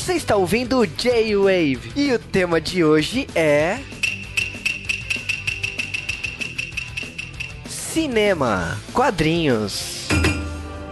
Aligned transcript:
Você 0.00 0.14
está 0.14 0.34
ouvindo 0.34 0.78
o 0.78 0.86
J-Wave 0.86 1.92
e 1.94 2.10
o 2.14 2.18
tema 2.18 2.58
de 2.58 2.82
hoje 2.82 3.28
é. 3.34 3.78
Cinema, 7.66 8.78
quadrinhos. 8.94 10.08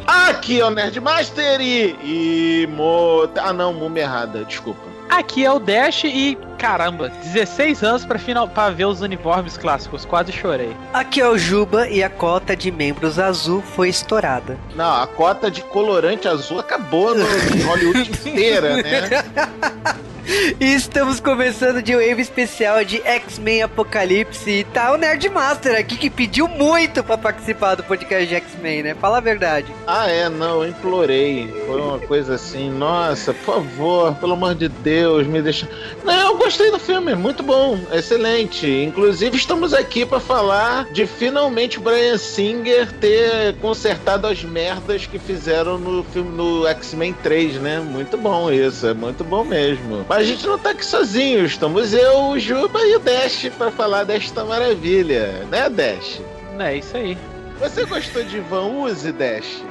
Aqui 0.06 0.60
é 0.60 0.64
o 0.64 0.70
Nerdmaster 0.70 1.58
e. 1.58 1.96
e. 2.04 2.66
Mo... 2.66 3.26
Ah 3.38 3.54
não, 3.54 3.72
múmia 3.72 4.02
errada, 4.02 4.44
desculpa. 4.44 4.97
Aqui 5.08 5.44
é 5.44 5.50
o 5.50 5.58
Dash 5.58 6.04
e, 6.04 6.38
caramba, 6.58 7.08
16 7.08 7.82
anos 7.82 8.04
pra, 8.04 8.18
final, 8.18 8.48
pra 8.48 8.70
ver 8.70 8.84
os 8.84 9.00
uniformes 9.00 9.56
clássicos, 9.56 10.04
quase 10.04 10.32
chorei. 10.32 10.76
Aqui 10.92 11.20
é 11.20 11.28
o 11.28 11.38
Juba 11.38 11.88
e 11.88 12.02
a 12.02 12.10
cota 12.10 12.54
de 12.56 12.70
membros 12.70 13.18
azul 13.18 13.62
foi 13.62 13.88
estourada. 13.88 14.58
Não, 14.74 15.02
a 15.02 15.06
cota 15.06 15.50
de 15.50 15.62
colorante 15.62 16.28
azul 16.28 16.58
acabou 16.60 17.14
no 17.14 17.24
Hollywood 17.66 18.10
inteira, 18.10 18.76
né? 18.82 19.98
E 20.60 20.74
estamos 20.74 21.20
começando 21.20 21.80
de 21.80 21.94
wave 21.94 22.20
especial 22.20 22.84
de 22.84 23.00
X-Men 23.02 23.62
Apocalipse. 23.62 24.50
E 24.50 24.64
tá 24.64 24.92
o 24.92 24.98
Nerdmaster 24.98 25.74
aqui 25.78 25.96
que 25.96 26.10
pediu 26.10 26.46
muito 26.46 27.02
para 27.02 27.16
participar 27.16 27.76
do 27.76 27.82
podcast 27.82 28.26
de 28.28 28.34
X-Men, 28.34 28.82
né? 28.82 28.94
Fala 28.94 29.18
a 29.18 29.20
verdade. 29.20 29.72
Ah, 29.86 30.06
é, 30.10 30.28
não, 30.28 30.62
eu 30.62 30.68
implorei. 30.68 31.48
Foi 31.66 31.80
uma 31.80 31.98
coisa 31.98 32.34
assim, 32.34 32.68
nossa, 32.70 33.32
por 33.32 33.54
favor, 33.54 34.14
pelo 34.16 34.34
amor 34.34 34.54
de 34.54 34.68
Deus, 34.68 35.26
me 35.26 35.40
deixa. 35.40 35.66
Não, 36.04 36.32
eu 36.32 36.36
gostei 36.36 36.70
do 36.70 36.78
filme, 36.78 37.14
muito 37.14 37.42
bom, 37.42 37.78
excelente. 37.90 38.66
Inclusive, 38.66 39.36
estamos 39.36 39.72
aqui 39.72 40.04
para 40.04 40.20
falar 40.20 40.84
de 40.92 41.06
finalmente 41.06 41.80
Brian 41.80 42.18
Singer 42.18 42.92
ter 42.92 43.54
consertado 43.62 44.26
as 44.26 44.44
merdas 44.44 45.06
que 45.06 45.18
fizeram 45.18 45.78
no 45.78 46.04
filme 46.04 46.36
no 46.36 46.66
X-Men 46.66 47.14
3, 47.22 47.54
né? 47.54 47.80
Muito 47.80 48.18
bom 48.18 48.50
isso, 48.50 48.86
é 48.86 48.92
muito 48.92 49.24
bom 49.24 49.44
mesmo. 49.44 50.04
Mas 50.08 50.17
a 50.18 50.22
gente 50.24 50.44
não 50.48 50.58
tá 50.58 50.70
aqui 50.70 50.84
sozinho, 50.84 51.44
estamos 51.44 51.92
eu, 51.92 52.30
o 52.30 52.38
Juba 52.40 52.80
e 52.80 52.96
o 52.96 52.98
Dash 52.98 53.48
para 53.56 53.70
falar 53.70 54.02
desta 54.02 54.44
maravilha, 54.44 55.46
né, 55.48 55.68
Dash? 55.68 56.20
É 56.58 56.76
isso 56.76 56.96
aí. 56.96 57.16
Você 57.60 57.84
gostou 57.84 58.24
de 58.24 58.40
Van 58.40 58.66
Uzi, 58.66 59.12
Dash? 59.12 59.62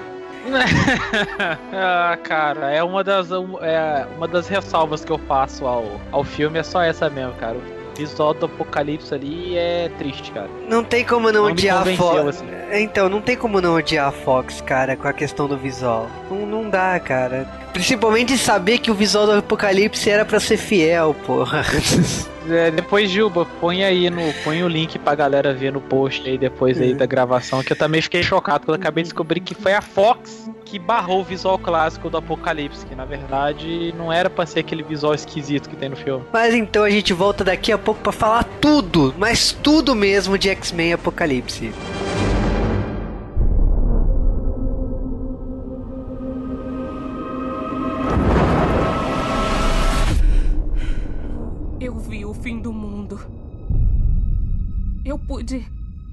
ah, 1.73 2.17
cara, 2.23 2.71
é 2.71 2.81
uma 2.81 3.03
das, 3.03 3.27
é 3.29 4.07
uma 4.15 4.25
das 4.25 4.47
ressalvas 4.47 5.03
que 5.03 5.11
eu 5.11 5.17
faço 5.17 5.65
ao, 5.67 5.99
ao 6.13 6.23
filme, 6.23 6.59
é 6.59 6.63
só 6.63 6.81
essa 6.81 7.09
mesmo, 7.09 7.33
cara. 7.33 7.57
O 7.57 7.97
visual 7.97 8.33
do 8.33 8.45
apocalipse 8.45 9.13
ali 9.13 9.57
é 9.57 9.91
triste, 9.97 10.31
cara. 10.31 10.47
Não 10.69 10.81
tem 10.81 11.03
como 11.03 11.29
não, 11.29 11.43
não 11.43 11.51
odiar 11.51 11.85
a 11.85 11.95
Fox. 11.97 12.27
Assim. 12.37 12.45
Então, 12.71 13.09
não 13.09 13.19
tem 13.19 13.35
como 13.35 13.59
não 13.59 13.75
odiar 13.75 14.07
a 14.07 14.11
Fox, 14.13 14.61
cara, 14.61 14.95
com 14.95 15.09
a 15.09 15.13
questão 15.13 15.45
do 15.45 15.57
visual. 15.57 16.07
Não, 16.31 16.45
não 16.45 16.69
dá, 16.69 16.97
cara. 17.01 17.66
Principalmente 17.78 18.36
saber 18.39 18.80
que 18.80 18.89
o 18.89 18.95
visual 18.95 19.28
do 19.28 19.33
apocalipse 19.33 20.09
era 20.09 20.25
para 20.25 20.39
ser 20.39 20.58
fiel, 20.58 21.16
porra. 21.25 21.64
É, 22.50 22.72
depois, 22.72 23.11
Gilba, 23.11 23.45
põe 23.59 23.83
aí 23.83 24.09
no. 24.09 24.22
Põe 24.42 24.64
o 24.64 24.70
link 24.70 24.97
pra 24.97 25.14
galera 25.14 25.53
ver 25.53 25.70
no 25.70 25.81
post 25.81 26.30
aí 26.30 26.38
depois 26.38 26.80
aí 26.80 26.92
é. 26.92 26.95
da 26.95 27.05
gravação, 27.05 27.61
que 27.61 27.73
eu 27.73 27.75
também 27.75 28.02
fiquei 28.02 28.23
chocado 28.23 28.66
quando 28.66 28.80
acabei 28.80 29.03
de 29.03 29.09
descobrir 29.09 29.42
que 29.42 29.53
foi 29.53 29.73
a 29.73 29.81
Fox 29.81 30.50
que 30.64 30.80
barrou 30.80 31.20
o 31.20 31.23
visual 31.25 31.59
clássico 31.59 32.09
do 32.09 32.16
Apocalipse, 32.16 32.86
que 32.86 32.95
na 32.95 33.04
verdade 33.04 33.93
não 33.98 34.14
era 34.14 34.30
pra 34.30 34.45
ser 34.45 34.61
aquele 34.61 34.82
visual 34.82 35.14
esquisito 35.14 35.67
que 35.67 35.76
tem 35.76 35.89
no 35.89 35.98
filme. 35.98 36.23
Mas 36.32 36.54
então 36.54 36.86
a 36.86 36.89
gente 36.89 37.11
volta 37.11 37.43
daqui 37.43 37.70
a 37.73 37.77
pouco 37.77 37.99
para 37.99 38.14
falar 38.14 38.45
tudo, 38.61 39.14
mas 39.17 39.52
tudo 39.52 39.93
mesmo 39.93 40.37
de 40.37 40.48
X-Men 40.48 40.93
Apocalipse. 40.93 41.73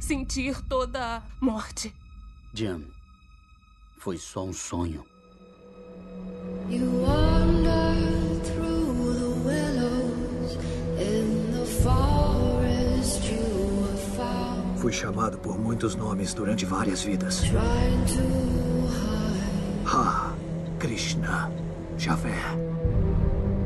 Sentir 0.04 0.60
toda 0.68 1.16
a 1.16 1.22
morte. 1.40 1.94
Jim, 2.52 2.86
foi 3.98 4.18
só 4.18 4.44
um 4.44 4.52
sonho. 4.52 5.04
Fui 14.76 14.92
chamado 14.92 15.38
por 15.38 15.58
muitos 15.58 15.96
nomes 15.96 16.34
durante 16.34 16.66
várias 16.66 17.02
vidas. 17.02 17.42
Ha, 19.86 20.34
Krishna, 20.78 21.50
Javé. 21.96 22.73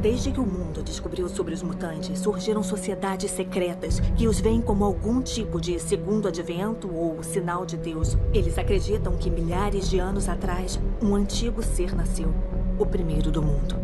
Desde 0.01 0.31
que 0.31 0.39
o 0.39 0.47
mundo 0.47 0.81
descobriu 0.81 1.29
sobre 1.29 1.53
os 1.53 1.63
mutantes, 1.63 2.21
surgiram 2.21 2.63
sociedades 2.63 3.33
secretas 3.33 3.99
que 4.17 4.29
os 4.29 4.41
veem 4.41 4.61
como 4.61 4.85
algum 4.85 5.21
tipo 5.21 5.61
de 5.61 5.81
segundo 5.81 6.29
advento 6.29 6.89
ou 6.95 7.21
sinal 7.25 7.67
de 7.67 7.77
Deus. 7.77 8.17
Eles 8.33 8.57
acreditam 8.59 9.17
que 9.17 9.29
milhares 9.29 9.91
de 9.91 9.99
anos 9.99 10.29
atrás, 10.29 10.79
um 11.03 11.17
antigo 11.17 11.63
ser 11.65 11.97
nasceu, 11.97 12.33
o 12.79 12.87
primeiro 12.87 13.33
do 13.33 13.43
mundo. 13.43 13.75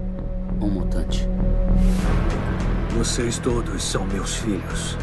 Um 0.61 0.71
mutante. 0.71 1.29
Vocês 2.97 3.39
todos 3.41 3.83
são 3.83 4.07
meus 4.07 4.37
filhos 4.37 4.97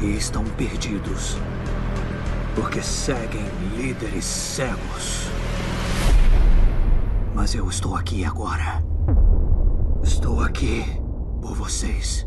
e 0.00 0.16
estão 0.16 0.42
perdidos 0.56 1.36
porque 2.54 2.82
seguem 2.82 3.44
líderes 3.76 4.24
cegos. 4.24 5.28
Mas 7.34 7.54
eu 7.54 7.68
estou 7.68 7.94
aqui 7.94 8.24
agora. 8.24 8.89
Estou 10.20 10.42
aqui 10.42 10.84
por 11.40 11.54
vocês. 11.54 12.26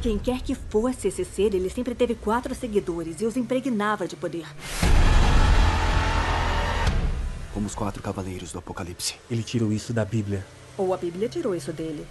Quem 0.00 0.16
quer 0.16 0.40
que 0.42 0.54
fosse 0.54 1.08
esse 1.08 1.24
ser, 1.24 1.56
ele 1.56 1.68
sempre 1.68 1.92
teve 1.92 2.14
quatro 2.14 2.54
seguidores 2.54 3.20
e 3.20 3.26
os 3.26 3.36
impregnava 3.36 4.06
de 4.06 4.14
poder. 4.14 4.46
Como 7.52 7.66
os 7.66 7.74
quatro 7.74 8.00
cavaleiros 8.00 8.52
do 8.52 8.60
Apocalipse. 8.60 9.16
Ele 9.28 9.42
tirou 9.42 9.72
isso 9.72 9.92
da 9.92 10.04
Bíblia. 10.04 10.46
Ou 10.78 10.94
a 10.94 10.96
Bíblia 10.96 11.28
tirou 11.28 11.52
isso 11.52 11.72
dele. 11.72 12.06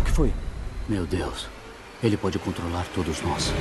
O 0.00 0.04
que 0.04 0.12
foi? 0.12 0.32
Meu 0.88 1.06
Deus. 1.06 1.48
Ele 2.00 2.16
pode 2.16 2.38
controlar 2.38 2.86
todos 2.94 3.20
nós. 3.20 3.52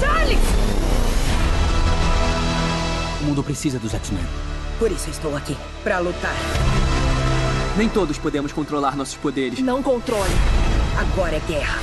Charles! 0.00 0.67
O 3.28 3.30
mundo 3.30 3.44
precisa 3.44 3.78
dos 3.78 3.92
X-Men. 3.92 4.24
Por 4.78 4.90
isso 4.90 5.10
estou 5.10 5.36
aqui, 5.36 5.54
para 5.84 5.98
lutar. 5.98 6.34
Nem 7.76 7.86
todos 7.86 8.16
podemos 8.16 8.52
controlar 8.52 8.96
nossos 8.96 9.16
poderes. 9.16 9.58
Não 9.58 9.82
controle. 9.82 10.32
Agora 10.98 11.36
é 11.36 11.40
guerra. 11.40 11.78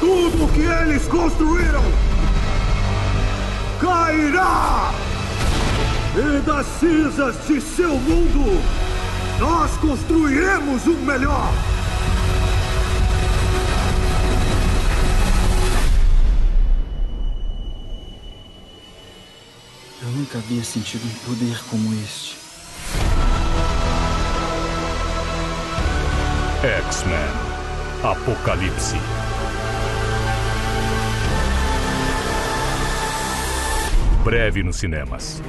Tudo 0.00 0.52
que 0.52 0.62
eles 0.62 1.06
construíram 1.06 1.84
cairá! 3.80 4.92
E 6.16 6.40
das 6.40 6.66
cinzas 6.80 7.36
de 7.46 7.60
seu 7.60 7.94
mundo, 7.94 8.60
nós 9.38 9.70
construiremos 9.76 10.84
um 10.88 10.96
melhor! 11.04 11.52
Nunca 20.18 20.38
havia 20.38 20.64
sentido 20.64 21.04
um 21.04 21.14
poder 21.26 21.56
como 21.70 21.94
este. 21.94 22.36
X-Men 26.88 27.48
Apocalipse. 28.02 28.96
Breve 34.24 34.62
nos 34.64 34.76
cinemas. 34.76 35.40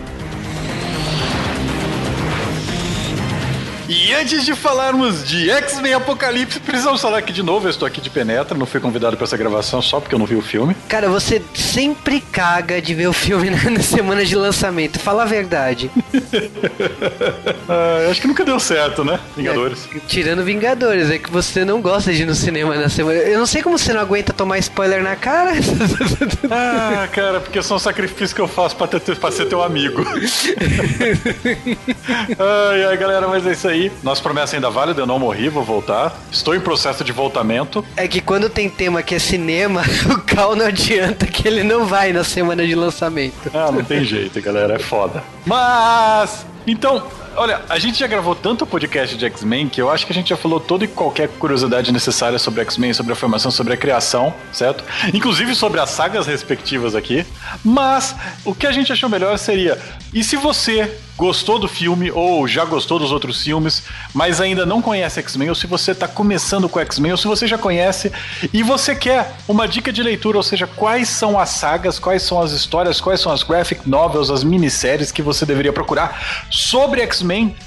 E 3.89 4.13
antes 4.13 4.45
de 4.45 4.53
falarmos 4.53 5.27
de 5.27 5.49
X-Men 5.49 5.95
Apocalipse, 5.95 6.59
precisamos 6.59 7.01
falar 7.01 7.17
aqui 7.17 7.33
de 7.33 7.41
novo. 7.41 7.65
Eu 7.65 7.71
estou 7.71 7.87
aqui 7.87 7.99
de 7.99 8.07
penetra, 8.07 8.55
não 8.55 8.67
fui 8.67 8.79
convidado 8.79 9.17
para 9.17 9.23
essa 9.23 9.35
gravação 9.35 9.81
só 9.81 9.99
porque 9.99 10.13
eu 10.13 10.19
não 10.19 10.27
vi 10.27 10.35
o 10.35 10.43
filme. 10.43 10.75
Cara, 10.87 11.09
você 11.09 11.41
sempre 11.55 12.21
caga 12.21 12.79
de 12.79 12.93
ver 12.93 13.07
o 13.07 13.13
filme 13.13 13.49
na 13.67 13.81
semana 13.81 14.23
de 14.23 14.35
lançamento. 14.35 14.99
Fala 14.99 15.23
a 15.23 15.25
verdade. 15.25 15.89
ah, 17.67 18.07
acho 18.11 18.21
que 18.21 18.27
nunca 18.27 18.45
deu 18.45 18.59
certo, 18.59 19.03
né? 19.03 19.19
Vingadores. 19.35 19.89
É, 19.95 19.99
tirando 20.07 20.43
Vingadores, 20.43 21.09
é 21.09 21.17
que 21.17 21.31
você 21.31 21.65
não 21.65 21.81
gosta 21.81 22.13
de 22.13 22.21
ir 22.21 22.25
no 22.27 22.35
cinema 22.35 22.75
na 22.75 22.89
semana. 22.89 23.17
Eu 23.17 23.39
não 23.39 23.47
sei 23.47 23.63
como 23.63 23.75
você 23.75 23.91
não 23.91 24.01
aguenta 24.01 24.31
tomar 24.31 24.59
spoiler 24.59 25.01
na 25.01 25.15
cara. 25.15 25.53
ah, 26.51 27.07
cara, 27.11 27.39
porque 27.39 27.59
são 27.63 27.79
sacrifícios 27.79 28.33
que 28.33 28.39
eu 28.39 28.47
faço 28.47 28.75
pra 28.75 29.31
ser 29.31 29.45
teu 29.47 29.63
amigo. 29.63 30.05
ai, 32.37 32.83
ai, 32.83 32.97
galera, 32.97 33.27
mas 33.27 33.47
é 33.47 33.53
isso 33.53 33.67
aí 33.67 33.78
aí. 33.79 33.91
Nossa 34.03 34.21
promessa 34.21 34.55
ainda 34.55 34.69
válida, 34.69 35.01
eu 35.01 35.07
não 35.07 35.17
morri, 35.17 35.49
vou 35.49 35.63
voltar. 35.63 36.15
Estou 36.31 36.53
em 36.53 36.59
processo 36.59 37.03
de 37.03 37.11
voltamento. 37.11 37.83
É 37.95 38.07
que 38.07 38.21
quando 38.21 38.49
tem 38.49 38.69
tema 38.69 39.01
que 39.01 39.15
é 39.15 39.19
cinema, 39.19 39.83
o 40.11 40.19
Cal 40.21 40.55
não 40.55 40.65
adianta 40.65 41.25
que 41.25 41.47
ele 41.47 41.63
não 41.63 41.85
vai 41.85 42.11
na 42.11 42.23
semana 42.23 42.65
de 42.65 42.75
lançamento. 42.75 43.49
Ah, 43.53 43.71
não 43.71 43.83
tem 43.83 44.03
jeito, 44.03 44.41
galera, 44.41 44.75
é 44.75 44.79
foda. 44.79 45.23
Mas, 45.45 46.45
então, 46.67 47.03
olha, 47.35 47.61
a 47.69 47.79
gente 47.79 47.99
já 47.99 48.07
gravou 48.07 48.35
tanto 48.35 48.65
podcast 48.65 49.17
de 49.17 49.25
X-Men 49.25 49.69
que 49.69 49.81
eu 49.81 49.89
acho 49.89 50.05
que 50.05 50.11
a 50.11 50.15
gente 50.15 50.29
já 50.29 50.37
falou 50.37 50.59
toda 50.59 50.85
e 50.85 50.87
qualquer 50.87 51.27
curiosidade 51.27 51.91
necessária 51.91 52.39
sobre 52.39 52.61
X-Men, 52.61 52.93
sobre 52.93 53.13
a 53.13 53.15
formação, 53.15 53.51
sobre 53.51 53.73
a 53.73 53.77
criação, 53.77 54.33
certo? 54.51 54.83
Inclusive 55.13 55.55
sobre 55.55 55.79
as 55.79 55.89
sagas 55.89 56.27
respectivas 56.27 56.95
aqui. 56.95 57.25
Mas 57.63 58.15
o 58.45 58.53
que 58.53 58.67
a 58.67 58.71
gente 58.71 58.91
achou 58.91 59.09
melhor 59.09 59.37
seria: 59.37 59.77
e 60.13 60.23
se 60.23 60.35
você 60.35 60.91
gostou 61.19 61.59
do 61.59 61.67
filme 61.67 62.09
ou 62.09 62.47
já 62.47 62.63
gostou 62.63 62.97
dos 62.97 63.11
outros 63.11 63.43
filmes, 63.43 63.83
mas 64.13 64.39
ainda 64.39 64.65
não 64.65 64.81
conhece 64.81 65.19
X-Men, 65.19 65.49
ou 65.49 65.55
se 65.55 65.67
você 65.67 65.91
está 65.91 66.07
começando 66.07 66.69
com 66.69 66.79
X-Men, 66.79 67.11
ou 67.11 67.17
se 67.17 67.27
você 67.27 67.45
já 67.45 67.57
conhece 67.57 68.09
e 68.53 68.63
você 68.63 68.95
quer 68.95 69.35
uma 69.45 69.67
dica 69.67 69.91
de 69.91 70.01
leitura, 70.01 70.37
ou 70.37 70.43
seja, 70.43 70.65
quais 70.65 71.09
são 71.09 71.37
as 71.37 71.49
sagas, 71.49 71.99
quais 71.99 72.23
são 72.23 72.41
as 72.41 72.53
histórias, 72.53 73.01
quais 73.01 73.19
são 73.19 73.33
as 73.33 73.43
graphic 73.43 73.87
novels, 73.87 74.31
as 74.31 74.45
minisséries 74.45 75.11
que 75.11 75.21
você 75.21 75.45
deveria 75.45 75.73
procurar 75.73 76.47
sobre 76.49 77.01
X-Men, 77.01 77.19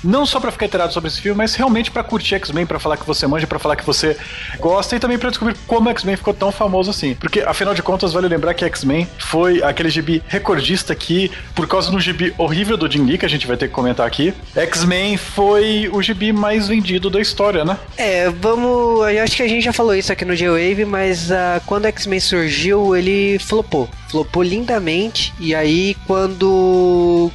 não 0.03 0.27
só 0.27 0.41
para 0.41 0.51
ficar 0.51 0.67
inteirado 0.67 0.93
sobre 0.93 1.09
esse 1.09 1.21
filme, 1.21 1.39
mas 1.39 1.55
realmente 1.55 1.91
para 1.91 2.03
curtir 2.03 2.35
X-Men, 2.37 2.67
para 2.67 2.79
falar 2.79 2.97
que 2.97 3.07
você 3.07 3.27
manja, 3.27 3.47
para 3.47 3.59
falar 3.59 3.77
que 3.77 3.85
você 3.85 4.17
gosta 4.59 4.97
e 4.97 4.99
também 4.99 5.19
para 5.19 5.31
descobrir 5.31 5.57
como 5.67 5.89
X-Men 5.91 6.17
ficou 6.17 6.35
tão 6.35 6.51
famoso 6.51 6.91
assim. 6.91 7.15
Porque 7.15 7.41
afinal 7.41 7.75
de 7.75 7.83
contas, 7.83 8.13
vale 8.13 8.29
lembrar 8.29 8.55
que 8.55 8.65
X-Men 8.65 9.07
foi 9.19 9.63
aquele 9.63 9.91
gibi 9.91 10.23
recordista 10.27 10.95
que, 10.95 11.31
por 11.55 11.67
causa 11.67 11.91
do 11.91 12.01
gibi 12.01 12.35
horrível 12.39 12.77
do 12.77 12.91
Jim 12.91 13.05
Lee, 13.05 13.19
que 13.19 13.27
a 13.27 13.29
gente 13.29 13.47
vai 13.47 13.57
ter 13.57 13.69
que 13.69 13.75
comentar 13.75 14.07
aqui. 14.07 14.35
X-Men 14.55 15.17
foi 15.17 15.89
o 15.93 16.03
gibi 16.03 16.33
mais 16.33 16.69
vendido 16.69 17.09
da 17.09 17.21
história, 17.21 17.65
né? 17.65 17.77
É, 17.97 18.31
vamos. 18.31 19.09
Eu 19.13 19.23
acho 19.23 19.37
que 19.37 19.43
a 19.43 19.49
gente 19.49 19.65
já 19.65 19.73
falou 19.73 19.95
isso 19.95 20.13
aqui 20.13 20.25
no 20.25 20.35
G-Wave, 20.35 20.85
mas 20.85 21.31
uh, 21.31 21.61
quando 21.67 21.87
X-Men 21.87 22.21
surgiu, 22.21 22.97
ele 22.97 23.39
flopou. 23.39 23.89
Flopou 24.09 24.43
lindamente. 24.43 25.33
E 25.39 25.55
aí, 25.55 25.97
quando. 26.07 27.31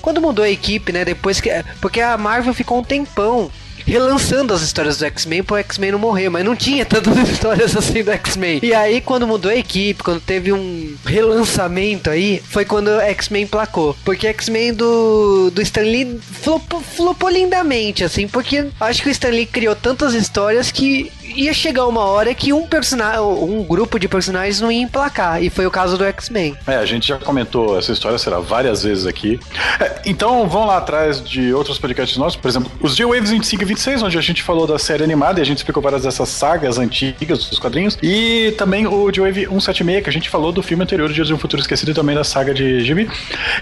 Quando 0.00 0.20
mudou 0.20 0.44
a 0.44 0.50
equipe, 0.50 0.92
né? 0.92 1.04
Depois 1.04 1.40
que. 1.42 1.50
Porque 1.80 2.00
a 2.00 2.16
Marvel 2.16 2.54
ficou 2.54 2.78
um 2.78 2.84
tempão 2.84 3.50
relançando 3.86 4.54
as 4.54 4.62
histórias 4.62 4.98
do 4.98 5.04
X-Men 5.04 5.42
pro 5.42 5.56
X-Men 5.56 5.92
não 5.92 5.98
morrer, 5.98 6.28
mas 6.28 6.44
não 6.44 6.56
tinha 6.56 6.84
tantas 6.84 7.16
histórias 7.28 7.76
assim 7.76 8.02
do 8.02 8.10
X-Men. 8.12 8.60
E 8.62 8.72
aí, 8.72 9.00
quando 9.00 9.26
mudou 9.26 9.50
a 9.50 9.56
equipe, 9.56 10.02
quando 10.02 10.20
teve 10.20 10.52
um 10.52 10.94
relançamento 11.04 12.10
aí, 12.10 12.42
foi 12.44 12.64
quando 12.64 12.88
o 12.88 13.00
X-Men 13.00 13.46
placou. 13.46 13.96
Porque 14.04 14.26
X-Men 14.26 14.74
do, 14.74 15.50
do 15.50 15.62
Stan 15.62 15.82
Lee 15.82 16.18
flopou, 16.42 16.80
flopou 16.80 17.28
lindamente, 17.28 18.04
assim, 18.04 18.26
porque 18.28 18.68
acho 18.80 19.02
que 19.02 19.08
o 19.08 19.12
Stan 19.12 19.30
Lee 19.30 19.46
criou 19.46 19.74
tantas 19.74 20.14
histórias 20.14 20.70
que 20.70 21.10
ia 21.34 21.52
chegar 21.52 21.86
uma 21.86 22.04
hora 22.04 22.34
que 22.34 22.52
um 22.52 22.66
personagem, 22.66 23.20
um 23.20 23.62
grupo 23.64 23.98
de 23.98 24.08
personagens 24.08 24.60
não 24.60 24.70
ia 24.70 24.82
emplacar, 24.82 25.42
e 25.42 25.50
foi 25.50 25.66
o 25.66 25.70
caso 25.70 25.96
do 25.96 26.04
X-Men. 26.04 26.56
É, 26.66 26.76
a 26.76 26.86
gente 26.86 27.08
já 27.08 27.18
comentou 27.18 27.78
essa 27.78 27.92
história, 27.92 28.18
será 28.18 28.38
várias 28.38 28.82
vezes 28.82 29.06
aqui. 29.06 29.38
É, 29.80 30.02
então, 30.06 30.48
vão 30.48 30.66
lá 30.66 30.78
atrás 30.78 31.22
de 31.22 31.52
outros 31.52 31.78
podcasts 31.78 32.16
nossos, 32.16 32.36
por 32.36 32.48
exemplo, 32.48 32.70
os 32.80 32.94
G-Waves 32.96 33.30
25 33.30 33.62
e 33.62 33.66
26, 33.66 34.02
onde 34.02 34.18
a 34.18 34.20
gente 34.20 34.42
falou 34.42 34.66
da 34.66 34.78
série 34.78 35.04
animada 35.04 35.40
e 35.40 35.42
a 35.42 35.46
gente 35.46 35.58
explicou 35.58 35.82
várias 35.82 36.02
dessas 36.02 36.28
sagas 36.28 36.78
antigas 36.78 37.44
dos 37.48 37.58
quadrinhos, 37.58 37.98
e 38.02 38.54
também 38.58 38.86
o 38.86 39.12
G-Wave 39.12 39.46
176, 39.46 40.02
que 40.02 40.10
a 40.10 40.12
gente 40.12 40.28
falou 40.28 40.52
do 40.52 40.62
filme 40.62 40.82
anterior, 40.84 41.12
Dias 41.12 41.26
de 41.26 41.34
um 41.34 41.38
Futuro 41.38 41.62
Esquecido, 41.62 41.90
e 41.90 41.94
também 41.94 42.14
da 42.14 42.24
saga 42.24 42.54
de 42.54 42.80
Gibi. 42.80 43.10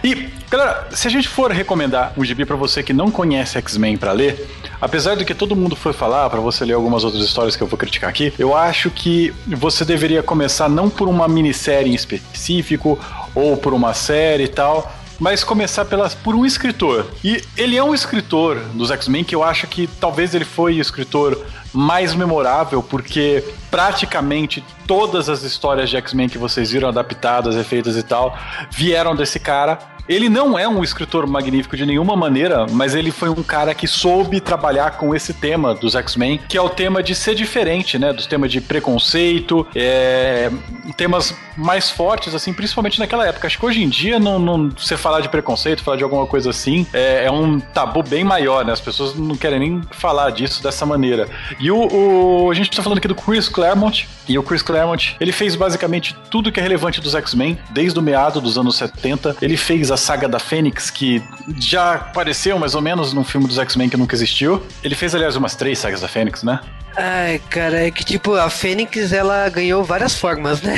E, 0.02 0.28
galera, 0.50 0.88
se 0.92 1.06
a 1.06 1.10
gente 1.10 1.28
for 1.28 1.50
recomendar 1.50 2.12
um 2.16 2.24
Gibi 2.24 2.44
para 2.44 2.56
você 2.56 2.82
que 2.82 2.92
não 2.92 3.10
conhece 3.10 3.58
X-Men 3.58 3.96
para 3.96 4.12
ler, 4.12 4.48
apesar 4.80 5.16
do 5.16 5.24
que 5.24 5.34
todo 5.34 5.54
mundo 5.56 5.76
foi 5.76 5.92
falar, 5.92 6.28
para 6.30 6.40
você 6.40 6.64
ler 6.64 6.74
algumas 6.74 7.04
outras 7.04 7.22
histórias 7.24 7.56
que 7.60 7.64
eu 7.64 7.68
vou 7.68 7.78
criticar 7.78 8.08
aqui, 8.08 8.32
eu 8.38 8.56
acho 8.56 8.90
que 8.90 9.34
você 9.46 9.84
deveria 9.84 10.22
começar 10.22 10.68
não 10.68 10.88
por 10.88 11.08
uma 11.08 11.28
minissérie 11.28 11.92
em 11.92 11.94
específico 11.94 12.98
ou 13.34 13.54
por 13.56 13.74
uma 13.74 13.92
série 13.92 14.44
e 14.44 14.48
tal, 14.48 14.90
mas 15.18 15.44
começar 15.44 15.84
pelas, 15.84 16.14
por 16.14 16.34
um 16.34 16.46
escritor. 16.46 17.06
E 17.22 17.42
ele 17.54 17.76
é 17.76 17.84
um 17.84 17.94
escritor 17.94 18.58
dos 18.72 18.90
X-Men 18.90 19.22
que 19.22 19.34
eu 19.34 19.44
acho 19.44 19.66
que 19.66 19.86
talvez 19.86 20.34
ele 20.34 20.46
foi 20.46 20.78
o 20.78 20.80
escritor 20.80 21.38
mais 21.72 22.14
memorável, 22.14 22.82
porque 22.82 23.44
praticamente 23.70 24.64
todas 24.86 25.28
as 25.28 25.42
histórias 25.42 25.90
de 25.90 25.98
X-Men 25.98 26.30
que 26.30 26.38
vocês 26.38 26.70
viram 26.70 26.88
adaptadas, 26.88 27.54
efeitas 27.56 27.94
e 27.96 28.02
tal, 28.02 28.36
vieram 28.70 29.14
desse 29.14 29.38
cara. 29.38 29.78
Ele 30.08 30.28
não 30.28 30.58
é 30.58 30.68
um 30.68 30.82
escritor 30.82 31.26
magnífico 31.26 31.76
de 31.76 31.86
nenhuma 31.86 32.16
maneira, 32.16 32.66
mas 32.70 32.94
ele 32.94 33.10
foi 33.10 33.28
um 33.28 33.42
cara 33.42 33.74
que 33.74 33.86
soube 33.86 34.40
trabalhar 34.40 34.92
com 34.92 35.14
esse 35.14 35.34
tema 35.34 35.74
dos 35.74 35.94
X-Men, 35.94 36.40
que 36.48 36.56
é 36.56 36.62
o 36.62 36.68
tema 36.68 37.02
de 37.02 37.14
ser 37.14 37.34
diferente, 37.34 37.98
né? 37.98 38.12
Dos 38.12 38.26
temas 38.26 38.50
de 38.50 38.60
preconceito, 38.60 39.66
é, 39.74 40.50
temas 40.96 41.34
mais 41.56 41.90
fortes, 41.90 42.34
assim, 42.34 42.52
principalmente 42.52 42.98
naquela 42.98 43.26
época. 43.26 43.46
Acho 43.46 43.58
que 43.58 43.66
hoje 43.66 43.82
em 43.82 43.88
dia, 43.88 44.18
não, 44.18 44.38
não, 44.38 44.70
você 44.70 44.96
falar 44.96 45.20
de 45.20 45.28
preconceito, 45.28 45.82
falar 45.82 45.96
de 45.96 46.04
alguma 46.04 46.26
coisa 46.26 46.50
assim, 46.50 46.86
é, 46.92 47.24
é, 47.24 47.30
um 47.30 47.60
tabu 47.60 48.02
bem 48.02 48.24
maior, 48.24 48.64
né? 48.64 48.72
As 48.72 48.80
pessoas 48.80 49.14
não 49.14 49.36
querem 49.36 49.58
nem 49.58 49.82
falar 49.90 50.30
disso 50.30 50.62
dessa 50.62 50.84
maneira. 50.86 51.28
E 51.58 51.70
o, 51.70 52.46
o 52.46 52.50
a 52.50 52.54
gente 52.54 52.70
tá 52.70 52.82
falando 52.82 52.98
aqui 52.98 53.08
do 53.08 53.14
Chris 53.14 53.48
Claremont, 53.48 54.08
e 54.28 54.38
o 54.38 54.42
Chris 54.42 54.62
Claremont, 54.62 55.16
ele 55.20 55.32
fez 55.32 55.56
basicamente 55.56 56.16
tudo 56.30 56.52
que 56.52 56.60
é 56.60 56.62
relevante 56.62 57.00
dos 57.00 57.14
X-Men, 57.14 57.58
desde 57.70 57.98
o 57.98 58.02
meado 58.02 58.40
dos 58.40 58.56
anos 58.56 58.76
70. 58.76 59.36
Ele 59.42 59.56
fez 59.56 59.90
a 59.90 59.96
saga 60.00 60.28
da 60.28 60.38
Fênix, 60.38 60.90
que 60.90 61.22
já 61.58 61.94
apareceu 61.94 62.58
mais 62.58 62.74
ou 62.74 62.80
menos 62.80 63.12
num 63.12 63.24
filme 63.24 63.46
dos 63.46 63.58
X-Men 63.58 63.88
que 63.88 63.96
nunca 63.96 64.14
existiu. 64.14 64.62
Ele 64.82 64.94
fez, 64.94 65.14
aliás, 65.14 65.36
umas 65.36 65.54
três 65.54 65.78
sagas 65.78 66.00
da 66.00 66.08
Fênix, 66.08 66.42
né? 66.42 66.60
Ai, 66.96 67.40
cara, 67.48 67.86
é 67.86 67.90
que 67.90 68.04
tipo, 68.04 68.34
a 68.34 68.50
Fênix 68.50 69.12
ela 69.12 69.48
ganhou 69.48 69.84
várias 69.84 70.16
formas, 70.16 70.60
né? 70.60 70.74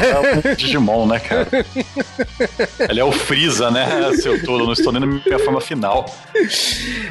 É 0.00 0.50
o 0.50 0.56
Digimon, 0.56 1.06
né, 1.06 1.20
cara? 1.20 1.48
Ele 2.88 3.00
é 3.00 3.04
o 3.04 3.12
Freeza, 3.12 3.70
né? 3.70 3.86
Seu 4.20 4.42
tolo, 4.44 4.66
não 4.66 4.72
estou 4.72 4.92
nem 4.92 5.00
na 5.00 5.06
minha 5.06 5.38
forma 5.38 5.60
final. 5.60 6.06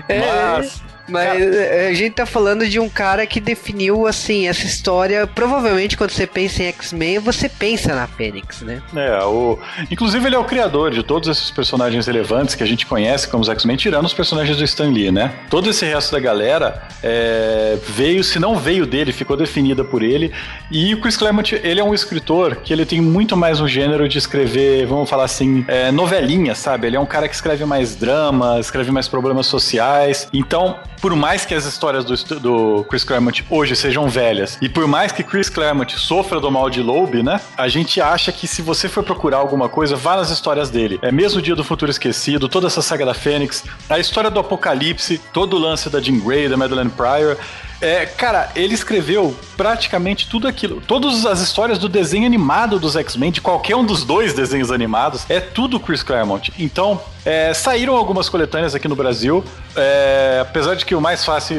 É. 0.10 0.20
Mas. 0.20 0.84
Mas 1.08 1.28
cara... 1.28 1.40
É, 1.40 1.88
a 1.90 1.94
gente 1.94 2.14
tá 2.14 2.26
falando 2.26 2.68
de 2.68 2.80
um 2.80 2.90
cara 2.90 3.26
que 3.26 3.40
definiu, 3.40 4.08
assim, 4.08 4.48
essa 4.48 4.66
história. 4.66 5.28
Provavelmente, 5.28 5.98
quando 5.98 6.12
você 6.12 6.26
pensa 6.26 6.64
em 6.64 6.68
X-Men, 6.68 7.20
você 7.20 7.48
pensa 7.48 7.96
na 7.96 8.08
Fênix, 8.08 8.62
né? 8.62 8.82
É, 8.96 9.24
o... 9.24 9.60
inclusive 9.90 10.26
ele 10.26 10.36
é 10.36 10.40
o 10.40 10.44
criador 10.44 10.92
de 10.92 11.04
todos 11.04 11.30
esses 11.30 11.52
personagens 11.52 12.08
relevantes 12.08 12.56
que 12.56 12.64
a 12.64 12.68
gente 12.68 12.86
conhece 12.86 13.28
como 13.28 13.42
os 13.42 13.50
X-Men, 13.50 13.78
tirando 13.78 14.06
os 14.06 14.14
personagens 14.14 14.58
do 14.58 14.64
Stan 14.64 14.90
Lee, 14.90 15.12
né? 15.12 15.34
Todo 15.50 15.70
esse 15.70 15.86
resto 15.86 16.12
da 16.12 16.20
galera 16.20 16.88
é... 17.04 17.78
veio, 17.88 18.24
se 18.24 18.40
não 18.40 18.56
veio 18.56 18.86
dele, 18.86 19.12
ficou 19.12 19.38
definida 19.38 19.84
por 19.84 20.02
ele. 20.02 20.32
E 20.72 20.94
o 20.94 21.02
Chris 21.02 21.18
Claremont, 21.18 21.60
ele 21.64 21.80
é 21.80 21.84
um 21.84 21.94
escritor 21.94 22.58
que 22.58 22.74
ele 22.74 22.86
tem 22.86 23.02
muito 23.02 23.38
mais 23.38 23.60
um 23.60 23.68
gênero 23.68 24.08
de 24.08 24.18
escrever, 24.18 24.86
vamos 24.86 25.10
falar 25.10 25.26
assim, 25.26 25.64
é, 25.68 25.92
novelinha, 25.92 26.56
sabe? 26.56 26.88
Ele 26.88 26.96
é 26.96 27.00
um 27.00 27.06
cara 27.06 27.28
que 27.28 27.36
escreve 27.36 27.66
mais 27.66 27.96
drama, 27.96 28.60
escreve 28.60 28.92
mais 28.92 29.08
problemas 29.08 29.48
sociais. 29.48 30.28
Então, 30.34 30.80
por 31.02 31.16
mais 31.16 31.46
que 31.46 31.54
as 31.54 31.66
histórias 31.66 32.04
do, 32.06 32.40
do 32.40 32.84
Chris 32.86 33.04
Claremont 33.04 33.44
hoje 33.50 33.76
sejam 33.76 34.08
velhas, 34.08 34.58
e 34.62 34.70
por 34.70 34.88
mais 34.88 35.12
que 35.12 35.24
Chris 35.24 35.50
Claremont 35.50 35.98
sofra 35.98 36.40
do 36.40 36.50
mal 36.52 36.70
de 36.70 36.82
Loeb, 36.82 37.24
né? 37.24 37.40
A 37.58 37.68
gente 37.68 38.02
acha 38.02 38.32
que 38.32 38.48
se 38.48 38.62
você 38.62 38.88
for 38.88 39.04
procurar 39.04 39.38
alguma 39.38 39.70
coisa, 39.70 39.96
vá 39.96 40.16
nas 40.16 40.30
histórias 40.30 40.70
dele. 40.70 41.00
É 41.02 41.12
mesmo 41.12 41.40
o 41.40 41.42
Dia 41.42 41.56
do 41.56 41.64
Futuro 41.64 41.92
Esquecido, 41.92 42.48
toda 42.48 42.68
essa 42.68 42.82
saga 42.82 43.06
da 43.06 43.14
Fênix, 43.14 43.64
a 43.90 44.00
história 44.00 44.30
do 44.30 44.40
Apocalipse, 44.40 45.20
todo 45.34 45.56
o 45.56 45.60
lance 45.60 45.90
da 45.90 46.02
Jean 46.02 46.20
Grey, 46.20 46.48
da 46.48 46.58
Madeleine 46.58 46.90
Pryor. 46.90 47.38
É, 47.82 48.06
cara, 48.06 48.50
ele 48.56 48.74
escreveu 48.74 49.36
praticamente 49.58 50.28
tudo 50.28 50.48
aquilo. 50.48 50.82
Todas 50.82 51.26
as 51.26 51.42
histórias 51.42 51.78
do 51.78 51.90
desenho 51.90 52.26
animado 52.26 52.80
dos 52.80 52.96
X-Men, 52.96 53.32
de 53.32 53.42
qualquer 53.42 53.76
um 53.76 53.86
dos 53.86 54.04
dois 54.04 54.34
desenhos 54.34 54.72
animados, 54.72 55.26
é 55.30 55.40
tudo 55.40 55.80
Chris 55.80 56.02
Claremont. 56.02 56.52
Então, 56.58 57.02
é, 57.26 57.54
saíram 57.54 57.96
algumas 57.96 58.30
coletâneas 58.30 58.76
aqui 58.76 58.88
no 58.88 58.96
Brasil. 58.96 59.44
É, 59.76 60.40
apesar 60.42 60.76
de 60.76 60.86
que 60.86 60.96
o 60.96 61.02
mais 61.02 61.26
fácil 61.26 61.58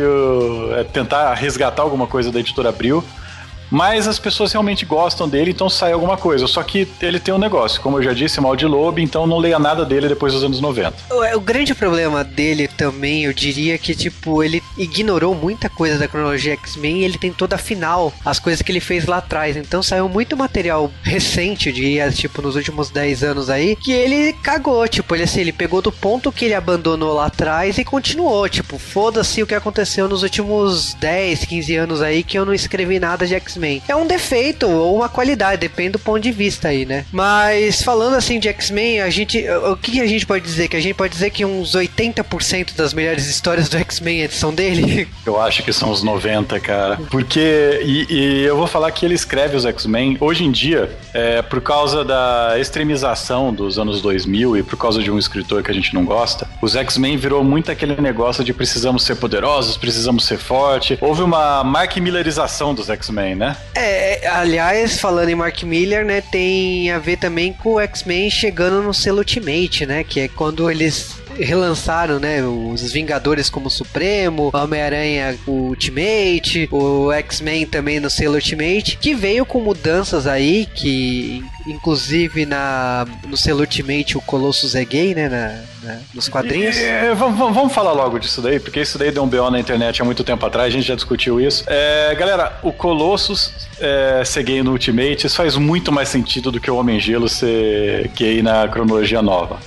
é 0.77 0.85
tentar 0.85 1.35
resgatar 1.35 1.83
alguma 1.83 2.07
coisa 2.07 2.33
da 2.33 2.41
editora 2.41 2.71
Abril 2.71 3.05
mas 3.71 4.07
as 4.07 4.19
pessoas 4.19 4.53
realmente 4.53 4.85
gostam 4.85 5.29
dele, 5.29 5.51
então 5.51 5.69
sai 5.69 5.93
alguma 5.93 6.17
coisa. 6.17 6.47
Só 6.47 6.63
que 6.63 6.89
ele 7.01 7.19
tem 7.19 7.35
um 7.35 7.39
negócio, 7.39 7.81
como 7.81 7.99
eu 7.99 8.03
já 8.03 8.13
disse, 8.13 8.41
mal 8.41 8.57
de 8.57 8.67
lobo, 8.67 9.01
então 9.01 9.27
não 9.27 9.39
leia 9.39 9.59
nada 9.59 9.85
dele 9.85 10.09
depois 10.09 10.33
dos 10.33 10.45
anos 10.45 10.61
90. 10.61 10.95
O, 11.11 11.37
o 11.37 11.41
grande 11.41 11.75
problema 11.75 12.23
dele 12.23 12.69
também, 12.69 13.25
eu 13.25 13.33
diria 13.33 13.77
que, 13.79 13.95
tipo, 13.95 14.43
ele 14.43 14.63
ignorou 14.77 15.35
muita 15.35 15.69
coisa 15.69 15.99
da 15.99 16.09
cronologia 16.09 16.53
X-Men 16.55 16.99
e 16.99 17.05
ele 17.05 17.19
tentou 17.19 17.49
dar 17.49 17.59
final 17.59 18.13
as 18.25 18.39
coisas 18.39 18.63
que 18.63 18.71
ele 18.71 18.81
fez 18.81 19.07
lá 19.07 19.19
atrás. 19.19 19.57
Então 19.57 19.83
saiu 19.83 20.09
muito 20.09 20.37
material 20.37 20.91
recente 21.03 21.73
de, 21.73 21.99
tipo, 22.13 22.43
nos 22.43 22.57
últimos 22.57 22.91
10 22.91 23.23
anos 23.23 23.51
aí, 23.51 23.77
que 23.77 23.93
ele 23.93 24.33
cagou, 24.35 24.87
tipo, 24.89 25.15
ele 25.15 25.25
assim, 25.25 25.41
ele 25.41 25.53
pegou 25.53 25.83
do 25.83 25.93
ponto 25.93 26.33
que 26.33 26.45
ele 26.45 26.55
abandonou 26.55 27.15
lá 27.15 27.27
atrás 27.27 27.79
e 27.79 27.85
continuou, 27.85 28.49
tipo, 28.49 28.79
foda-se 28.79 29.43
o 29.43 29.47
que 29.47 29.55
aconteceu 29.55 30.09
nos 30.09 30.23
últimos 30.23 30.95
10, 30.95 31.45
15 31.45 31.77
anos 31.77 32.03
aí 32.03 32.23
que 32.23 32.39
eu 32.39 32.45
não 32.45 32.55
escrevi 32.55 32.99
nada 32.99 33.27
de 33.27 33.35
X 33.35 33.56
X-Men. 33.57 33.83
É 33.89 33.97
um 33.97 34.07
defeito 34.07 34.69
ou 34.69 34.97
uma 34.97 35.09
qualidade, 35.09 35.61
depende 35.61 35.91
do 35.91 35.99
ponto 35.99 36.21
de 36.21 36.31
vista 36.31 36.69
aí, 36.69 36.85
né? 36.85 37.05
Mas 37.11 37.83
falando 37.83 38.15
assim 38.15 38.39
de 38.39 38.49
X-Men, 38.49 39.01
a 39.01 39.11
gente. 39.11 39.45
O 39.49 39.77
que 39.77 40.01
a 40.01 40.07
gente 40.07 40.27
pode 40.27 40.45
dizer? 40.45 40.69
Que 40.69 40.77
a 40.77 40.81
gente 40.81 40.95
pode 40.95 41.13
dizer 41.13 41.31
que 41.31 41.45
uns 41.45 41.73
80% 41.73 42.75
das 42.77 42.93
melhores 42.93 43.27
histórias 43.27 43.69
do 43.69 43.77
X-Men 43.79 44.29
são 44.29 44.53
dele? 44.53 45.09
Eu 45.25 45.41
acho 45.41 45.63
que 45.63 45.73
são 45.73 45.91
uns 45.91 46.03
90, 46.03 46.59
cara. 46.61 46.99
Porque. 47.11 47.81
E, 47.85 48.07
e 48.09 48.45
eu 48.45 48.57
vou 48.57 48.67
falar 48.67 48.91
que 48.91 49.05
ele 49.05 49.15
escreve 49.15 49.57
os 49.57 49.65
X-Men 49.65 50.17
hoje 50.21 50.45
em 50.45 50.51
dia, 50.51 50.91
é, 51.13 51.43
por 51.43 51.61
causa 51.61 52.05
da 52.05 52.57
extremização 52.59 53.53
dos 53.53 53.79
anos 53.79 54.01
2000 54.01 54.57
e 54.57 54.63
por 54.63 54.77
causa 54.77 55.03
de 55.03 55.11
um 55.11 55.19
escritor 55.19 55.63
que 55.63 55.71
a 55.71 55.75
gente 55.75 55.95
não 55.95 56.05
gosta, 56.05 56.49
os 56.61 56.77
X-Men 56.77 57.17
virou 57.17 57.43
muito 57.43 57.71
aquele 57.71 58.01
negócio 58.01 58.45
de 58.45 58.53
precisamos 58.53 59.05
ser 59.05 59.17
poderosos, 59.17 59.77
precisamos 59.77 60.25
ser 60.25 60.39
forte. 60.39 60.99
Houve 61.01 61.23
uma 61.23 61.65
Mark 61.65 61.97
Millerização 61.97 62.75
dos 62.75 62.89
X-Men, 62.89 63.35
né? 63.35 63.46
É, 63.75 64.27
aliás, 64.29 64.99
falando 64.99 65.29
em 65.29 65.35
Mark 65.35 65.63
Miller, 65.63 66.05
né, 66.05 66.21
tem 66.21 66.91
a 66.91 66.99
ver 66.99 67.19
também 67.19 67.53
com 67.53 67.75
o 67.75 67.81
X-Men 67.81 68.31
chegando 68.31 68.83
no 68.83 68.95
selo 68.95 69.19
Ultimate, 69.19 69.87
né, 69.87 70.03
que 70.05 70.21
é 70.21 70.29
quando 70.29 70.71
eles 70.71 71.17
relançaram, 71.39 72.19
né, 72.19 72.43
os 72.43 72.91
Vingadores 72.93 73.51
como 73.51 73.69
Supremo, 73.69 74.51
Homem-Aranha 74.55 75.37
Ultimate, 75.47 76.69
o 76.73 77.13
X-Men 77.13 77.67
também 77.67 78.01
no 78.01 78.09
selo 78.09 78.35
Ultimate, 78.35 78.97
que 78.97 79.15
veio 79.15 79.45
com 79.45 79.61
mudanças 79.61 80.27
aí, 80.27 80.67
que 80.75 81.45
inclusive 81.67 82.47
na 82.47 83.07
no 83.27 83.37
selo 83.37 83.61
Ultimate 83.61 84.17
o 84.17 84.21
Colossus 84.21 84.75
é 84.75 84.85
gay, 84.85 85.15
né, 85.15 85.29
na, 85.29 85.63
na 85.83 85.99
nos 86.15 86.29
quadrinhos. 86.29 86.77
É, 86.77 87.15
vamos, 87.15 87.39
vamos 87.39 87.73
falar 87.73 87.93
logo 87.93 88.19
disso 88.19 88.41
daí, 88.41 88.61
porque 88.61 88.81
isso 88.81 88.99
daí 88.99 89.11
deu 89.11 89.23
um 89.23 89.29
BO 89.29 89.51
na 89.51 89.59
internet 89.59 90.01
há 90.01 90.05
muito 90.05 90.23
tempo 90.25 90.45
atrás, 90.47 90.69
a 90.69 90.71
gente 90.71 90.87
já 90.87 90.95
discutiu 90.95 91.41
isso. 91.41 91.65
É, 91.67 92.15
galera, 92.15 92.59
o 92.63 92.73
Colossus 92.73 93.53
é, 93.81 94.23
ser 94.25 94.43
gay 94.43 94.63
no 94.63 94.73
Ultimate, 94.73 95.27
isso 95.27 95.37
faz 95.37 95.57
muito 95.57 95.91
mais 95.91 96.09
sentido 96.09 96.51
do 96.51 96.61
que 96.61 96.71
o 96.71 96.77
Homem-Gelo 96.77 97.29
ser 97.29 98.09
gay 98.15 98.43
na 98.43 98.67
cronologia 98.69 99.21
nova. 99.21 99.59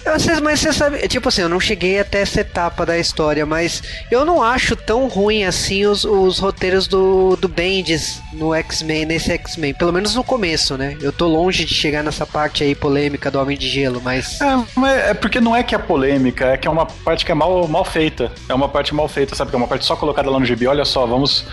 Mas 0.42 0.60
você 0.60 0.74
sabe, 0.74 1.08
tipo 1.08 1.30
assim, 1.30 1.42
eu 1.42 1.50
não 1.50 1.60
cheguei 1.60 2.00
até 2.00 2.22
essa 2.22 2.42
etapa 2.42 2.86
da 2.86 2.98
história, 2.98 3.46
mas 3.46 3.84
eu 4.10 4.26
não 4.26 4.42
acho 4.42 4.76
tão 4.76 5.08
ruim 5.08 5.44
assim 5.44 5.86
os, 5.86 6.04
os 6.04 6.40
roteiros 6.40 6.88
do, 6.88 7.36
do 7.36 7.48
Bendis 7.48 8.22
no 8.34 8.54
X-Men, 8.54 9.06
nesse 9.06 9.32
X-Men, 9.32 9.74
pelo 9.74 9.92
menos 9.92 10.16
no 10.16 10.24
começo, 10.24 10.78
né? 10.78 10.98
Eu 11.02 11.12
tô 11.12 11.28
longe 11.28 11.66
de 11.66 11.74
chegar 11.74 11.89
nessa 12.04 12.26
parte 12.26 12.64
aí 12.64 12.76
polêmica 12.76 13.30
do 13.30 13.40
Homem 13.40 13.58
de 13.58 13.68
Gelo, 13.68 14.02
mas... 14.04 14.40
É, 14.42 15.12
é 15.12 15.14
porque 15.14 15.40
não 15.40 15.56
é 15.56 15.64
que 15.64 15.74
é 15.74 15.78
polêmica, 15.78 16.46
é 16.48 16.58
que 16.58 16.68
é 16.68 16.72
uma 16.72 16.86
parte 16.86 17.26
que 17.26 17.32
é 17.32 17.36
mal, 17.36 17.68
mal 17.68 17.84
feita. 17.84 18.32
É 18.48 18.54
uma 18.54 18.70
parte 18.70 18.94
mal 18.94 19.08
feita, 19.08 19.36
sabe? 19.36 19.50
Que 19.50 19.56
é 19.56 19.60
uma 19.60 19.68
parte 19.68 19.86
só 19.86 19.96
colocada 19.96 20.30
lá 20.30 20.40
no 20.40 20.46
gibi, 20.46 20.68
olha 20.68 20.86
só, 20.86 21.06
vamos 21.06 21.46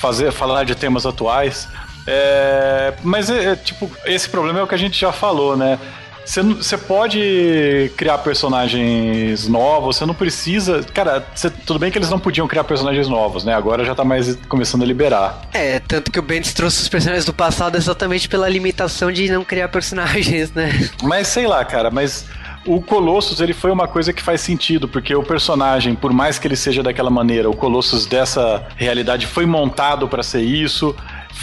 fazer, 0.00 0.30
falar 0.32 0.64
de 0.64 0.74
temas 0.74 1.06
atuais. 1.06 1.68
É, 2.06 2.94
mas 3.02 3.28
é, 3.28 3.52
é, 3.52 3.56
tipo, 3.56 3.90
esse 4.06 4.28
problema 4.28 4.60
é 4.60 4.62
o 4.62 4.66
que 4.66 4.74
a 4.74 4.78
gente 4.78 4.98
já 4.98 5.12
falou, 5.12 5.56
né? 5.56 5.78
Você 6.28 6.76
pode 6.76 7.90
criar 7.96 8.18
personagens 8.18 9.48
novos, 9.48 9.96
você 9.96 10.04
não 10.04 10.12
precisa. 10.12 10.82
Cara, 10.92 11.26
cê, 11.34 11.48
tudo 11.48 11.78
bem 11.78 11.90
que 11.90 11.96
eles 11.96 12.10
não 12.10 12.18
podiam 12.18 12.46
criar 12.46 12.64
personagens 12.64 13.08
novos, 13.08 13.44
né? 13.44 13.54
Agora 13.54 13.82
já 13.82 13.94
tá 13.94 14.04
mais 14.04 14.36
começando 14.46 14.82
a 14.82 14.86
liberar. 14.86 15.40
É, 15.54 15.80
tanto 15.80 16.12
que 16.12 16.18
o 16.18 16.22
Bendis 16.22 16.52
trouxe 16.52 16.82
os 16.82 16.88
personagens 16.88 17.24
do 17.24 17.32
passado 17.32 17.76
exatamente 17.76 18.28
pela 18.28 18.46
limitação 18.46 19.10
de 19.10 19.30
não 19.30 19.42
criar 19.42 19.68
personagens, 19.68 20.52
né? 20.52 20.90
Mas 21.02 21.28
sei 21.28 21.46
lá, 21.46 21.64
cara, 21.64 21.90
mas 21.90 22.26
o 22.66 22.82
Colossus 22.82 23.40
ele 23.40 23.54
foi 23.54 23.70
uma 23.70 23.88
coisa 23.88 24.12
que 24.12 24.22
faz 24.22 24.42
sentido, 24.42 24.86
porque 24.86 25.14
o 25.14 25.22
personagem, 25.22 25.94
por 25.94 26.12
mais 26.12 26.38
que 26.38 26.46
ele 26.46 26.56
seja 26.56 26.82
daquela 26.82 27.08
maneira, 27.08 27.48
o 27.48 27.56
Colossus 27.56 28.04
dessa 28.04 28.66
realidade 28.76 29.26
foi 29.26 29.46
montado 29.46 30.06
para 30.06 30.22
ser 30.22 30.42
isso. 30.42 30.94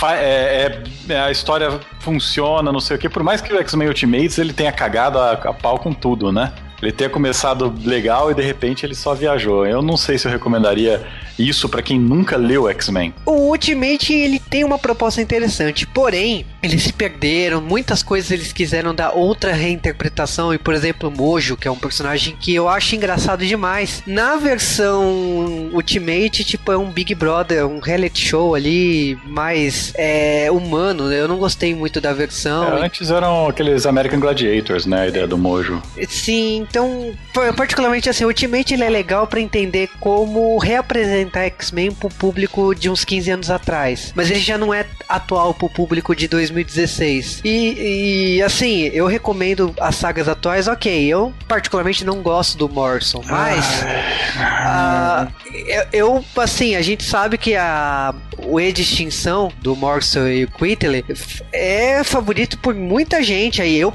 É, 0.03 0.81
é, 1.07 1.19
a 1.19 1.31
história 1.31 1.79
funciona, 1.99 2.71
não 2.71 2.79
sei 2.79 2.97
o 2.97 2.99
que. 2.99 3.07
Por 3.07 3.23
mais 3.23 3.41
que 3.41 3.53
o 3.53 3.59
X-Men 3.59 3.87
Ultimates 3.87 4.37
ele 4.37 4.53
tenha 4.53 4.71
cagado 4.71 5.17
a, 5.17 5.31
a 5.31 5.53
pau 5.53 5.79
com 5.79 5.93
tudo, 5.93 6.31
né? 6.31 6.51
Ele 6.81 6.91
tenha 6.91 7.09
começado 7.09 7.73
legal 7.83 8.31
e 8.31 8.33
de 8.33 8.41
repente 8.41 8.85
ele 8.85 8.95
só 8.95 9.13
viajou. 9.13 9.65
Eu 9.65 9.81
não 9.81 9.97
sei 9.97 10.17
se 10.17 10.27
eu 10.27 10.31
recomendaria 10.31 11.05
isso 11.37 11.67
para 11.67 11.81
quem 11.81 11.99
nunca 11.99 12.37
leu 12.37 12.69
X-Men. 12.69 13.13
O 13.25 13.49
Ultimate 13.49 14.13
ele 14.13 14.39
tem 14.39 14.63
uma 14.63 14.79
proposta 14.79 15.21
interessante, 15.21 15.85
porém 15.85 16.45
eles 16.63 16.83
se 16.83 16.93
perderam, 16.93 17.61
muitas 17.61 18.01
coisas 18.01 18.31
eles 18.31 18.53
quiseram 18.53 18.95
dar 18.95 19.11
outra 19.11 19.53
reinterpretação 19.53 20.53
e 20.53 20.57
por 20.57 20.73
exemplo 20.73 21.11
Mojo, 21.11 21.57
que 21.57 21.67
é 21.67 21.71
um 21.71 21.77
personagem 21.77 22.35
que 22.39 22.53
eu 22.53 22.67
acho 22.67 22.95
engraçado 22.95 23.45
demais. 23.45 24.01
Na 24.05 24.37
versão 24.37 25.69
Ultimate, 25.73 26.43
tipo 26.43 26.71
é 26.71 26.77
um 26.77 26.89
Big 26.89 27.13
Brother, 27.15 27.65
um 27.67 27.79
reality 27.79 28.27
show 28.27 28.55
ali 28.55 29.17
mais 29.25 29.93
é, 29.95 30.49
humano. 30.51 31.11
Eu 31.11 31.27
não 31.27 31.37
gostei 31.37 31.75
muito 31.75 31.99
da 31.99 32.13
versão. 32.13 32.77
É, 32.77 32.85
antes 32.85 33.11
eram 33.11 33.47
aqueles 33.47 33.85
American 33.85 34.19
Gladiators, 34.19 34.85
né, 34.85 35.01
a 35.01 35.07
ideia 35.07 35.27
do 35.27 35.37
Mojo. 35.37 35.81
Sim, 36.07 36.64
então 36.69 37.13
particularmente 37.55 38.09
assim, 38.09 38.25
Ultimate 38.25 38.73
ele 38.73 38.83
é 38.83 38.89
legal 38.89 39.27
para 39.27 39.39
entender 39.39 39.89
como 39.99 40.57
reapresentar 40.57 41.05
apresentar 41.05 41.45
X-Men 41.45 41.91
pro 41.91 42.09
público 42.09 42.73
de 42.73 42.89
uns 42.89 43.03
15 43.03 43.31
anos 43.31 43.49
atrás. 43.49 44.11
Mas 44.15 44.29
ele 44.29 44.39
já 44.39 44.57
não 44.57 44.73
é 44.73 44.85
atual 45.07 45.53
pro 45.53 45.69
público 45.69 46.15
de 46.15 46.27
2016. 46.27 47.41
E, 47.43 48.35
e 48.37 48.43
assim, 48.43 48.83
eu 48.93 49.07
recomendo 49.07 49.73
as 49.79 49.95
sagas 49.95 50.27
atuais, 50.27 50.67
ok. 50.67 51.05
Eu 51.05 51.33
particularmente 51.47 52.05
não 52.05 52.21
gosto 52.21 52.57
do 52.57 52.69
Morrison, 52.69 53.21
mas. 53.25 53.83
Ah. 54.37 55.27
Uh, 55.27 55.87
eu, 55.93 56.25
assim, 56.37 56.75
a 56.75 56.81
gente 56.81 57.03
sabe 57.03 57.37
que 57.37 57.55
a, 57.55 58.13
o 58.37 58.59
E 58.59 58.71
Extinção 58.71 59.51
do 59.61 59.75
Morrison 59.75 60.27
e 60.27 60.45
o 60.45 60.49
Whitley 60.59 61.03
é 61.53 62.03
favorito 62.03 62.57
por 62.57 62.73
muita 62.73 63.23
gente 63.23 63.61
aí. 63.61 63.77
Eu, 63.77 63.93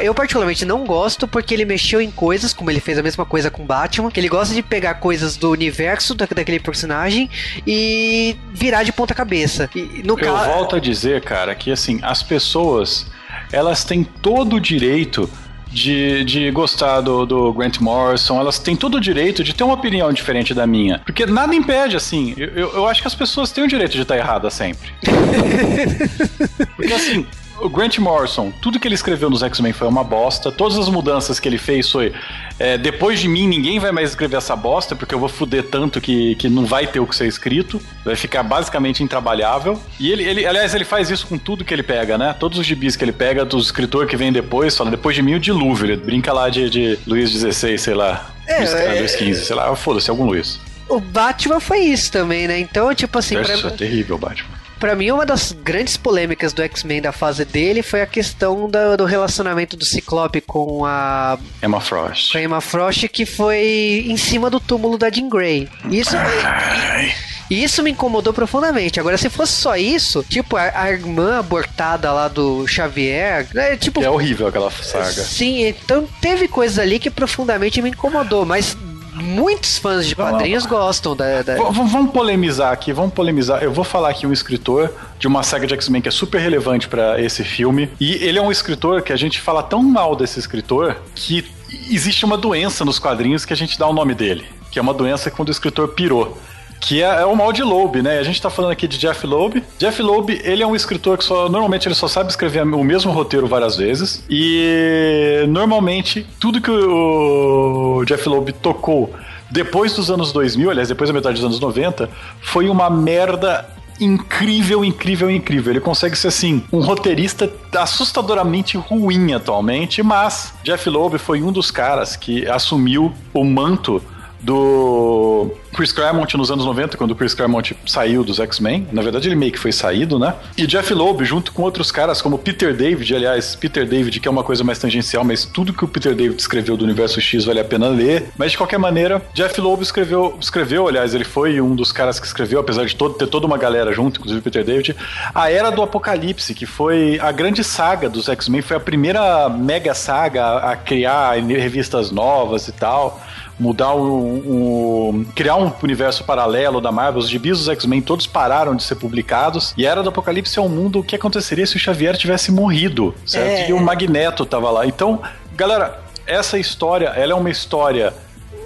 eu 0.00 0.14
particularmente 0.14 0.64
não 0.64 0.84
gosto 0.84 1.26
porque 1.26 1.54
ele 1.54 1.64
mexeu 1.64 1.85
em 1.94 2.10
coisas, 2.10 2.52
como 2.52 2.70
ele 2.70 2.80
fez 2.80 2.98
a 2.98 3.02
mesma 3.02 3.24
coisa 3.24 3.50
com 3.50 3.64
Batman, 3.64 4.10
que 4.10 4.18
ele 4.20 4.28
gosta 4.28 4.54
de 4.54 4.62
pegar 4.62 4.94
coisas 4.94 5.36
do 5.36 5.50
universo 5.50 6.14
da, 6.14 6.26
daquele 6.26 6.58
personagem 6.58 7.30
e 7.66 8.36
virar 8.52 8.82
de 8.82 8.92
ponta 8.92 9.14
cabeça. 9.14 9.70
E, 9.74 10.02
no 10.04 10.18
Eu 10.18 10.36
volto 10.36 10.76
a 10.76 10.80
dizer, 10.80 11.22
cara, 11.22 11.54
que 11.54 11.70
assim, 11.70 12.00
as 12.02 12.22
pessoas 12.22 13.06
elas 13.52 13.84
têm 13.84 14.02
todo 14.02 14.56
o 14.56 14.60
direito 14.60 15.30
de, 15.70 16.24
de 16.24 16.50
gostar 16.50 17.00
do, 17.00 17.26
do, 17.26 17.52
Grant 17.52 17.80
Morrison, 17.80 18.40
elas 18.40 18.58
têm 18.58 18.74
todo 18.74 18.96
o 18.96 19.00
direito 19.00 19.44
de 19.44 19.54
ter 19.54 19.62
uma 19.62 19.74
opinião 19.74 20.12
diferente 20.12 20.54
da 20.54 20.66
minha. 20.66 21.00
Porque 21.04 21.26
nada 21.26 21.54
impede, 21.54 21.96
assim, 21.96 22.34
eu, 22.36 22.72
eu 22.72 22.86
acho 22.86 23.02
que 23.02 23.08
as 23.08 23.14
pessoas 23.14 23.50
têm 23.50 23.64
o 23.64 23.68
direito 23.68 23.92
de 23.92 24.02
estar 24.02 24.16
erradas 24.16 24.54
sempre. 24.54 24.90
Porque 26.76 26.92
assim, 26.92 27.26
o 27.60 27.68
Grant 27.68 27.98
Morrison, 27.98 28.52
tudo 28.60 28.78
que 28.78 28.86
ele 28.86 28.94
escreveu 28.94 29.30
nos 29.30 29.42
X-Men 29.42 29.72
foi 29.72 29.88
uma 29.88 30.04
bosta. 30.04 30.52
Todas 30.52 30.78
as 30.78 30.88
mudanças 30.88 31.40
que 31.40 31.48
ele 31.48 31.58
fez 31.58 31.90
foi. 31.90 32.12
É, 32.58 32.78
depois 32.78 33.20
de 33.20 33.28
mim, 33.28 33.46
ninguém 33.46 33.78
vai 33.78 33.92
mais 33.92 34.10
escrever 34.10 34.36
essa 34.36 34.56
bosta, 34.56 34.96
porque 34.96 35.14
eu 35.14 35.18
vou 35.18 35.28
fuder 35.28 35.64
tanto 35.64 36.00
que, 36.00 36.34
que 36.36 36.48
não 36.48 36.64
vai 36.64 36.86
ter 36.86 37.00
o 37.00 37.06
que 37.06 37.14
ser 37.14 37.26
escrito. 37.26 37.80
Vai 38.04 38.16
ficar 38.16 38.42
basicamente 38.42 39.02
intrabalhável. 39.02 39.80
E 39.98 40.10
ele, 40.10 40.22
ele, 40.22 40.46
aliás, 40.46 40.74
ele 40.74 40.84
faz 40.84 41.10
isso 41.10 41.26
com 41.26 41.38
tudo 41.38 41.64
que 41.64 41.72
ele 41.72 41.82
pega, 41.82 42.16
né? 42.16 42.34
Todos 42.38 42.58
os 42.58 42.66
gibis 42.66 42.96
que 42.96 43.04
ele 43.04 43.12
pega, 43.12 43.44
dos 43.44 43.66
escritores 43.66 44.08
que 44.08 44.16
vem 44.16 44.32
depois, 44.32 44.76
fala, 44.76 44.90
depois 44.90 45.14
de 45.14 45.22
mim 45.22 45.34
o 45.34 45.40
dilúvio. 45.40 45.86
Ele 45.86 45.96
brinca 45.96 46.32
lá 46.32 46.48
de, 46.48 46.70
de 46.70 46.98
Luiz 47.06 47.30
XVI, 47.30 47.78
sei 47.78 47.94
lá. 47.94 48.30
É, 48.46 48.58
Luiz, 48.58 48.72
é, 48.74 48.98
Luiz 49.00 49.12
XV, 49.12 49.34
sei 49.34 49.56
lá, 49.56 49.74
foda-se, 49.74 50.08
algum 50.08 50.24
Luiz. 50.24 50.60
O 50.88 51.00
Batman 51.00 51.58
foi 51.58 51.80
isso 51.80 52.12
também, 52.12 52.46
né? 52.46 52.58
Então, 52.60 52.94
tipo 52.94 53.18
assim. 53.18 53.40
Isso 53.40 53.60
pra... 53.60 53.70
é 53.70 53.76
terrível, 53.76 54.16
Batman. 54.16 54.55
Para 54.78 54.94
mim, 54.94 55.10
uma 55.10 55.24
das 55.24 55.52
grandes 55.52 55.96
polêmicas 55.96 56.52
do 56.52 56.62
X-Men 56.62 57.00
da 57.00 57.12
fase 57.12 57.44
dele 57.44 57.82
foi 57.82 58.02
a 58.02 58.06
questão 58.06 58.68
do, 58.68 58.96
do, 58.96 59.04
relacionamento 59.04 59.76
do 59.76 59.84
Ciclope 59.84 60.40
com 60.40 60.84
a. 60.84 61.38
Emma 61.62 61.80
Frost. 61.80 62.32
Com 62.32 62.38
a 62.38 62.42
Emma 62.42 62.60
Frost, 62.60 63.08
que 63.08 63.24
foi 63.24 64.04
em 64.06 64.16
cima 64.16 64.50
do 64.50 64.60
túmulo 64.60 64.98
da 64.98 65.10
Jean 65.10 65.28
Grey. 65.28 65.68
Isso. 65.90 66.16
Ai. 66.16 67.14
E 67.48 67.62
isso 67.62 67.82
me 67.82 67.92
incomodou 67.92 68.32
profundamente. 68.32 68.98
Agora, 68.98 69.16
se 69.16 69.30
fosse 69.30 69.52
só 69.52 69.76
isso, 69.76 70.24
tipo, 70.28 70.56
a, 70.56 70.72
a 70.74 70.90
irmã 70.90 71.38
abortada 71.38 72.12
lá 72.12 72.28
do 72.28 72.66
Xavier, 72.66 73.46
é 73.54 73.76
tipo. 73.76 74.02
É 74.02 74.10
horrível 74.10 74.48
aquela 74.48 74.70
saga. 74.70 75.12
Sim, 75.12 75.62
então 75.62 76.08
teve 76.20 76.48
coisas 76.48 76.78
ali 76.78 76.98
que 76.98 77.10
profundamente 77.10 77.80
me 77.80 77.90
incomodou, 77.90 78.44
mas 78.44 78.76
muitos 79.16 79.78
fãs 79.78 80.06
de 80.06 80.14
quadrinhos 80.14 80.66
gostam 80.66 81.16
da, 81.16 81.42
da... 81.42 81.56
Vamos 81.56 82.10
polemizar 82.10 82.72
aqui, 82.72 82.92
vamos 82.92 83.12
polemizar. 83.12 83.62
Eu 83.62 83.72
vou 83.72 83.84
falar 83.84 84.10
aqui 84.10 84.26
um 84.26 84.32
escritor 84.32 84.92
de 85.18 85.26
uma 85.26 85.42
saga 85.42 85.66
de 85.66 85.74
X-Men 85.74 86.02
que 86.02 86.08
é 86.08 86.12
super 86.12 86.38
relevante 86.38 86.88
para 86.88 87.20
esse 87.20 87.42
filme. 87.42 87.90
E 87.98 88.14
ele 88.24 88.38
é 88.38 88.42
um 88.42 88.52
escritor 88.52 89.02
que 89.02 89.12
a 89.12 89.16
gente 89.16 89.40
fala 89.40 89.62
tão 89.62 89.82
mal 89.82 90.14
desse 90.14 90.38
escritor 90.38 90.96
que 91.14 91.44
existe 91.90 92.24
uma 92.24 92.36
doença 92.36 92.84
nos 92.84 92.98
quadrinhos 92.98 93.44
que 93.44 93.52
a 93.52 93.56
gente 93.56 93.78
dá 93.78 93.86
o 93.86 93.92
nome 93.92 94.14
dele. 94.14 94.44
Que 94.70 94.78
é 94.78 94.82
uma 94.82 94.94
doença 94.94 95.30
quando 95.30 95.48
o 95.48 95.52
escritor 95.52 95.88
pirou 95.88 96.36
que 96.80 97.02
é, 97.02 97.22
é, 97.22 97.24
o 97.24 97.34
mal 97.34 97.52
de 97.52 97.62
Loeb, 97.62 98.02
né? 98.02 98.18
A 98.18 98.22
gente 98.22 98.40
tá 98.40 98.50
falando 98.50 98.70
aqui 98.70 98.86
de 98.86 98.98
Jeff 98.98 99.26
Loeb. 99.26 99.62
Jeff 99.78 100.00
Loeb, 100.02 100.40
ele 100.44 100.62
é 100.62 100.66
um 100.66 100.76
escritor 100.76 101.18
que 101.18 101.24
só 101.24 101.48
normalmente 101.48 101.88
ele 101.88 101.94
só 101.94 102.08
sabe 102.08 102.30
escrever 102.30 102.62
o 102.62 102.84
mesmo 102.84 103.12
roteiro 103.12 103.46
várias 103.46 103.76
vezes 103.76 104.24
e 104.28 105.44
normalmente 105.48 106.26
tudo 106.38 106.60
que 106.60 106.70
o 106.70 108.04
Jeff 108.06 108.28
Loeb 108.28 108.52
tocou 108.54 109.12
depois 109.50 109.94
dos 109.94 110.10
anos 110.10 110.32
2000, 110.32 110.70
aliás, 110.70 110.88
depois 110.88 111.08
da 111.08 111.14
metade 111.14 111.36
dos 111.36 111.44
anos 111.44 111.60
90, 111.60 112.10
foi 112.40 112.68
uma 112.68 112.90
merda 112.90 113.68
incrível, 114.00 114.84
incrível, 114.84 115.30
incrível. 115.30 115.72
Ele 115.72 115.80
consegue 115.80 116.16
ser 116.16 116.28
assim, 116.28 116.62
um 116.72 116.80
roteirista 116.80 117.50
assustadoramente 117.74 118.76
ruim 118.76 119.32
atualmente, 119.32 120.02
mas 120.02 120.52
Jeff 120.62 120.88
Loeb 120.88 121.18
foi 121.18 121.42
um 121.42 121.52
dos 121.52 121.70
caras 121.70 122.16
que 122.16 122.46
assumiu 122.48 123.12
o 123.32 123.44
manto 123.44 124.02
do 124.40 125.50
Chris 125.74 125.92
Claremont 125.92 126.36
nos 126.36 126.50
anos 126.50 126.64
90, 126.64 126.96
quando 126.96 127.10
o 127.10 127.14
Chris 127.14 127.34
Claremont 127.34 127.76
saiu 127.86 128.24
dos 128.24 128.40
X-Men. 128.40 128.86
Na 128.92 129.02
verdade, 129.02 129.28
ele 129.28 129.36
meio 129.36 129.52
que 129.52 129.58
foi 129.58 129.72
saído, 129.72 130.18
né? 130.18 130.34
E 130.56 130.66
Jeff 130.66 130.92
Loeb, 130.94 131.24
junto 131.24 131.52
com 131.52 131.62
outros 131.62 131.92
caras 131.92 132.22
como 132.22 132.38
Peter 132.38 132.74
David, 132.74 133.14
aliás, 133.14 133.54
Peter 133.54 133.86
David, 133.86 134.18
que 134.20 134.26
é 134.26 134.30
uma 134.30 134.42
coisa 134.42 134.64
mais 134.64 134.78
tangencial, 134.78 135.24
mas 135.24 135.44
tudo 135.44 135.72
que 135.72 135.84
o 135.84 135.88
Peter 135.88 136.14
David 136.14 136.40
escreveu 136.40 136.76
do 136.76 136.84
Universo 136.84 137.20
X 137.20 137.44
vale 137.44 137.60
a 137.60 137.64
pena 137.64 137.88
ler. 137.88 138.30
Mas 138.38 138.52
de 138.52 138.58
qualquer 138.58 138.78
maneira, 138.78 139.22
Jeff 139.34 139.60
Loeb 139.60 139.82
escreveu, 139.82 140.36
escreveu 140.40 140.88
aliás, 140.88 141.14
ele 141.14 141.24
foi 141.24 141.60
um 141.60 141.74
dos 141.74 141.92
caras 141.92 142.18
que 142.18 142.26
escreveu, 142.26 142.60
apesar 142.60 142.86
de 142.86 142.96
todo, 142.96 143.14
ter 143.14 143.26
toda 143.26 143.46
uma 143.46 143.58
galera 143.58 143.92
junto, 143.92 144.18
inclusive 144.18 144.42
Peter 144.42 144.64
David, 144.64 144.96
a 145.34 145.50
Era 145.50 145.70
do 145.70 145.82
Apocalipse, 145.82 146.54
que 146.54 146.64
foi 146.64 147.18
a 147.20 147.30
grande 147.32 147.62
saga 147.62 148.08
dos 148.08 148.28
X-Men, 148.28 148.62
foi 148.62 148.76
a 148.76 148.80
primeira 148.80 149.48
mega 149.48 149.94
saga 149.94 150.58
a 150.58 150.76
criar 150.76 151.34
revistas 151.36 152.10
novas 152.10 152.68
e 152.68 152.72
tal 152.72 153.20
mudar 153.58 153.94
o, 153.94 154.02
o, 154.02 155.24
criar 155.34 155.56
um 155.56 155.72
universo 155.82 156.24
paralelo 156.24 156.80
da 156.80 156.92
Marvel, 156.92 157.20
os 157.20 157.28
gibis 157.28 157.58
dos 157.58 157.68
X-Men 157.68 158.02
todos 158.02 158.26
pararam 158.26 158.76
de 158.76 158.82
ser 158.82 158.96
publicados 158.96 159.72
e 159.76 159.86
a 159.86 159.90
Era 159.90 160.02
do 160.02 160.08
Apocalipse 160.08 160.58
é 160.58 160.62
um 160.62 160.68
mundo 160.68 161.00
o 161.00 161.04
que 161.04 161.16
aconteceria 161.16 161.66
se 161.66 161.76
o 161.76 161.78
Xavier 161.78 162.16
tivesse 162.16 162.52
morrido, 162.52 163.14
certo? 163.24 163.60
É. 163.62 163.70
E 163.70 163.72
o 163.72 163.80
Magneto 163.80 164.44
tava 164.44 164.70
lá. 164.70 164.86
Então, 164.86 165.20
galera, 165.54 166.00
essa 166.26 166.58
história, 166.58 167.08
ela 167.08 167.32
é 167.32 167.34
uma 167.34 167.50
história 167.50 168.12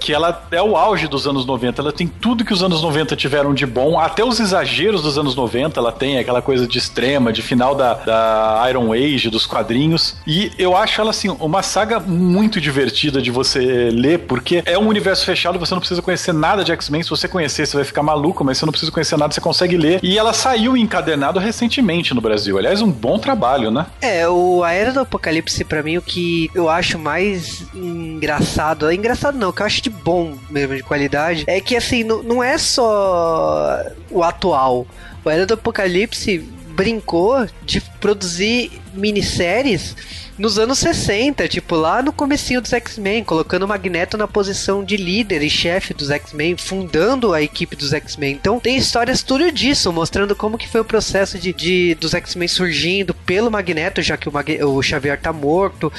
que 0.01 0.13
ela 0.13 0.43
é 0.51 0.63
o 0.63 0.77
auge 0.77 1.07
dos 1.07 1.27
anos 1.27 1.45
90. 1.45 1.83
Ela 1.83 1.93
tem 1.93 2.09
tudo 2.09 2.45
que 2.45 2.53
os 2.53 2.63
anos 2.63 2.83
90 2.83 3.15
tiveram 3.15 3.53
de 3.53 3.67
bom, 3.67 4.01
até 4.01 4.25
os 4.25 4.41
exageros 4.41 5.03
dos 5.03 5.19
anos 5.19 5.37
90. 5.37 5.79
Ela 5.79 5.93
tem 5.93 6.19
aquela 6.19 6.41
coisa 6.41 6.67
de 6.67 6.79
extrema, 6.79 7.33
de 7.33 7.43
final 7.43 7.75
da, 7.75 7.95
da 7.95 8.67
Iron 8.69 8.93
Age, 8.93 9.29
dos 9.29 9.47
quadrinhos. 9.47 10.17
E 10.27 10.51
eu 10.59 10.77
acho 10.77 11.01
ela, 11.01 11.11
assim, 11.11 11.29
uma 11.29 11.63
saga 11.63 12.01
muito 12.01 12.61
divertida 12.61 13.21
de 13.21 13.31
você 13.31 13.91
ler, 13.93 14.21
porque 14.21 14.63
é 14.65 14.79
um 14.79 14.89
universo 14.89 15.25
fechado, 15.25 15.59
você 15.59 15.75
não 15.75 15.81
precisa 15.81 16.01
conhecer 16.01 16.33
nada 16.33 16.65
de 16.65 16.73
X-Men. 16.73 17.03
Se 17.03 17.11
você 17.11 17.29
conhecer, 17.29 17.67
você 17.67 17.77
vai 17.77 17.85
ficar 17.85 18.03
maluco, 18.03 18.43
mas 18.43 18.59
você 18.59 18.65
não 18.65 18.73
precisa 18.73 18.91
conhecer 18.91 19.17
nada, 19.19 19.33
você 19.33 19.41
consegue 19.41 19.77
ler. 19.77 20.01
E 20.03 20.19
ela 20.19 20.33
saiu 20.33 20.77
encadernado 20.77 21.39
recentemente 21.39 22.15
no 22.15 22.21
Brasil. 22.21 22.57
Aliás, 22.57 22.81
um 22.81 22.91
bom 22.91 23.19
trabalho, 23.19 23.71
né? 23.71 23.87
É, 24.01 24.27
o 24.29 24.65
A 24.65 24.73
Era 24.73 24.93
do 24.93 25.01
Apocalipse, 25.01 25.65
para 25.65 25.83
mim, 25.83 25.99
o 25.99 26.03
que 26.03 26.51
eu 26.55 26.69
acho 26.69 26.99
mais 26.99 27.65
engraçado. 27.75 28.89
É 28.89 28.95
engraçado 28.95 29.37
não, 29.37 29.51
o 29.51 29.53
que 29.53 29.63
eu 29.63 29.67
acho 29.67 29.83
de 29.83 29.90
bom 29.91 30.37
mesmo, 30.49 30.77
de 30.77 30.83
qualidade, 30.83 31.45
é 31.47 31.61
que 31.61 31.77
assim, 31.77 32.05
não, 32.05 32.23
não 32.23 32.43
é 32.43 32.57
só 32.59 33.83
o 34.11 34.23
atual. 34.23 34.87
O 35.25 35.31
Era 35.31 35.45
do 35.45 35.55
Apocalipse 35.55 36.39
brincou 36.39 37.47
de 37.63 37.81
produzir 38.01 38.73
minisséries 38.95 39.95
nos 40.41 40.59
anos 40.59 40.79
60, 40.79 41.47
tipo 41.49 41.77
lá 41.77 42.01
no 42.03 42.15
comecinho 42.15 42.63
dos 42.63 42.73
X-Men, 42.73 43.23
colocando 43.23 43.65
o 43.65 43.69
Magneto 43.69 44.17
na 44.17 44.27
posição 44.27 44.83
de 44.83 44.97
líder 44.97 45.43
e 45.43 45.51
chefe 45.51 45.93
dos 45.93 46.11
X-Men, 46.11 46.57
fundando 46.57 47.35
a 47.35 47.43
equipe 47.43 47.77
dos 47.77 47.93
X-Men. 47.93 48.33
Então 48.33 48.59
tem 48.59 48.79
histórias 48.79 49.23
tudo 49.23 49.53
disso, 49.53 49.93
mostrando 49.93 50.35
como 50.35 50.57
que 50.57 50.67
foi 50.67 50.81
o 50.81 50.85
processo 50.85 51.39
de, 51.39 51.53
de 51.53 51.95
dos 51.97 52.15
X-Men 52.15 52.49
surgindo 52.49 53.13
pelo 53.13 53.51
Magneto, 53.51 54.01
já 54.01 54.17
que 54.17 54.31
o, 54.31 54.33
Mag 54.33 54.65
o 54.65 54.83
Xavier 54.83 55.21
tá 55.21 55.31
morto. 55.31 55.93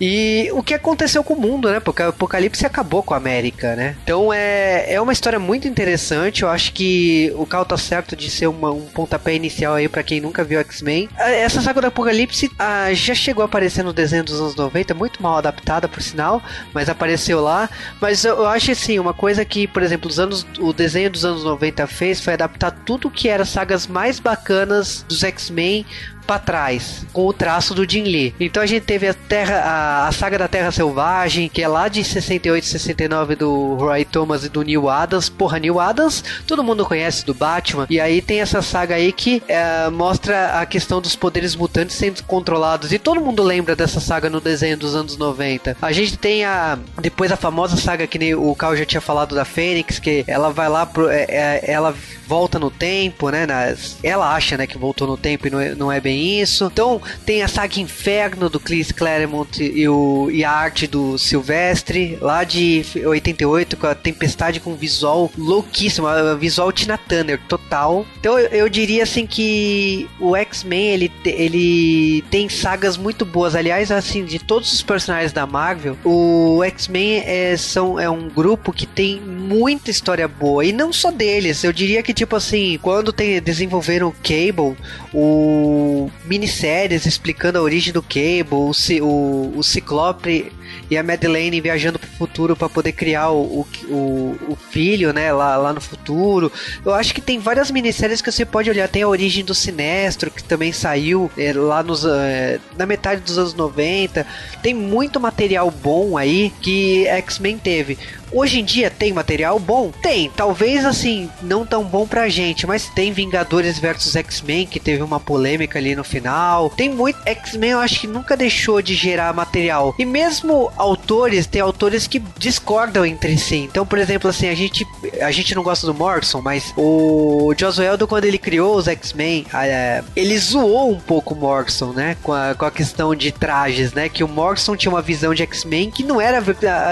E 0.00 0.50
o 0.52 0.62
que 0.62 0.74
aconteceu 0.74 1.22
com 1.22 1.34
o 1.34 1.40
mundo, 1.40 1.70
né? 1.70 1.80
Porque 1.80 2.02
o 2.02 2.08
Apocalipse 2.08 2.66
acabou 2.66 3.02
com 3.02 3.14
a 3.14 3.16
América, 3.16 3.74
né? 3.76 3.96
Então 4.02 4.32
é, 4.32 4.94
é 4.94 5.00
uma 5.00 5.12
história 5.12 5.38
muito 5.38 5.68
interessante. 5.68 6.42
Eu 6.42 6.48
acho 6.48 6.72
que 6.72 7.32
o 7.36 7.46
Cal 7.46 7.64
tá 7.64 7.76
certo 7.76 8.16
de 8.16 8.30
ser 8.30 8.46
uma, 8.46 8.70
um 8.70 8.86
pontapé 8.86 9.34
inicial 9.34 9.74
aí 9.74 9.88
para 9.88 10.02
quem 10.02 10.20
nunca 10.20 10.44
viu 10.44 10.60
X-Men. 10.60 11.08
Essa 11.16 11.60
saga 11.60 11.80
do 11.80 11.86
Apocalipse 11.88 12.50
ah, 12.58 12.92
já 12.92 13.14
chegou 13.14 13.42
a 13.42 13.46
aparecer 13.46 13.82
no 13.82 13.92
desenho 13.92 14.24
dos 14.24 14.40
anos 14.40 14.54
90, 14.54 14.94
muito 14.94 15.22
mal 15.22 15.38
adaptada 15.38 15.88
por 15.88 16.02
sinal, 16.02 16.42
mas 16.72 16.88
apareceu 16.88 17.40
lá. 17.40 17.68
Mas 18.00 18.24
eu, 18.24 18.36
eu 18.36 18.46
acho 18.46 18.72
assim, 18.72 18.98
uma 18.98 19.14
coisa 19.14 19.44
que, 19.44 19.66
por 19.66 19.82
exemplo, 19.82 20.08
os 20.08 20.18
anos, 20.18 20.46
o 20.58 20.72
desenho 20.72 21.10
dos 21.10 21.24
anos 21.24 21.44
90 21.44 21.86
fez 21.86 22.20
foi 22.20 22.34
adaptar 22.34 22.70
tudo 22.70 23.10
que 23.10 23.28
era 23.28 23.44
sagas 23.44 23.86
mais 23.86 24.18
bacanas 24.18 25.04
dos 25.08 25.22
X-Men 25.22 25.84
para 26.26 26.38
trás, 26.38 27.06
com 27.12 27.26
o 27.26 27.32
traço 27.32 27.74
do 27.74 27.88
Jim 27.88 28.04
Lee. 28.04 28.34
Então 28.38 28.62
a 28.62 28.66
gente 28.66 28.84
teve 28.84 29.08
a 29.08 29.14
Terra, 29.14 29.56
a, 29.56 30.08
a, 30.08 30.12
saga 30.12 30.38
da 30.38 30.48
Terra 30.48 30.70
Selvagem, 30.70 31.48
que 31.48 31.62
é 31.62 31.68
lá 31.68 31.88
de 31.88 32.02
68 32.04 32.66
69 32.66 33.36
do 33.36 33.74
Roy 33.74 34.04
Thomas 34.04 34.44
e 34.44 34.48
do 34.48 34.62
Neil 34.62 34.88
Adams. 34.88 35.28
Porra, 35.28 35.58
Neil 35.58 35.78
Adams, 35.80 36.24
todo 36.46 36.64
mundo 36.64 36.84
conhece 36.84 37.24
do 37.24 37.34
Batman. 37.34 37.86
E 37.90 38.00
aí 38.00 38.20
tem 38.22 38.40
essa 38.40 38.62
saga 38.62 38.94
aí 38.94 39.12
que 39.12 39.42
é, 39.48 39.88
mostra 39.90 40.60
a 40.60 40.66
questão 40.66 41.00
dos 41.00 41.16
poderes 41.16 41.54
mutantes 41.54 41.96
sendo 41.96 42.22
controlados. 42.24 42.92
E 42.92 42.98
todo 42.98 43.20
mundo 43.20 43.42
lembra 43.42 43.74
dessa 43.76 44.00
saga 44.00 44.30
no 44.30 44.40
desenho 44.40 44.76
dos 44.76 44.94
anos 44.94 45.16
90. 45.16 45.76
A 45.80 45.92
gente 45.92 46.16
tem 46.16 46.44
a 46.44 46.78
depois 47.00 47.32
a 47.32 47.36
famosa 47.36 47.76
saga 47.76 48.06
que 48.06 48.34
o 48.34 48.54
Carl 48.54 48.76
já 48.76 48.84
tinha 48.84 49.00
falado 49.00 49.34
da 49.34 49.44
Fênix, 49.44 49.98
que 49.98 50.24
ela 50.26 50.50
vai 50.50 50.68
lá 50.68 50.86
pro, 50.86 51.08
é, 51.08 51.26
é, 51.28 51.70
ela 51.70 51.94
volta 52.26 52.58
no 52.58 52.70
tempo, 52.70 53.28
né? 53.30 53.46
Nas, 53.46 53.98
ela 54.02 54.34
acha, 54.34 54.56
né, 54.56 54.66
que 54.66 54.78
voltou 54.78 55.06
no 55.06 55.16
tempo 55.16 55.46
e 55.46 55.50
não 55.50 55.60
é, 55.60 55.74
não 55.74 55.92
é 55.92 56.00
bem 56.00 56.11
isso. 56.14 56.68
Então 56.72 57.00
tem 57.24 57.42
a 57.42 57.48
saga 57.48 57.80
Inferno 57.80 58.48
do 58.48 58.60
Chris 58.60 58.92
Claremont 58.92 59.62
e, 59.62 59.88
o, 59.88 60.30
e 60.30 60.44
a 60.44 60.50
arte 60.50 60.86
do 60.86 61.16
Silvestre, 61.16 62.18
lá 62.20 62.44
de 62.44 62.84
88, 63.04 63.76
com 63.76 63.86
a 63.86 63.94
Tempestade 63.94 64.60
com 64.60 64.74
visual 64.74 65.30
louquíssimo, 65.36 66.06
visual 66.38 66.72
Tina 66.72 66.98
Turner 66.98 67.40
total. 67.48 68.06
Então 68.18 68.38
eu, 68.38 68.48
eu 68.48 68.68
diria 68.68 69.02
assim 69.02 69.26
que 69.26 70.08
o 70.18 70.36
X-Men 70.36 70.88
ele, 70.90 71.12
ele 71.24 72.22
tem 72.30 72.48
sagas 72.48 72.96
muito 72.96 73.24
boas. 73.24 73.54
Aliás, 73.54 73.90
assim, 73.90 74.24
de 74.24 74.38
todos 74.38 74.72
os 74.72 74.82
personagens 74.82 75.32
da 75.32 75.46
Marvel, 75.46 75.96
o 76.04 76.62
X-Men 76.64 77.20
é, 77.20 77.54
é 78.00 78.10
um 78.10 78.28
grupo 78.28 78.72
que 78.72 78.86
tem 78.86 79.20
muita 79.52 79.90
história 79.90 80.26
boa. 80.26 80.64
E 80.64 80.72
não 80.72 80.92
só 80.92 81.10
deles, 81.10 81.62
eu 81.62 81.72
diria 81.72 82.02
que 82.02 82.14
tipo 82.14 82.34
assim, 82.34 82.78
quando 82.80 83.12
tem, 83.12 83.40
desenvolveram 83.40 84.08
o 84.08 84.12
Cable, 84.12 84.76
o 85.12 86.10
minisséries 86.24 87.06
explicando 87.06 87.58
a 87.58 87.62
origem 87.62 87.92
do 87.92 88.02
Cable, 88.02 88.46
o, 88.50 88.72
o, 89.02 89.58
o 89.58 89.62
Ciclope 89.62 90.50
e 90.90 90.96
a 90.96 91.02
Madeleine 91.02 91.60
viajando 91.60 91.98
pro 91.98 92.08
futuro 92.10 92.56
para 92.56 92.68
poder 92.68 92.92
criar 92.92 93.30
o, 93.30 93.66
o, 93.88 94.36
o, 94.48 94.56
filho, 94.70 95.12
né, 95.12 95.32
lá, 95.32 95.56
lá 95.56 95.72
no 95.72 95.80
futuro. 95.80 96.50
Eu 96.84 96.94
acho 96.94 97.14
que 97.14 97.20
tem 97.20 97.38
várias 97.38 97.70
minisséries 97.70 98.20
que 98.20 98.30
você 98.30 98.44
pode 98.44 98.70
olhar. 98.70 98.88
Tem 98.88 99.02
a 99.02 99.08
origem 99.08 99.44
do 99.44 99.54
Sinestro, 99.54 100.30
que 100.30 100.42
também 100.42 100.72
saiu 100.72 101.30
é, 101.36 101.52
lá 101.52 101.82
nos, 101.82 102.04
é, 102.04 102.58
na 102.76 102.86
metade 102.86 103.20
dos 103.20 103.38
anos 103.38 103.54
90. 103.54 104.26
Tem 104.62 104.74
muito 104.74 105.20
material 105.20 105.70
bom 105.70 106.16
aí 106.16 106.52
que 106.60 107.06
X-Men 107.06 107.58
teve. 107.58 107.98
Hoje 108.32 108.60
em 108.60 108.64
dia 108.64 108.90
tem 108.90 109.12
material 109.12 109.58
bom? 109.58 109.90
Tem. 110.02 110.30
Talvez 110.34 110.84
assim, 110.84 111.30
não 111.42 111.66
tão 111.66 111.84
bom 111.84 112.06
pra 112.06 112.28
gente, 112.28 112.66
mas 112.66 112.88
tem 112.88 113.12
Vingadores 113.12 113.78
versus 113.78 114.16
X-Men, 114.16 114.66
que 114.66 114.80
teve 114.80 115.02
uma 115.02 115.20
polêmica 115.20 115.78
ali 115.78 115.94
no 115.94 116.02
final. 116.02 116.70
Tem 116.70 116.88
muito. 116.88 117.18
X-Men 117.26 117.72
eu 117.72 117.78
acho 117.78 118.00
que 118.00 118.06
nunca 118.06 118.36
deixou 118.36 118.80
de 118.80 118.94
gerar 118.94 119.34
material. 119.34 119.94
E 119.98 120.04
mesmo 120.04 120.72
autores, 120.76 121.46
tem 121.46 121.60
autores 121.60 122.06
que 122.06 122.20
discordam 122.38 123.04
entre 123.04 123.36
si. 123.36 123.56
Então, 123.56 123.84
por 123.84 123.98
exemplo, 123.98 124.30
assim, 124.30 124.48
a 124.48 124.54
gente, 124.54 124.86
a 125.20 125.30
gente 125.30 125.54
não 125.54 125.62
gosta 125.62 125.86
do 125.86 125.94
Morrison, 125.94 126.40
mas 126.40 126.72
o 126.76 127.52
Joss 127.56 127.80
Whedon, 127.80 128.06
quando 128.06 128.24
ele 128.24 128.38
criou 128.38 128.76
os 128.76 128.88
X-Men, 128.88 129.44
é, 129.52 130.02
ele 130.16 130.38
zoou 130.38 130.90
um 130.90 131.00
pouco 131.00 131.34
o 131.34 131.36
Morrison, 131.36 131.92
né? 131.92 132.16
Com 132.22 132.32
a, 132.32 132.54
com 132.54 132.64
a 132.64 132.70
questão 132.70 133.14
de 133.14 133.30
trajes, 133.30 133.92
né? 133.92 134.08
Que 134.08 134.24
o 134.24 134.28
Morrison 134.28 134.74
tinha 134.74 134.90
uma 134.90 135.02
visão 135.02 135.34
de 135.34 135.42
X-Men 135.42 135.90
que 135.90 136.02
não 136.02 136.18
era, 136.18 136.42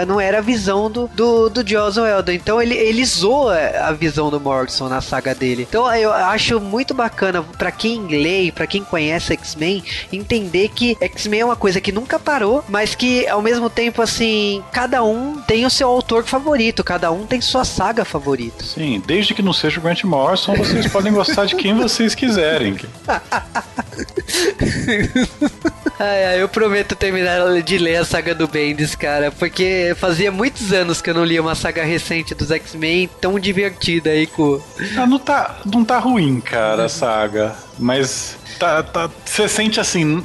não 0.07 0.21
era 0.21 0.39
a 0.39 0.43
visão 0.43 0.91
do, 0.91 1.09
do 1.09 1.30
do, 1.49 1.67
Joss 1.67 1.99
Whedon. 1.99 2.33
Então 2.33 2.61
ele, 2.61 2.75
ele 2.75 3.05
zoa 3.05 3.57
a 3.83 3.93
visão 3.93 4.31
do 4.31 4.41
Morrison 4.41 4.89
na 4.89 5.01
saga 5.01 5.35
dele. 5.35 5.67
Então 5.69 5.93
eu 5.95 6.13
acho 6.13 6.61
muito 6.61 6.95
bacana 6.95 7.43
para 7.43 7.71
quem 7.71 8.07
lê 8.07 8.45
e 8.45 8.53
pra 8.53 8.67
quem 8.67 8.83
conhece 8.83 9.33
X-Men 9.33 9.83
entender 10.13 10.69
que 10.69 10.97
X-Men 11.01 11.41
é 11.41 11.45
uma 11.45 11.57
coisa 11.57 11.81
que 11.81 11.93
nunca 11.93 12.19
parou, 12.19 12.65
mas 12.69 12.95
que 12.95 13.27
ao 13.29 13.43
mesmo 13.43 13.71
tempo, 13.71 14.03
assim, 14.03 14.63
cada 14.73 15.03
um 15.03 15.41
tem 15.43 15.65
o 15.65 15.71
seu 15.71 15.89
autor 15.89 16.25
favorito, 16.25 16.83
cada 16.85 17.11
um 17.11 17.27
tem 17.27 17.41
sua 17.41 17.65
saga 17.65 18.05
favorita. 18.05 18.65
Sim, 18.65 19.03
desde 19.07 19.35
que 19.35 19.43
não 19.43 19.53
seja 19.53 19.79
o 19.79 19.83
Grant 19.83 20.05
Morrison, 20.05 20.55
vocês 20.55 20.87
podem 20.87 21.13
gostar 21.13 21.47
de 21.47 21.57
quem 21.57 21.75
vocês 21.75 22.15
quiserem. 22.15 22.77
ai, 25.99 26.25
ai, 26.25 26.43
eu 26.43 26.49
prometo 26.49 26.95
terminar 26.95 27.63
de 27.63 27.79
ler 27.79 27.97
a 27.97 28.05
saga 28.05 28.35
do 28.35 28.47
Bendis, 28.49 28.95
cara, 28.95 29.31
porque 29.31 29.95
fazia 29.99 30.31
muitos 30.31 30.73
anos 30.73 31.01
que 31.01 31.10
eu 31.11 31.15
não 31.15 31.25
li 31.25 31.39
uma 31.39 31.55
saga 31.55 31.85
recente 31.85 32.35
dos 32.35 32.51
X-Men 32.51 33.09
tão 33.21 33.39
divertida 33.39 34.11
aí 34.11 34.27
com. 34.27 34.61
Ah, 34.97 35.07
não 35.07 35.19
tá, 35.19 35.61
não 35.65 35.85
tá 35.85 35.99
ruim, 35.99 36.41
cara, 36.41 36.85
a 36.85 36.89
saga. 36.89 37.55
Mas 37.79 38.37
tá, 38.59 38.83
tá, 38.83 39.11
você 39.25 39.49
sente 39.49 39.81
assim, 39.81 40.25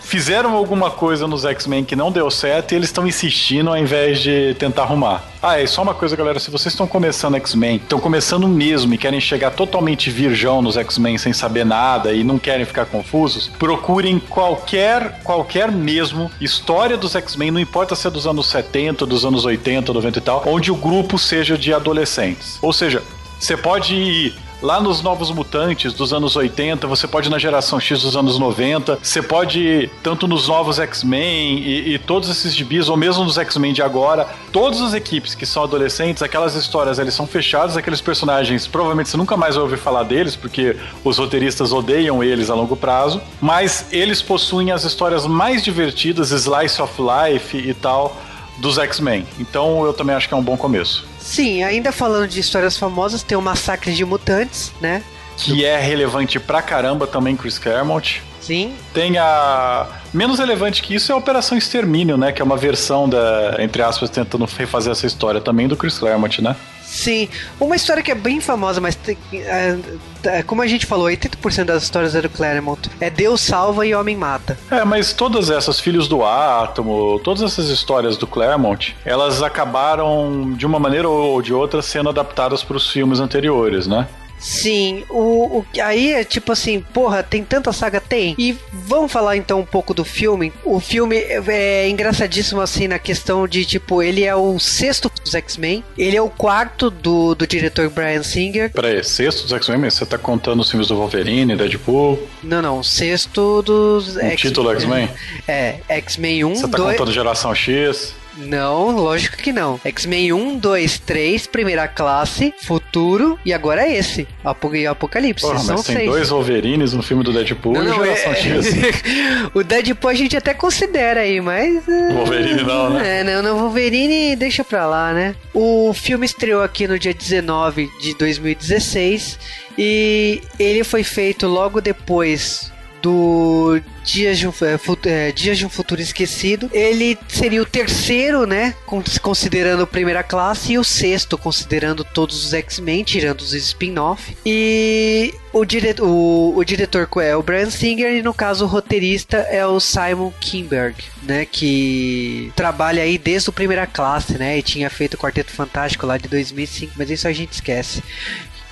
fizeram 0.00 0.54
alguma 0.54 0.90
coisa 0.90 1.26
nos 1.26 1.44
X-Men 1.44 1.84
que 1.84 1.96
não 1.96 2.10
deu 2.10 2.30
certo 2.30 2.72
e 2.72 2.76
eles 2.76 2.88
estão 2.88 3.06
insistindo 3.06 3.70
ao 3.70 3.76
invés 3.76 4.20
de 4.20 4.54
tentar 4.58 4.82
arrumar. 4.82 5.31
Ah, 5.42 5.60
é 5.60 5.66
só 5.66 5.82
uma 5.82 5.92
coisa, 5.92 6.14
galera. 6.14 6.38
Se 6.38 6.52
vocês 6.52 6.72
estão 6.72 6.86
começando 6.86 7.34
X-Men, 7.34 7.74
estão 7.76 7.98
começando 7.98 8.46
mesmo 8.46 8.94
e 8.94 8.98
querem 8.98 9.20
chegar 9.20 9.50
totalmente 9.50 10.08
virgão 10.08 10.62
nos 10.62 10.76
X-Men 10.76 11.18
sem 11.18 11.32
saber 11.32 11.66
nada 11.66 12.12
e 12.12 12.22
não 12.22 12.38
querem 12.38 12.64
ficar 12.64 12.86
confusos, 12.86 13.50
procurem 13.58 14.20
qualquer, 14.20 15.20
qualquer 15.24 15.72
mesmo 15.72 16.30
história 16.40 16.96
dos 16.96 17.16
X-Men, 17.16 17.50
não 17.50 17.58
importa 17.58 17.96
se 17.96 18.06
é 18.06 18.10
dos 18.10 18.24
anos 18.24 18.46
70, 18.46 19.04
dos 19.04 19.24
anos 19.24 19.44
80, 19.44 19.92
90 19.92 20.18
e 20.18 20.22
tal, 20.22 20.44
onde 20.46 20.70
o 20.70 20.76
grupo 20.76 21.18
seja 21.18 21.58
de 21.58 21.74
adolescentes. 21.74 22.60
Ou 22.62 22.72
seja, 22.72 23.02
você 23.40 23.56
pode 23.56 23.96
ir 23.96 24.34
lá 24.62 24.80
nos 24.80 25.02
Novos 25.02 25.30
Mutantes 25.30 25.92
dos 25.92 26.12
anos 26.12 26.36
80, 26.36 26.86
você 26.86 27.08
pode 27.08 27.28
na 27.28 27.38
geração 27.38 27.80
X 27.80 28.02
dos 28.02 28.16
anos 28.16 28.38
90, 28.38 29.00
você 29.02 29.20
pode 29.20 29.90
tanto 30.02 30.28
nos 30.28 30.46
novos 30.46 30.78
X-Men 30.78 31.58
e, 31.58 31.94
e, 31.94 31.98
todos 31.98 32.30
esses 32.30 32.54
gibis, 32.54 32.88
ou 32.88 32.96
mesmo 32.96 33.24
nos 33.24 33.36
X-Men 33.36 33.72
de 33.72 33.82
agora, 33.82 34.26
todas 34.52 34.80
as 34.80 34.94
equipes 34.94 35.34
que 35.34 35.44
são 35.44 35.64
adolescentes, 35.64 36.22
aquelas 36.22 36.54
histórias 36.54 36.98
eles 36.98 37.12
são 37.12 37.26
fechadas, 37.26 37.76
aqueles 37.76 38.00
personagens, 38.00 38.66
provavelmente 38.66 39.08
você 39.08 39.16
nunca 39.16 39.36
mais 39.36 39.56
vai 39.56 39.64
ouvir 39.64 39.78
falar 39.78 40.04
deles, 40.04 40.36
porque 40.36 40.76
os 41.02 41.18
roteiristas 41.18 41.72
odeiam 41.72 42.22
eles 42.22 42.48
a 42.48 42.54
longo 42.54 42.76
prazo, 42.76 43.20
mas 43.40 43.86
eles 43.90 44.22
possuem 44.22 44.70
as 44.70 44.84
histórias 44.84 45.26
mais 45.26 45.64
divertidas, 45.64 46.30
slice 46.30 46.80
of 46.80 46.94
life 47.02 47.56
e 47.56 47.74
tal, 47.74 48.16
dos 48.58 48.78
X-Men. 48.78 49.26
Então 49.40 49.84
eu 49.84 49.92
também 49.92 50.14
acho 50.14 50.28
que 50.28 50.34
é 50.34 50.36
um 50.36 50.42
bom 50.42 50.56
começo. 50.56 51.11
Sim, 51.32 51.62
ainda 51.62 51.90
falando 51.90 52.28
de 52.28 52.40
histórias 52.40 52.76
famosas, 52.76 53.22
tem 53.22 53.38
o 53.38 53.40
Massacre 53.40 53.94
de 53.94 54.04
Mutantes, 54.04 54.70
né? 54.82 55.02
Que 55.38 55.64
é 55.64 55.78
relevante 55.78 56.38
pra 56.38 56.60
caramba 56.60 57.06
também, 57.06 57.34
Chris 57.34 57.58
Claremont. 57.58 58.22
Sim. 58.38 58.74
Tem 58.92 59.16
a. 59.16 59.86
Menos 60.12 60.38
relevante 60.38 60.82
que 60.82 60.94
isso 60.94 61.10
é 61.10 61.14
a 61.14 61.16
Operação 61.16 61.56
Extermínio, 61.56 62.18
né? 62.18 62.32
Que 62.32 62.42
é 62.42 62.44
uma 62.44 62.58
versão 62.58 63.08
da, 63.08 63.56
entre 63.60 63.80
aspas, 63.80 64.10
tentando 64.10 64.44
refazer 64.44 64.92
essa 64.92 65.06
história 65.06 65.40
também 65.40 65.66
do 65.66 65.74
Chris 65.74 65.98
Claremont, 65.98 66.42
né? 66.42 66.54
Sim, 66.92 67.26
uma 67.58 67.74
história 67.74 68.02
que 68.02 68.10
é 68.10 68.14
bem 68.14 68.38
famosa, 68.38 68.78
mas 68.78 68.98
é, 69.32 69.78
é, 70.24 70.42
como 70.42 70.60
a 70.60 70.66
gente 70.66 70.84
falou, 70.84 71.06
80% 71.06 71.64
das 71.64 71.82
histórias 71.84 72.14
é 72.14 72.20
do 72.20 72.28
Claremont. 72.28 72.90
É 73.00 73.08
Deus 73.08 73.40
salva 73.40 73.86
e 73.86 73.94
homem 73.94 74.14
mata. 74.14 74.58
É, 74.70 74.84
mas 74.84 75.14
todas 75.14 75.48
essas, 75.48 75.80
Filhos 75.80 76.06
do 76.06 76.22
Átomo, 76.22 77.18
todas 77.24 77.42
essas 77.42 77.70
histórias 77.70 78.18
do 78.18 78.26
Claremont, 78.26 78.94
elas 79.06 79.42
acabaram, 79.42 80.52
de 80.52 80.66
uma 80.66 80.78
maneira 80.78 81.08
ou 81.08 81.40
de 81.40 81.54
outra, 81.54 81.80
sendo 81.80 82.10
adaptadas 82.10 82.62
para 82.62 82.76
os 82.76 82.90
filmes 82.90 83.20
anteriores, 83.20 83.86
né? 83.86 84.06
Sim, 84.42 85.04
o, 85.08 85.58
o 85.58 85.66
aí 85.80 86.12
é 86.12 86.24
tipo 86.24 86.50
assim, 86.50 86.80
porra, 86.92 87.22
tem 87.22 87.44
tanta 87.44 87.72
saga? 87.72 88.00
Tem. 88.00 88.34
E 88.36 88.56
vamos 88.72 89.10
falar 89.12 89.36
então 89.36 89.60
um 89.60 89.64
pouco 89.64 89.94
do 89.94 90.04
filme. 90.04 90.52
O 90.64 90.80
filme 90.80 91.16
é 91.16 91.88
engraçadíssimo 91.88 92.60
assim 92.60 92.88
na 92.88 92.98
questão 92.98 93.46
de 93.46 93.64
tipo, 93.64 94.02
ele 94.02 94.24
é 94.24 94.34
o 94.34 94.58
sexto 94.58 95.10
dos 95.22 95.34
X-Men, 95.34 95.84
ele 95.96 96.16
é 96.16 96.20
o 96.20 96.28
quarto 96.28 96.90
do, 96.90 97.36
do 97.36 97.46
diretor 97.46 97.88
Brian 97.88 98.24
Singer. 98.24 98.70
Peraí, 98.72 99.04
sexto 99.04 99.42
dos 99.44 99.52
X-Men? 99.52 99.88
Você 99.88 100.04
tá 100.04 100.18
contando 100.18 100.60
os 100.60 100.68
filmes 100.70 100.88
do 100.88 100.96
Wolverine, 100.96 101.54
Deadpool? 101.56 102.18
Não, 102.42 102.60
não, 102.60 102.82
sexto 102.82 103.62
dos 103.62 104.16
X-Men. 104.16 104.36
título 104.36 104.70
X-Men? 104.72 105.08
É, 105.46 105.76
X-Men 105.88 106.44
1, 106.46 106.54
Você 106.56 106.68
tá 106.68 106.76
dois... 106.76 106.96
contando 106.96 107.12
Geração 107.12 107.54
X? 107.54 108.14
Não, 108.36 108.90
lógico 108.90 109.36
que 109.36 109.52
não. 109.52 109.80
X-Men 109.84 110.32
1, 110.32 110.58
2, 110.58 110.98
3, 111.00 111.46
primeira 111.46 111.86
classe, 111.86 112.54
futuro 112.62 113.38
e 113.44 113.52
agora 113.52 113.82
é 113.82 113.96
esse. 113.96 114.26
Apo 114.44 114.70
Apocalipse. 114.88 115.44
Porra, 115.44 115.58
São 115.58 115.76
mas 115.76 115.86
tem 115.86 115.96
seis. 115.96 116.08
dois 116.08 116.28
Wolverines 116.30 116.92
no 116.92 117.02
filme 117.02 117.22
do 117.22 117.32
Deadpool 117.32 117.74
não, 117.74 117.84
não, 117.84 118.04
e 118.04 118.06
Geração 118.06 118.32
é... 118.32 118.36
X. 118.36 119.02
o 119.54 119.62
Deadpool 119.62 120.10
a 120.10 120.14
gente 120.14 120.36
até 120.36 120.54
considera 120.54 121.20
aí, 121.20 121.40
mas. 121.40 121.86
Uh... 121.86 122.14
Wolverine 122.14 122.62
não, 122.62 122.90
né? 122.90 123.20
É, 123.20 123.24
não, 123.24 123.42
não, 123.42 123.58
Wolverine 123.58 124.34
deixa 124.36 124.64
pra 124.64 124.86
lá, 124.86 125.12
né? 125.12 125.34
O 125.52 125.92
filme 125.92 126.24
estreou 126.24 126.62
aqui 126.62 126.88
no 126.88 126.98
dia 126.98 127.12
19 127.12 127.90
de 128.00 128.14
2016 128.14 129.38
e 129.76 130.40
ele 130.58 130.84
foi 130.84 131.04
feito 131.04 131.46
logo 131.46 131.80
depois 131.80 132.71
do 133.02 133.80
Dias 134.04 134.38
de, 134.38 134.46
um, 134.46 134.52
é, 134.62 135.08
é, 135.08 135.32
Dias 135.32 135.58
de 135.58 135.66
um 135.66 135.68
Futuro 135.68 136.00
Esquecido. 136.00 136.70
Ele 136.72 137.18
seria 137.28 137.60
o 137.60 137.66
terceiro, 137.66 138.46
né? 138.46 138.74
Considerando 139.20 139.82
a 139.82 139.86
primeira 139.86 140.22
classe, 140.22 140.72
e 140.72 140.78
o 140.78 140.84
sexto, 140.84 141.36
considerando 141.36 142.04
todos 142.04 142.44
os 142.44 142.54
X-Men, 142.54 143.04
tirando 143.04 143.40
os 143.40 143.52
spin-off. 143.52 144.36
E 144.46 145.34
o, 145.52 145.64
dire 145.64 145.94
o, 146.00 146.54
o 146.56 146.64
diretor 146.64 147.08
é 147.20 147.36
o 147.36 147.42
Brian 147.42 147.70
Singer, 147.70 148.14
e 148.14 148.22
no 148.22 148.32
caso 148.32 148.64
o 148.64 148.68
roteirista 148.68 149.38
é 149.38 149.66
o 149.66 149.80
Simon 149.80 150.32
Kinberg, 150.40 150.96
né? 151.22 151.44
Que 151.44 152.52
trabalha 152.54 153.02
aí 153.02 153.18
desde 153.18 153.50
o 153.50 153.52
primeira 153.52 153.86
classe, 153.86 154.38
né? 154.38 154.58
E 154.58 154.62
tinha 154.62 154.88
feito 154.88 155.14
o 155.14 155.18
Quarteto 155.18 155.50
Fantástico 155.50 156.06
lá 156.06 156.16
de 156.16 156.28
2005, 156.28 156.94
mas 156.96 157.10
isso 157.10 157.26
a 157.26 157.32
gente 157.32 157.52
esquece. 157.52 158.02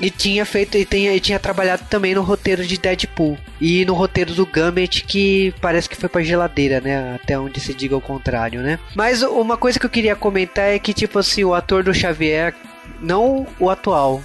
E 0.01 0.11
tinha 0.11 0.47
feito 0.47 0.77
e, 0.77 0.87
e 1.09 1.21
tinha 1.21 1.39
trabalhado 1.39 1.85
também 1.89 2.15
no 2.15 2.23
roteiro 2.23 2.67
de 2.67 2.79
Deadpool 2.79 3.37
e 3.61 3.85
no 3.85 3.93
roteiro 3.93 4.35
do 4.35 4.47
Gambit 4.47 5.05
que 5.05 5.55
parece 5.61 5.89
que 5.89 5.97
foi 5.97 6.09
pra 6.09 6.23
geladeira, 6.23 6.81
né? 6.81 7.15
Até 7.15 7.39
onde 7.39 7.61
se 7.61 7.75
diga 7.75 7.97
o 7.97 8.01
contrário, 8.01 8.63
né? 8.63 8.79
Mas 8.95 9.23
uma 9.23 9.57
coisa 9.57 9.79
que 9.79 9.85
eu 9.85 9.91
queria 9.91 10.17
comentar 10.17 10.65
é 10.65 10.79
que 10.79 10.95
tipo 10.95 11.19
assim, 11.19 11.45
o 11.45 11.55
ator 11.55 11.83
do 11.83 11.93
Xavier, 11.93 12.55
não 13.01 13.47
o 13.59 13.69
atual, 13.69 14.23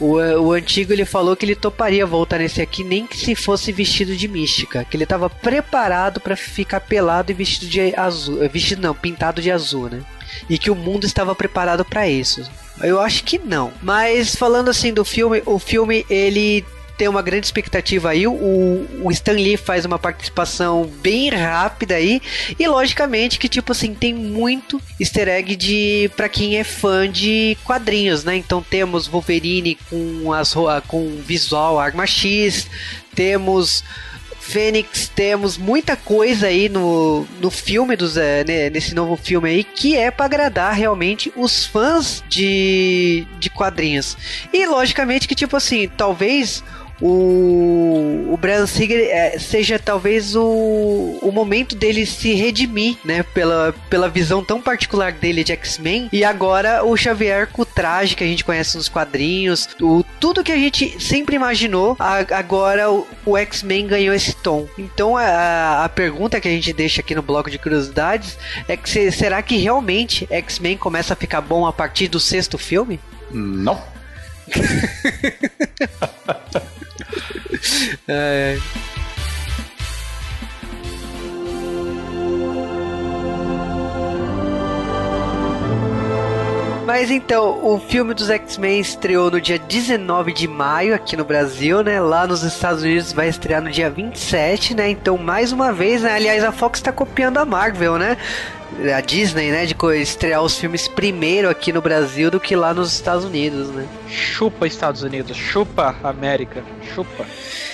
o, 0.00 0.14
o 0.14 0.52
antigo 0.52 0.92
ele 0.92 1.04
falou 1.04 1.36
que 1.36 1.44
ele 1.44 1.56
toparia 1.56 2.06
voltar 2.06 2.38
nesse 2.38 2.62
aqui 2.62 2.84
nem 2.84 3.06
que 3.06 3.16
se 3.16 3.34
fosse 3.34 3.72
vestido 3.72 4.16
de 4.16 4.28
mística, 4.28 4.84
que 4.84 4.96
ele 4.96 5.04
estava 5.04 5.28
preparado 5.28 6.20
para 6.20 6.36
ficar 6.36 6.80
pelado 6.80 7.32
e 7.32 7.34
vestido 7.34 7.68
de 7.68 7.94
azul, 7.96 8.48
vestido 8.48 8.80
não, 8.80 8.94
pintado 8.94 9.42
de 9.42 9.50
azul, 9.50 9.88
né? 9.90 10.00
E 10.48 10.58
que 10.58 10.70
o 10.70 10.74
mundo 10.74 11.06
estava 11.06 11.34
preparado 11.34 11.84
para 11.84 12.08
isso. 12.08 12.48
Eu 12.82 13.00
acho 13.00 13.24
que 13.24 13.38
não. 13.38 13.72
Mas 13.82 14.34
falando 14.34 14.68
assim 14.68 14.92
do 14.92 15.04
filme, 15.04 15.42
o 15.46 15.58
filme 15.58 16.06
ele 16.08 16.64
tem 16.98 17.06
uma 17.06 17.22
grande 17.22 17.46
expectativa 17.46 18.10
aí. 18.10 18.26
O, 18.26 18.86
o 19.02 19.10
Stan 19.12 19.32
Lee 19.32 19.56
faz 19.56 19.84
uma 19.84 19.98
participação 19.98 20.84
bem 21.00 21.30
rápida 21.30 21.94
aí. 21.94 22.20
E 22.58 22.66
logicamente 22.66 23.38
que, 23.38 23.48
tipo 23.48 23.70
assim, 23.70 23.94
tem 23.94 24.12
muito 24.12 24.82
easter 25.00 25.28
egg 25.28 25.54
de 25.54 26.10
para 26.16 26.28
quem 26.28 26.58
é 26.58 26.64
fã 26.64 27.08
de 27.08 27.56
quadrinhos, 27.64 28.24
né? 28.24 28.36
Então 28.36 28.60
temos 28.60 29.06
Wolverine 29.06 29.78
com 29.88 30.32
as 30.32 30.52
com 30.88 31.22
visual 31.24 31.78
Arma 31.78 32.06
X, 32.06 32.66
temos 33.14 33.84
Fênix, 34.48 35.10
temos 35.14 35.58
muita 35.58 35.94
coisa 35.94 36.46
aí 36.46 36.70
no, 36.70 37.26
no 37.38 37.50
filme 37.50 37.94
dos 37.94 38.16
é, 38.16 38.42
nesse 38.70 38.94
novo 38.94 39.14
filme 39.14 39.50
aí 39.50 39.62
que 39.62 39.94
é 39.94 40.10
para 40.10 40.24
agradar 40.24 40.72
realmente 40.72 41.30
os 41.36 41.66
fãs 41.66 42.24
de, 42.30 43.26
de 43.38 43.50
quadrinhos. 43.50 44.16
E 44.50 44.66
logicamente 44.66 45.28
que 45.28 45.34
tipo 45.34 45.54
assim, 45.54 45.86
talvez 45.86 46.64
o, 47.00 48.32
o 48.32 48.36
Brian 48.36 48.66
Singer 48.66 49.08
é, 49.10 49.38
seja 49.38 49.78
talvez 49.78 50.34
o, 50.34 51.18
o 51.22 51.30
momento 51.32 51.76
dele 51.76 52.04
se 52.04 52.34
redimir, 52.34 52.96
né? 53.04 53.22
Pela, 53.22 53.74
pela 53.88 54.08
visão 54.08 54.44
tão 54.44 54.60
particular 54.60 55.12
dele 55.12 55.44
de 55.44 55.52
X-Men. 55.52 56.08
E 56.12 56.24
agora 56.24 56.84
o 56.84 56.96
Xavier 56.96 57.48
com 57.48 57.62
o 57.62 57.66
traje 57.66 58.16
que 58.16 58.24
a 58.24 58.26
gente 58.26 58.44
conhece 58.44 58.76
nos 58.76 58.88
quadrinhos, 58.88 59.68
o, 59.80 60.04
tudo 60.20 60.42
que 60.42 60.52
a 60.52 60.56
gente 60.56 61.00
sempre 61.02 61.36
imaginou, 61.36 61.96
a, 61.98 62.18
agora 62.36 62.90
o, 62.90 63.06
o 63.24 63.36
X-Men 63.36 63.86
ganhou 63.86 64.14
esse 64.14 64.34
tom. 64.34 64.66
Então 64.76 65.16
a, 65.16 65.84
a 65.84 65.88
pergunta 65.88 66.40
que 66.40 66.48
a 66.48 66.50
gente 66.50 66.72
deixa 66.72 67.00
aqui 67.00 67.14
no 67.14 67.22
bloco 67.22 67.50
de 67.50 67.58
curiosidades 67.58 68.36
é 68.66 68.76
que 68.76 68.88
se, 68.88 69.12
será 69.12 69.40
que 69.42 69.56
realmente 69.56 70.26
X-Men 70.30 70.76
começa 70.76 71.12
a 71.12 71.16
ficar 71.16 71.40
bom 71.40 71.66
a 71.66 71.72
partir 71.72 72.08
do 72.08 72.18
sexto 72.18 72.58
filme? 72.58 72.98
Não. 73.30 73.80
é. 78.08 78.58
Mas 86.88 87.10
então, 87.10 87.60
o 87.62 87.78
filme 87.78 88.14
dos 88.14 88.30
X-Men 88.30 88.80
estreou 88.80 89.30
no 89.30 89.38
dia 89.40 89.58
19 89.58 90.32
de 90.32 90.48
maio 90.48 90.94
aqui 90.94 91.18
no 91.18 91.24
Brasil, 91.24 91.82
né? 91.82 92.00
Lá 92.00 92.26
nos 92.26 92.42
Estados 92.42 92.82
Unidos 92.82 93.12
vai 93.12 93.28
estrear 93.28 93.62
no 93.62 93.70
dia 93.70 93.90
27, 93.90 94.74
né? 94.74 94.88
Então, 94.88 95.18
mais 95.18 95.52
uma 95.52 95.70
vez, 95.70 96.00
né? 96.00 96.14
aliás, 96.14 96.42
a 96.42 96.50
Fox 96.50 96.80
tá 96.80 96.90
copiando 96.90 97.36
a 97.36 97.44
Marvel, 97.44 97.98
né? 97.98 98.16
A 98.94 99.00
Disney, 99.00 99.50
né, 99.50 99.66
de 99.66 99.74
estrear 100.00 100.42
os 100.42 100.58
filmes 100.58 100.86
primeiro 100.88 101.48
aqui 101.48 101.72
no 101.72 101.80
Brasil 101.80 102.30
do 102.30 102.38
que 102.38 102.54
lá 102.54 102.72
nos 102.74 102.92
Estados 102.92 103.24
Unidos, 103.24 103.68
né? 103.68 103.86
Chupa 104.08 104.66
Estados 104.66 105.02
Unidos, 105.02 105.36
chupa 105.36 105.96
América, 106.02 106.62
chupa. 106.94 107.26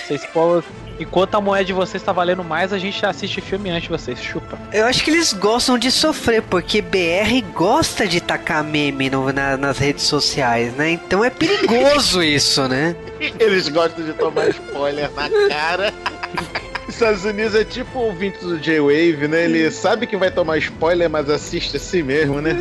Vocês 0.07 0.25
podem 0.27 0.63
Enquanto 0.99 1.35
a 1.35 1.41
moeda 1.41 1.65
de 1.65 1.73
vocês 1.73 2.01
está 2.01 2.13
valendo 2.13 2.43
mais, 2.43 2.71
a 2.71 2.77
gente 2.77 3.05
assiste 3.05 3.41
filme 3.41 3.69
antes 3.69 3.83
de 3.83 3.89
vocês. 3.89 4.21
Chupa. 4.21 4.57
Eu 4.71 4.85
acho 4.85 5.03
que 5.03 5.11
eles 5.11 5.33
gostam 5.33 5.77
de 5.77 5.91
sofrer, 5.91 6.41
porque 6.43 6.81
BR 6.81 7.41
gosta 7.53 8.07
de 8.07 8.21
tacar 8.21 8.63
meme 8.63 9.09
no, 9.09 9.31
na, 9.31 9.57
nas 9.57 9.77
redes 9.77 10.03
sociais, 10.03 10.73
né? 10.73 10.91
Então 10.91 11.23
é 11.23 11.29
perigoso 11.29 12.23
isso, 12.23 12.65
né? 12.67 12.95
Eles 13.39 13.67
gostam 13.67 14.05
de 14.05 14.13
tomar 14.13 14.49
spoiler 14.49 15.11
na 15.13 15.29
cara. 15.49 15.93
Estados 16.87 17.25
Unidos 17.25 17.55
é 17.55 17.63
tipo 17.63 17.97
o 17.97 18.03
ouvinte 18.03 18.39
do 18.39 18.59
J-Wave, 18.59 19.27
né? 19.27 19.45
Ele 19.45 19.71
sabe 19.71 20.05
que 20.05 20.15
vai 20.15 20.29
tomar 20.29 20.57
spoiler, 20.59 21.09
mas 21.09 21.29
assiste 21.29 21.75
assim 21.77 22.03
mesmo, 22.03 22.41
né? 22.41 22.55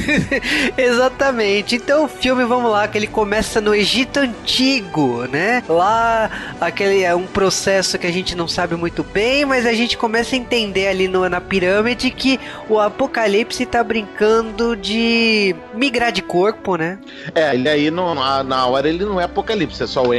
Exatamente. 0.76 1.76
Então 1.76 2.04
o 2.04 2.08
filme, 2.08 2.44
vamos 2.44 2.70
lá, 2.70 2.88
que 2.88 2.96
ele 2.96 3.06
começa 3.06 3.60
no 3.60 3.74
Egito 3.74 4.20
Antigo, 4.20 5.26
né? 5.30 5.62
Lá, 5.68 6.30
aquele 6.60 7.02
é 7.02 7.14
um 7.14 7.26
processo 7.26 7.98
que 7.98 8.06
a 8.06 8.12
gente 8.12 8.34
não 8.34 8.48
sabe 8.48 8.76
muito 8.76 9.02
bem, 9.02 9.44
mas 9.44 9.66
a 9.66 9.72
gente 9.72 9.96
começa 9.96 10.34
a 10.34 10.38
entender 10.38 10.88
ali 10.88 11.06
no, 11.06 11.28
na 11.28 11.40
pirâmide 11.40 12.10
que 12.10 12.40
o 12.68 12.78
Apocalipse 12.78 13.66
tá 13.66 13.84
brincando 13.84 14.74
de 14.74 15.54
migrar 15.74 16.12
de 16.12 16.22
corpo, 16.22 16.76
né? 16.76 16.98
É, 17.34 17.54
ele 17.54 17.68
aí 17.68 17.90
não, 17.90 18.14
na, 18.14 18.42
na 18.42 18.66
hora 18.66 18.88
ele 18.88 19.04
não 19.04 19.20
é 19.20 19.24
Apocalipse, 19.24 19.82
é 19.82 19.86
só 19.86 20.02
o 20.02 20.14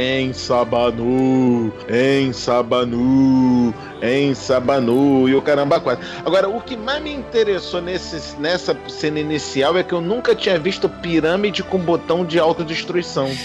Ensabanu, 3.16 3.74
Ensabanu 4.02 5.28
e 5.28 5.34
o 5.34 5.42
caramba 5.42 5.80
quase. 5.80 6.00
Agora, 6.24 6.48
o 6.48 6.60
que 6.60 6.76
mais 6.76 7.02
me 7.02 7.12
interessou 7.12 7.80
nesse, 7.80 8.38
nessa 8.38 8.76
cena 8.88 9.18
inicial 9.18 9.76
é 9.76 9.82
que 9.82 9.92
eu 9.92 10.00
nunca 10.00 10.34
tinha 10.34 10.58
visto 10.58 10.88
pirâmide 10.88 11.62
com 11.62 11.78
botão 11.78 12.24
de 12.24 12.38
autodestruição. 12.38 13.28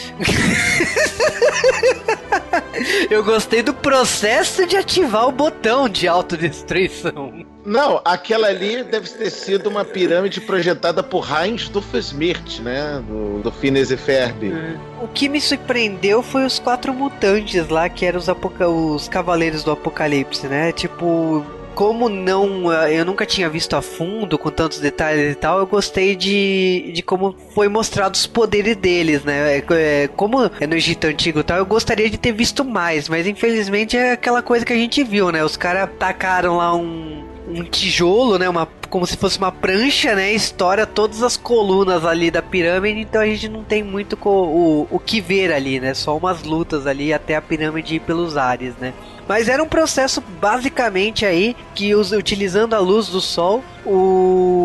Eu 3.10 3.24
gostei 3.24 3.62
do 3.62 3.74
processo 3.74 4.66
de 4.66 4.76
ativar 4.76 5.28
o 5.28 5.32
botão 5.32 5.88
de 5.88 6.08
autodestruição. 6.08 7.46
Não, 7.66 8.02
aquela 8.04 8.48
ali 8.48 8.84
deve 8.84 9.10
ter 9.10 9.30
sido 9.30 9.68
uma 9.68 9.86
pirâmide 9.86 10.42
projetada 10.42 11.04
por 11.04 11.28
Heinz 11.30 11.70
Doofenshmirtz, 11.70 12.60
né? 12.60 13.04
Do, 13.08 13.40
do 13.42 13.52
Phineas 13.52 13.92
e 13.92 13.98
Ferb. 13.98 14.54
O 15.02 15.08
que 15.08 15.30
me 15.30 15.40
surpreendeu 15.40 16.24
foi 16.24 16.46
os 16.46 16.60
quatro 16.60 16.94
mutantes 16.94 17.68
lá, 17.70 17.88
que 17.88 18.06
eram 18.06 18.20
os, 18.20 18.28
os 18.28 19.08
Cavaleiros 19.08 19.64
do 19.64 19.72
Apocalipse, 19.72 20.48
né? 20.48 20.72
Tipo, 20.72 21.46
como 21.76 22.10
não 22.10 22.72
eu 22.90 23.06
nunca 23.06 23.26
tinha 23.26 23.50
visto 23.50 23.76
a 23.76 23.82
fundo 23.82 24.38
com 24.38 24.50
tantos 24.50 24.80
detalhes 24.80 25.34
e 25.34 25.36
tal, 25.36 25.60
eu 25.60 25.68
gostei 25.68 26.16
de, 26.16 26.92
de 26.94 27.02
como 27.02 27.36
foi 27.54 27.68
mostrado 27.68 28.16
os 28.16 28.28
poderes 28.28 28.76
deles, 28.76 29.24
né? 29.24 29.58
É, 29.58 29.64
é, 29.72 30.08
como 30.08 30.50
é 30.60 30.68
no 30.68 30.76
Egito 30.76 31.08
Antigo 31.08 31.40
e 31.40 31.44
tal, 31.44 31.58
eu 31.58 31.66
gostaria 31.66 32.10
de 32.10 32.18
ter 32.18 32.32
visto 32.34 32.66
mais, 32.66 33.08
mas 33.08 33.28
infelizmente 33.28 33.96
é 33.98 34.14
aquela 34.14 34.42
coisa 34.42 34.66
que 34.66 34.74
a 34.74 34.78
gente 34.78 35.04
viu, 35.04 35.32
né? 35.32 35.44
Os 35.44 35.56
caras 35.56 35.90
tacaram 35.98 36.58
lá 36.58 36.76
um, 36.76 37.24
um 37.48 37.64
tijolo, 37.64 38.38
né? 38.38 38.48
Uma, 38.48 38.68
como 38.90 39.06
se 39.06 39.18
fosse 39.18 39.38
uma 39.38 39.52
prancha, 39.52 40.16
né? 40.16 40.32
Estoura 40.32 40.86
todas 40.86 41.24
as 41.24 41.38
colunas 41.38 42.06
ali 42.06 42.30
da 42.30 42.42
pirâmide, 42.42 43.02
então 43.02 43.22
a 43.22 43.26
gente 43.26 43.50
não 43.50 43.64
tem 43.64 43.84
muito 43.84 44.18
o, 44.24 44.88
o 44.90 45.00
que 45.00 45.20
ver 45.22 45.52
ali, 45.52 45.80
né? 45.80 45.94
Só 45.94 46.16
umas 46.16 46.44
lutas 46.44 46.88
ali 46.88 47.14
até 47.14 47.36
a 47.36 47.42
pirâmide 47.42 47.96
ir 47.96 48.00
pelos 48.00 48.38
ares, 48.38 48.76
né? 48.78 48.94
Mas 49.28 49.48
era 49.48 49.64
um 49.64 49.68
processo 49.68 50.22
basicamente 50.42 51.26
aí 51.26 51.56
que 51.74 51.96
utilizando 51.96 52.74
a 52.74 52.80
luz 52.80 53.08
do 53.08 53.22
sol, 53.22 53.64
o 53.86 54.61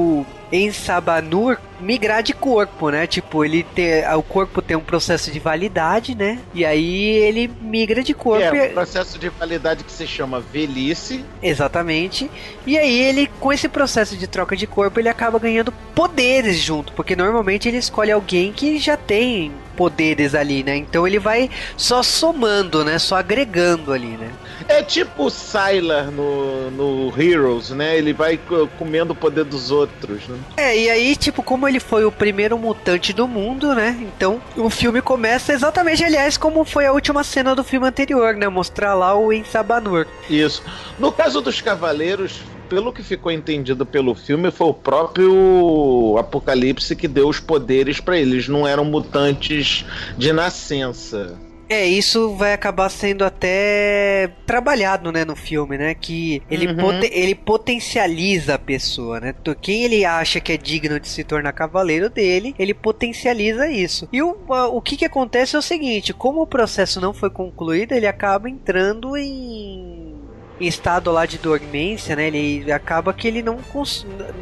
em 0.51 0.73
Sabanur 0.73 1.59
migrar 1.81 2.23
de 2.23 2.33
corpo, 2.33 2.91
né? 2.91 3.07
Tipo, 3.07 3.45
ele 3.45 3.63
tem, 3.63 4.07
o 4.15 4.23
corpo 4.23 4.63
tem 4.63 4.77
um 4.77 4.81
processo 4.81 5.31
de 5.31 5.39
validade, 5.39 6.15
né? 6.15 6.39
E 6.55 6.65
aí 6.65 7.07
ele 7.07 7.51
migra 7.61 8.03
de 8.03 8.15
corpo. 8.15 8.57
É, 8.57 8.71
um 8.71 8.75
processo 8.75 9.19
de 9.19 9.29
validade 9.29 9.85
que 9.85 9.93
se 9.93 10.07
chama 10.07 10.41
velhice. 10.41 11.25
Exatamente. 11.43 12.31
E 12.67 12.79
aí 12.79 12.99
ele, 13.03 13.27
com 13.41 13.53
esse 13.53 13.69
processo 13.69 14.17
de 14.17 14.27
troca 14.27 14.57
de 14.57 14.67
corpo, 14.67 14.99
ele 14.99 15.09
acaba 15.09 15.39
ganhando 15.39 15.73
poderes 15.95 16.59
junto, 16.59 16.93
porque 16.93 17.15
normalmente 17.15 17.69
ele 17.69 17.79
escolhe 17.79 18.11
alguém 18.11 18.53
que 18.53 18.79
já 18.79 18.97
tem 18.97 19.53
poderes 19.77 20.35
ali, 20.35 20.63
né? 20.63 20.77
Então 20.77 21.07
ele 21.07 21.19
vai 21.19 21.51
só 21.77 22.03
somando, 22.03 22.85
né? 22.85 22.99
Só 22.99 23.17
agregando 23.17 23.93
ali, 23.93 24.17
né? 24.17 24.31
É 24.69 24.83
tipo 24.83 25.25
o 25.25 25.31
Sylar 25.31 26.11
no, 26.11 26.71
no 26.71 27.21
Heroes, 27.21 27.71
né? 27.71 27.97
Ele 27.97 28.13
vai 28.13 28.39
comendo 28.79 29.13
o 29.13 29.17
poder 29.17 29.45
dos 29.45 29.71
outros, 29.71 30.27
né? 30.29 30.39
É, 30.57 30.79
e 30.79 30.91
aí, 30.91 31.17
tipo, 31.17 31.43
como 31.43 31.69
ele 31.69 31.81
foi 31.81 32.05
o 32.05 32.13
primeiro 32.13 32.59
mutante 32.59 33.13
do 33.13 33.29
mundo, 33.29 33.75
né? 33.75 33.97
Então 34.01 34.41
o 34.57 34.71
filme 34.71 35.01
começa 35.01 35.53
exatamente, 35.53 36.05
aliás, 36.05 36.37
como 36.37 36.65
foi 36.65 36.87
a 36.87 36.93
última 36.93 37.23
cena 37.23 37.55
do 37.55 37.65
filme 37.65 37.87
anterior, 37.87 38.35
né? 38.35 38.49
Mostrar 38.49 38.95
lá 38.95 39.15
o 39.17 39.33
Ensabanur. 39.33 40.07
Isso. 40.29 40.63
No 40.99 41.13
caso 41.13 41.41
dos 41.41 41.61
Cavaleiros, 41.61 42.41
pelo 42.69 42.93
que 42.93 43.03
ficou 43.03 43.31
entendido 43.31 43.87
pelo 43.87 44.15
filme, 44.15 44.51
foi 44.51 44.69
o 44.69 44.75
próprio 44.75 46.17
Apocalipse 46.19 46.97
que 46.97 47.09
deu 47.09 47.29
os 47.29 47.41
poderes 47.41 48.01
para 48.01 48.19
eles. 48.19 48.49
Não 48.49 48.67
eram 48.67 48.85
mutantes 48.85 49.85
de 50.17 50.33
nascença. 50.33 51.39
É, 51.69 51.85
isso 51.85 52.35
vai 52.35 52.53
acabar 52.53 52.89
sendo 52.89 53.25
até 53.25 54.31
trabalhado, 54.47 55.11
né, 55.11 55.25
no 55.25 55.35
filme, 55.35 55.77
né? 55.77 55.95
Que 55.95 56.43
ele, 56.49 56.69
uhum. 56.69 56.77
poten 56.77 57.11
ele 57.13 57.35
potencializa 57.35 58.55
a 58.55 58.59
pessoa, 58.59 59.19
né? 59.19 59.35
Quem 59.61 59.85
ele 59.85 60.05
acha 60.05 60.41
que 60.41 60.53
é 60.53 60.57
digno 60.57 61.01
de 61.01 61.09
se 61.09 61.25
tornar 61.25 61.53
cavaleiro 61.53 62.09
dele, 62.09 62.55
ele 62.59 62.73
potencializa 62.73 63.69
isso. 63.69 64.09
E 64.13 64.23
o, 64.23 64.37
o 64.49 64.81
que 64.81 64.97
que 64.97 65.05
acontece 65.05 65.57
é 65.57 65.59
o 65.59 65.63
seguinte, 65.63 66.13
como 66.13 66.43
o 66.43 66.47
processo 66.47 67.01
não 67.01 67.13
foi 67.13 67.31
concluído, 67.31 67.93
ele 67.93 68.07
acaba 68.07 68.49
entrando 68.49 69.17
em 69.17 70.15
em 70.61 70.67
estado 70.67 71.11
lá 71.13 71.27
de 71.27 71.39
dormência, 71.39 72.17
né? 72.17 72.29
Ele 72.29 72.73
acaba 72.73 73.13
que 73.13 73.29
ele 73.29 73.43
não, 73.43 73.59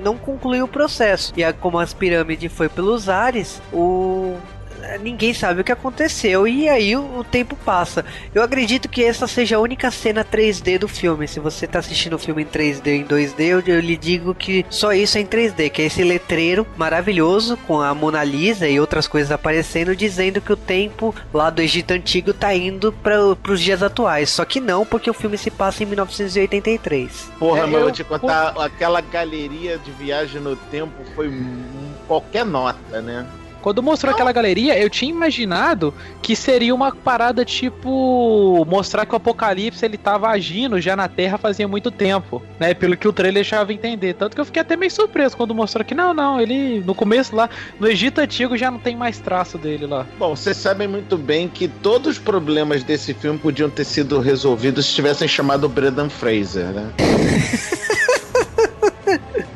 não 0.03 0.17
concluiu 0.17 0.65
o 0.65 0.69
processo. 0.69 1.33
E 1.37 1.53
como 1.55 1.79
as 1.79 1.93
pirâmides 1.93 2.53
foi 2.53 2.69
pelos 2.69 3.09
ares, 3.09 3.61
o 3.73 4.37
ninguém 5.01 5.35
sabe 5.35 5.61
o 5.61 5.65
que 5.65 5.73
aconteceu 5.73 6.47
e 6.47 6.69
aí 6.69 6.97
o, 6.97 7.19
o, 7.19 7.25
tempo 7.25 7.57
passa. 7.57 8.05
Eu 8.35 8.43
acredito 8.43 8.89
que 8.89 9.03
essa 9.03 9.27
seja 9.27 9.57
a 9.57 9.61
única 9.61 9.91
cena 9.91 10.25
3D 10.25 10.79
do 10.79 10.89
filme. 10.89 11.27
Se 11.27 11.41
você 11.41 11.65
está 11.65 11.79
assistindo 11.79 12.15
o 12.15 12.19
filme 12.19 12.43
em 12.43 12.47
3D 12.47 12.87
em 12.89 13.05
2D, 13.05 13.41
eu, 13.41 13.63
eu, 13.67 13.81
lhe 13.81 13.97
digo 13.97 14.35
que 14.35 14.65
só 14.71 14.93
isso 14.93 15.19
é 15.19 15.21
em 15.21 15.27
3D, 15.27 15.71
que 15.71 15.83
é 15.83 15.87
esse 15.87 16.03
letreiro 16.03 16.67
maravilhoso 16.77 17.57
com 17.67 17.81
a 17.81 17.95
Mona 17.95 18.25
Lisa 18.25 18.69
e 18.69 18.79
outras 18.81 19.07
coisas 19.07 19.31
aparecendo 19.31 19.97
dizendo 19.97 20.41
que 20.41 20.53
o 20.53 20.57
tempo 20.57 21.15
lá 21.33 21.51
do 21.51 21.63
Egito 21.63 21.93
antigo 21.93 22.31
está 22.31 22.55
indo 22.55 22.93
para 22.93 23.21
os 23.49 23.61
dias 23.61 23.83
atuais. 23.83 24.31
Só 24.31 24.45
que 24.45 24.61
não, 24.61 24.85
porque 24.85 25.11
o 25.11 25.15
filme 25.15 25.39
se 25.39 25.51
passa 25.51 25.83
em 25.83 25.87
1983. 25.87 27.33
Porra, 27.39 27.61
é, 27.61 27.63
mas 27.67 27.75
eu 27.75 27.81
vou 27.81 27.93
te 27.93 28.05
contar, 28.05 28.55
aquela 28.59 29.01
galeria 29.01 29.79
de 29.79 29.91
viagem 29.93 30.41
no 30.41 30.57
tempo 30.57 31.05
foi 31.15 31.31
qualquer 32.07 32.45
nota, 32.45 33.01
né? 33.01 33.27
Quando 33.65 33.83
mostrou 33.83 34.11
não. 34.11 34.15
aquela 34.15 34.31
galeria, 34.31 34.79
eu 34.79 34.91
tinha 34.91 35.11
imaginado 35.11 35.95
que 36.21 36.37
seria 36.37 36.75
uma 36.75 36.95
parada 36.95 37.47
tipo 37.47 38.63
mostrar 38.69 39.07
que 39.07 39.15
o 39.15 39.17
Apocalipse 39.17 39.83
ele 39.83 39.97
tava 39.97 40.29
agindo 40.29 40.79
já 40.83 40.95
na 40.95 41.09
Terra 41.09 41.39
fazia 41.39 41.67
muito 41.67 41.91
tempo, 41.91 42.43
né? 42.61 42.75
Pelo 42.75 42.95
que 42.95 43.09
o 43.09 43.13
trailer 43.13 43.37
deixava 43.37 43.73
entender. 43.73 44.13
Tanto 44.13 44.35
que 44.35 44.41
eu 44.43 44.45
fiquei 44.45 44.61
até 44.61 44.77
meio 44.77 44.91
surpreso 44.91 45.35
quando 45.35 45.55
mostrou 45.55 45.83
que 45.83 45.95
não, 45.95 46.13
não, 46.13 46.39
ele 46.39 46.81
no 46.81 46.95
começo 46.95 47.35
lá, 47.35 47.49
no 47.81 47.89
Egito 47.89 48.21
antigo 48.21 48.55
já 48.55 48.71
não 48.71 48.79
tem 48.79 48.95
mais 48.95 49.19
traço 49.19 49.57
dele 49.57 49.87
lá. 49.87 50.05
Bom, 50.19 50.37
vocês 50.37 50.59
sabem 50.59 50.87
muito 50.87 51.17
bem 51.17 51.49
que 51.49 51.67
todos 51.67 52.19
os 52.19 52.19
problemas 52.19 52.85
desse 52.85 53.15
filme 53.15 53.39
podiam 53.39 53.71
ter 53.71 53.87
sido 53.87 54.21
resolvidos 54.21 54.85
se 54.85 54.93
tivessem 54.93 55.27
chamado 55.27 55.71
Brendan 55.71 56.11
Fraser, 56.11 56.67
né? 56.67 56.91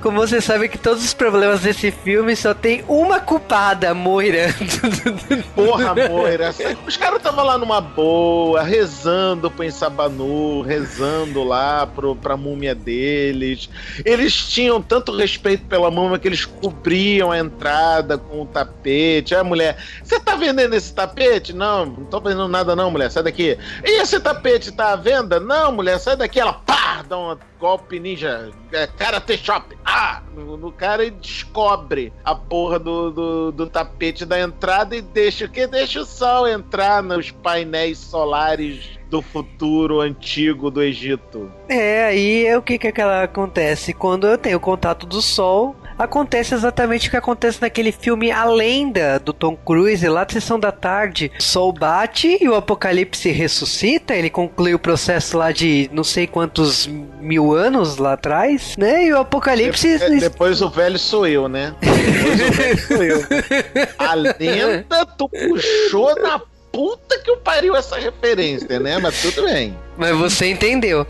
Como 0.01 0.17
você 0.21 0.41
sabe 0.41 0.69
que 0.69 0.79
todos 0.79 1.05
os 1.05 1.13
problemas 1.13 1.61
desse 1.61 1.91
filme 1.91 2.37
só 2.37 2.55
tem 2.55 2.85
uma 2.87 3.19
culpada, 3.19 3.93
Moira. 3.93 4.55
Porra, 5.57 5.93
Moira. 6.09 6.55
Os 6.87 6.97
caras 6.97 7.19
estavam 7.19 7.45
lá 7.45 7.59
numa 7.59 7.81
boa, 7.81 8.63
rezando 8.63 9.51
pro 9.51 9.65
Ensabanu, 9.65 10.63
rezando 10.63 11.43
lá 11.43 11.85
pro, 11.85 12.15
pra 12.15 12.37
múmia 12.37 12.77
deles. 12.77 13.69
Eles 14.05 14.35
tinham 14.35 14.81
tanto 14.81 15.17
respeito 15.17 15.65
pela 15.65 15.91
múmia 15.91 16.19
que 16.19 16.29
eles 16.29 16.45
cobriam 16.45 17.33
a 17.33 17.39
entrada 17.39 18.17
com 18.17 18.43
o 18.43 18.47
tapete. 18.47 19.35
Aí 19.35 19.41
a 19.41 19.45
mulher, 19.45 19.79
você 20.03 20.21
tá 20.21 20.37
vendendo 20.37 20.75
esse 20.75 20.95
tapete? 20.95 21.53
Não, 21.53 21.85
não 21.87 22.05
tô 22.05 22.21
vendendo 22.21 22.47
nada 22.47 22.77
não, 22.77 22.91
mulher, 22.91 23.11
sai 23.11 23.25
daqui. 23.25 23.59
E 23.85 24.01
esse 24.01 24.21
tapete 24.21 24.71
tá 24.71 24.93
à 24.93 24.97
venda? 24.97 25.41
Não, 25.41 25.73
mulher, 25.73 25.99
sai 25.99 26.17
daqui. 26.17 26.39
Ela, 26.39 26.53
pá, 26.53 27.03
dá 27.09 27.19
um 27.19 27.37
golpe 27.59 27.99
ninja, 27.99 28.51
é, 28.73 28.87
Karate 28.87 29.37
Shop. 29.37 29.77
Ah! 29.91 30.23
No, 30.35 30.59
no, 30.59 30.71
cara 30.71 31.03
e 31.03 31.11
descobre 31.11 32.13
a 32.23 32.35
porra 32.35 32.79
do, 32.79 33.11
do, 33.11 33.53
do, 33.53 33.67
tapete 33.67 34.27
da 34.27 34.39
entrada 34.39 34.95
e 34.95 35.01
deixa 35.01 35.47
o 35.47 35.49
que? 35.49 35.67
Deixa 35.67 36.03
o 36.03 36.05
sol 36.05 36.47
entrar 36.47 37.03
nos 37.03 37.31
painéis 37.31 37.97
solares 37.97 38.99
do 39.09 39.23
futuro 39.23 40.01
antigo 40.01 40.71
do 40.71 40.83
Egito. 40.83 41.51
É, 41.71 42.05
aí 42.05 42.45
é 42.45 42.59
o 42.59 42.63
que 42.63 42.79
que 42.79 43.01
acontece? 43.01 43.95
Quando 43.95 44.27
eu 44.27 44.37
tenho 44.37 44.61
contato 44.61 45.07
do 45.07 45.23
sol, 45.23 45.75
acontece 45.99 46.55
exatamente 46.55 47.09
o 47.09 47.11
que 47.11 47.17
acontece 47.17 47.61
naquele 47.61 47.93
filme 47.93 48.31
A 48.31 48.45
Lenda 48.45 49.19
do 49.19 49.33
Tom 49.33 49.57
Cruise, 49.57 50.07
lá 50.09 50.25
da 50.25 50.33
sessão 50.33 50.59
da 50.59 50.71
tarde. 50.71 51.31
O 51.39 51.43
sol 51.43 51.73
bate 51.73 52.39
e 52.41 52.49
o 52.49 52.55
apocalipse 52.55 53.31
ressuscita, 53.31 54.15
ele 54.15 54.31
conclui 54.31 54.75
o 54.75 54.79
processo 54.79 55.37
lá 55.37 55.51
de 55.51 55.91
não 55.93 56.05
sei 56.05 56.27
quantos 56.27 56.87
mil 56.87 57.53
anos 57.55 57.97
lá 57.97 58.13
atrás, 58.13 58.77
né? 58.77 59.05
E 59.07 59.13
o 59.13 59.19
apocalipse. 59.19 59.99
De 59.99 60.21
depois 60.21 60.63
o 60.63 60.71
velho 60.71 60.99
sou 60.99 61.27
eu, 61.27 61.49
né? 61.49 61.75
Depois 61.81 62.49
o 62.49 62.53
velho 62.53 62.79
sou 62.87 63.03
eu. 63.03 63.25
A 63.99 64.15
lenda 64.15 65.07
tu 65.17 65.29
puxou 65.29 66.15
na 66.23 66.41
puta 66.73 67.19
que 67.25 67.31
o 67.31 67.37
pariu 67.39 67.75
essa 67.75 67.99
referência, 67.99 68.79
né? 68.79 68.99
Mas 68.99 69.21
tudo 69.23 69.43
bem. 69.43 69.77
Mas 69.97 70.17
você 70.17 70.47
entendeu. 70.47 71.07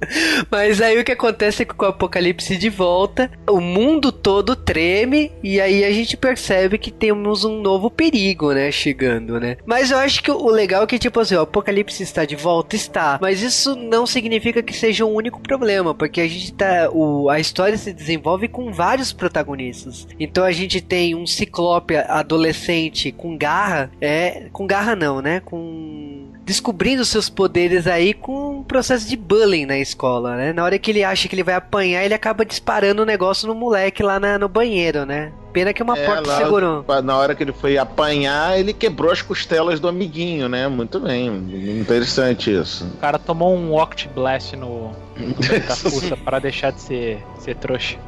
Mas 0.50 0.80
aí 0.80 0.98
o 0.98 1.04
que 1.04 1.12
acontece 1.12 1.62
é 1.62 1.64
que 1.64 1.74
com 1.74 1.84
o 1.84 1.88
apocalipse 1.88 2.56
de 2.56 2.68
volta, 2.68 3.30
o 3.48 3.60
mundo 3.60 4.12
todo 4.12 4.56
treme 4.56 5.32
e 5.42 5.60
aí 5.60 5.84
a 5.84 5.90
gente 5.90 6.16
percebe 6.16 6.78
que 6.78 6.90
temos 6.90 7.44
um 7.44 7.60
novo 7.60 7.90
perigo, 7.90 8.52
né, 8.52 8.70
chegando, 8.70 9.40
né? 9.40 9.56
Mas 9.66 9.90
eu 9.90 9.98
acho 9.98 10.22
que 10.22 10.30
o 10.30 10.48
legal 10.48 10.84
é 10.84 10.86
que 10.86 10.98
tipo 10.98 11.20
assim, 11.20 11.34
o 11.34 11.40
apocalipse 11.40 12.02
está 12.02 12.24
de 12.24 12.36
volta, 12.36 12.76
está, 12.76 13.18
mas 13.20 13.42
isso 13.42 13.74
não 13.76 14.06
significa 14.06 14.62
que 14.62 14.72
seja 14.72 15.04
um 15.04 15.14
único 15.14 15.40
problema, 15.40 15.94
porque 15.94 16.20
a 16.20 16.28
gente 16.28 16.52
tá 16.52 16.88
o, 16.92 17.28
a 17.28 17.40
história 17.40 17.76
se 17.76 17.92
desenvolve 17.92 18.48
com 18.48 18.72
vários 18.72 19.12
protagonistas. 19.12 20.06
Então 20.18 20.44
a 20.44 20.52
gente 20.52 20.80
tem 20.80 21.14
um 21.14 21.26
ciclope 21.26 21.96
adolescente 21.96 23.12
com 23.12 23.36
garra, 23.36 23.90
é, 24.00 24.48
com 24.52 24.66
garra 24.66 24.94
não, 24.94 25.20
né? 25.20 25.40
Com 25.40 26.28
descobrindo 26.48 27.04
seus 27.04 27.28
poderes 27.28 27.86
aí 27.86 28.14
com 28.14 28.60
um 28.60 28.62
processo 28.62 29.06
de 29.06 29.18
bullying 29.18 29.66
na 29.66 29.78
escola, 29.88 30.36
né? 30.36 30.52
Na 30.52 30.64
hora 30.64 30.78
que 30.78 30.90
ele 30.90 31.02
acha 31.02 31.28
que 31.28 31.34
ele 31.34 31.42
vai 31.42 31.54
apanhar, 31.54 32.04
ele 32.04 32.14
acaba 32.14 32.44
disparando 32.44 33.02
o 33.02 33.04
um 33.04 33.06
negócio 33.06 33.48
no 33.48 33.54
moleque 33.54 34.02
lá 34.02 34.20
na, 34.20 34.38
no 34.38 34.48
banheiro, 34.48 35.04
né? 35.04 35.32
Pena 35.52 35.72
que 35.72 35.82
uma 35.82 35.98
é, 35.98 36.06
porta 36.06 36.28
lá, 36.28 36.36
segurou. 36.36 36.84
Na 37.02 37.16
hora 37.16 37.34
que 37.34 37.42
ele 37.42 37.52
foi 37.52 37.78
apanhar, 37.78 38.58
ele 38.58 38.72
quebrou 38.72 39.10
as 39.10 39.22
costelas 39.22 39.80
do 39.80 39.88
amiguinho, 39.88 40.48
né? 40.48 40.68
Muito 40.68 41.00
bem, 41.00 41.28
interessante 41.80 42.54
isso. 42.54 42.84
O 42.84 42.98
cara 42.98 43.18
tomou 43.18 43.56
um 43.56 43.74
Oct 43.74 44.08
Blast 44.14 44.54
no, 44.54 44.92
no 45.16 46.16
para 46.24 46.38
deixar 46.38 46.72
de 46.72 46.80
ser, 46.80 47.24
ser 47.38 47.56
trouxa. 47.56 47.98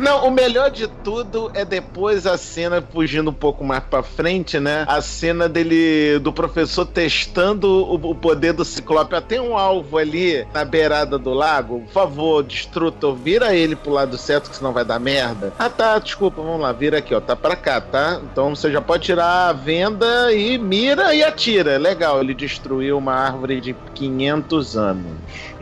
Não, 0.00 0.26
o 0.26 0.30
melhor 0.30 0.70
de 0.70 0.88
tudo 0.88 1.50
é 1.52 1.62
depois 1.62 2.26
a 2.26 2.38
cena, 2.38 2.82
fugindo 2.82 3.28
um 3.28 3.34
pouco 3.34 3.62
mais 3.62 3.82
pra 3.84 4.02
frente, 4.02 4.58
né? 4.58 4.86
A 4.88 5.02
cena 5.02 5.46
dele, 5.46 6.18
do 6.20 6.32
professor 6.32 6.86
testando 6.86 7.68
o, 7.68 7.94
o 7.96 8.14
poder 8.14 8.54
do 8.54 8.64
Ciclope. 8.64 9.14
Ah, 9.14 9.20
tem 9.20 9.38
um 9.38 9.58
alvo 9.58 9.98
ali 9.98 10.46
na 10.54 10.64
beirada 10.64 11.18
do 11.18 11.34
lago. 11.34 11.80
Por 11.80 11.92
favor, 11.92 12.42
destrutor, 12.42 13.14
vira 13.14 13.54
ele 13.54 13.76
pro 13.76 13.92
lado 13.92 14.16
certo, 14.16 14.48
que 14.48 14.56
senão 14.56 14.72
vai 14.72 14.86
dar 14.86 14.98
merda. 14.98 15.52
Ah, 15.58 15.68
tá, 15.68 15.98
desculpa, 15.98 16.40
vamos 16.40 16.62
lá, 16.62 16.72
vira 16.72 16.96
aqui, 16.96 17.14
ó. 17.14 17.20
Tá 17.20 17.36
pra 17.36 17.54
cá, 17.54 17.78
tá? 17.78 18.22
Então 18.32 18.56
você 18.56 18.72
já 18.72 18.80
pode 18.80 19.04
tirar 19.04 19.50
a 19.50 19.52
venda 19.52 20.32
e 20.32 20.56
mira 20.56 21.14
e 21.14 21.22
atira. 21.22 21.76
Legal, 21.76 22.20
ele 22.22 22.32
destruiu 22.32 22.96
uma 22.96 23.12
árvore 23.12 23.60
de 23.60 23.76
500 23.94 24.78
anos. 24.78 25.12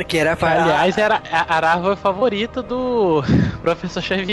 Que 0.07 0.17
era. 0.17 0.39
Aliás, 0.41 0.97
era 0.97 1.21
a, 1.29 1.57
a 1.57 1.73
árvore 1.73 1.97
favorita 1.97 2.63
do 2.63 3.25
professor 3.63 4.01
Xavier. 4.01 4.28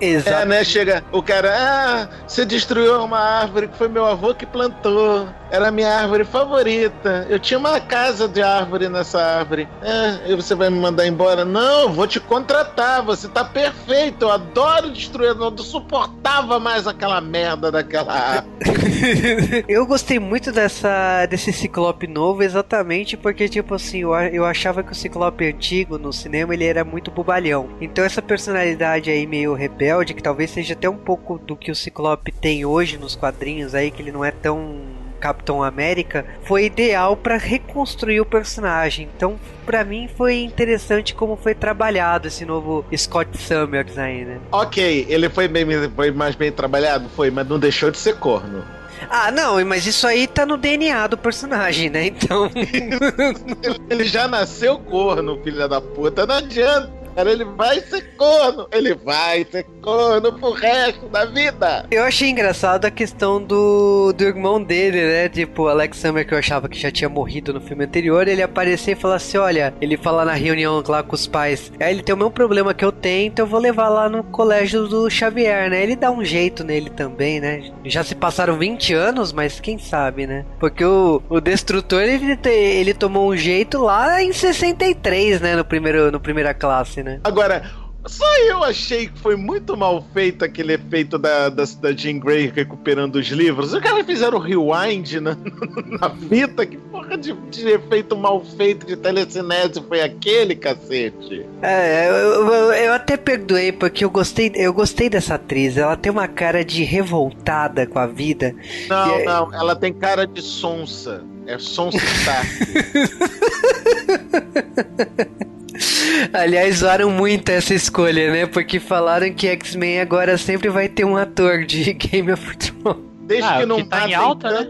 Exato. 0.00 0.36
É, 0.36 0.44
né? 0.44 0.64
Chega 0.64 1.04
o 1.12 1.22
cara, 1.22 1.52
ah, 1.52 2.08
você 2.26 2.44
destruiu 2.44 3.02
uma 3.02 3.18
árvore 3.18 3.68
que 3.68 3.76
foi 3.76 3.88
meu 3.88 4.04
avô 4.04 4.34
que 4.34 4.46
plantou. 4.46 5.28
Era 5.50 5.68
a 5.68 5.70
minha 5.70 5.92
árvore 5.92 6.24
favorita. 6.24 7.26
Eu 7.28 7.38
tinha 7.38 7.58
uma 7.58 7.80
casa 7.80 8.28
de 8.28 8.42
árvore 8.42 8.88
nessa 8.88 9.20
árvore. 9.20 9.66
É, 9.82 10.30
e 10.30 10.36
você 10.36 10.54
vai 10.54 10.68
me 10.68 10.78
mandar 10.78 11.06
embora? 11.06 11.44
Não, 11.44 11.92
vou 11.92 12.06
te 12.06 12.20
contratar. 12.20 13.02
Você 13.02 13.28
tá 13.28 13.44
perfeito. 13.44 14.26
Eu 14.26 14.30
adoro 14.30 14.90
destruir. 14.90 15.28
Eu 15.28 15.34
não 15.34 15.56
suportava 15.58 16.60
mais 16.60 16.86
aquela 16.86 17.20
merda 17.20 17.72
daquela 17.72 18.12
árvore. 18.12 18.58
eu 19.66 19.86
gostei 19.86 20.18
muito 20.18 20.52
dessa, 20.52 21.24
desse 21.26 21.52
Ciclope 21.52 22.06
novo 22.06 22.42
exatamente 22.42 23.16
porque, 23.16 23.48
tipo 23.48 23.74
assim, 23.74 24.00
eu, 24.00 24.12
eu 24.14 24.44
achava 24.44 24.82
que 24.82 24.92
o 24.92 24.94
Ciclope 24.94 25.46
antigo 25.46 25.98
no 25.98 26.12
cinema 26.12 26.52
ele 26.52 26.64
era 26.64 26.84
muito 26.84 27.10
bobalhão. 27.10 27.70
Então 27.80 28.04
essa 28.04 28.20
personalidade 28.20 29.10
aí 29.10 29.26
meio 29.26 29.37
rebelde, 29.46 30.14
que 30.14 30.22
talvez 30.22 30.50
seja 30.50 30.74
até 30.74 30.88
um 30.88 30.96
pouco 30.96 31.38
do 31.38 31.56
que 31.56 31.70
o 31.70 31.74
Ciclope 31.74 32.32
tem 32.32 32.64
hoje 32.64 32.98
nos 32.98 33.14
quadrinhos 33.14 33.74
aí, 33.74 33.90
que 33.90 34.02
ele 34.02 34.12
não 34.12 34.24
é 34.24 34.30
tão 34.30 34.98
Capitão 35.18 35.62
América 35.62 36.24
foi 36.44 36.66
ideal 36.66 37.16
para 37.16 37.36
reconstruir 37.36 38.20
o 38.20 38.26
personagem. 38.26 39.08
Então, 39.16 39.38
para 39.66 39.84
mim 39.84 40.08
foi 40.16 40.40
interessante 40.40 41.14
como 41.14 41.36
foi 41.36 41.54
trabalhado 41.54 42.28
esse 42.28 42.44
novo 42.44 42.84
Scott 42.96 43.36
Summers 43.36 43.98
aí, 43.98 44.24
né? 44.24 44.38
OK, 44.50 45.06
ele 45.08 45.28
foi 45.28 45.48
bem 45.48 45.66
foi 45.94 46.10
mais 46.10 46.34
bem 46.34 46.50
trabalhado, 46.50 47.08
foi, 47.10 47.30
mas 47.30 47.46
não 47.46 47.58
deixou 47.58 47.90
de 47.90 47.98
ser 47.98 48.16
corno. 48.16 48.64
Ah, 49.10 49.30
não, 49.30 49.64
mas 49.64 49.86
isso 49.86 50.06
aí 50.06 50.26
tá 50.26 50.44
no 50.44 50.56
DNA 50.56 51.06
do 51.06 51.16
personagem, 51.16 51.88
né? 51.88 52.06
Então. 52.06 52.50
ele 53.88 54.04
já 54.04 54.26
nasceu 54.26 54.78
corno, 54.78 55.40
filha 55.42 55.68
da 55.68 55.80
puta, 55.80 56.26
não 56.26 56.36
adianta 56.36 56.97
cara, 57.18 57.32
ele 57.32 57.44
vai 57.44 57.80
ser 57.80 58.02
corno, 58.16 58.68
ele 58.70 58.94
vai 58.94 59.44
ser 59.50 59.64
corno 59.82 60.32
pro 60.38 60.52
resto 60.52 61.08
da 61.08 61.24
vida. 61.24 61.84
Eu 61.90 62.04
achei 62.04 62.30
engraçado 62.30 62.84
a 62.84 62.90
questão 62.92 63.42
do, 63.42 64.12
do 64.12 64.22
irmão 64.22 64.62
dele, 64.62 65.04
né? 65.04 65.28
Tipo, 65.28 65.64
o 65.64 65.68
Alex 65.68 65.98
Summer, 65.98 66.24
que 66.24 66.32
eu 66.32 66.38
achava 66.38 66.68
que 66.68 66.78
já 66.78 66.92
tinha 66.92 67.08
morrido 67.08 67.52
no 67.52 67.60
filme 67.60 67.84
anterior, 67.84 68.28
ele 68.28 68.40
aparecer 68.40 68.92
e 68.92 69.00
falar 69.00 69.16
assim: 69.16 69.36
olha, 69.36 69.74
ele 69.80 69.96
fala 69.96 70.24
na 70.24 70.34
reunião 70.34 70.80
lá 70.86 71.02
com 71.02 71.16
os 71.16 71.26
pais, 71.26 71.72
aí 71.80 71.92
ele 71.92 72.04
tem 72.04 72.14
o 72.14 72.18
mesmo 72.18 72.30
problema 72.30 72.72
que 72.72 72.84
eu 72.84 72.92
tenho, 72.92 73.26
então 73.26 73.44
eu 73.44 73.50
vou 73.50 73.58
levar 73.58 73.88
lá 73.88 74.08
no 74.08 74.22
colégio 74.22 74.86
do 74.86 75.10
Xavier, 75.10 75.68
né? 75.68 75.82
Ele 75.82 75.96
dá 75.96 76.12
um 76.12 76.24
jeito 76.24 76.62
nele 76.62 76.90
também, 76.90 77.40
né? 77.40 77.72
Já 77.84 78.04
se 78.04 78.14
passaram 78.14 78.56
20 78.56 78.94
anos, 78.94 79.32
mas 79.32 79.58
quem 79.58 79.76
sabe, 79.76 80.24
né? 80.24 80.44
Porque 80.60 80.84
o, 80.84 81.20
o 81.28 81.40
Destrutor, 81.40 82.02
ele, 82.02 82.38
ele 82.44 82.94
tomou 82.94 83.28
um 83.28 83.36
jeito 83.36 83.82
lá 83.82 84.22
em 84.22 84.32
63, 84.32 85.40
né? 85.40 85.56
No 85.56 85.64
primeiro, 85.64 86.12
no 86.12 86.20
primeira 86.20 86.54
classe, 86.54 87.02
né? 87.02 87.07
Né? 87.08 87.20
Agora, 87.24 87.62
só 88.06 88.24
eu 88.46 88.62
achei 88.62 89.08
que 89.08 89.18
foi 89.18 89.36
muito 89.36 89.76
mal 89.76 90.04
feito 90.14 90.44
aquele 90.44 90.74
efeito 90.74 91.18
da, 91.18 91.48
da, 91.48 91.64
da 91.64 91.92
Jean 91.92 92.18
Grey 92.18 92.50
recuperando 92.54 93.16
os 93.16 93.26
livros. 93.26 93.72
Os 93.72 93.80
caras 93.80 94.06
fizeram 94.06 94.38
rewind 94.38 95.20
na, 95.20 95.36
na 96.00 96.10
fita. 96.10 96.64
Que 96.64 96.76
porra 96.76 97.18
de, 97.18 97.32
de, 97.32 97.68
efeito 97.68 98.16
mal 98.16 98.42
feito 98.44 98.86
de 98.86 98.96
telecinese 98.96 99.82
foi 99.86 100.00
aquele, 100.00 100.54
cacete? 100.54 101.44
É, 101.60 102.08
eu, 102.08 102.46
eu, 102.46 102.72
eu, 102.72 102.92
até 102.92 103.16
perdoei, 103.16 103.72
porque 103.72 104.04
eu 104.04 104.10
gostei, 104.10 104.52
eu 104.54 104.72
gostei 104.72 105.10
dessa 105.10 105.34
atriz. 105.34 105.76
Ela 105.76 105.96
tem 105.96 106.10
uma 106.10 106.28
cara 106.28 106.64
de 106.64 106.84
revoltada 106.84 107.86
com 107.86 107.98
a 107.98 108.06
vida. 108.06 108.54
Não, 108.88 109.16
é... 109.16 109.24
não, 109.24 109.54
ela 109.54 109.74
tem 109.74 109.92
cara 109.92 110.26
de 110.26 110.40
sonsa. 110.40 111.24
É 111.46 111.58
sonsa 111.58 111.98
Aliás, 116.32 116.76
zoaram 116.76 117.10
muito 117.10 117.48
essa 117.50 117.74
escolha, 117.74 118.32
né? 118.32 118.46
Porque 118.46 118.80
falaram 118.80 119.32
que 119.32 119.46
X-Men 119.46 120.00
agora 120.00 120.36
sempre 120.36 120.68
vai 120.68 120.88
ter 120.88 121.04
um 121.04 121.16
ator 121.16 121.64
de 121.64 121.92
Game 121.94 122.30
of 122.32 122.56
Thrones. 122.56 123.02
Desde 123.22 123.46
ah, 123.46 123.58
que 123.58 123.66
não 123.66 123.76
que 123.76 123.84
tá 123.84 124.08
em 124.08 124.14
alta, 124.14 124.50
né? 124.50 124.68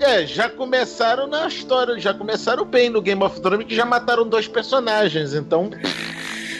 é, 0.00 0.26
já 0.26 0.48
começaram 0.48 1.26
na 1.26 1.46
história, 1.46 1.98
já 1.98 2.12
começaram 2.12 2.64
bem 2.64 2.90
no 2.90 3.00
Game 3.00 3.22
of 3.22 3.40
Thrones, 3.40 3.66
que 3.66 3.74
já 3.74 3.84
mataram 3.84 4.28
dois 4.28 4.48
personagens, 4.48 5.34
então. 5.34 5.70